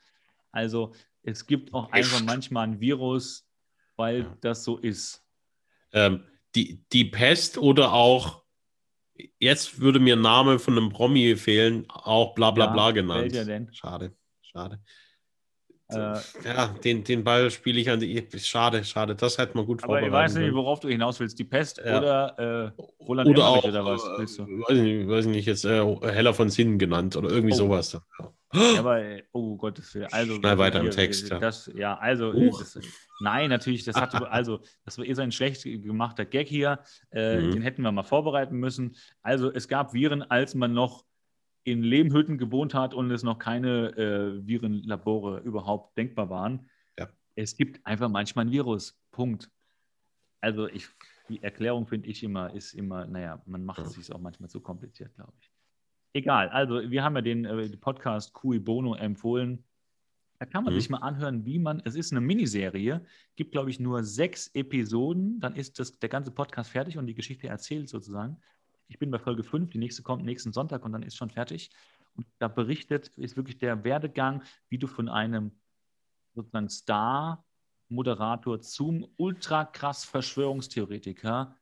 Also 0.51 0.93
es 1.23 1.45
gibt 1.45 1.73
auch 1.73 1.91
einfach 1.91 2.23
manchmal 2.23 2.67
ein 2.67 2.79
Virus, 2.79 3.47
weil 3.95 4.21
ja. 4.21 4.37
das 4.41 4.63
so 4.63 4.77
ist. 4.77 5.25
Ähm, 5.91 6.23
die, 6.55 6.83
die 6.91 7.05
Pest 7.05 7.57
oder 7.57 7.93
auch, 7.93 8.43
jetzt 9.39 9.79
würde 9.79 9.99
mir 9.99 10.15
Name 10.15 10.59
von 10.59 10.77
einem 10.77 10.89
Promi 10.89 11.35
fehlen, 11.35 11.85
auch 11.89 12.35
bla 12.35 12.51
bla 12.51 12.65
ja, 12.65 12.71
bla 12.71 12.91
genannt. 12.91 13.35
Schade, 13.73 14.15
schade. 14.41 14.81
Äh, 15.89 16.17
ja, 16.43 16.67
den, 16.83 17.03
den 17.03 17.23
Ball 17.23 17.51
spiele 17.51 17.79
ich 17.79 17.89
an 17.89 17.99
die. 17.99 18.27
Schade, 18.37 18.83
schade, 18.83 19.15
das 19.15 19.37
hätte 19.37 19.55
man 19.55 19.65
gut 19.65 19.83
aber 19.83 19.99
vorbereitet. 19.99 20.13
Aber 20.13 20.25
ich 20.25 20.29
weiß 20.31 20.35
nicht, 20.35 20.53
worauf 20.53 20.79
du 20.79 20.87
hinaus 20.87 21.19
willst. 21.19 21.37
Die 21.37 21.43
Pest 21.43 21.79
ja. 21.83 21.99
oder 21.99 22.73
äh, 22.77 22.81
Roland 23.03 23.29
oder 23.29 23.41
Emmerich 23.41 23.63
auch, 23.63 23.63
oder 23.63 23.85
was 23.85 24.01
willst 24.17 24.39
du? 24.39 24.43
Äh, 24.43 24.61
weiß 24.61 24.79
nicht, 24.79 25.07
weiß 25.07 25.25
nicht 25.27 25.45
jetzt 25.45 25.65
äh, 25.65 25.83
Heller 26.01 26.33
von 26.33 26.49
Sinnen 26.49 26.79
genannt 26.79 27.15
oder 27.15 27.29
irgendwie 27.29 27.53
oh. 27.53 27.57
sowas. 27.57 27.93
Ja. 28.19 28.33
Ja, 28.53 28.79
aber, 28.79 29.01
oh 29.33 29.57
Gottes 29.57 29.93
Willen. 29.95 30.07
Also, 30.11 30.35
Schnell 30.35 30.57
weiter 30.57 30.79
im 30.79 30.91
Text. 30.91 31.29
Ja, 31.29 31.39
das, 31.39 31.69
ja 31.75 31.97
also, 31.97 32.31
äh, 32.31 32.49
das, 32.49 32.79
nein, 33.19 33.49
natürlich, 33.49 33.83
das 33.83 33.95
hat, 33.95 34.13
also, 34.13 34.61
das 34.85 34.97
war 34.97 35.05
eh 35.05 35.13
so 35.13 35.21
ein 35.21 35.31
schlecht 35.31 35.63
gemachter 35.63 36.25
Gag 36.25 36.47
hier. 36.47 36.79
Äh, 37.11 37.41
mhm. 37.41 37.51
Den 37.51 37.61
hätten 37.61 37.81
wir 37.81 37.91
mal 37.91 38.03
vorbereiten 38.03 38.55
müssen. 38.55 38.95
Also, 39.21 39.51
es 39.51 39.67
gab 39.67 39.93
Viren, 39.93 40.21
als 40.21 40.55
man 40.55 40.73
noch 40.73 41.03
in 41.65 41.81
Lehmhütten 41.81 42.37
gewohnt 42.37 42.73
hat 42.73 42.93
und 42.93 43.11
es 43.11 43.23
noch 43.23 43.39
keine 43.39 43.89
äh, 43.97 44.47
Virenlabore 44.47 45.39
überhaupt 45.39 45.97
denkbar 45.97 46.29
waren. 46.29 46.69
Ja. 46.97 47.09
Es 47.33 47.57
gibt 47.57 47.85
einfach 47.85 48.07
manchmal 48.07 48.45
ein 48.45 48.51
Virus. 48.51 49.01
Punkt. 49.11 49.49
Also, 50.41 50.67
ich, 50.67 50.87
die 51.27 51.41
Erklärung 51.41 51.87
finde 51.87 52.07
ich 52.07 52.23
immer, 52.23 52.53
ist 52.53 52.73
immer, 52.73 53.07
naja, 53.07 53.41
man 53.47 53.65
macht 53.65 53.79
es 53.79 53.93
sich 53.93 54.13
auch 54.13 54.19
manchmal 54.19 54.49
zu 54.49 54.61
kompliziert, 54.61 55.15
glaube 55.15 55.33
ich. 55.41 55.51
Egal, 56.13 56.49
also 56.49 56.89
wir 56.89 57.03
haben 57.03 57.15
ja 57.15 57.21
den, 57.21 57.45
äh, 57.45 57.67
Podcast 57.77 58.33
Cui 58.33 58.59
Bono 58.59 58.95
empfohlen. 58.95 59.63
Da 60.37 60.45
kann 60.45 60.63
man 60.63 60.73
mhm. 60.73 60.79
sich 60.79 60.89
mal 60.89 60.99
anhören, 60.99 61.45
wie 61.45 61.57
man, 61.57 61.81
es 61.83 61.95
ist 61.95 62.11
eine 62.11 62.21
Miniserie, 62.21 63.03
gibt, 63.35 63.53
glaube 63.53 63.71
ich, 63.71 63.79
nur 63.79 64.03
sechs 64.03 64.49
Episoden, 64.53 65.39
dann 65.39 65.55
ist 65.55 65.79
das, 65.79 65.97
der 65.97 66.09
ganze 66.09 66.31
Podcast 66.31 66.69
fertig 66.69 66.97
und 66.97 67.07
die 67.07 67.15
Geschichte 67.15 67.47
erzählt 67.47 67.89
sozusagen. 67.89 68.37
Ich 68.87 68.99
bin 68.99 69.11
bei 69.11 69.19
Folge 69.19 69.43
5, 69.43 69.71
die 69.71 69.77
nächste 69.77 70.03
kommt 70.03 70.23
nächsten 70.23 70.53
Sonntag 70.53 70.85
und 70.85 70.91
dann 70.93 71.03
ist 71.03 71.15
schon 71.15 71.29
fertig. 71.29 71.71
Und 72.15 72.25
da 72.39 72.47
berichtet, 72.47 73.09
ist 73.17 73.35
wirklich 73.35 73.57
der 73.57 73.83
Werdegang, 73.83 74.43
wie 74.69 74.77
du 74.77 74.87
von 74.87 75.09
einem 75.09 75.51
sozusagen 76.33 76.69
Star-Moderator 76.69 78.61
zum 78.61 79.07
ultra 79.17 79.65
krass 79.65 80.05
Verschwörungstheoretiker, 80.05 81.55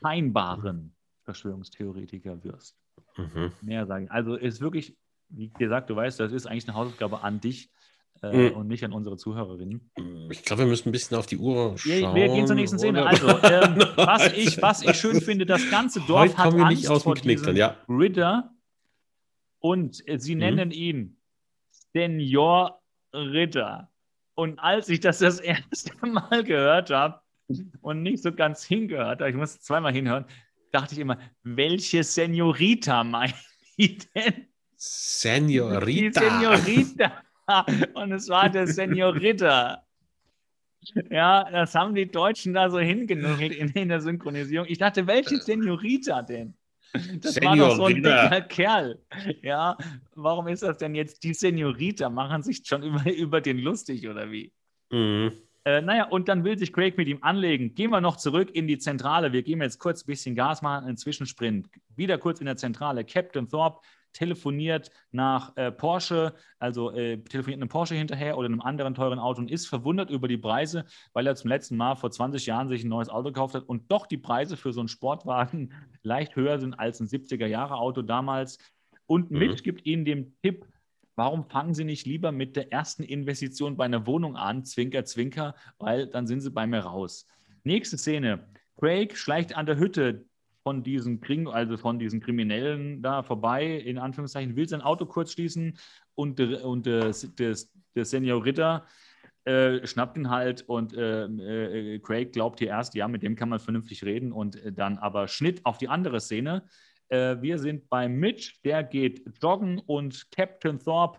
scheinbaren 0.00 0.96
Verschwörungstheoretiker 1.24 2.42
wirst. 2.42 2.76
Mhm. 3.16 3.52
Mehr 3.60 3.86
sagen. 3.86 4.10
Also 4.10 4.36
ist 4.36 4.60
wirklich, 4.60 4.96
wie 5.28 5.50
gesagt, 5.50 5.90
du 5.90 5.96
weißt, 5.96 6.18
das 6.20 6.32
ist 6.32 6.46
eigentlich 6.46 6.68
eine 6.68 6.76
Hausaufgabe 6.76 7.20
an 7.22 7.40
dich 7.40 7.70
äh, 8.22 8.50
mhm. 8.50 8.56
und 8.56 8.68
nicht 8.68 8.84
an 8.84 8.92
unsere 8.92 9.16
Zuhörerinnen. 9.16 9.90
Ich 10.30 10.44
glaube, 10.44 10.62
wir 10.62 10.68
müssen 10.68 10.88
ein 10.88 10.92
bisschen 10.92 11.16
auf 11.16 11.26
die 11.26 11.38
Uhr 11.38 11.76
schauen. 11.76 12.14
Wir, 12.14 12.28
gehen 12.28 12.46
zur 12.46 12.56
nächsten 12.56 12.78
Szene. 12.78 13.04
Also, 13.04 13.28
ähm, 13.42 13.84
was, 13.96 14.32
ich, 14.32 14.60
was 14.62 14.82
ich 14.82 14.94
schön 14.94 15.20
finde, 15.20 15.46
das 15.46 15.68
ganze 15.70 16.00
Dorf 16.00 16.36
Heute 16.36 16.38
hat 16.38 16.54
Angst 16.54 16.86
vor 16.86 17.14
diesem 17.14 17.56
ja. 17.56 17.76
Ritter 17.88 18.52
und 19.58 20.06
äh, 20.08 20.18
sie 20.18 20.34
mhm. 20.34 20.40
nennen 20.40 20.70
ihn 20.70 21.16
Senior 21.92 22.80
Ritter. 23.12 23.90
Und 24.34 24.58
als 24.58 24.88
ich 24.88 25.00
das 25.00 25.18
das 25.18 25.40
erste 25.40 25.94
Mal 26.06 26.44
gehört 26.44 26.90
habe 26.90 27.20
und 27.80 28.02
nicht 28.02 28.22
so 28.22 28.32
ganz 28.32 28.64
hingehört 28.64 29.20
habe, 29.20 29.30
ich 29.30 29.36
musste 29.36 29.60
zweimal 29.60 29.92
hinhören, 29.92 30.24
dachte 30.70 30.94
ich 30.94 31.00
immer, 31.00 31.18
welche 31.42 32.02
Senorita 32.02 33.04
meint 33.04 33.34
die 33.78 33.98
denn? 34.14 34.46
Senorita. 34.76 36.20
Die 36.20 36.66
Senorita. 36.66 37.22
Und 37.94 38.12
es 38.12 38.28
war 38.28 38.48
der 38.48 38.66
Senorita. 38.66 39.82
Ja, 41.10 41.48
das 41.50 41.74
haben 41.74 41.94
die 41.94 42.10
Deutschen 42.10 42.54
da 42.54 42.68
so 42.68 42.78
hingenuggelt 42.78 43.54
in, 43.54 43.68
in 43.70 43.88
der 43.88 44.00
Synchronisierung. 44.00 44.66
Ich 44.68 44.78
dachte, 44.78 45.06
welche 45.06 45.38
Senorita 45.38 46.22
denn? 46.22 46.54
Das 47.20 47.34
Senorita. 47.34 47.62
war 47.62 47.68
doch 47.68 47.76
so 47.76 47.84
ein 47.86 47.96
dicker 47.96 48.40
Kerl. 48.42 48.98
Ja, 49.42 49.76
warum 50.14 50.48
ist 50.48 50.62
das 50.62 50.78
denn 50.78 50.94
jetzt 50.94 51.22
die 51.22 51.34
Senorita? 51.34 52.10
Machen 52.10 52.42
sich 52.42 52.62
schon 52.64 52.82
über, 52.82 53.10
über 53.12 53.40
den 53.40 53.58
lustig 53.58 54.08
oder 54.08 54.30
wie? 54.30 54.52
Mhm. 54.90 55.32
Äh, 55.64 55.80
naja, 55.80 56.08
und 56.08 56.28
dann 56.28 56.44
will 56.44 56.58
sich 56.58 56.72
Craig 56.72 56.96
mit 56.98 57.06
ihm 57.06 57.18
anlegen. 57.22 57.74
Gehen 57.74 57.90
wir 57.90 58.00
noch 58.00 58.16
zurück 58.16 58.50
in 58.52 58.66
die 58.66 58.78
Zentrale. 58.78 59.32
Wir 59.32 59.42
gehen 59.42 59.62
jetzt 59.62 59.78
kurz 59.78 60.02
ein 60.02 60.06
bisschen 60.06 60.34
Gas 60.34 60.60
machen, 60.60 60.86
einen 60.86 60.96
Zwischensprint. 60.96 61.68
Wieder 61.94 62.18
kurz 62.18 62.40
in 62.40 62.46
der 62.46 62.56
Zentrale. 62.56 63.04
Captain 63.04 63.48
Thorpe 63.48 63.80
telefoniert 64.12 64.90
nach 65.10 65.56
äh, 65.56 65.72
Porsche, 65.72 66.34
also 66.58 66.90
äh, 66.92 67.18
telefoniert 67.18 67.60
einem 67.60 67.68
Porsche 67.68 67.94
hinterher 67.94 68.36
oder 68.38 68.46
einem 68.46 68.60
anderen 68.60 68.94
teuren 68.94 69.18
Auto 69.18 69.40
und 69.40 69.50
ist 69.50 69.66
verwundert 69.66 70.10
über 70.10 70.28
die 70.28 70.38
Preise, 70.38 70.84
weil 71.12 71.26
er 71.26 71.34
zum 71.34 71.48
letzten 71.48 71.76
Mal 71.76 71.96
vor 71.96 72.10
20 72.10 72.46
Jahren 72.46 72.68
sich 72.68 72.84
ein 72.84 72.88
neues 72.88 73.08
Auto 73.08 73.28
gekauft 73.28 73.54
hat 73.54 73.64
und 73.64 73.90
doch 73.90 74.06
die 74.06 74.18
Preise 74.18 74.56
für 74.56 74.72
so 74.72 74.80
einen 74.80 74.88
Sportwagen 74.88 75.72
leicht 76.02 76.36
höher 76.36 76.58
sind 76.58 76.74
als 76.74 77.00
ein 77.00 77.06
70er-Jahre-Auto 77.06 78.02
damals. 78.02 78.58
Und 79.06 79.30
mhm. 79.30 79.38
Mitch 79.38 79.62
gibt 79.62 79.86
ihnen 79.86 80.04
den 80.04 80.36
Tipp, 80.42 80.66
warum 81.16 81.48
fangen 81.48 81.74
Sie 81.74 81.84
nicht 81.84 82.06
lieber 82.06 82.32
mit 82.32 82.56
der 82.56 82.72
ersten 82.72 83.02
Investition 83.02 83.76
bei 83.76 83.84
einer 83.84 84.06
Wohnung 84.06 84.36
an, 84.36 84.64
Zwinker, 84.64 85.04
Zwinker, 85.04 85.54
weil 85.78 86.06
dann 86.06 86.26
sind 86.26 86.40
Sie 86.40 86.50
bei 86.50 86.66
mir 86.66 86.80
raus. 86.80 87.26
Nächste 87.64 87.98
Szene. 87.98 88.48
Craig 88.78 89.16
schleicht 89.16 89.56
an 89.56 89.66
der 89.66 89.78
Hütte 89.78 90.26
von 90.62 90.82
diesen 90.82 91.20
Kring, 91.20 91.48
also 91.48 91.76
von 91.76 91.98
diesen 91.98 92.20
Kriminellen 92.20 93.02
da 93.02 93.22
vorbei, 93.22 93.76
in 93.76 93.98
Anführungszeichen, 93.98 94.56
will 94.56 94.68
sein 94.68 94.80
Auto 94.80 95.06
kurz 95.06 95.32
schließen 95.32 95.76
und, 96.14 96.40
und 96.40 96.86
der, 96.86 97.12
der, 97.38 97.56
der 97.94 98.04
Senior 98.04 98.44
Ritter 98.44 98.86
äh, 99.44 99.84
schnappt 99.86 100.16
ihn 100.16 100.30
halt 100.30 100.62
und 100.68 100.94
äh, 100.94 101.24
äh, 101.24 101.98
Craig 101.98 102.32
glaubt 102.32 102.60
hier 102.60 102.68
erst, 102.68 102.94
ja, 102.94 103.08
mit 103.08 103.24
dem 103.24 103.34
kann 103.34 103.48
man 103.48 103.58
vernünftig 103.58 104.04
reden 104.04 104.30
und 104.30 104.56
äh, 104.56 104.72
dann 104.72 104.98
aber 104.98 105.26
Schnitt 105.26 105.66
auf 105.66 105.78
die 105.78 105.88
andere 105.88 106.20
Szene. 106.20 106.62
Äh, 107.08 107.36
wir 107.40 107.58
sind 107.58 107.88
bei 107.88 108.08
Mitch, 108.08 108.60
der 108.64 108.84
geht 108.84 109.24
joggen 109.42 109.80
und 109.80 110.30
Captain 110.30 110.78
Thorpe 110.78 111.18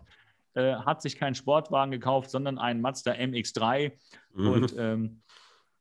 hat 0.56 1.02
sich 1.02 1.16
keinen 1.16 1.34
Sportwagen 1.34 1.90
gekauft, 1.90 2.30
sondern 2.30 2.58
einen 2.58 2.80
Mazda 2.80 3.10
MX3 3.10 3.90
mhm. 4.34 4.48
und 4.48 4.74
ähm, 4.78 5.20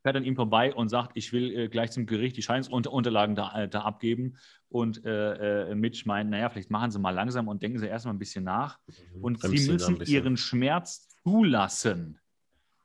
fährt 0.04 0.18
an 0.18 0.26
ihm 0.26 0.36
vorbei 0.36 0.74
und 0.76 0.90
sagt, 0.90 1.14
ich 1.16 1.32
will 1.32 1.58
äh, 1.58 1.70
gleich 1.70 1.92
zum 1.92 2.06
Gericht 2.06 2.36
die 2.36 2.42
Scheinsunterlagen 2.42 3.36
da, 3.36 3.64
äh, 3.64 3.70
da 3.70 3.82
abgeben. 3.82 4.36
Und 4.68 5.04
äh, 5.06 5.72
äh, 5.72 5.76
Mitch 5.76 6.04
meint, 6.06 6.30
naja, 6.30 6.50
vielleicht 6.50 6.70
machen 6.70 6.92
Sie 6.92 7.00
mal 7.00 7.12
langsam 7.12 7.48
und 7.48 7.64
denken 7.64 7.80
Sie 7.80 7.88
erstmal 7.88 8.14
ein 8.14 8.20
bisschen 8.20 8.44
nach. 8.44 8.80
Mhm. 8.86 9.24
Und 9.24 9.42
Sie 9.42 9.72
müssen 9.72 10.02
Ihren 10.06 10.36
Schmerz 10.36 11.08
zulassen. 11.24 12.20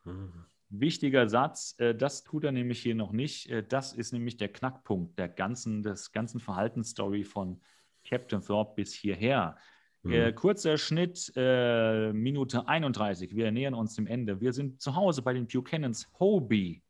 Mhm. 0.04 0.44
Wichtiger 0.70 1.28
Satz, 1.28 1.74
äh, 1.78 1.94
das 1.94 2.22
tut 2.22 2.44
er 2.44 2.52
nämlich 2.52 2.80
hier 2.80 2.94
noch 2.94 3.10
nicht. 3.10 3.50
Äh, 3.50 3.64
das 3.66 3.92
ist 3.92 4.12
nämlich 4.12 4.36
der 4.36 4.52
Knackpunkt 4.52 5.18
der 5.18 5.28
ganzen, 5.28 5.82
des 5.82 6.12
ganzen 6.12 6.38
Verhaltensstory 6.38 7.24
von 7.24 7.60
Captain 8.08 8.40
Thorpe 8.40 8.74
bis 8.76 8.94
hierher. 8.94 9.56
Mhm. 10.04 10.32
kurzer 10.36 10.78
Schnitt, 10.78 11.32
Minute 11.34 12.68
31. 12.68 13.34
Wir 13.34 13.50
nähern 13.50 13.74
uns 13.74 13.96
dem 13.96 14.06
Ende. 14.06 14.40
Wir 14.40 14.52
sind 14.52 14.80
zu 14.80 14.94
Hause 14.94 15.22
bei 15.22 15.32
den 15.32 15.48
Buchanans 15.48 16.08
Hobie 16.20 16.82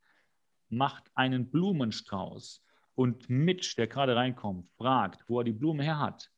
macht 0.69 1.11
einen 1.15 1.51
Blumenstrauß 1.51 2.63
und 2.95 3.29
Mitch, 3.31 3.75
der 3.77 3.87
gerade 3.87 4.17
reinkommt, 4.17 4.69
fragt, 4.77 5.29
wo 5.29 5.41
er 5.41 5.45
die 5.45 5.53
Blume 5.53 5.85
her 5.85 5.99
hat. 5.99 6.31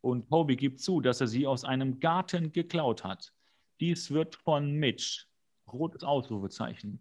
Und 0.00 0.30
Hobie 0.30 0.56
gibt 0.56 0.80
zu, 0.80 1.00
dass 1.00 1.20
er 1.20 1.26
sie 1.26 1.46
aus 1.46 1.64
einem 1.64 1.98
Garten 1.98 2.52
geklaut 2.52 3.02
hat. 3.02 3.32
Dies 3.80 4.10
wird 4.10 4.36
von 4.36 4.72
Mitch, 4.72 5.26
rotes 5.72 6.04
Ausrufezeichen, 6.04 7.00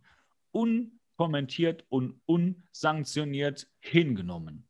unkommentiert 0.52 1.86
und 1.90 2.20
unsanktioniert 2.26 3.68
hingenommen. 3.80 4.68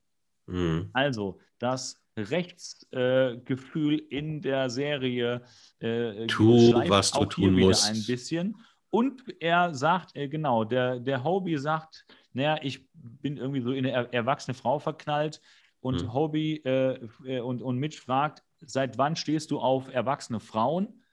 Mhm. 0.48 0.90
Also 0.94 1.40
das 1.60 2.02
Rechtsgefühl 2.18 4.00
äh, 4.00 4.18
in 4.18 4.42
der 4.42 4.70
Serie 4.70 5.42
äh, 5.80 6.28
tu, 6.28 6.74
was 6.74 7.12
du 7.12 7.26
tun 7.26 7.54
musst. 7.54 7.90
ein 7.90 8.04
bisschen. 8.06 8.58
Und 8.96 9.26
er 9.42 9.74
sagt, 9.74 10.16
äh, 10.16 10.30
genau, 10.30 10.64
der, 10.64 11.02
der 11.02 11.26
Hobie 11.26 11.58
sagt, 11.58 12.06
naja, 12.32 12.60
ich 12.62 12.88
bin 12.94 13.36
irgendwie 13.36 13.60
so 13.60 13.74
in 13.74 13.86
eine 13.86 14.14
erwachsene 14.14 14.56
Frau 14.56 14.80
verknallt. 14.80 15.42
Und 15.82 16.04
mhm. 16.04 16.14
Hobie 16.14 16.64
äh, 16.64 17.06
äh, 17.26 17.42
und, 17.42 17.62
und 17.62 17.78
Mitch 17.78 18.00
fragt, 18.00 18.42
seit 18.62 18.98
wann 18.98 19.18
stehst 19.18 19.52
du 19.52 19.60
auf 19.60 19.94
erwachsene 19.94 20.40
Frauen? 20.40 21.04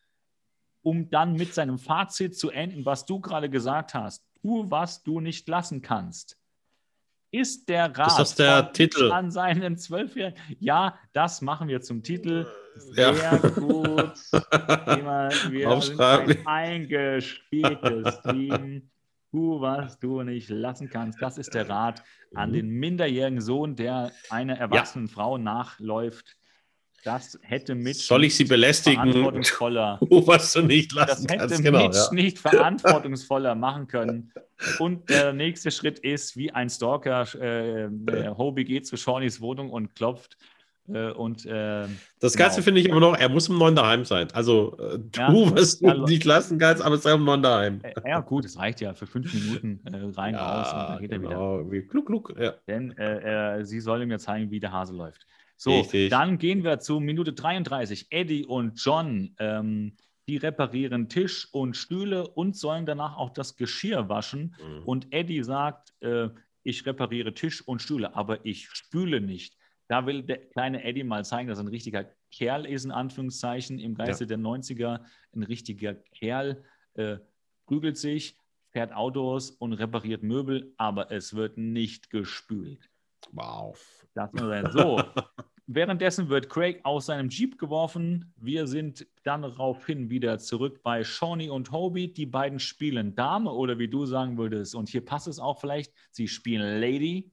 Um 0.83 1.11
dann 1.11 1.33
mit 1.33 1.55
seinem 1.55 1.77
Fazit 1.77 2.39
zu 2.39 2.51
enden, 2.51 2.87
was 2.87 3.05
du 3.05 3.19
gerade 3.19 3.51
gesagt 3.51 3.95
hast. 3.95 4.25
Tu, 4.41 4.71
was 4.71 5.03
du 5.03 5.19
nicht 5.19 5.49
lassen 5.49 5.83
kannst. 5.83 6.39
Ist 7.35 7.67
der 7.71 7.97
Rat 7.97 8.09
ist 8.09 8.19
das 8.19 8.35
der 8.35 8.73
Titel? 8.73 9.11
an 9.11 9.31
seinen 9.31 9.79
Zwölfjährigen? 9.79 10.39
Ja, 10.61 10.99
das 11.15 11.41
machen 11.41 11.67
wir 11.67 11.81
zum 11.81 12.03
Titel. 12.03 12.47
Sehr 12.77 13.15
ja. 13.15 13.37
gut. 13.37 14.13
Wir 15.51 15.81
sind 15.81 16.01
ein 16.01 16.47
eingespieltes 16.47 18.21
Team. 18.23 18.91
Tu, 19.31 19.61
was 19.63 19.99
du 19.99 20.23
nicht 20.23 20.51
lassen 20.51 20.91
kannst. 20.91 21.23
Das 21.23 21.39
ist 21.39 21.55
der 21.55 21.71
Rat 21.71 22.03
an 22.35 22.51
mhm. 22.51 22.55
den 22.55 22.69
minderjährigen 22.69 23.41
Sohn, 23.41 23.77
der 23.77 24.13
einer 24.29 24.59
erwachsenen 24.59 25.07
ja. 25.07 25.13
Frau 25.15 25.39
nachläuft. 25.39 26.37
Das 27.03 27.39
hätte 27.43 27.75
Mitch 27.75 28.03
Soll 28.03 28.25
ich 28.25 28.37
sie 28.37 28.45
belästigen? 28.45 28.97
Verantwortungsvoller. 28.97 29.99
Oh, 30.09 30.27
was 30.27 30.53
du 30.55 30.63
nicht 30.63 30.93
lassen 30.93 31.27
Das 31.27 31.33
hätte 31.33 31.49
kannst, 31.49 31.63
genau, 31.63 31.83
Mitch 31.85 31.99
ja. 31.99 32.15
nicht 32.15 32.39
verantwortungsvoller 32.39 33.55
machen 33.55 33.89
können. 33.89 34.33
Und 34.79 35.11
der 35.11 35.33
nächste 35.33 35.71
Schritt 35.71 35.99
ist, 35.99 36.37
wie 36.37 36.53
ein 36.53 36.71
Stalker, 36.71 37.23
äh, 37.35 37.89
Hobie 38.37 38.65
geht 38.65 38.87
zu 38.87 38.97
Shawneys 38.97 39.41
Wohnung 39.41 39.71
und 39.71 39.95
klopft 39.97 40.37
äh, 40.89 41.11
und, 41.13 41.47
äh, 41.47 41.87
das 42.21 42.37
Ganze 42.37 42.57
genau. 42.57 42.65
finde 42.65 42.81
ich 42.81 42.89
immer 42.89 43.01
noch, 43.01 43.17
er 43.17 43.29
muss 43.29 43.49
im 43.49 43.57
neuen 43.57 43.77
daheim 43.77 44.05
sein. 44.05 44.29
Also 44.33 44.77
äh, 44.79 44.99
du, 44.99 45.21
ja, 45.21 45.57
was 45.57 45.79
du 45.79 45.87
ja, 45.87 45.95
nicht 45.95 46.25
lassen 46.25 46.59
kannst, 46.59 46.83
aber 46.83 46.99
sei 46.99 47.13
im 47.13 47.25
neuen 47.25 47.43
daheim. 47.43 47.81
Äh, 47.83 47.93
ja, 48.05 48.21
gut, 48.21 48.45
es 48.45 48.59
reicht 48.59 48.81
ja 48.81 48.93
für 48.95 49.07
fünf 49.07 49.33
Minuten 49.33 49.81
äh, 49.85 49.97
rein, 50.19 50.35
ja, 50.35 50.61
raus 50.61 50.73
und 50.73 50.79
dann 50.79 50.99
geht 51.01 51.11
genau. 51.11 51.59
er 51.59 51.61
wieder. 51.61 51.73
Wie 51.73 51.87
kluck, 51.87 52.07
kluck, 52.07 52.35
ja. 52.39 52.55
Denn 52.67 52.97
äh, 52.99 53.65
sie 53.65 53.81
soll 53.81 54.03
ihm 54.03 54.11
ja 54.11 54.19
zeigen, 54.19 54.51
wie 54.51 54.59
der 54.59 54.73
Hase 54.73 54.95
läuft. 54.95 55.27
So, 55.63 55.79
Richtig. 55.79 56.11
dann 56.11 56.39
gehen 56.39 56.65
wir 56.65 56.81
zu 56.81 56.99
Minute 56.99 57.35
33. 57.35 58.09
Eddie 58.11 58.45
und 58.45 58.83
John, 58.83 59.37
ähm, 59.39 59.97
die 60.27 60.37
reparieren 60.37 61.09
Tisch 61.09 61.49
und 61.53 61.77
Stühle 61.77 62.27
und 62.27 62.57
sollen 62.57 62.85
danach 62.85 63.17
auch 63.17 63.31
das 63.31 63.55
Geschirr 63.57 64.09
waschen. 64.09 64.57
Mhm. 64.61 64.83
Und 64.85 65.13
Eddie 65.15 65.45
sagt, 65.45 65.95
ich 66.65 66.85
repariere 66.85 67.35
Tisch 67.35 67.63
und 67.67 67.81
Stühle, 67.81 68.17
aber 68.17 68.45
ich 68.45 68.69
spüle 68.71 69.21
nicht. 69.21 69.57
Da 69.87 70.05
will 70.05 70.25
der 70.25 70.49
kleine 70.49 70.83
Eddie 70.83 71.05
mal 71.05 71.25
zeigen, 71.25 71.49
dass 71.49 71.59
er 71.59 71.65
ein 71.65 71.69
richtiger 71.69 72.07
Kerl 72.33 72.67
ist, 72.67 72.85
in 72.85 72.91
Anführungszeichen, 72.91 73.79
im 73.79 73.95
Geiste 73.95 74.25
ja. 74.25 74.29
der 74.29 74.39
90er. 74.39 75.01
Ein 75.33 75.43
richtiger 75.45 75.95
Kerl 75.95 76.65
äh, 76.95 77.19
prügelt 77.67 77.99
sich, 77.99 78.37
fährt 78.71 78.93
Autos 78.93 79.51
und 79.53 79.75
repariert 79.75 80.25
Möbel, 80.25 80.75
aber 80.77 81.13
es 81.13 81.35
wird 81.35 81.57
nicht 81.57 82.11
gespült. 82.11 82.91
Wow. 83.31 83.79
Das 84.15 84.33
muss 84.33 84.43
sein. 84.43 84.69
So. 84.73 85.01
Währenddessen 85.67 86.29
wird 86.29 86.49
Craig 86.49 86.81
aus 86.85 87.07
seinem 87.07 87.29
Jeep 87.29 87.59
geworfen. 87.59 88.33
Wir 88.37 88.67
sind 88.67 89.07
dann 89.23 89.43
daraufhin 89.43 90.11
wieder 90.11 90.39
zurück 90.39 90.83
bei 90.83 91.05
Shawnee 91.05 91.51
und 91.51 91.71
Hobie. 91.71 92.13
Die 92.13 92.27
beiden 92.27 92.59
spielen 92.59 93.15
Dame 93.15 93.53
oder 93.53 93.79
wie 93.79 93.89
du 93.89 94.05
sagen 94.05 94.37
würdest. 94.39 94.75
Und 94.75 94.89
hier 94.89 95.05
passt 95.05 95.29
es 95.29 95.39
auch 95.39 95.61
vielleicht, 95.61 95.93
sie 96.11 96.27
spielen 96.27 96.81
Lady. 96.81 97.31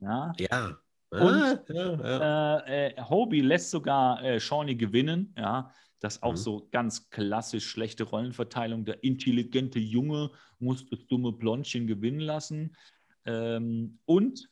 Ja. 0.00 0.32
ja. 0.38 0.78
Und 1.10 1.62
ja, 1.68 1.94
ja. 1.94 2.58
Äh, 2.58 2.88
äh, 2.88 3.02
Hobie 3.02 3.40
lässt 3.40 3.70
sogar 3.70 4.22
äh, 4.22 4.40
Shawnee 4.40 4.74
gewinnen, 4.74 5.34
ja. 5.36 5.70
Das 6.00 6.16
ist 6.16 6.22
auch 6.24 6.32
mhm. 6.32 6.36
so 6.36 6.68
ganz 6.72 7.10
klassisch 7.10 7.64
schlechte 7.64 8.02
Rollenverteilung. 8.02 8.84
Der 8.84 9.04
intelligente 9.04 9.78
Junge 9.78 10.32
muss 10.58 10.84
das 10.86 11.06
dumme 11.06 11.30
Blondchen 11.30 11.86
gewinnen 11.86 12.18
lassen. 12.18 12.74
Ähm, 13.24 14.00
und 14.04 14.50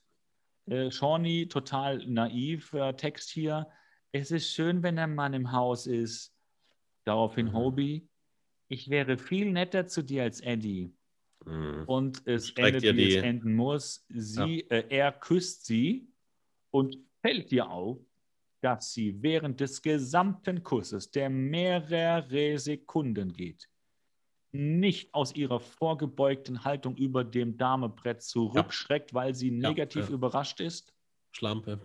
äh, 0.71 0.91
Shawnee, 0.91 1.47
total 1.47 1.99
naiv, 2.07 2.73
äh, 2.73 2.93
Text 2.95 3.31
hier. 3.31 3.69
Es 4.13 4.31
ist 4.31 4.53
schön, 4.53 4.83
wenn 4.83 4.97
der 4.97 5.07
Mann 5.07 5.35
im 5.35 5.53
Haus 5.53 5.87
ist. 5.87 6.35
Daraufhin 7.05 7.47
mhm. 7.47 7.55
Hobie. 7.55 8.09
Ich 8.69 8.89
wäre 8.89 9.19
viel 9.19 9.53
netter 9.53 9.87
zu 9.87 10.03
dir 10.03 10.23
als 10.23 10.41
Eddie. 10.41 10.95
Mhm. 11.45 11.85
Und 11.87 12.27
es 12.27 12.49
Streckt 12.49 12.85
endet, 12.85 12.97
wie 12.97 13.05
die... 13.09 13.17
es 13.17 13.23
enden 13.23 13.55
muss. 13.55 14.05
Sie, 14.09 14.67
ja. 14.71 14.77
äh, 14.77 14.85
er 14.89 15.13
küsst 15.13 15.67
sie 15.67 16.09
und 16.71 16.99
fällt 17.21 17.51
ihr 17.53 17.69
auf, 17.69 17.99
dass 18.61 18.93
sie 18.93 19.23
während 19.23 19.61
des 19.61 19.81
gesamten 19.81 20.63
Kusses, 20.63 21.11
der 21.11 21.31
mehrere 21.31 22.59
Sekunden 22.59 23.33
geht, 23.33 23.70
nicht 24.53 25.15
aus 25.15 25.35
ihrer 25.35 25.61
vorgebeugten 25.61 26.65
Haltung 26.65 26.97
über 26.97 27.25
dem 27.25 27.57
Damebrett 27.57 28.23
zurückschreckt, 28.23 29.13
ja. 29.13 29.15
weil 29.15 29.35
sie 29.35 29.51
negativ 29.51 30.09
ja, 30.09 30.15
überrascht 30.15 30.61
ist? 30.61 30.93
Schlampe. 31.33 31.81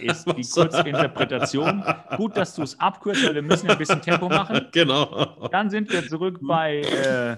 Ist 0.00 0.26
die 0.36 0.42
Kurzinterpretation. 0.42 1.84
Gut, 2.16 2.36
dass 2.36 2.54
du 2.54 2.62
es 2.62 2.78
abkürzt, 2.78 3.24
weil 3.24 3.34
wir 3.34 3.42
müssen 3.42 3.70
ein 3.70 3.78
bisschen 3.78 4.02
Tempo 4.02 4.28
machen. 4.28 4.68
Genau. 4.72 5.48
Dann 5.48 5.70
sind 5.70 5.90
wir 5.92 6.06
zurück 6.06 6.38
bei 6.42 6.80
äh, 6.80 7.36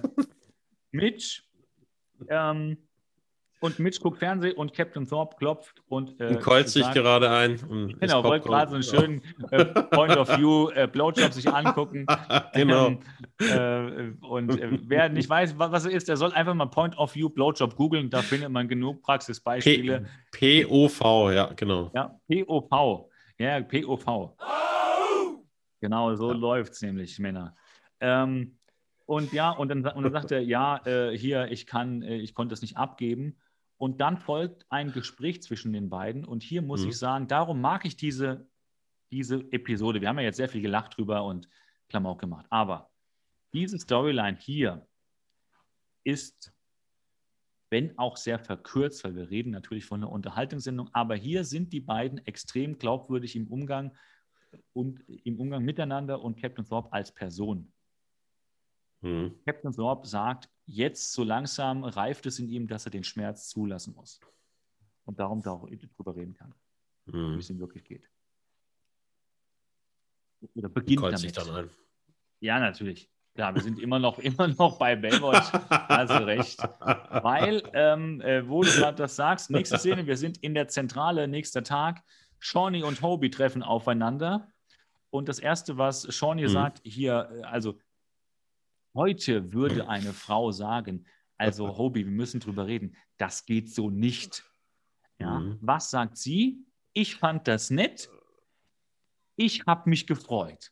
Mitch. 0.90 1.42
Ähm, 2.28 2.78
und 3.62 3.78
Mitch 3.78 4.00
guckt 4.00 4.18
Fernsehen 4.18 4.56
und 4.56 4.74
Captain 4.74 5.06
Thorpe 5.06 5.36
klopft 5.36 5.82
und. 5.88 6.20
Äh, 6.20 6.28
und 6.28 6.40
kreuzt 6.40 6.72
sich 6.72 6.90
gerade 6.90 7.30
ein. 7.30 7.56
genau, 8.00 8.24
wollte 8.24 8.48
gerade 8.48 8.70
so 8.70 8.74
einen 8.74 8.82
schönen 8.82 9.22
äh, 9.50 9.64
Point 9.64 10.16
of 10.16 10.36
View 10.36 10.68
äh, 10.70 10.88
Blowjob 10.88 11.32
sich 11.32 11.48
angucken. 11.48 12.04
genau. 12.54 12.98
Ähm, 13.40 14.18
äh, 14.20 14.26
und 14.26 14.58
äh, 14.60 14.78
wer 14.82 15.08
nicht 15.08 15.30
weiß, 15.30 15.58
was, 15.58 15.70
was 15.70 15.84
es 15.84 15.94
ist, 15.94 16.08
der 16.08 16.16
soll 16.16 16.32
einfach 16.32 16.54
mal 16.54 16.66
Point 16.66 16.98
of 16.98 17.14
View 17.14 17.28
Blowjob 17.28 17.76
googeln. 17.76 18.10
Da 18.10 18.20
findet 18.22 18.50
man 18.50 18.66
genug 18.66 19.00
Praxisbeispiele. 19.02 20.06
POV, 20.32 21.30
ja, 21.32 21.52
genau. 21.54 21.90
Ja, 21.94 22.18
POV. 22.28 23.10
Ja, 23.38 23.60
POV. 23.60 24.36
Genau, 25.80 26.14
so 26.16 26.32
ja. 26.32 26.36
läuft 26.36 26.72
es 26.72 26.82
nämlich, 26.82 27.18
Männer. 27.20 27.54
Ähm, 28.00 28.58
und 29.06 29.32
ja, 29.32 29.50
und 29.50 29.68
dann, 29.68 29.84
und 29.84 30.02
dann 30.02 30.12
sagt 30.12 30.32
er, 30.32 30.40
ja, 30.40 30.80
äh, 30.84 31.16
hier, 31.16 31.50
ich 31.50 31.66
kann, 31.66 32.02
äh, 32.02 32.16
ich 32.16 32.34
konnte 32.34 32.54
es 32.54 32.62
nicht 32.62 32.76
abgeben. 32.76 33.36
Und 33.78 34.00
dann 34.00 34.16
folgt 34.16 34.64
ein 34.68 34.92
Gespräch 34.92 35.42
zwischen 35.42 35.72
den 35.72 35.90
beiden. 35.90 36.24
Und 36.24 36.42
hier 36.42 36.62
muss 36.62 36.82
mhm. 36.82 36.90
ich 36.90 36.98
sagen, 36.98 37.26
darum 37.26 37.60
mag 37.60 37.84
ich 37.84 37.96
diese, 37.96 38.46
diese 39.10 39.40
Episode. 39.52 40.00
Wir 40.00 40.08
haben 40.08 40.18
ja 40.18 40.24
jetzt 40.24 40.36
sehr 40.36 40.48
viel 40.48 40.62
gelacht 40.62 40.96
drüber 40.96 41.24
und 41.24 41.48
Klamauk 41.88 42.20
gemacht. 42.20 42.46
Aber 42.50 42.90
diese 43.52 43.78
Storyline 43.78 44.38
hier 44.38 44.86
ist, 46.04 46.54
wenn 47.70 47.96
auch 47.98 48.16
sehr 48.16 48.38
verkürzt, 48.38 49.02
weil 49.04 49.14
wir 49.14 49.30
reden 49.30 49.50
natürlich 49.50 49.84
von 49.84 50.02
einer 50.02 50.12
Unterhaltungssendung, 50.12 50.90
aber 50.92 51.14
hier 51.14 51.44
sind 51.44 51.72
die 51.72 51.80
beiden 51.80 52.18
extrem 52.26 52.78
glaubwürdig 52.78 53.34
im 53.34 53.46
Umgang 53.48 53.96
und 54.74 55.00
im 55.08 55.40
Umgang 55.40 55.64
miteinander 55.64 56.22
und 56.22 56.40
Captain 56.40 56.66
Thorpe 56.66 56.92
als 56.92 57.12
Person. 57.12 57.71
Mhm. 59.02 59.34
Captain 59.44 59.72
Thorpe 59.72 60.06
sagt, 60.06 60.48
jetzt 60.66 61.12
so 61.12 61.24
langsam 61.24 61.84
reift 61.84 62.26
es 62.26 62.38
in 62.38 62.48
ihm, 62.48 62.68
dass 62.68 62.86
er 62.86 62.90
den 62.90 63.04
Schmerz 63.04 63.48
zulassen 63.48 63.94
muss. 63.94 64.20
Und 65.04 65.18
darum 65.18 65.42
da 65.42 65.50
auch 65.50 65.68
drüber 65.68 66.14
reden 66.14 66.34
kann, 66.34 66.54
mhm. 67.06 67.34
wie 67.34 67.40
es 67.40 67.50
ihm 67.50 67.58
wirklich 67.58 67.84
geht. 67.84 68.08
Oder 70.54 70.68
beginnt 70.68 71.02
damit. 71.02 71.18
Sich 71.18 71.32
dann 71.32 71.50
ein. 71.50 71.70
Ja, 72.40 72.58
natürlich. 72.58 73.10
Ja, 73.36 73.54
wir 73.54 73.62
sind 73.62 73.80
immer 73.80 73.98
noch, 73.98 74.18
immer 74.20 74.48
noch 74.48 74.78
bei 74.78 74.94
Baywatch. 74.94 75.52
Also 75.88 76.14
recht. 76.24 76.60
Weil, 76.60 77.62
ähm, 77.72 78.20
äh, 78.20 78.48
wo 78.48 78.62
du 78.62 78.70
gerade 78.70 78.96
das 78.96 79.16
sagst, 79.16 79.50
nächste 79.50 79.78
Szene, 79.78 80.06
wir 80.06 80.16
sind 80.16 80.38
in 80.38 80.54
der 80.54 80.68
Zentrale, 80.68 81.28
nächster 81.28 81.62
Tag. 81.62 82.02
Shawnee 82.38 82.82
und 82.82 83.02
Hobie 83.02 83.30
treffen 83.30 83.62
aufeinander. 83.62 84.48
Und 85.10 85.28
das 85.28 85.38
Erste, 85.38 85.78
was 85.78 86.12
Shawnee 86.14 86.44
mhm. 86.44 86.48
sagt, 86.48 86.80
hier, 86.84 87.30
äh, 87.32 87.42
also 87.42 87.78
Heute 88.94 89.52
würde 89.52 89.88
eine 89.88 90.12
Frau 90.12 90.50
sagen, 90.52 91.06
also 91.38 91.68
Hobie, 91.78 92.04
wir 92.04 92.12
müssen 92.12 92.40
drüber 92.40 92.66
reden, 92.66 92.96
das 93.18 93.46
geht 93.46 93.70
so 93.72 93.90
nicht. 93.90 94.44
Ja? 95.18 95.40
Mhm. 95.40 95.58
Was 95.60 95.90
sagt 95.90 96.16
sie? 96.16 96.64
Ich 96.92 97.16
fand 97.16 97.48
das 97.48 97.70
nett. 97.70 98.10
Ich 99.36 99.64
habe 99.66 99.88
mich 99.88 100.06
gefreut. 100.06 100.70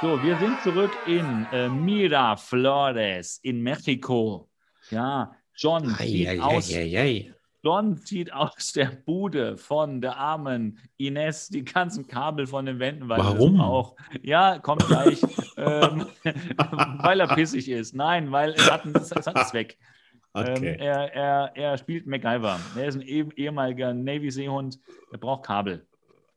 so, 0.00 0.22
wir 0.22 0.38
sind 0.38 0.60
zurück 0.62 0.92
in 1.06 1.46
äh, 1.52 1.68
Miraflores 1.68 3.40
in 3.42 3.60
Mexiko. 3.60 4.48
Ja, 4.90 5.34
John 5.56 5.92
ei, 5.98 6.06
zieht, 6.06 6.28
ei, 6.28 6.40
aus, 6.40 6.72
ei, 6.72 7.34
John 7.64 7.96
zieht 7.98 8.32
aus 8.32 8.72
der 8.72 8.92
Bude 9.04 9.56
von 9.56 10.00
der 10.00 10.16
armen 10.16 10.78
Ines 10.98 11.48
die 11.48 11.64
ganzen 11.64 12.06
Kabel 12.06 12.46
von 12.46 12.66
den 12.66 12.78
Wänden. 12.78 13.08
Weil 13.08 13.18
Warum? 13.18 13.60
Auch, 13.60 13.96
ja, 14.22 14.60
kommt 14.60 14.86
gleich. 14.86 15.20
ähm, 15.56 16.06
weil 17.02 17.18
er 17.18 17.34
pissig 17.34 17.68
ist. 17.68 17.94
Nein, 17.94 18.30
weil 18.30 18.52
er 18.52 18.74
hat, 18.74 18.86
es 18.86 19.10
hat 19.10 19.26
einen 19.26 19.46
Zweck. 19.46 19.78
Okay. 20.32 20.54
Ähm, 20.56 20.64
er, 20.78 21.12
er, 21.12 21.56
er 21.56 21.78
spielt 21.78 22.06
MacGyver. 22.06 22.60
Er 22.76 22.86
ist 22.86 22.94
ein 22.94 23.02
eh, 23.02 23.26
ehemaliger 23.34 23.92
Navy-Seehund. 23.92 24.78
Er 25.10 25.18
braucht 25.18 25.44
Kabel. 25.44 25.86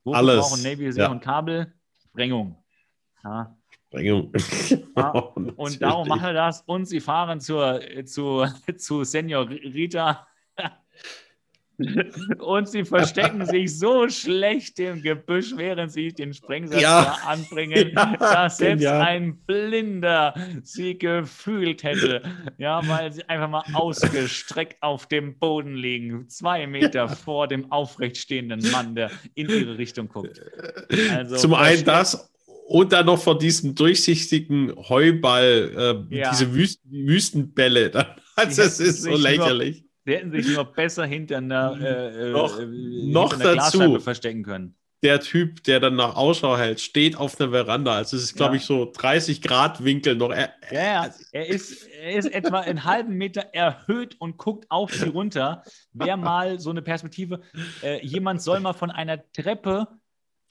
Wofür 0.03 0.17
Alles. 0.17 0.39
brauchen 0.39 0.63
Navy-Seehund 0.63 1.23
ja. 1.23 1.31
Kabel? 1.31 1.73
Sprengung. 2.09 2.60
Ja. 3.23 3.55
Sprengung. 3.91 4.31
Ja, 4.95 5.09
und 5.11 5.81
darum 5.81 6.07
machen 6.07 6.23
wir 6.23 6.33
das. 6.33 6.61
Und 6.65 6.85
sie 6.85 6.99
fahren 6.99 7.39
zur, 7.39 7.81
zu, 8.05 8.45
zu 8.77 9.03
Senorita. 9.03 10.27
Und 12.39 12.69
sie 12.69 12.85
verstecken 12.85 13.45
sich 13.45 13.77
so 13.77 14.07
schlecht 14.09 14.79
im 14.79 15.01
Gebüsch, 15.01 15.53
während 15.55 15.91
sie 15.91 16.13
den 16.13 16.33
Sprengsatz 16.33 16.81
ja. 16.81 17.17
anbringen, 17.25 17.91
ja, 17.95 18.17
dass 18.17 18.57
selbst 18.57 18.83
genial. 18.83 19.01
ein 19.01 19.37
Blinder 19.45 20.35
sie 20.63 20.97
gefühlt 20.97 21.83
hätte. 21.83 22.21
Ja, 22.57 22.87
weil 22.87 23.11
sie 23.11 23.27
einfach 23.27 23.49
mal 23.49 23.63
ausgestreckt 23.73 24.81
auf 24.81 25.07
dem 25.07 25.39
Boden 25.39 25.75
liegen, 25.75 26.29
zwei 26.29 26.67
Meter 26.67 27.09
vor 27.09 27.47
dem 27.47 27.71
aufrechtstehenden 27.71 28.69
Mann, 28.71 28.95
der 28.95 29.11
in 29.35 29.49
ihre 29.49 29.77
Richtung 29.77 30.07
guckt. 30.07 30.41
Also, 31.15 31.37
Zum 31.37 31.53
einen 31.53 31.83
das 31.83 32.30
und 32.71 32.93
dann 32.93 33.05
noch 33.05 33.21
von 33.21 33.37
diesem 33.37 33.75
durchsichtigen 33.75 34.73
Heuball, 34.87 36.05
äh, 36.09 36.15
ja. 36.15 36.31
diese 36.31 36.53
Wüsten, 36.53 36.89
Wüstenbälle. 36.91 37.91
Also 38.37 38.61
es 38.61 38.79
ist 38.79 39.03
so 39.03 39.15
lächerlich. 39.15 39.81
Nur, 39.81 39.89
die 40.07 40.13
hätten 40.13 40.31
sich 40.31 40.55
nur 40.55 40.63
besser 40.63 41.05
hinter 41.05 41.37
einer, 41.37 41.77
äh, 41.79 42.31
noch, 42.31 42.57
äh, 42.57 42.65
noch 42.65 43.33
hinter 43.33 43.51
einer 43.51 43.61
dazu, 43.61 43.99
verstecken 43.99 44.41
können. 44.43 44.75
der 45.03 45.19
Typ, 45.19 45.63
der 45.65 45.81
dann 45.81 45.97
nach 45.97 46.15
Ausschau 46.15 46.57
hält, 46.57 46.79
steht 46.79 47.17
auf 47.17 47.35
der 47.35 47.49
Veranda. 47.49 47.93
Also 47.93 48.15
es 48.15 48.23
ist, 48.23 48.35
glaube 48.35 48.55
ja. 48.55 48.61
ich, 48.61 48.65
so 48.65 48.89
30 48.89 49.41
Grad 49.41 49.83
Winkel 49.83 50.15
noch. 50.15 50.31
Er, 50.31 50.53
ja, 50.71 50.81
ja. 50.81 51.09
Er 51.33 51.47
ist, 51.47 51.87
er 51.87 52.15
ist 52.15 52.33
etwa 52.33 52.61
einen 52.61 52.85
halben 52.85 53.15
Meter 53.15 53.41
erhöht 53.51 54.15
und 54.19 54.37
guckt 54.37 54.65
auf 54.69 54.93
sie 54.93 55.09
runter. 55.09 55.63
Wer 55.91 56.15
mal 56.15 56.57
so 56.57 56.69
eine 56.69 56.81
Perspektive, 56.81 57.41
äh, 57.83 58.03
jemand 58.03 58.41
soll 58.41 58.61
mal 58.61 58.73
von 58.73 58.91
einer 58.91 59.21
Treppe, 59.33 59.87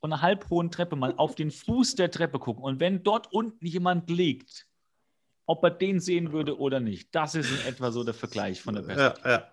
von 0.00 0.12
einer 0.12 0.22
halbhohen 0.22 0.70
Treppe 0.70 0.96
mal 0.96 1.14
auf 1.16 1.34
den 1.34 1.50
Fuß 1.50 1.94
der 1.94 2.10
Treppe 2.10 2.38
gucken. 2.38 2.64
Und 2.64 2.80
wenn 2.80 3.02
dort 3.02 3.32
unten 3.32 3.66
jemand 3.66 4.08
liegt, 4.10 4.66
ob 5.46 5.64
er 5.64 5.70
den 5.70 5.98
sehen 5.98 6.32
würde 6.32 6.58
oder 6.58 6.78
nicht. 6.78 7.12
Das 7.12 7.34
ist 7.34 7.50
in 7.50 7.66
etwa 7.68 7.90
so 7.90 8.04
der 8.04 8.14
Vergleich 8.14 8.62
von 8.62 8.74
der 8.74 8.82
Perspektive. 8.82 9.28
Ja, 9.28 9.34
ja. 9.34 9.50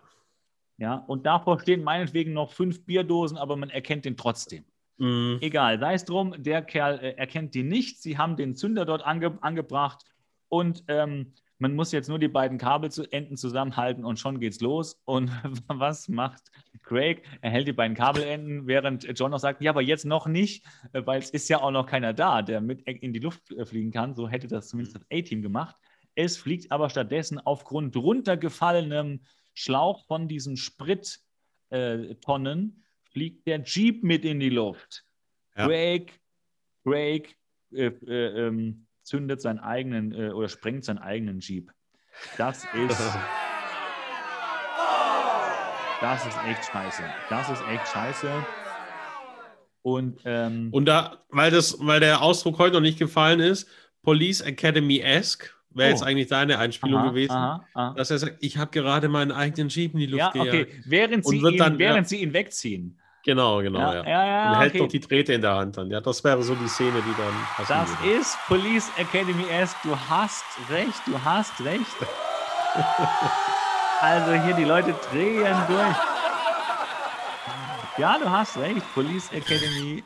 ja, 0.77 0.95
und 1.07 1.25
davor 1.25 1.59
stehen 1.59 1.83
meinetwegen 1.83 2.33
noch 2.33 2.51
fünf 2.51 2.85
Bierdosen, 2.85 3.37
aber 3.37 3.55
man 3.55 3.71
erkennt 3.71 4.05
den 4.05 4.15
trotzdem. 4.15 4.63
Mhm. 4.97 5.39
Egal, 5.41 5.79
sei 5.79 5.95
es 5.95 6.05
drum, 6.05 6.35
der 6.37 6.61
Kerl 6.61 6.99
äh, 6.99 7.15
erkennt 7.15 7.55
die 7.55 7.63
nicht. 7.63 7.99
Sie 8.01 8.17
haben 8.17 8.35
den 8.35 8.55
Zünder 8.55 8.85
dort 8.85 9.03
ange 9.05 9.37
angebracht 9.41 10.03
und 10.49 10.83
ähm, 10.87 11.33
man 11.59 11.75
muss 11.75 11.91
jetzt 11.91 12.07
nur 12.07 12.19
die 12.19 12.27
beiden 12.27 12.57
Kabelenden 12.57 13.38
zusammenhalten 13.38 14.05
und 14.05 14.19
schon 14.19 14.39
geht's 14.39 14.61
los. 14.61 15.01
Und 15.05 15.31
was 15.67 16.07
macht 16.07 16.51
Craig? 16.84 17.23
Er 17.41 17.51
hält 17.51 17.67
die 17.67 17.73
beiden 17.73 17.95
Kabelenden, 17.95 18.67
während 18.67 19.07
John 19.17 19.31
noch 19.31 19.39
sagt, 19.39 19.61
ja, 19.61 19.71
aber 19.71 19.81
jetzt 19.81 20.05
noch 20.05 20.27
nicht, 20.27 20.65
äh, 20.93 21.05
weil 21.05 21.19
es 21.19 21.29
ist 21.31 21.49
ja 21.49 21.61
auch 21.61 21.71
noch 21.71 21.85
keiner 21.88 22.13
da, 22.13 22.41
der 22.41 22.61
mit 22.61 22.81
in 22.84 23.13
die 23.13 23.19
Luft 23.19 23.51
äh, 23.51 23.65
fliegen 23.65 23.91
kann. 23.91 24.15
So 24.15 24.27
hätte 24.29 24.47
das 24.47 24.69
zumindest 24.69 24.95
das 24.95 25.05
A-Team 25.11 25.41
gemacht. 25.41 25.75
Es 26.15 26.38
fliegt 26.38 26.71
aber 26.71 26.89
stattdessen 26.89 27.39
aufgrund 27.39 27.95
runtergefallenem 27.95 29.21
Schlauch 29.53 30.05
von 30.05 30.27
diesen 30.27 30.57
Sprittonnen 30.57 31.21
äh, 31.69 33.11
fliegt 33.11 33.47
der 33.47 33.61
Jeep 33.63 34.03
mit 34.03 34.25
in 34.25 34.39
die 34.39 34.49
Luft. 34.49 35.05
Ja. 35.55 35.65
Craig, 35.65 36.19
Craig 36.84 37.35
äh, 37.71 37.88
äh, 37.88 38.47
ähm, 38.47 38.86
zündet 39.07 39.41
seinen 39.41 39.59
eigenen 39.59 40.11
äh, 40.11 40.31
oder 40.31 40.49
sprengt 40.49 40.84
seinen 40.84 40.97
eigenen 40.97 41.39
Jeep. 41.39 41.71
Das 42.38 42.65
ist. 42.65 42.99
das 46.01 46.27
ist 46.27 46.38
echt 46.45 46.65
scheiße. 46.65 47.03
Das 47.29 47.49
ist 47.49 47.63
echt 47.71 47.88
scheiße. 47.88 48.29
Und, 49.81 50.19
ähm, 50.25 50.67
Und 50.71 50.85
da, 50.85 51.23
weil, 51.29 51.51
das, 51.51 51.77
weil 51.79 52.01
der 52.01 52.21
Ausdruck 52.21 52.59
heute 52.59 52.73
noch 52.73 52.81
nicht 52.81 52.99
gefallen 52.99 53.39
ist, 53.39 53.69
Police 54.03 54.41
Academy-esque, 54.41 55.53
wäre 55.69 55.88
oh. 55.88 55.91
jetzt 55.93 56.03
eigentlich 56.03 56.27
deine 56.27 56.59
Einspielung 56.59 56.99
aha, 56.99 57.09
gewesen, 57.09 57.31
aha, 57.31 57.65
aha. 57.73 57.93
dass 57.95 58.11
er 58.11 58.17
sagt, 58.17 58.38
ich 58.41 58.57
habe 58.57 58.71
gerade 58.71 59.07
meinen 59.07 59.31
eigenen 59.31 59.69
Jeep 59.69 59.93
in 59.93 59.99
die 60.01 60.07
Luft 60.07 60.35
ja, 60.35 60.41
okay. 60.41 60.67
Während, 60.85 61.25
sie 61.25 61.38
ihn, 61.38 61.57
dann, 61.57 61.79
während 61.79 61.99
ja. 61.99 62.09
sie 62.09 62.21
ihn 62.21 62.34
wegziehen. 62.34 62.99
Genau, 63.27 63.61
genau, 63.61 63.91
ja. 63.91 64.03
ja. 64.05 64.25
ja, 64.25 64.51
und 64.51 64.59
hält 64.59 64.71
okay. 64.71 64.83
noch 64.83 64.87
die 64.87 65.01
Drähte 65.01 65.33
in 65.33 65.41
der 65.41 65.53
Hand 65.53 65.75
dann. 65.75 65.91
Ja, 65.91 65.99
das 65.99 66.23
wäre 66.23 66.41
so 66.41 66.55
die 66.55 66.69
Szene, 66.69 67.01
die 67.01 67.13
dann 67.17 67.67
Das 67.67 67.89
würde. 68.01 68.17
ist 68.17 68.37
Police 68.47 68.89
Academy 68.95 69.43
S. 69.49 69.75
Du 69.83 69.93
hast 70.09 70.45
recht, 70.69 71.01
du 71.05 71.21
hast 71.25 71.59
recht. 71.59 71.97
also 73.99 74.31
hier 74.31 74.53
die 74.53 74.63
Leute 74.63 74.95
drehen 75.11 75.57
durch. 75.67 75.97
Ja, 77.97 78.17
du 78.17 78.31
hast 78.31 78.57
recht. 78.59 78.93
Police 78.93 79.29
Academy 79.33 80.05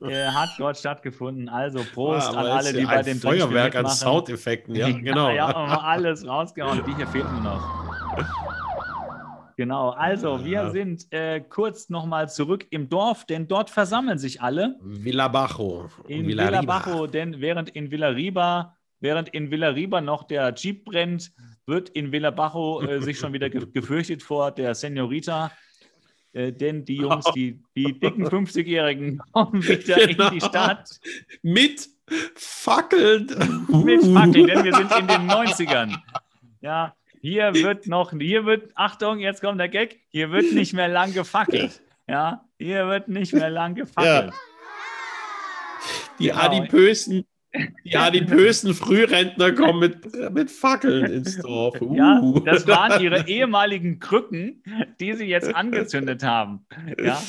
äh, 0.00 0.28
hat 0.28 0.48
dort 0.56 0.78
stattgefunden. 0.78 1.46
Also 1.50 1.84
Prost 1.92 2.32
ja, 2.32 2.38
an 2.38 2.46
alle, 2.46 2.72
die 2.72 2.86
bei 2.86 3.02
dem 3.02 3.20
Feuerwerk 3.20 3.76
an 3.76 3.86
Soundeffekten, 3.86 4.74
ja, 4.74 4.88
genau. 4.92 5.28
ja, 5.28 5.50
ja, 5.50 5.80
alles 5.82 6.26
rausgehauen. 6.26 6.82
Die 6.86 6.94
hier 6.94 7.06
fehlen 7.06 7.30
nur 7.34 7.42
noch. 7.42 8.50
Genau, 9.60 9.90
also 9.90 10.42
wir 10.42 10.52
ja. 10.52 10.70
sind 10.70 11.12
äh, 11.12 11.42
kurz 11.42 11.90
nochmal 11.90 12.30
zurück 12.30 12.66
im 12.70 12.88
Dorf, 12.88 13.26
denn 13.26 13.46
dort 13.46 13.68
versammeln 13.68 14.16
sich 14.16 14.40
alle. 14.40 14.78
Villabajo. 14.80 15.90
In 16.08 16.26
Villabajo, 16.26 17.06
denn 17.06 17.42
während 17.42 17.68
in 17.68 17.90
Villariba, 17.90 18.74
während 19.00 19.28
in 19.28 19.50
Villariba 19.50 20.00
noch 20.00 20.22
der 20.22 20.54
Jeep 20.54 20.86
brennt, 20.86 21.32
wird 21.66 21.90
in 21.90 22.10
Villabajo 22.10 22.80
äh, 22.80 23.02
sich 23.02 23.18
schon 23.18 23.34
wieder 23.34 23.50
ge 23.50 23.66
gefürchtet 23.70 24.22
vor 24.22 24.50
der 24.50 24.74
Senorita. 24.74 25.52
Äh, 26.32 26.54
denn 26.54 26.86
die 26.86 26.96
Jungs, 26.96 27.26
die, 27.34 27.62
die 27.76 28.00
dicken 28.00 28.26
50-Jährigen 28.26 29.18
kommen 29.32 29.62
wieder 29.62 30.06
genau. 30.06 30.28
in 30.28 30.34
die 30.36 30.40
Stadt. 30.40 30.88
Mit 31.42 31.86
Fackeln. 32.34 33.26
Mit 33.84 34.06
Fackeln, 34.06 34.46
denn 34.46 34.64
wir 34.64 34.74
sind 34.74 34.90
in 35.00 35.06
den 35.06 35.30
90ern. 35.30 35.98
Ja, 36.62 36.94
hier 37.20 37.54
wird 37.54 37.86
noch, 37.86 38.12
hier 38.12 38.46
wird, 38.46 38.72
Achtung, 38.74 39.18
jetzt 39.18 39.42
kommt 39.42 39.60
der 39.60 39.68
Gag, 39.68 40.00
hier 40.08 40.30
wird 40.30 40.52
nicht 40.52 40.72
mehr 40.72 40.88
lang 40.88 41.12
gefackelt. 41.12 41.82
Ja, 42.08 42.44
hier 42.58 42.88
wird 42.88 43.08
nicht 43.08 43.32
mehr 43.32 43.50
lang 43.50 43.74
gefackelt. 43.74 44.32
Ja. 44.32 44.40
Die 46.18 46.26
genau. 46.28 46.38
adipösen, 46.38 47.24
die 47.84 47.96
adipösen 47.96 48.74
Frührentner 48.74 49.52
kommen 49.52 49.80
mit, 49.80 50.32
mit 50.32 50.50
Fackeln 50.50 51.06
ins 51.06 51.38
Dorf. 51.38 51.80
Uh. 51.80 51.94
Ja, 51.94 52.20
das 52.44 52.66
waren 52.66 53.02
ihre 53.02 53.28
ehemaligen 53.28 53.98
Krücken, 53.98 54.62
die 54.98 55.12
sie 55.14 55.26
jetzt 55.26 55.54
angezündet 55.54 56.22
haben. 56.22 56.66
Ja, 57.02 57.22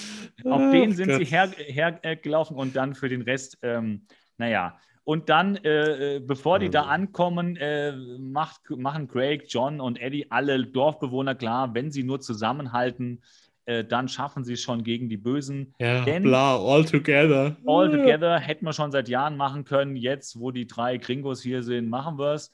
auf 0.45 0.71
denen 0.71 0.93
sind 0.93 1.13
sie 1.13 1.25
hergelaufen 1.25 2.55
her, 2.55 2.61
und 2.61 2.75
dann 2.75 2.95
für 2.95 3.09
den 3.09 3.21
Rest, 3.21 3.57
ähm, 3.61 4.05
naja, 4.37 4.77
und 5.03 5.29
dann, 5.29 5.55
äh, 5.57 6.17
äh, 6.17 6.19
bevor 6.19 6.59
die 6.59 6.69
da 6.69 6.83
ankommen, 6.83 7.55
äh, 7.57 7.93
macht, 8.19 8.69
machen 8.69 9.07
Craig, 9.07 9.45
John 9.47 9.81
und 9.81 9.99
Eddie 9.99 10.29
alle 10.29 10.63
Dorfbewohner 10.65 11.35
klar, 11.35 11.73
wenn 11.73 11.91
sie 11.91 12.03
nur 12.03 12.21
zusammenhalten, 12.21 13.21
äh, 13.65 13.83
dann 13.83 14.07
schaffen 14.07 14.43
sie 14.43 14.53
es 14.53 14.61
schon 14.61 14.83
gegen 14.83 15.09
die 15.09 15.17
Bösen. 15.17 15.73
Ja, 15.79 16.05
Denn 16.05 16.23
bla, 16.23 16.57
all 16.57 16.85
together. 16.85 17.57
All 17.65 17.89
together 17.89 18.39
hätten 18.39 18.65
wir 18.65 18.73
schon 18.73 18.91
seit 18.91 19.09
Jahren 19.09 19.37
machen 19.37 19.65
können. 19.65 19.95
Jetzt, 19.95 20.39
wo 20.39 20.51
die 20.51 20.67
drei 20.67 20.97
Gringos 20.97 21.41
hier 21.41 21.63
sind, 21.63 21.89
machen 21.89 22.19
wir 22.19 22.33
es. 22.33 22.51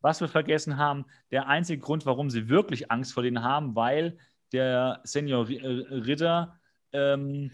Was 0.00 0.22
wir 0.22 0.28
vergessen 0.28 0.78
haben, 0.78 1.04
der 1.30 1.48
einzige 1.48 1.82
Grund, 1.82 2.06
warum 2.06 2.30
sie 2.30 2.48
wirklich 2.48 2.90
Angst 2.90 3.12
vor 3.12 3.22
denen 3.22 3.42
haben, 3.42 3.74
weil 3.74 4.16
der 4.52 5.00
Senior 5.04 5.46
Ritter 5.48 6.58
ähm, 6.92 7.50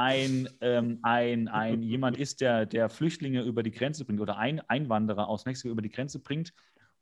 ein, 0.00 0.48
ähm, 0.62 0.98
ein, 1.02 1.48
ein 1.48 1.82
jemand 1.82 2.16
ist, 2.16 2.40
der, 2.40 2.64
der 2.64 2.88
Flüchtlinge 2.88 3.42
über 3.42 3.62
die 3.62 3.70
Grenze 3.70 4.06
bringt 4.06 4.20
oder 4.20 4.38
ein 4.38 4.60
Einwanderer 4.60 5.28
aus 5.28 5.44
Mexiko 5.44 5.68
über 5.68 5.82
die 5.82 5.90
Grenze 5.90 6.18
bringt 6.20 6.54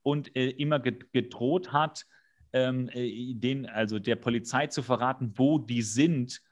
und 0.03 0.35
äh, 0.35 0.51
immer 0.51 0.81
gedroht 0.81 1.73
hat, 1.73 2.05
ähm, 2.53 2.91
äh, 2.93 3.35
den, 3.35 3.66
also 3.66 4.01
der 4.01 4.16
Polizei 4.16 4.66
zu 4.66 4.83
verraten, 4.83 5.33
wo 5.37 5.59
die 5.59 5.83
sind. 5.83 6.43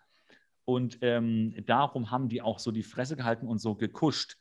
Und 0.64 0.98
ähm, 1.00 1.52
darum 1.66 2.12
haben 2.12 2.28
die 2.28 2.42
auch 2.42 2.60
so 2.60 2.70
die 2.70 2.84
Fresse 2.84 3.16
gehalten 3.16 3.48
und 3.48 3.58
so 3.58 3.74
gekuscht. 3.74 4.36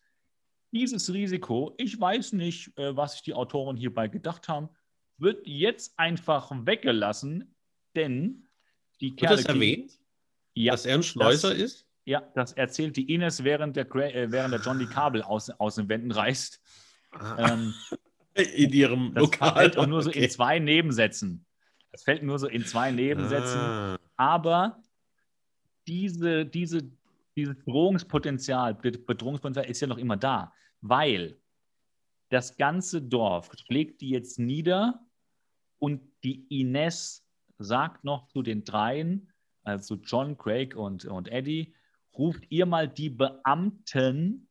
Dieses 0.72 1.11
Risiko, 1.11 1.73
ich 1.77 1.99
weiß 1.99 2.34
nicht, 2.34 2.77
äh, 2.77 2.95
was 2.95 3.14
sich 3.14 3.23
die 3.23 3.34
Autoren 3.34 3.77
hierbei 3.77 4.10
gedacht 4.10 4.48
haben, 4.48 4.69
wird 5.18 5.48
jetzt 5.48 5.98
einfach 5.98 6.52
weggelassen, 6.52 7.56
denn 7.95 8.48
die 9.02 9.15
Kerle. 9.15 9.38
Wird 9.38 9.48
das 9.48 9.56
erwähnt? 9.56 9.99
Ja, 10.53 10.73
dass 10.73 10.86
er 10.86 10.95
ein 10.95 11.03
Schleuser 11.03 11.49
das, 11.49 11.60
ist? 11.60 11.84
Ja, 12.06 12.22
das 12.36 12.53
erzählt 12.53 12.95
die 12.98 13.11
Ines, 13.14 13.44
während 13.44 13.76
der, 13.76 13.94
äh, 13.95 14.32
während 14.32 14.53
der 14.53 14.61
John 14.61 14.77
die 14.77 14.86
Kabel 14.86 15.23
aus, 15.23 15.49
aus 15.49 15.76
den 15.76 15.90
Wänden 15.90 16.11
reißt. 16.11 16.61
Ah. 17.11 17.53
Ähm, 17.53 17.73
in 18.36 18.72
ihrem 18.72 19.14
das 19.14 19.23
Lokal. 19.23 19.49
Das 19.49 19.57
fällt 19.57 19.77
auch 19.77 19.88
nur 19.88 20.03
so 20.03 20.11
in 20.11 20.30
zwei 20.30 20.60
Nebensätzen. 20.60 21.45
Das 21.91 22.03
fällt 22.03 22.23
nur 22.23 22.38
so 22.38 22.48
in 22.48 22.65
zwei 22.65 22.91
Nebensätzen. 22.91 23.60
Ah. 23.60 23.98
Aber 24.18 24.84
diese, 25.88 26.45
diese, 26.45 26.84
dieses 27.36 27.56
Bedrohungspotenzial, 27.56 28.76
Bedrohungspotenzial 28.76 29.65
ist 29.65 29.82
ja 29.82 29.88
noch 29.88 29.98
immer 29.98 30.18
da, 30.18 30.53
weil 30.82 31.38
das 32.30 32.57
ganze 32.57 33.02
Dorf 33.02 33.52
schlägt 33.65 34.02
die 34.02 34.10
jetzt 34.10 34.40
nieder 34.40 35.06
und 35.80 36.02
die 36.23 36.45
Ines 36.49 37.26
sagt 37.57 38.03
noch 38.03 38.27
zu 38.27 38.41
den 38.41 38.64
dreien, 38.64 39.32
also 39.64 39.95
John, 39.95 40.38
Craig 40.38 40.76
und, 40.76 41.06
und 41.06 41.30
Eddie, 41.30 41.73
ruft 42.17 42.43
ihr 42.49 42.65
mal 42.65 42.87
die 42.87 43.09
Beamten, 43.09 44.47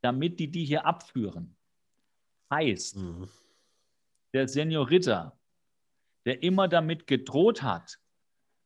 damit 0.00 0.40
die 0.40 0.50
die 0.50 0.64
hier 0.64 0.86
abführen. 0.86 1.56
Heißt, 2.50 2.96
mhm. 2.96 3.28
der 4.32 4.48
Senior 4.48 4.90
Ritter, 4.90 5.38
der 6.24 6.42
immer 6.42 6.68
damit 6.68 7.06
gedroht 7.06 7.62
hat, 7.62 7.98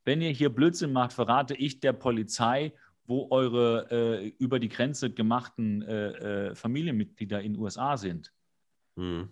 wenn 0.05 0.21
ihr 0.23 0.31
hier 0.31 0.51
Blödsinn 0.51 0.93
macht, 0.93 1.13
verrate 1.13 1.55
ich 1.55 1.81
der 1.81 1.93
Polizei, 1.93 2.73
wo 3.07 3.29
eure 3.31 3.89
äh, 3.91 4.29
über 4.39 4.59
die 4.59 4.69
Grenze 4.69 5.13
gemachten 5.13 5.83
äh, 5.83 6.49
äh, 6.49 6.55
Familienmitglieder 6.55 7.43
in 7.43 7.55
den 7.55 7.63
USA 7.63 7.97
sind. 7.97 8.33
Mhm. 8.97 9.29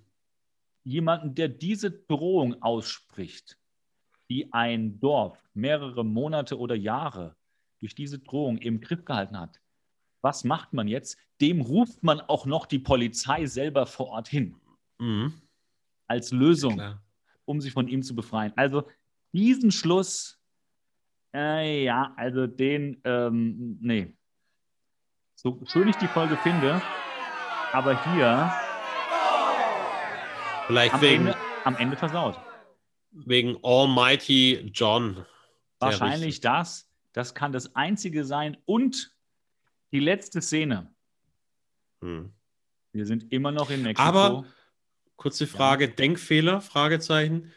Jemanden, 0.85 1.35
der 1.35 1.49
diese 1.49 1.91
Drohung 1.91 2.63
ausspricht, 2.63 3.59
die 4.29 4.53
ein 4.53 5.01
Dorf 5.01 5.43
mehrere 5.55 6.05
Monate 6.05 6.59
oder 6.59 6.75
Jahre 6.75 7.37
durch 7.85 7.95
diese 7.95 8.19
Drohung 8.19 8.57
im 8.57 8.81
Griff 8.81 9.05
gehalten 9.05 9.39
hat, 9.39 9.61
was 10.23 10.43
macht 10.43 10.73
man 10.73 10.89
jetzt? 10.89 11.19
Dem 11.43 11.61
ruft 11.61 12.03
man 12.03 12.19
auch 12.19 12.47
noch 12.47 12.65
die 12.65 12.79
Polizei 12.79 13.45
selber 13.45 13.85
vor 13.85 14.07
Ort 14.07 14.27
hin. 14.27 14.57
Mhm. 14.99 15.35
Als 16.07 16.33
Lösung, 16.33 16.79
ja, 16.79 17.03
um 17.45 17.61
sich 17.61 17.75
von 17.75 17.87
ihm 17.87 18.03
zu 18.03 18.15
befreien. 18.15 18.55
Also 18.57 18.89
diesen 19.35 19.71
Schluss, 19.71 20.41
äh, 21.35 21.85
ja, 21.85 22.15
also 22.17 22.47
den, 22.47 23.03
ähm, 23.05 23.77
nee. 23.83 24.17
So 25.35 25.61
schön 25.67 25.89
ich 25.89 25.97
die 25.97 26.09
Folge 26.09 26.39
finde, 26.39 26.81
aber 27.73 28.03
hier 28.15 28.51
Vielleicht 30.69 30.95
am, 30.95 31.01
wegen, 31.03 31.27
Ende, 31.27 31.39
am 31.65 31.77
Ende 31.77 31.97
versaut. 31.99 32.41
Wegen 33.11 33.59
Almighty 33.63 34.71
John. 34.73 35.27
Wahrscheinlich 35.81 36.41
das. 36.41 36.89
Das 37.15 37.35
kann 37.35 37.53
das 37.53 37.75
Einzige 37.75 38.25
sein. 38.27 38.59
Und 38.67 39.17
die 39.93 40.01
letzte 40.01 40.43
Szene. 40.43 40.93
Hm. 42.03 42.31
Wir 42.93 43.07
sind 43.07 43.33
immer 43.33 43.53
noch 43.53 43.71
in 43.71 43.83
Mexiko. 43.83 44.07
Aber 44.07 44.45
kurze 45.17 45.47
Frage, 45.47 45.87
ja. 45.87 45.91
Denkfehler, 45.91 46.61
Fragezeichen. 46.61 47.53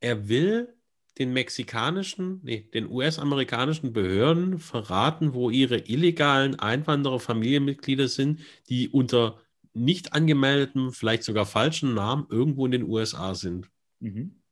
Er 0.00 0.28
will 0.28 0.74
den 1.18 1.32
mexikanischen, 1.32 2.40
nee, 2.42 2.68
den 2.74 2.90
US-amerikanischen 2.90 3.92
Behörden 3.92 4.58
verraten, 4.58 5.34
wo 5.34 5.50
ihre 5.50 5.78
illegalen 5.78 6.58
Einwanderer-Familienmitglieder 6.58 8.08
sind, 8.08 8.40
die 8.68 8.88
unter 8.88 9.40
nicht 9.72 10.14
angemeldeten, 10.14 10.92
vielleicht 10.92 11.22
sogar 11.22 11.44
falschen 11.44 11.94
Namen 11.94 12.26
irgendwo 12.30 12.64
in 12.64 12.72
den 12.72 12.84
USA 12.84 13.34
sind. 13.34 13.70
Mhm. 14.00 14.42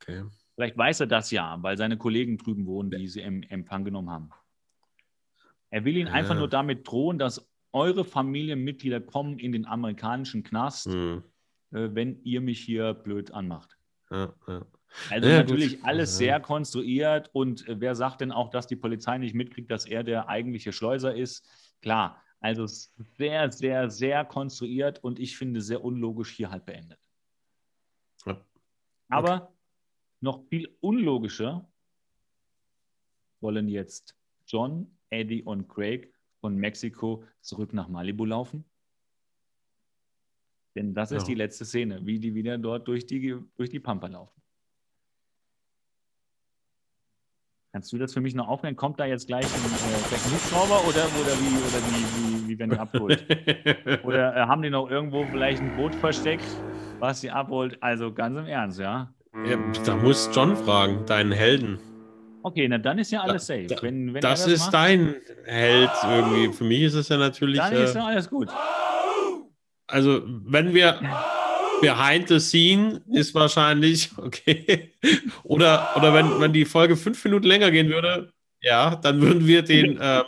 Okay. 0.00 0.24
Vielleicht 0.60 0.76
weiß 0.76 1.00
er 1.00 1.06
das 1.06 1.30
ja, 1.30 1.56
weil 1.62 1.78
seine 1.78 1.96
Kollegen 1.96 2.36
drüben 2.36 2.66
wohnen, 2.66 2.90
die 2.90 3.08
sie 3.08 3.22
im 3.22 3.42
Empfang 3.44 3.82
genommen 3.82 4.10
haben. 4.10 4.28
Er 5.70 5.86
will 5.86 5.96
ihnen 5.96 6.08
ja. 6.08 6.12
einfach 6.12 6.34
nur 6.34 6.48
damit 6.48 6.86
drohen, 6.86 7.18
dass 7.18 7.50
eure 7.72 8.04
Familienmitglieder 8.04 9.00
kommen 9.00 9.38
in 9.38 9.52
den 9.52 9.64
amerikanischen 9.64 10.42
Knast, 10.42 10.88
mhm. 10.88 11.22
äh, 11.70 11.88
wenn 11.94 12.22
ihr 12.24 12.42
mich 12.42 12.60
hier 12.60 12.92
blöd 12.92 13.30
anmacht. 13.30 13.78
Ja, 14.10 14.34
ja. 14.48 14.66
Also 15.08 15.28
natürlich 15.30 15.76
gut. 15.76 15.88
alles 15.88 16.18
sehr 16.18 16.40
konstruiert 16.40 17.30
und 17.32 17.66
äh, 17.66 17.80
wer 17.80 17.94
sagt 17.94 18.20
denn 18.20 18.30
auch, 18.30 18.50
dass 18.50 18.66
die 18.66 18.76
Polizei 18.76 19.16
nicht 19.16 19.34
mitkriegt, 19.34 19.70
dass 19.70 19.86
er 19.86 20.04
der 20.04 20.28
eigentliche 20.28 20.74
Schleuser 20.74 21.14
ist? 21.14 21.48
Klar, 21.80 22.22
also 22.40 22.66
sehr, 22.66 23.50
sehr, 23.50 23.88
sehr 23.88 24.26
konstruiert 24.26 25.02
und 25.02 25.18
ich 25.20 25.38
finde 25.38 25.62
sehr 25.62 25.82
unlogisch 25.82 26.32
hier 26.32 26.50
halt 26.50 26.66
beendet. 26.66 26.98
Ja. 28.26 28.44
Okay. 29.10 29.46
Noch 30.20 30.46
viel 30.48 30.76
unlogischer 30.80 31.70
wollen 33.40 33.68
jetzt 33.68 34.16
John, 34.46 34.98
Eddie 35.08 35.42
und 35.42 35.68
Craig 35.68 36.12
von 36.40 36.56
Mexiko 36.56 37.24
zurück 37.40 37.72
nach 37.72 37.88
Malibu 37.88 38.24
laufen. 38.24 38.64
Denn 40.74 40.94
das 40.94 41.10
ist 41.10 41.22
ja. 41.22 41.28
die 41.28 41.34
letzte 41.34 41.64
Szene, 41.64 42.04
wie 42.06 42.18
die 42.18 42.34
wieder 42.34 42.56
dort 42.58 42.86
durch 42.86 43.06
die, 43.06 43.36
durch 43.56 43.70
die 43.70 43.80
Pampa 43.80 44.06
laufen. 44.06 44.40
Kannst 47.72 47.92
du 47.92 47.98
das 47.98 48.12
für 48.12 48.20
mich 48.20 48.34
noch 48.34 48.48
aufnehmen? 48.48 48.76
Kommt 48.76 48.98
da 48.98 49.06
jetzt 49.06 49.26
gleich 49.26 49.44
ein, 49.44 49.50
äh, 49.50 50.16
Hubschrauber 50.32 50.80
oder, 50.88 51.04
oder, 51.04 51.38
wie, 51.38 51.56
oder 51.56 51.80
wie, 51.86 52.44
wie, 52.44 52.48
wie 52.48 52.58
werden 52.58 52.70
die 52.70 52.78
abgeholt? 52.78 53.24
oder 54.04 54.36
äh, 54.36 54.40
haben 54.40 54.62
die 54.62 54.70
noch 54.70 54.90
irgendwo 54.90 55.24
vielleicht 55.26 55.62
ein 55.62 55.76
Boot 55.76 55.94
versteckt, 55.94 56.44
was 56.98 57.20
sie 57.20 57.30
abholt? 57.30 57.80
Also 57.80 58.12
ganz 58.12 58.36
im 58.36 58.46
Ernst, 58.46 58.80
ja? 58.80 59.14
Ja 59.46 59.56
da 59.84 59.96
muss 59.96 60.30
John 60.32 60.56
fragen, 60.56 61.04
deinen 61.06 61.32
Helden. 61.32 61.78
Okay, 62.42 62.66
na 62.68 62.78
dann 62.78 62.98
ist 62.98 63.10
ja 63.10 63.20
alles 63.20 63.46
safe. 63.46 63.66
Wenn, 63.82 64.14
wenn 64.14 64.20
das, 64.20 64.44
das, 64.44 64.52
ist 64.52 64.60
macht, 64.66 64.74
dein 64.74 65.14
Held 65.44 65.90
irgendwie. 66.04 66.52
Für 66.52 66.64
mich 66.64 66.82
ist 66.82 66.94
es 66.94 67.08
ja 67.08 67.18
natürlich. 67.18 67.58
Dann 67.58 67.74
äh, 67.74 67.84
ist 67.84 67.94
ja 67.94 68.06
alles 68.06 68.30
gut. 68.30 68.48
Also, 69.86 70.22
wenn 70.24 70.72
wir 70.72 71.00
behind 71.80 72.28
the 72.28 72.38
scene 72.38 73.02
ist 73.12 73.34
wahrscheinlich, 73.34 74.10
okay. 74.16 74.92
Oder, 75.42 75.90
oder 75.96 76.14
wenn, 76.14 76.40
wenn 76.40 76.52
die 76.52 76.64
Folge 76.64 76.96
fünf 76.96 77.22
Minuten 77.24 77.46
länger 77.46 77.70
gehen 77.70 77.88
würde, 77.88 78.32
ja, 78.62 78.96
dann 78.96 79.20
würden 79.20 79.46
wir 79.46 79.62
den, 79.62 79.96
äh, 80.00 80.22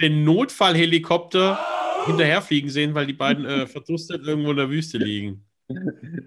den 0.00 0.24
Notfallhelikopter 0.24 1.58
hinterherfliegen 2.06 2.70
sehen, 2.70 2.94
weil 2.94 3.06
die 3.06 3.12
beiden 3.12 3.44
äh, 3.44 3.66
verdurstet 3.66 4.26
irgendwo 4.26 4.50
in 4.50 4.56
der 4.56 4.70
Wüste 4.70 4.98
liegen. 4.98 5.44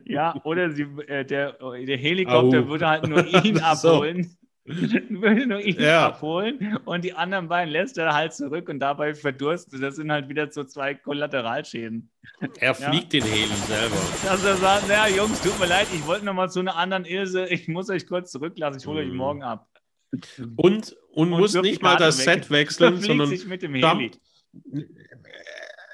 Ja, 0.06 0.40
oder 0.44 0.72
sie, 0.72 0.84
äh, 1.08 1.26
der, 1.26 1.54
der 1.54 1.98
Helikopter 1.98 2.60
Au. 2.60 2.68
würde 2.68 2.88
halt 2.88 3.08
nur 3.08 3.26
ihn 3.44 3.60
abholen. 3.62 4.38
Würde 4.68 5.48
nur 5.48 5.62
ihn 5.62 5.80
ja. 5.80 6.08
abholen 6.08 6.78
und 6.84 7.06
die 7.06 7.14
anderen 7.14 7.48
beiden 7.48 7.72
lässt 7.72 7.98
er 7.98 8.14
halt 8.14 8.34
zurück 8.34 8.68
und 8.68 8.80
dabei 8.80 9.16
verdurstet. 9.16 9.82
Das 9.82 9.96
sind 9.96 10.12
halt 10.12 10.28
wieder 10.28 10.52
so 10.52 10.66
zwei 10.66 10.94
Kollateralschäden. 10.94 12.12
Er 12.60 12.76
fliegt 12.76 13.14
ja? 13.14 13.22
den 13.22 13.30
Heli 13.32 13.56
selber. 13.66 13.96
Dass 14.26 14.44
er 14.44 14.58
sagt, 14.58 14.90
naja, 14.90 15.16
Jungs, 15.16 15.42
tut 15.42 15.58
mir 15.58 15.68
leid, 15.68 15.88
ich 15.94 16.06
wollte 16.06 16.26
noch 16.26 16.34
mal 16.34 16.50
zu 16.50 16.60
einer 16.60 16.76
anderen 16.76 17.06
Ilse, 17.06 17.48
ich 17.48 17.70
muss 17.70 17.90
euch 17.90 18.08
kurz 18.08 18.30
zurücklassen, 18.30 18.80
ich 18.82 18.88
hole 18.88 19.06
mhm. 19.06 19.12
euch 19.12 19.18
morgen 19.18 19.44
ab. 19.44 19.70
Und, 20.12 20.28
und, 20.58 20.98
und 21.14 21.30
muss 21.30 21.54
nicht 21.54 21.82
mal 21.82 21.96
das 21.96 22.18
weg. 22.26 22.44
Set 22.44 22.52
wechseln, 22.52 22.98
sondern 22.98 23.28
sich 23.28 23.48
mit 23.48 23.62
dem 23.62 23.74
Heli. 23.74 24.12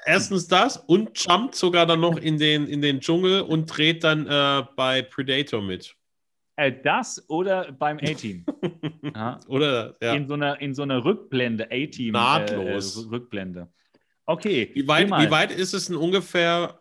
Erstens 0.06 0.48
das 0.48 0.76
und 0.76 1.18
jumpt 1.18 1.54
sogar 1.54 1.86
dann 1.86 2.00
noch 2.00 2.16
in 2.18 2.38
den, 2.38 2.66
in 2.66 2.82
den 2.82 3.00
Dschungel 3.00 3.40
und 3.42 3.66
dreht 3.66 4.04
dann 4.04 4.26
äh, 4.26 4.64
bei 4.76 5.02
Predator 5.02 5.62
mit. 5.62 5.96
Äh, 6.56 6.72
das 6.82 7.24
oder 7.28 7.72
beim 7.72 7.98
A-Team. 7.98 8.44
ja. 9.14 9.40
Oder 9.48 9.96
ja. 10.00 10.14
in, 10.14 10.28
so 10.28 10.34
einer, 10.34 10.60
in 10.60 10.74
so 10.74 10.82
einer 10.82 11.04
Rückblende, 11.04 11.68
A-Team. 11.70 12.12
Nahtlos. 12.12 13.04
Äh, 13.04 13.08
Rückblende. 13.08 13.68
Okay. 14.26 14.70
Wie 14.74 14.86
weit, 14.86 15.08
wie 15.08 15.30
weit 15.30 15.52
ist 15.52 15.74
es 15.74 15.86
denn 15.86 15.96
ungefähr 15.96 16.80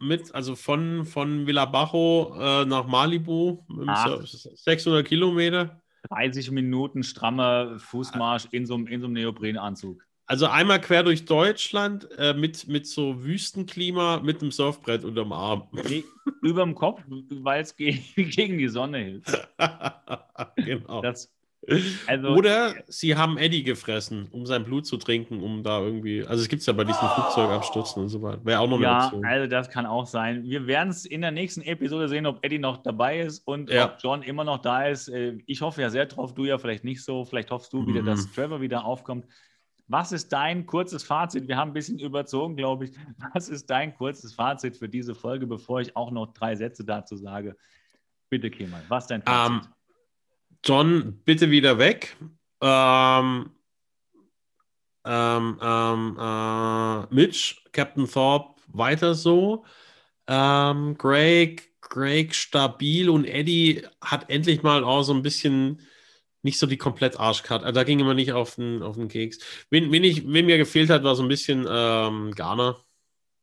mit, 0.00 0.34
also 0.34 0.56
von, 0.56 1.04
von 1.04 1.46
Villabajo 1.46 2.34
äh, 2.38 2.64
nach 2.64 2.86
Malibu? 2.86 3.64
Ach, 3.86 4.20
600 4.24 5.06
Kilometer? 5.06 5.80
30 6.08 6.50
Minuten 6.52 7.02
strammer 7.02 7.78
Fußmarsch 7.78 8.48
in 8.52 8.66
so, 8.66 8.76
in 8.76 9.00
so 9.00 9.06
einem 9.06 9.14
Neoprenanzug. 9.14 10.06
Also 10.28 10.46
einmal 10.46 10.80
quer 10.80 11.04
durch 11.04 11.24
Deutschland 11.24 12.08
äh, 12.18 12.34
mit, 12.34 12.66
mit 12.66 12.86
so 12.86 13.22
Wüstenklima 13.22 14.20
mit 14.20 14.42
einem 14.42 14.50
Surfbrett 14.50 15.04
unterm 15.04 15.32
Arm. 15.32 15.68
Nee, 15.72 16.04
überm 16.42 16.74
Kopf, 16.74 17.00
weil 17.06 17.62
es 17.62 17.76
ge 17.76 17.98
gegen 18.16 18.58
die 18.58 18.68
Sonne 18.68 18.98
hilft. 18.98 19.48
genau. 20.56 21.00
Das, 21.00 21.32
also, 22.06 22.28
Oder 22.28 22.74
sie 22.86 23.16
haben 23.16 23.38
Eddie 23.38 23.62
gefressen, 23.62 24.28
um 24.30 24.46
sein 24.46 24.64
Blut 24.64 24.86
zu 24.86 24.96
trinken, 24.98 25.42
um 25.42 25.62
da 25.62 25.80
irgendwie. 25.80 26.24
Also 26.24 26.42
es 26.42 26.48
gibt 26.48 26.60
es 26.60 26.66
ja 26.66 26.72
bei 26.72 26.84
diesen 26.84 27.08
Flugzeugabstürzen 27.08 28.02
und 28.02 28.08
so 28.08 28.22
weiter. 28.22 28.44
Wäre 28.44 28.60
auch 28.60 28.68
noch 28.68 28.76
eine 28.76 28.84
ja, 28.84 29.04
Option. 29.04 29.22
Ja, 29.22 29.28
also 29.28 29.46
das 29.48 29.68
kann 29.70 29.86
auch 29.86 30.06
sein. 30.06 30.44
Wir 30.44 30.66
werden 30.66 30.90
es 30.90 31.04
in 31.04 31.22
der 31.22 31.32
nächsten 31.32 31.62
Episode 31.62 32.08
sehen, 32.08 32.26
ob 32.26 32.44
Eddie 32.44 32.58
noch 32.58 32.78
dabei 32.78 33.20
ist 33.20 33.46
und 33.46 33.70
ja. 33.70 33.86
ob 33.86 33.96
John 34.00 34.22
immer 34.22 34.44
noch 34.44 34.58
da 34.58 34.86
ist. 34.86 35.08
Äh, 35.08 35.38
ich 35.46 35.60
hoffe 35.60 35.82
ja 35.82 35.90
sehr 35.90 36.06
drauf, 36.06 36.34
du 36.34 36.44
ja 36.44 36.58
vielleicht 36.58 36.84
nicht 36.84 37.02
so. 37.04 37.24
Vielleicht 37.24 37.50
hoffst 37.50 37.72
du 37.72 37.86
wieder, 37.86 38.02
mhm. 38.02 38.06
dass 38.06 38.30
Trevor 38.32 38.60
wieder 38.60 38.84
aufkommt. 38.84 39.26
Was 39.88 40.10
ist 40.10 40.32
dein 40.32 40.66
kurzes 40.66 41.04
Fazit? 41.04 41.46
Wir 41.46 41.56
haben 41.56 41.70
ein 41.70 41.74
bisschen 41.74 41.98
überzogen, 41.98 42.56
glaube 42.56 42.86
ich. 42.86 42.92
Was 43.34 43.48
ist 43.48 43.70
dein 43.70 43.94
kurzes 43.94 44.34
Fazit 44.34 44.76
für 44.76 44.88
diese 44.88 45.14
Folge, 45.14 45.46
bevor 45.46 45.80
ich 45.80 45.94
auch 45.94 46.10
noch 46.10 46.32
drei 46.32 46.56
Sätze 46.56 46.84
dazu 46.84 47.16
sage? 47.16 47.56
Bitte, 48.28 48.50
Kemal, 48.50 48.82
was 48.88 49.04
ist 49.04 49.10
dein 49.10 49.22
Fazit? 49.22 49.50
Um, 49.50 49.60
ähm, 49.62 49.68
John, 50.64 51.20
bitte 51.24 51.50
wieder 51.50 51.78
weg. 51.78 52.16
Ähm, 52.60 53.50
ähm, 55.04 55.58
ähm, 55.62 56.18
äh, 56.18 57.14
Mitch, 57.14 57.62
Captain 57.70 58.08
Thorpe, 58.10 58.60
weiter 58.66 59.14
so. 59.14 59.64
Ähm, 60.26 60.98
Greg, 60.98 61.80
Greg 61.80 62.34
stabil 62.34 63.08
und 63.08 63.24
Eddie 63.24 63.86
hat 64.00 64.28
endlich 64.28 64.64
mal 64.64 64.82
auch 64.82 65.02
so 65.02 65.14
ein 65.14 65.22
bisschen 65.22 65.80
nicht 66.46 66.58
so 66.58 66.66
die 66.66 66.78
komplett 66.78 67.20
Arschkarte. 67.20 67.66
Also 67.66 67.74
da 67.74 67.84
ging 67.84 67.98
immer 67.98 68.14
nicht 68.14 68.32
auf 68.32 68.54
den, 68.54 68.82
auf 68.82 68.96
den 68.96 69.08
Keks. 69.08 69.38
Wen, 69.68 69.92
wen, 69.92 70.04
ich, 70.04 70.26
wen 70.26 70.46
mir 70.46 70.56
gefehlt 70.56 70.88
hat, 70.88 71.02
war 71.02 71.14
so 71.14 71.22
ein 71.22 71.28
bisschen 71.28 71.66
ähm, 71.68 72.32
Garner. 72.34 72.78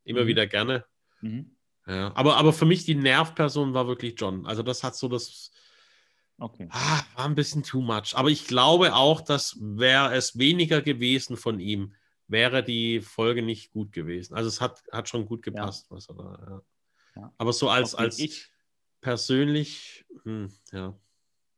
Immer 0.05 0.23
mhm. 0.23 0.27
wieder 0.27 0.47
gerne. 0.47 0.85
Mhm. 1.21 1.55
Ja, 1.85 2.15
aber, 2.15 2.37
aber 2.37 2.53
für 2.53 2.65
mich 2.65 2.85
die 2.85 2.95
Nervperson 2.95 3.73
war 3.73 3.87
wirklich 3.87 4.15
John. 4.17 4.45
Also 4.45 4.63
das 4.63 4.83
hat 4.83 4.95
so 4.95 5.07
das. 5.07 5.51
Okay. 6.39 6.67
Ah, 6.71 7.03
war 7.15 7.25
ein 7.25 7.35
bisschen 7.35 7.63
too 7.63 7.81
much. 7.81 8.15
Aber 8.15 8.29
ich 8.29 8.47
glaube 8.47 8.95
auch, 8.95 9.21
dass 9.21 9.57
wäre 9.59 10.15
es 10.15 10.37
weniger 10.37 10.81
gewesen 10.81 11.37
von 11.37 11.59
ihm, 11.59 11.93
wäre 12.27 12.63
die 12.63 13.01
Folge 13.01 13.43
nicht 13.43 13.71
gut 13.71 13.91
gewesen. 13.91 14.33
Also 14.33 14.47
es 14.47 14.59
hat, 14.59 14.81
hat 14.91 15.09
schon 15.09 15.25
gut 15.25 15.43
gepasst, 15.43 15.87
ja. 15.89 15.95
was 15.95 16.09
er 16.09 16.15
da. 16.15 16.39
Ja. 16.49 16.61
Ja. 17.15 17.33
Aber 17.37 17.53
so 17.53 17.69
als, 17.69 17.93
okay, 17.93 18.03
als 18.03 18.19
ich 18.19 18.49
persönlich, 19.01 20.05
hm, 20.23 20.51
ja. 20.71 20.97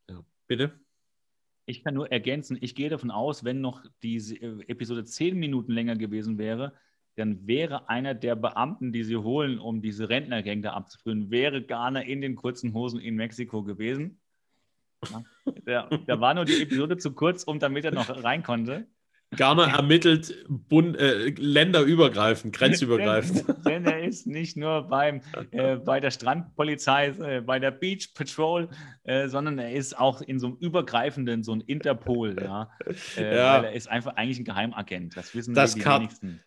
ja. 0.08 0.24
Bitte? 0.46 0.78
Ich 1.66 1.82
kann 1.82 1.94
nur 1.94 2.10
ergänzen, 2.10 2.56
ich 2.60 2.74
gehe 2.74 2.88
davon 2.88 3.10
aus, 3.10 3.44
wenn 3.44 3.60
noch 3.60 3.84
diese 4.02 4.36
äh, 4.36 4.64
Episode 4.68 5.04
zehn 5.04 5.36
Minuten 5.36 5.72
länger 5.72 5.96
gewesen 5.96 6.38
wäre, 6.38 6.72
dann 7.16 7.46
wäre 7.46 7.88
einer 7.88 8.14
der 8.14 8.36
Beamten, 8.36 8.92
die 8.92 9.02
sie 9.02 9.16
holen, 9.16 9.58
um 9.58 9.82
diese 9.82 10.08
Rentnergang 10.08 10.62
da 10.62 10.74
abzuführen, 10.74 11.30
wäre 11.30 11.62
Garner 11.62 12.04
in 12.04 12.20
den 12.20 12.36
kurzen 12.36 12.72
Hosen 12.74 13.00
in 13.00 13.16
Mexiko 13.16 13.62
gewesen. 13.62 14.20
Da, 15.64 15.88
da, 16.06 16.20
war 16.20 16.34
nur 16.34 16.44
die 16.44 16.62
Episode 16.62 16.96
zu 16.96 17.12
kurz, 17.12 17.44
um 17.44 17.58
damit 17.58 17.84
er 17.84 17.92
noch 17.92 18.22
rein 18.24 18.42
konnte. 18.42 18.86
Garner 19.36 19.68
ermittelt 19.68 20.44
Bund, 20.48 20.96
äh, 20.98 21.30
länderübergreifend, 21.30 22.54
grenzübergreifend. 22.56 23.46
denn, 23.64 23.84
denn, 23.84 23.86
er 23.86 24.04
ist 24.04 24.26
nicht 24.26 24.56
nur 24.56 24.82
beim, 24.82 25.20
äh, 25.50 25.76
bei 25.76 26.00
der 26.00 26.10
Strandpolizei, 26.10 27.08
äh, 27.08 27.40
bei 27.40 27.58
der 27.58 27.70
Beach 27.70 28.14
Patrol, 28.14 28.68
äh, 29.04 29.28
sondern 29.28 29.58
er 29.58 29.72
ist 29.72 29.98
auch 29.98 30.20
in 30.20 30.38
so 30.38 30.48
einem 30.48 30.56
übergreifenden, 30.56 31.42
so 31.42 31.52
ein 31.52 31.60
Interpol, 31.60 32.36
ja. 32.40 32.70
Äh, 33.16 33.36
ja. 33.36 33.58
Weil 33.58 33.64
er 33.64 33.72
ist 33.72 33.88
einfach 33.88 34.16
eigentlich 34.16 34.38
ein 34.38 34.44
Geheimagent. 34.44 35.16
Das 35.16 35.34
wissen 35.34 35.54
das 35.54 35.74
die 35.74 35.84
wenigsten. 35.84 36.42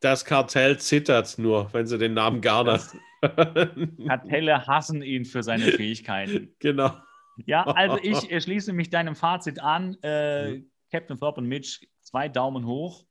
Das 0.00 0.24
Kartell 0.24 0.78
zittert 0.78 1.38
nur, 1.38 1.72
wenn 1.72 1.86
sie 1.86 1.98
den 1.98 2.14
Namen 2.14 2.40
Garner. 2.40 2.80
Kartelle 4.06 4.66
hassen 4.66 5.02
ihn 5.02 5.24
für 5.24 5.42
seine 5.42 5.64
Fähigkeiten. 5.72 6.54
Genau. 6.58 6.92
Ja, 7.46 7.64
also 7.64 7.98
ich 8.02 8.42
schließe 8.42 8.72
mich 8.72 8.90
deinem 8.90 9.16
Fazit 9.16 9.60
an. 9.60 9.94
Äh, 10.02 10.62
Captain 10.90 11.18
Thorpe 11.18 11.40
und 11.40 11.48
Mitch, 11.48 11.80
zwei 12.04 12.28
Daumen 12.28 12.66
hoch. 12.66 13.04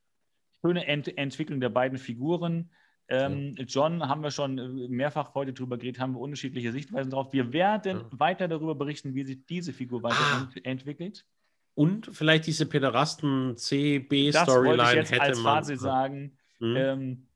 Schöne 0.61 0.87
Ent 0.87 1.17
Entwicklung 1.17 1.59
der 1.59 1.69
beiden 1.69 1.97
Figuren. 1.97 2.71
Ähm, 3.09 3.55
ja. 3.57 3.65
John 3.65 4.07
haben 4.07 4.23
wir 4.23 4.31
schon 4.31 4.57
äh, 4.57 4.87
mehrfach 4.87 5.35
heute 5.35 5.51
drüber 5.51 5.77
geredet, 5.77 5.99
haben 5.99 6.13
wir 6.13 6.21
unterschiedliche 6.21 6.71
Sichtweisen 6.71 7.11
drauf. 7.11 7.33
Wir 7.33 7.51
werden 7.51 7.97
ja. 7.99 8.19
weiter 8.19 8.47
darüber 8.47 8.75
berichten, 8.75 9.13
wie 9.13 9.25
sich 9.25 9.45
diese 9.45 9.73
Figur 9.73 10.03
weiterentwickelt. 10.03 11.25
Ah. 11.25 11.29
Und 11.75 12.09
vielleicht 12.13 12.47
diese 12.47 12.65
Pederasten 12.65 13.57
C-B-Storyline 13.57 15.01
hätte 15.01 15.13
jetzt 15.15 15.19
als 15.19 15.39
man. 15.39 15.55
Fazit 15.55 15.79
sagen. 15.79 16.37
Mhm. 16.59 16.75
Ähm, 16.77 17.27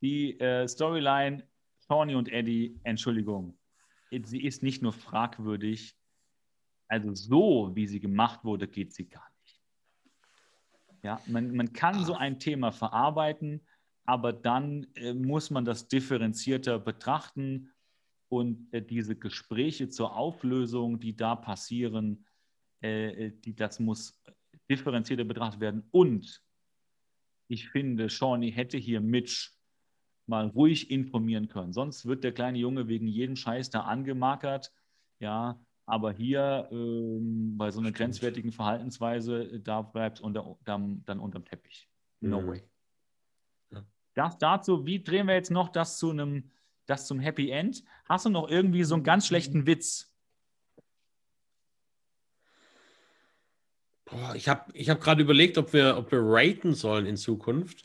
die 0.00 0.40
äh, 0.40 0.66
Storyline 0.66 1.44
Tawny 1.86 2.14
und 2.14 2.32
Eddie, 2.32 2.80
Entschuldigung, 2.82 3.56
sie 4.10 4.42
ist 4.42 4.62
nicht 4.62 4.82
nur 4.82 4.92
fragwürdig, 4.92 5.94
also 6.88 7.14
so, 7.14 7.70
wie 7.74 7.86
sie 7.86 8.00
gemacht 8.00 8.44
wurde, 8.44 8.66
geht 8.66 8.92
sie 8.92 9.08
gar 9.08 9.24
nicht. 9.24 9.31
Ja, 11.02 11.20
man, 11.26 11.54
man 11.54 11.72
kann 11.72 12.04
so 12.04 12.14
ein 12.14 12.38
Thema 12.38 12.70
verarbeiten, 12.70 13.60
aber 14.04 14.32
dann 14.32 14.86
äh, 14.94 15.12
muss 15.12 15.50
man 15.50 15.64
das 15.64 15.88
differenzierter 15.88 16.78
betrachten 16.78 17.72
und 18.28 18.72
äh, 18.72 18.82
diese 18.82 19.16
Gespräche 19.16 19.88
zur 19.88 20.16
Auflösung, 20.16 21.00
die 21.00 21.16
da 21.16 21.34
passieren, 21.34 22.24
äh, 22.82 23.26
äh 23.26 23.32
die, 23.44 23.54
das 23.54 23.80
muss 23.80 24.22
differenzierter 24.70 25.24
betrachtet 25.24 25.60
werden. 25.60 25.88
Und 25.90 26.42
ich 27.48 27.68
finde, 27.68 28.08
Shawnee 28.08 28.50
hätte 28.50 28.78
hier 28.78 29.00
Mitch 29.00 29.50
mal 30.26 30.46
ruhig 30.46 30.90
informieren 30.90 31.48
können. 31.48 31.72
Sonst 31.72 32.06
wird 32.06 32.24
der 32.24 32.32
kleine 32.32 32.58
Junge 32.58 32.88
wegen 32.88 33.08
jedem 33.08 33.36
Scheiß 33.36 33.70
da 33.70 33.80
angemarkert. 33.80 34.72
Ja, 35.18 35.60
aber 35.86 36.12
hier 36.12 36.68
ähm, 36.70 37.56
bei 37.56 37.70
so 37.70 37.80
einer 37.80 37.92
grenzwertigen 37.92 38.52
Verhaltensweise, 38.52 39.60
da 39.60 39.82
bleibt 39.82 40.18
es 40.18 40.24
unter, 40.24 40.56
dann, 40.64 41.04
dann 41.04 41.20
unterm 41.20 41.44
Teppich. 41.44 41.88
No 42.20 42.40
mhm. 42.40 42.46
way. 42.46 42.62
Ja. 43.70 43.84
Das 44.14 44.38
dazu, 44.38 44.86
wie 44.86 45.02
drehen 45.02 45.26
wir 45.26 45.34
jetzt 45.34 45.50
noch 45.50 45.68
das 45.68 45.98
zu 45.98 46.10
einem, 46.10 46.50
das 46.86 47.06
zum 47.06 47.18
Happy 47.18 47.50
End? 47.50 47.82
Hast 48.04 48.26
du 48.26 48.30
noch 48.30 48.48
irgendwie 48.48 48.84
so 48.84 48.94
einen 48.94 49.04
ganz 49.04 49.26
schlechten 49.26 49.66
Witz? 49.66 50.14
Boah, 54.04 54.34
ich 54.34 54.48
habe 54.48 54.70
ich 54.74 54.90
hab 54.90 55.00
gerade 55.00 55.22
überlegt, 55.22 55.58
ob 55.58 55.72
wir, 55.72 55.96
ob 55.96 56.12
wir 56.12 56.20
raten 56.22 56.74
sollen 56.74 57.06
in 57.06 57.16
Zukunft. 57.16 57.84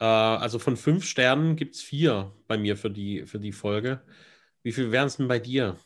Äh, 0.00 0.04
also 0.04 0.58
von 0.58 0.76
fünf 0.76 1.04
Sternen 1.04 1.54
gibt 1.54 1.74
es 1.74 1.82
vier 1.82 2.32
bei 2.48 2.58
mir 2.58 2.76
für 2.76 2.90
die, 2.90 3.26
für 3.26 3.38
die 3.38 3.52
Folge. 3.52 4.02
Wie 4.62 4.72
viel 4.72 4.90
wären 4.90 5.06
es 5.06 5.18
denn 5.18 5.28
bei 5.28 5.38
dir? 5.38 5.76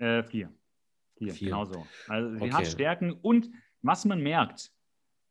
Äh, 0.00 0.22
vier. 0.22 0.52
Vier, 1.16 1.34
vier. 1.34 1.48
genau 1.50 1.64
so. 1.66 1.86
Also 2.08 2.36
sie 2.36 2.42
okay. 2.42 2.52
hat 2.52 2.66
Stärken 2.66 3.12
und 3.12 3.50
was 3.82 4.04
man 4.06 4.22
merkt, 4.22 4.72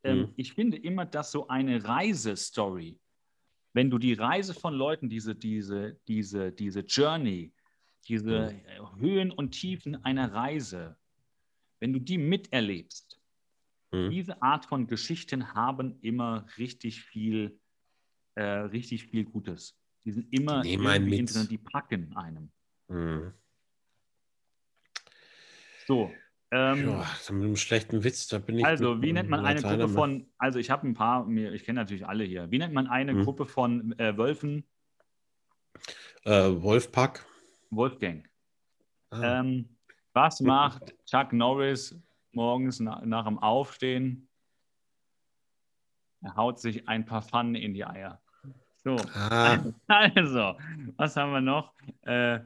ähm, 0.04 0.18
hm. 0.18 0.32
ich 0.36 0.52
finde 0.54 0.76
immer, 0.76 1.04
dass 1.04 1.32
so 1.32 1.48
eine 1.48 1.84
Reisestory, 1.84 2.98
wenn 3.72 3.90
du 3.90 3.98
die 3.98 4.14
Reise 4.14 4.54
von 4.54 4.74
Leuten, 4.74 5.08
diese, 5.08 5.34
diese, 5.34 5.98
diese, 6.06 6.52
diese 6.52 6.80
Journey, 6.80 7.52
diese 8.08 8.50
hm. 8.50 9.00
Höhen 9.00 9.30
und 9.32 9.50
Tiefen 9.50 10.02
einer 10.04 10.32
Reise, 10.32 10.96
wenn 11.80 11.92
du 11.92 11.98
die 11.98 12.18
miterlebst, 12.18 13.20
hm. 13.92 14.10
diese 14.10 14.40
Art 14.40 14.64
von 14.66 14.86
Geschichten 14.86 15.52
haben 15.54 15.98
immer 16.00 16.46
richtig 16.58 17.02
viel, 17.02 17.58
äh, 18.36 18.42
richtig 18.42 19.06
viel 19.06 19.24
Gutes. 19.24 19.76
Die 20.04 20.12
sind 20.12 20.32
immer 20.32 20.62
die, 20.62 20.76
die 21.48 21.58
packen 21.58 22.16
einem. 22.16 22.52
Hm. 22.88 23.32
So. 25.90 26.12
Ähm, 26.52 26.88
ja, 26.88 27.06
mit 27.30 27.42
einem 27.42 27.56
schlechten 27.56 28.04
Witz, 28.04 28.28
da 28.28 28.38
bin 28.38 28.58
ich. 28.58 28.64
Also, 28.64 29.02
wie 29.02 29.12
nennt 29.12 29.28
man 29.28 29.44
eine 29.44 29.60
Gruppe 29.60 29.88
von, 29.88 30.24
also 30.38 30.60
ich 30.60 30.70
habe 30.70 30.86
ein 30.86 30.94
paar, 30.94 31.28
ich 31.28 31.64
kenne 31.64 31.80
natürlich 31.80 32.06
alle 32.06 32.22
hier. 32.22 32.48
Wie 32.52 32.58
nennt 32.58 32.72
man 32.72 32.86
eine 32.86 33.10
hm. 33.10 33.24
Gruppe 33.24 33.44
von 33.44 33.98
äh, 33.98 34.16
Wölfen? 34.16 34.62
Äh, 36.24 36.30
Wolfpack. 36.62 37.26
Wolfgang. 37.70 38.24
Ah. 39.10 39.40
Ähm, 39.40 39.76
was 40.12 40.40
macht 40.40 40.94
Chuck 41.06 41.32
Norris 41.32 42.00
morgens 42.30 42.78
na, 42.78 43.04
nach 43.04 43.24
dem 43.24 43.40
Aufstehen? 43.40 44.28
Er 46.22 46.36
haut 46.36 46.60
sich 46.60 46.86
ein 46.86 47.04
paar 47.04 47.22
Pfannen 47.22 47.56
in 47.56 47.74
die 47.74 47.84
Eier. 47.84 48.20
So. 48.84 48.94
Ah. 49.14 49.58
Also, 49.88 50.56
was 50.96 51.16
haben 51.16 51.32
wir 51.32 51.40
noch? 51.40 51.74
Äh, 52.02 52.38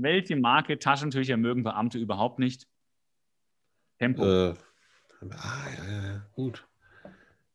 welche 0.00 0.36
Marke 0.36 0.78
Taschentücher 0.78 1.36
mögen 1.36 1.64
Beamte 1.64 1.98
überhaupt 1.98 2.38
nicht? 2.38 2.66
Tempo. 3.98 4.24
Äh, 4.24 4.54
ah, 5.30 5.66
ja, 5.76 6.02
ja, 6.02 6.26
gut. 6.32 6.66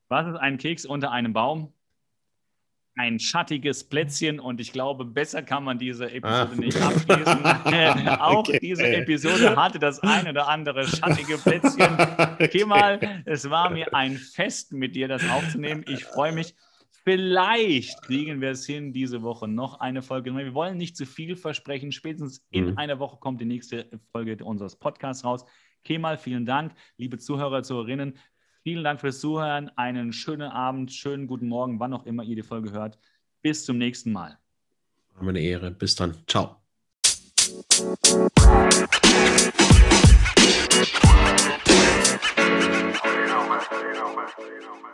Was 0.09 0.27
ist 0.27 0.35
ein 0.35 0.57
Keks 0.57 0.85
unter 0.85 1.11
einem 1.11 1.33
Baum? 1.33 1.73
Ein 2.95 3.19
schattiges 3.19 3.85
Plätzchen 3.85 4.39
und 4.39 4.61
ich 4.61 4.71
glaube, 4.71 5.03
besser 5.05 5.41
kann 5.41 5.63
man 5.63 5.79
diese 5.79 6.11
Episode 6.11 6.51
ah. 6.51 6.55
nicht 6.55 6.79
abschließen. 6.79 8.09
Auch 8.19 8.39
okay. 8.39 8.59
diese 8.61 8.85
Episode 8.85 9.55
hatte 9.55 9.79
das 9.79 9.99
ein 10.01 10.27
oder 10.27 10.47
andere 10.47 10.85
schattige 10.85 11.37
Plätzchen. 11.39 11.93
okay. 12.17 12.49
Kemal, 12.49 13.23
es 13.25 13.49
war 13.49 13.71
mir 13.71 13.95
ein 13.95 14.17
Fest, 14.17 14.73
mit 14.73 14.95
dir 14.95 15.07
das 15.07 15.27
aufzunehmen. 15.27 15.83
Ich 15.87 16.03
freue 16.03 16.33
mich. 16.33 16.53
Vielleicht 17.05 18.01
kriegen 18.03 18.39
wir 18.39 18.51
es 18.51 18.65
hin, 18.65 18.93
diese 18.93 19.21
Woche 19.23 19.45
noch 19.45 19.81
eine 19.81 20.01
Folge. 20.01 20.33
Wir 20.35 20.53
wollen 20.53 20.77
nicht 20.77 20.95
zu 20.95 21.05
viel 21.05 21.35
versprechen. 21.35 21.91
Spätestens 21.91 22.45
in 22.49 22.71
mhm. 22.71 22.77
einer 22.77 22.97
Woche 22.97 23.17
kommt 23.17 23.41
die 23.41 23.45
nächste 23.45 23.89
Folge 24.13 24.37
unseres 24.43 24.77
Podcasts 24.77 25.25
raus. 25.25 25.43
Kemal, 25.83 26.17
vielen 26.17 26.45
Dank. 26.45 26.73
Liebe 26.95 27.17
Zuhörer, 27.17 27.61
Zuhörerinnen, 27.61 28.17
vielen 28.63 28.85
Dank 28.85 29.01
fürs 29.01 29.19
Zuhören. 29.19 29.69
Einen 29.75 30.13
schönen 30.13 30.49
Abend, 30.49 30.93
schönen 30.93 31.27
guten 31.27 31.49
Morgen, 31.49 31.77
wann 31.81 31.93
auch 31.93 32.05
immer 32.05 32.23
ihr 32.23 32.37
die 32.37 32.41
Folge 32.43 32.71
hört. 32.71 32.97
Bis 33.41 33.65
zum 33.65 33.77
nächsten 33.77 34.13
Mal. 34.13 34.37
War 35.15 35.27
eine 35.27 35.41
Ehre. 35.41 35.71
Bis 35.71 35.95
dann. 35.95 36.15
Ciao. 36.25 36.55
You 37.43 37.99
know, 43.27 43.43
man. 43.49 43.61
You 43.71 43.93
know, 43.93 44.15
man. 44.15 44.29
You 44.39 44.61
know, 44.61 44.75
man. 44.81 44.93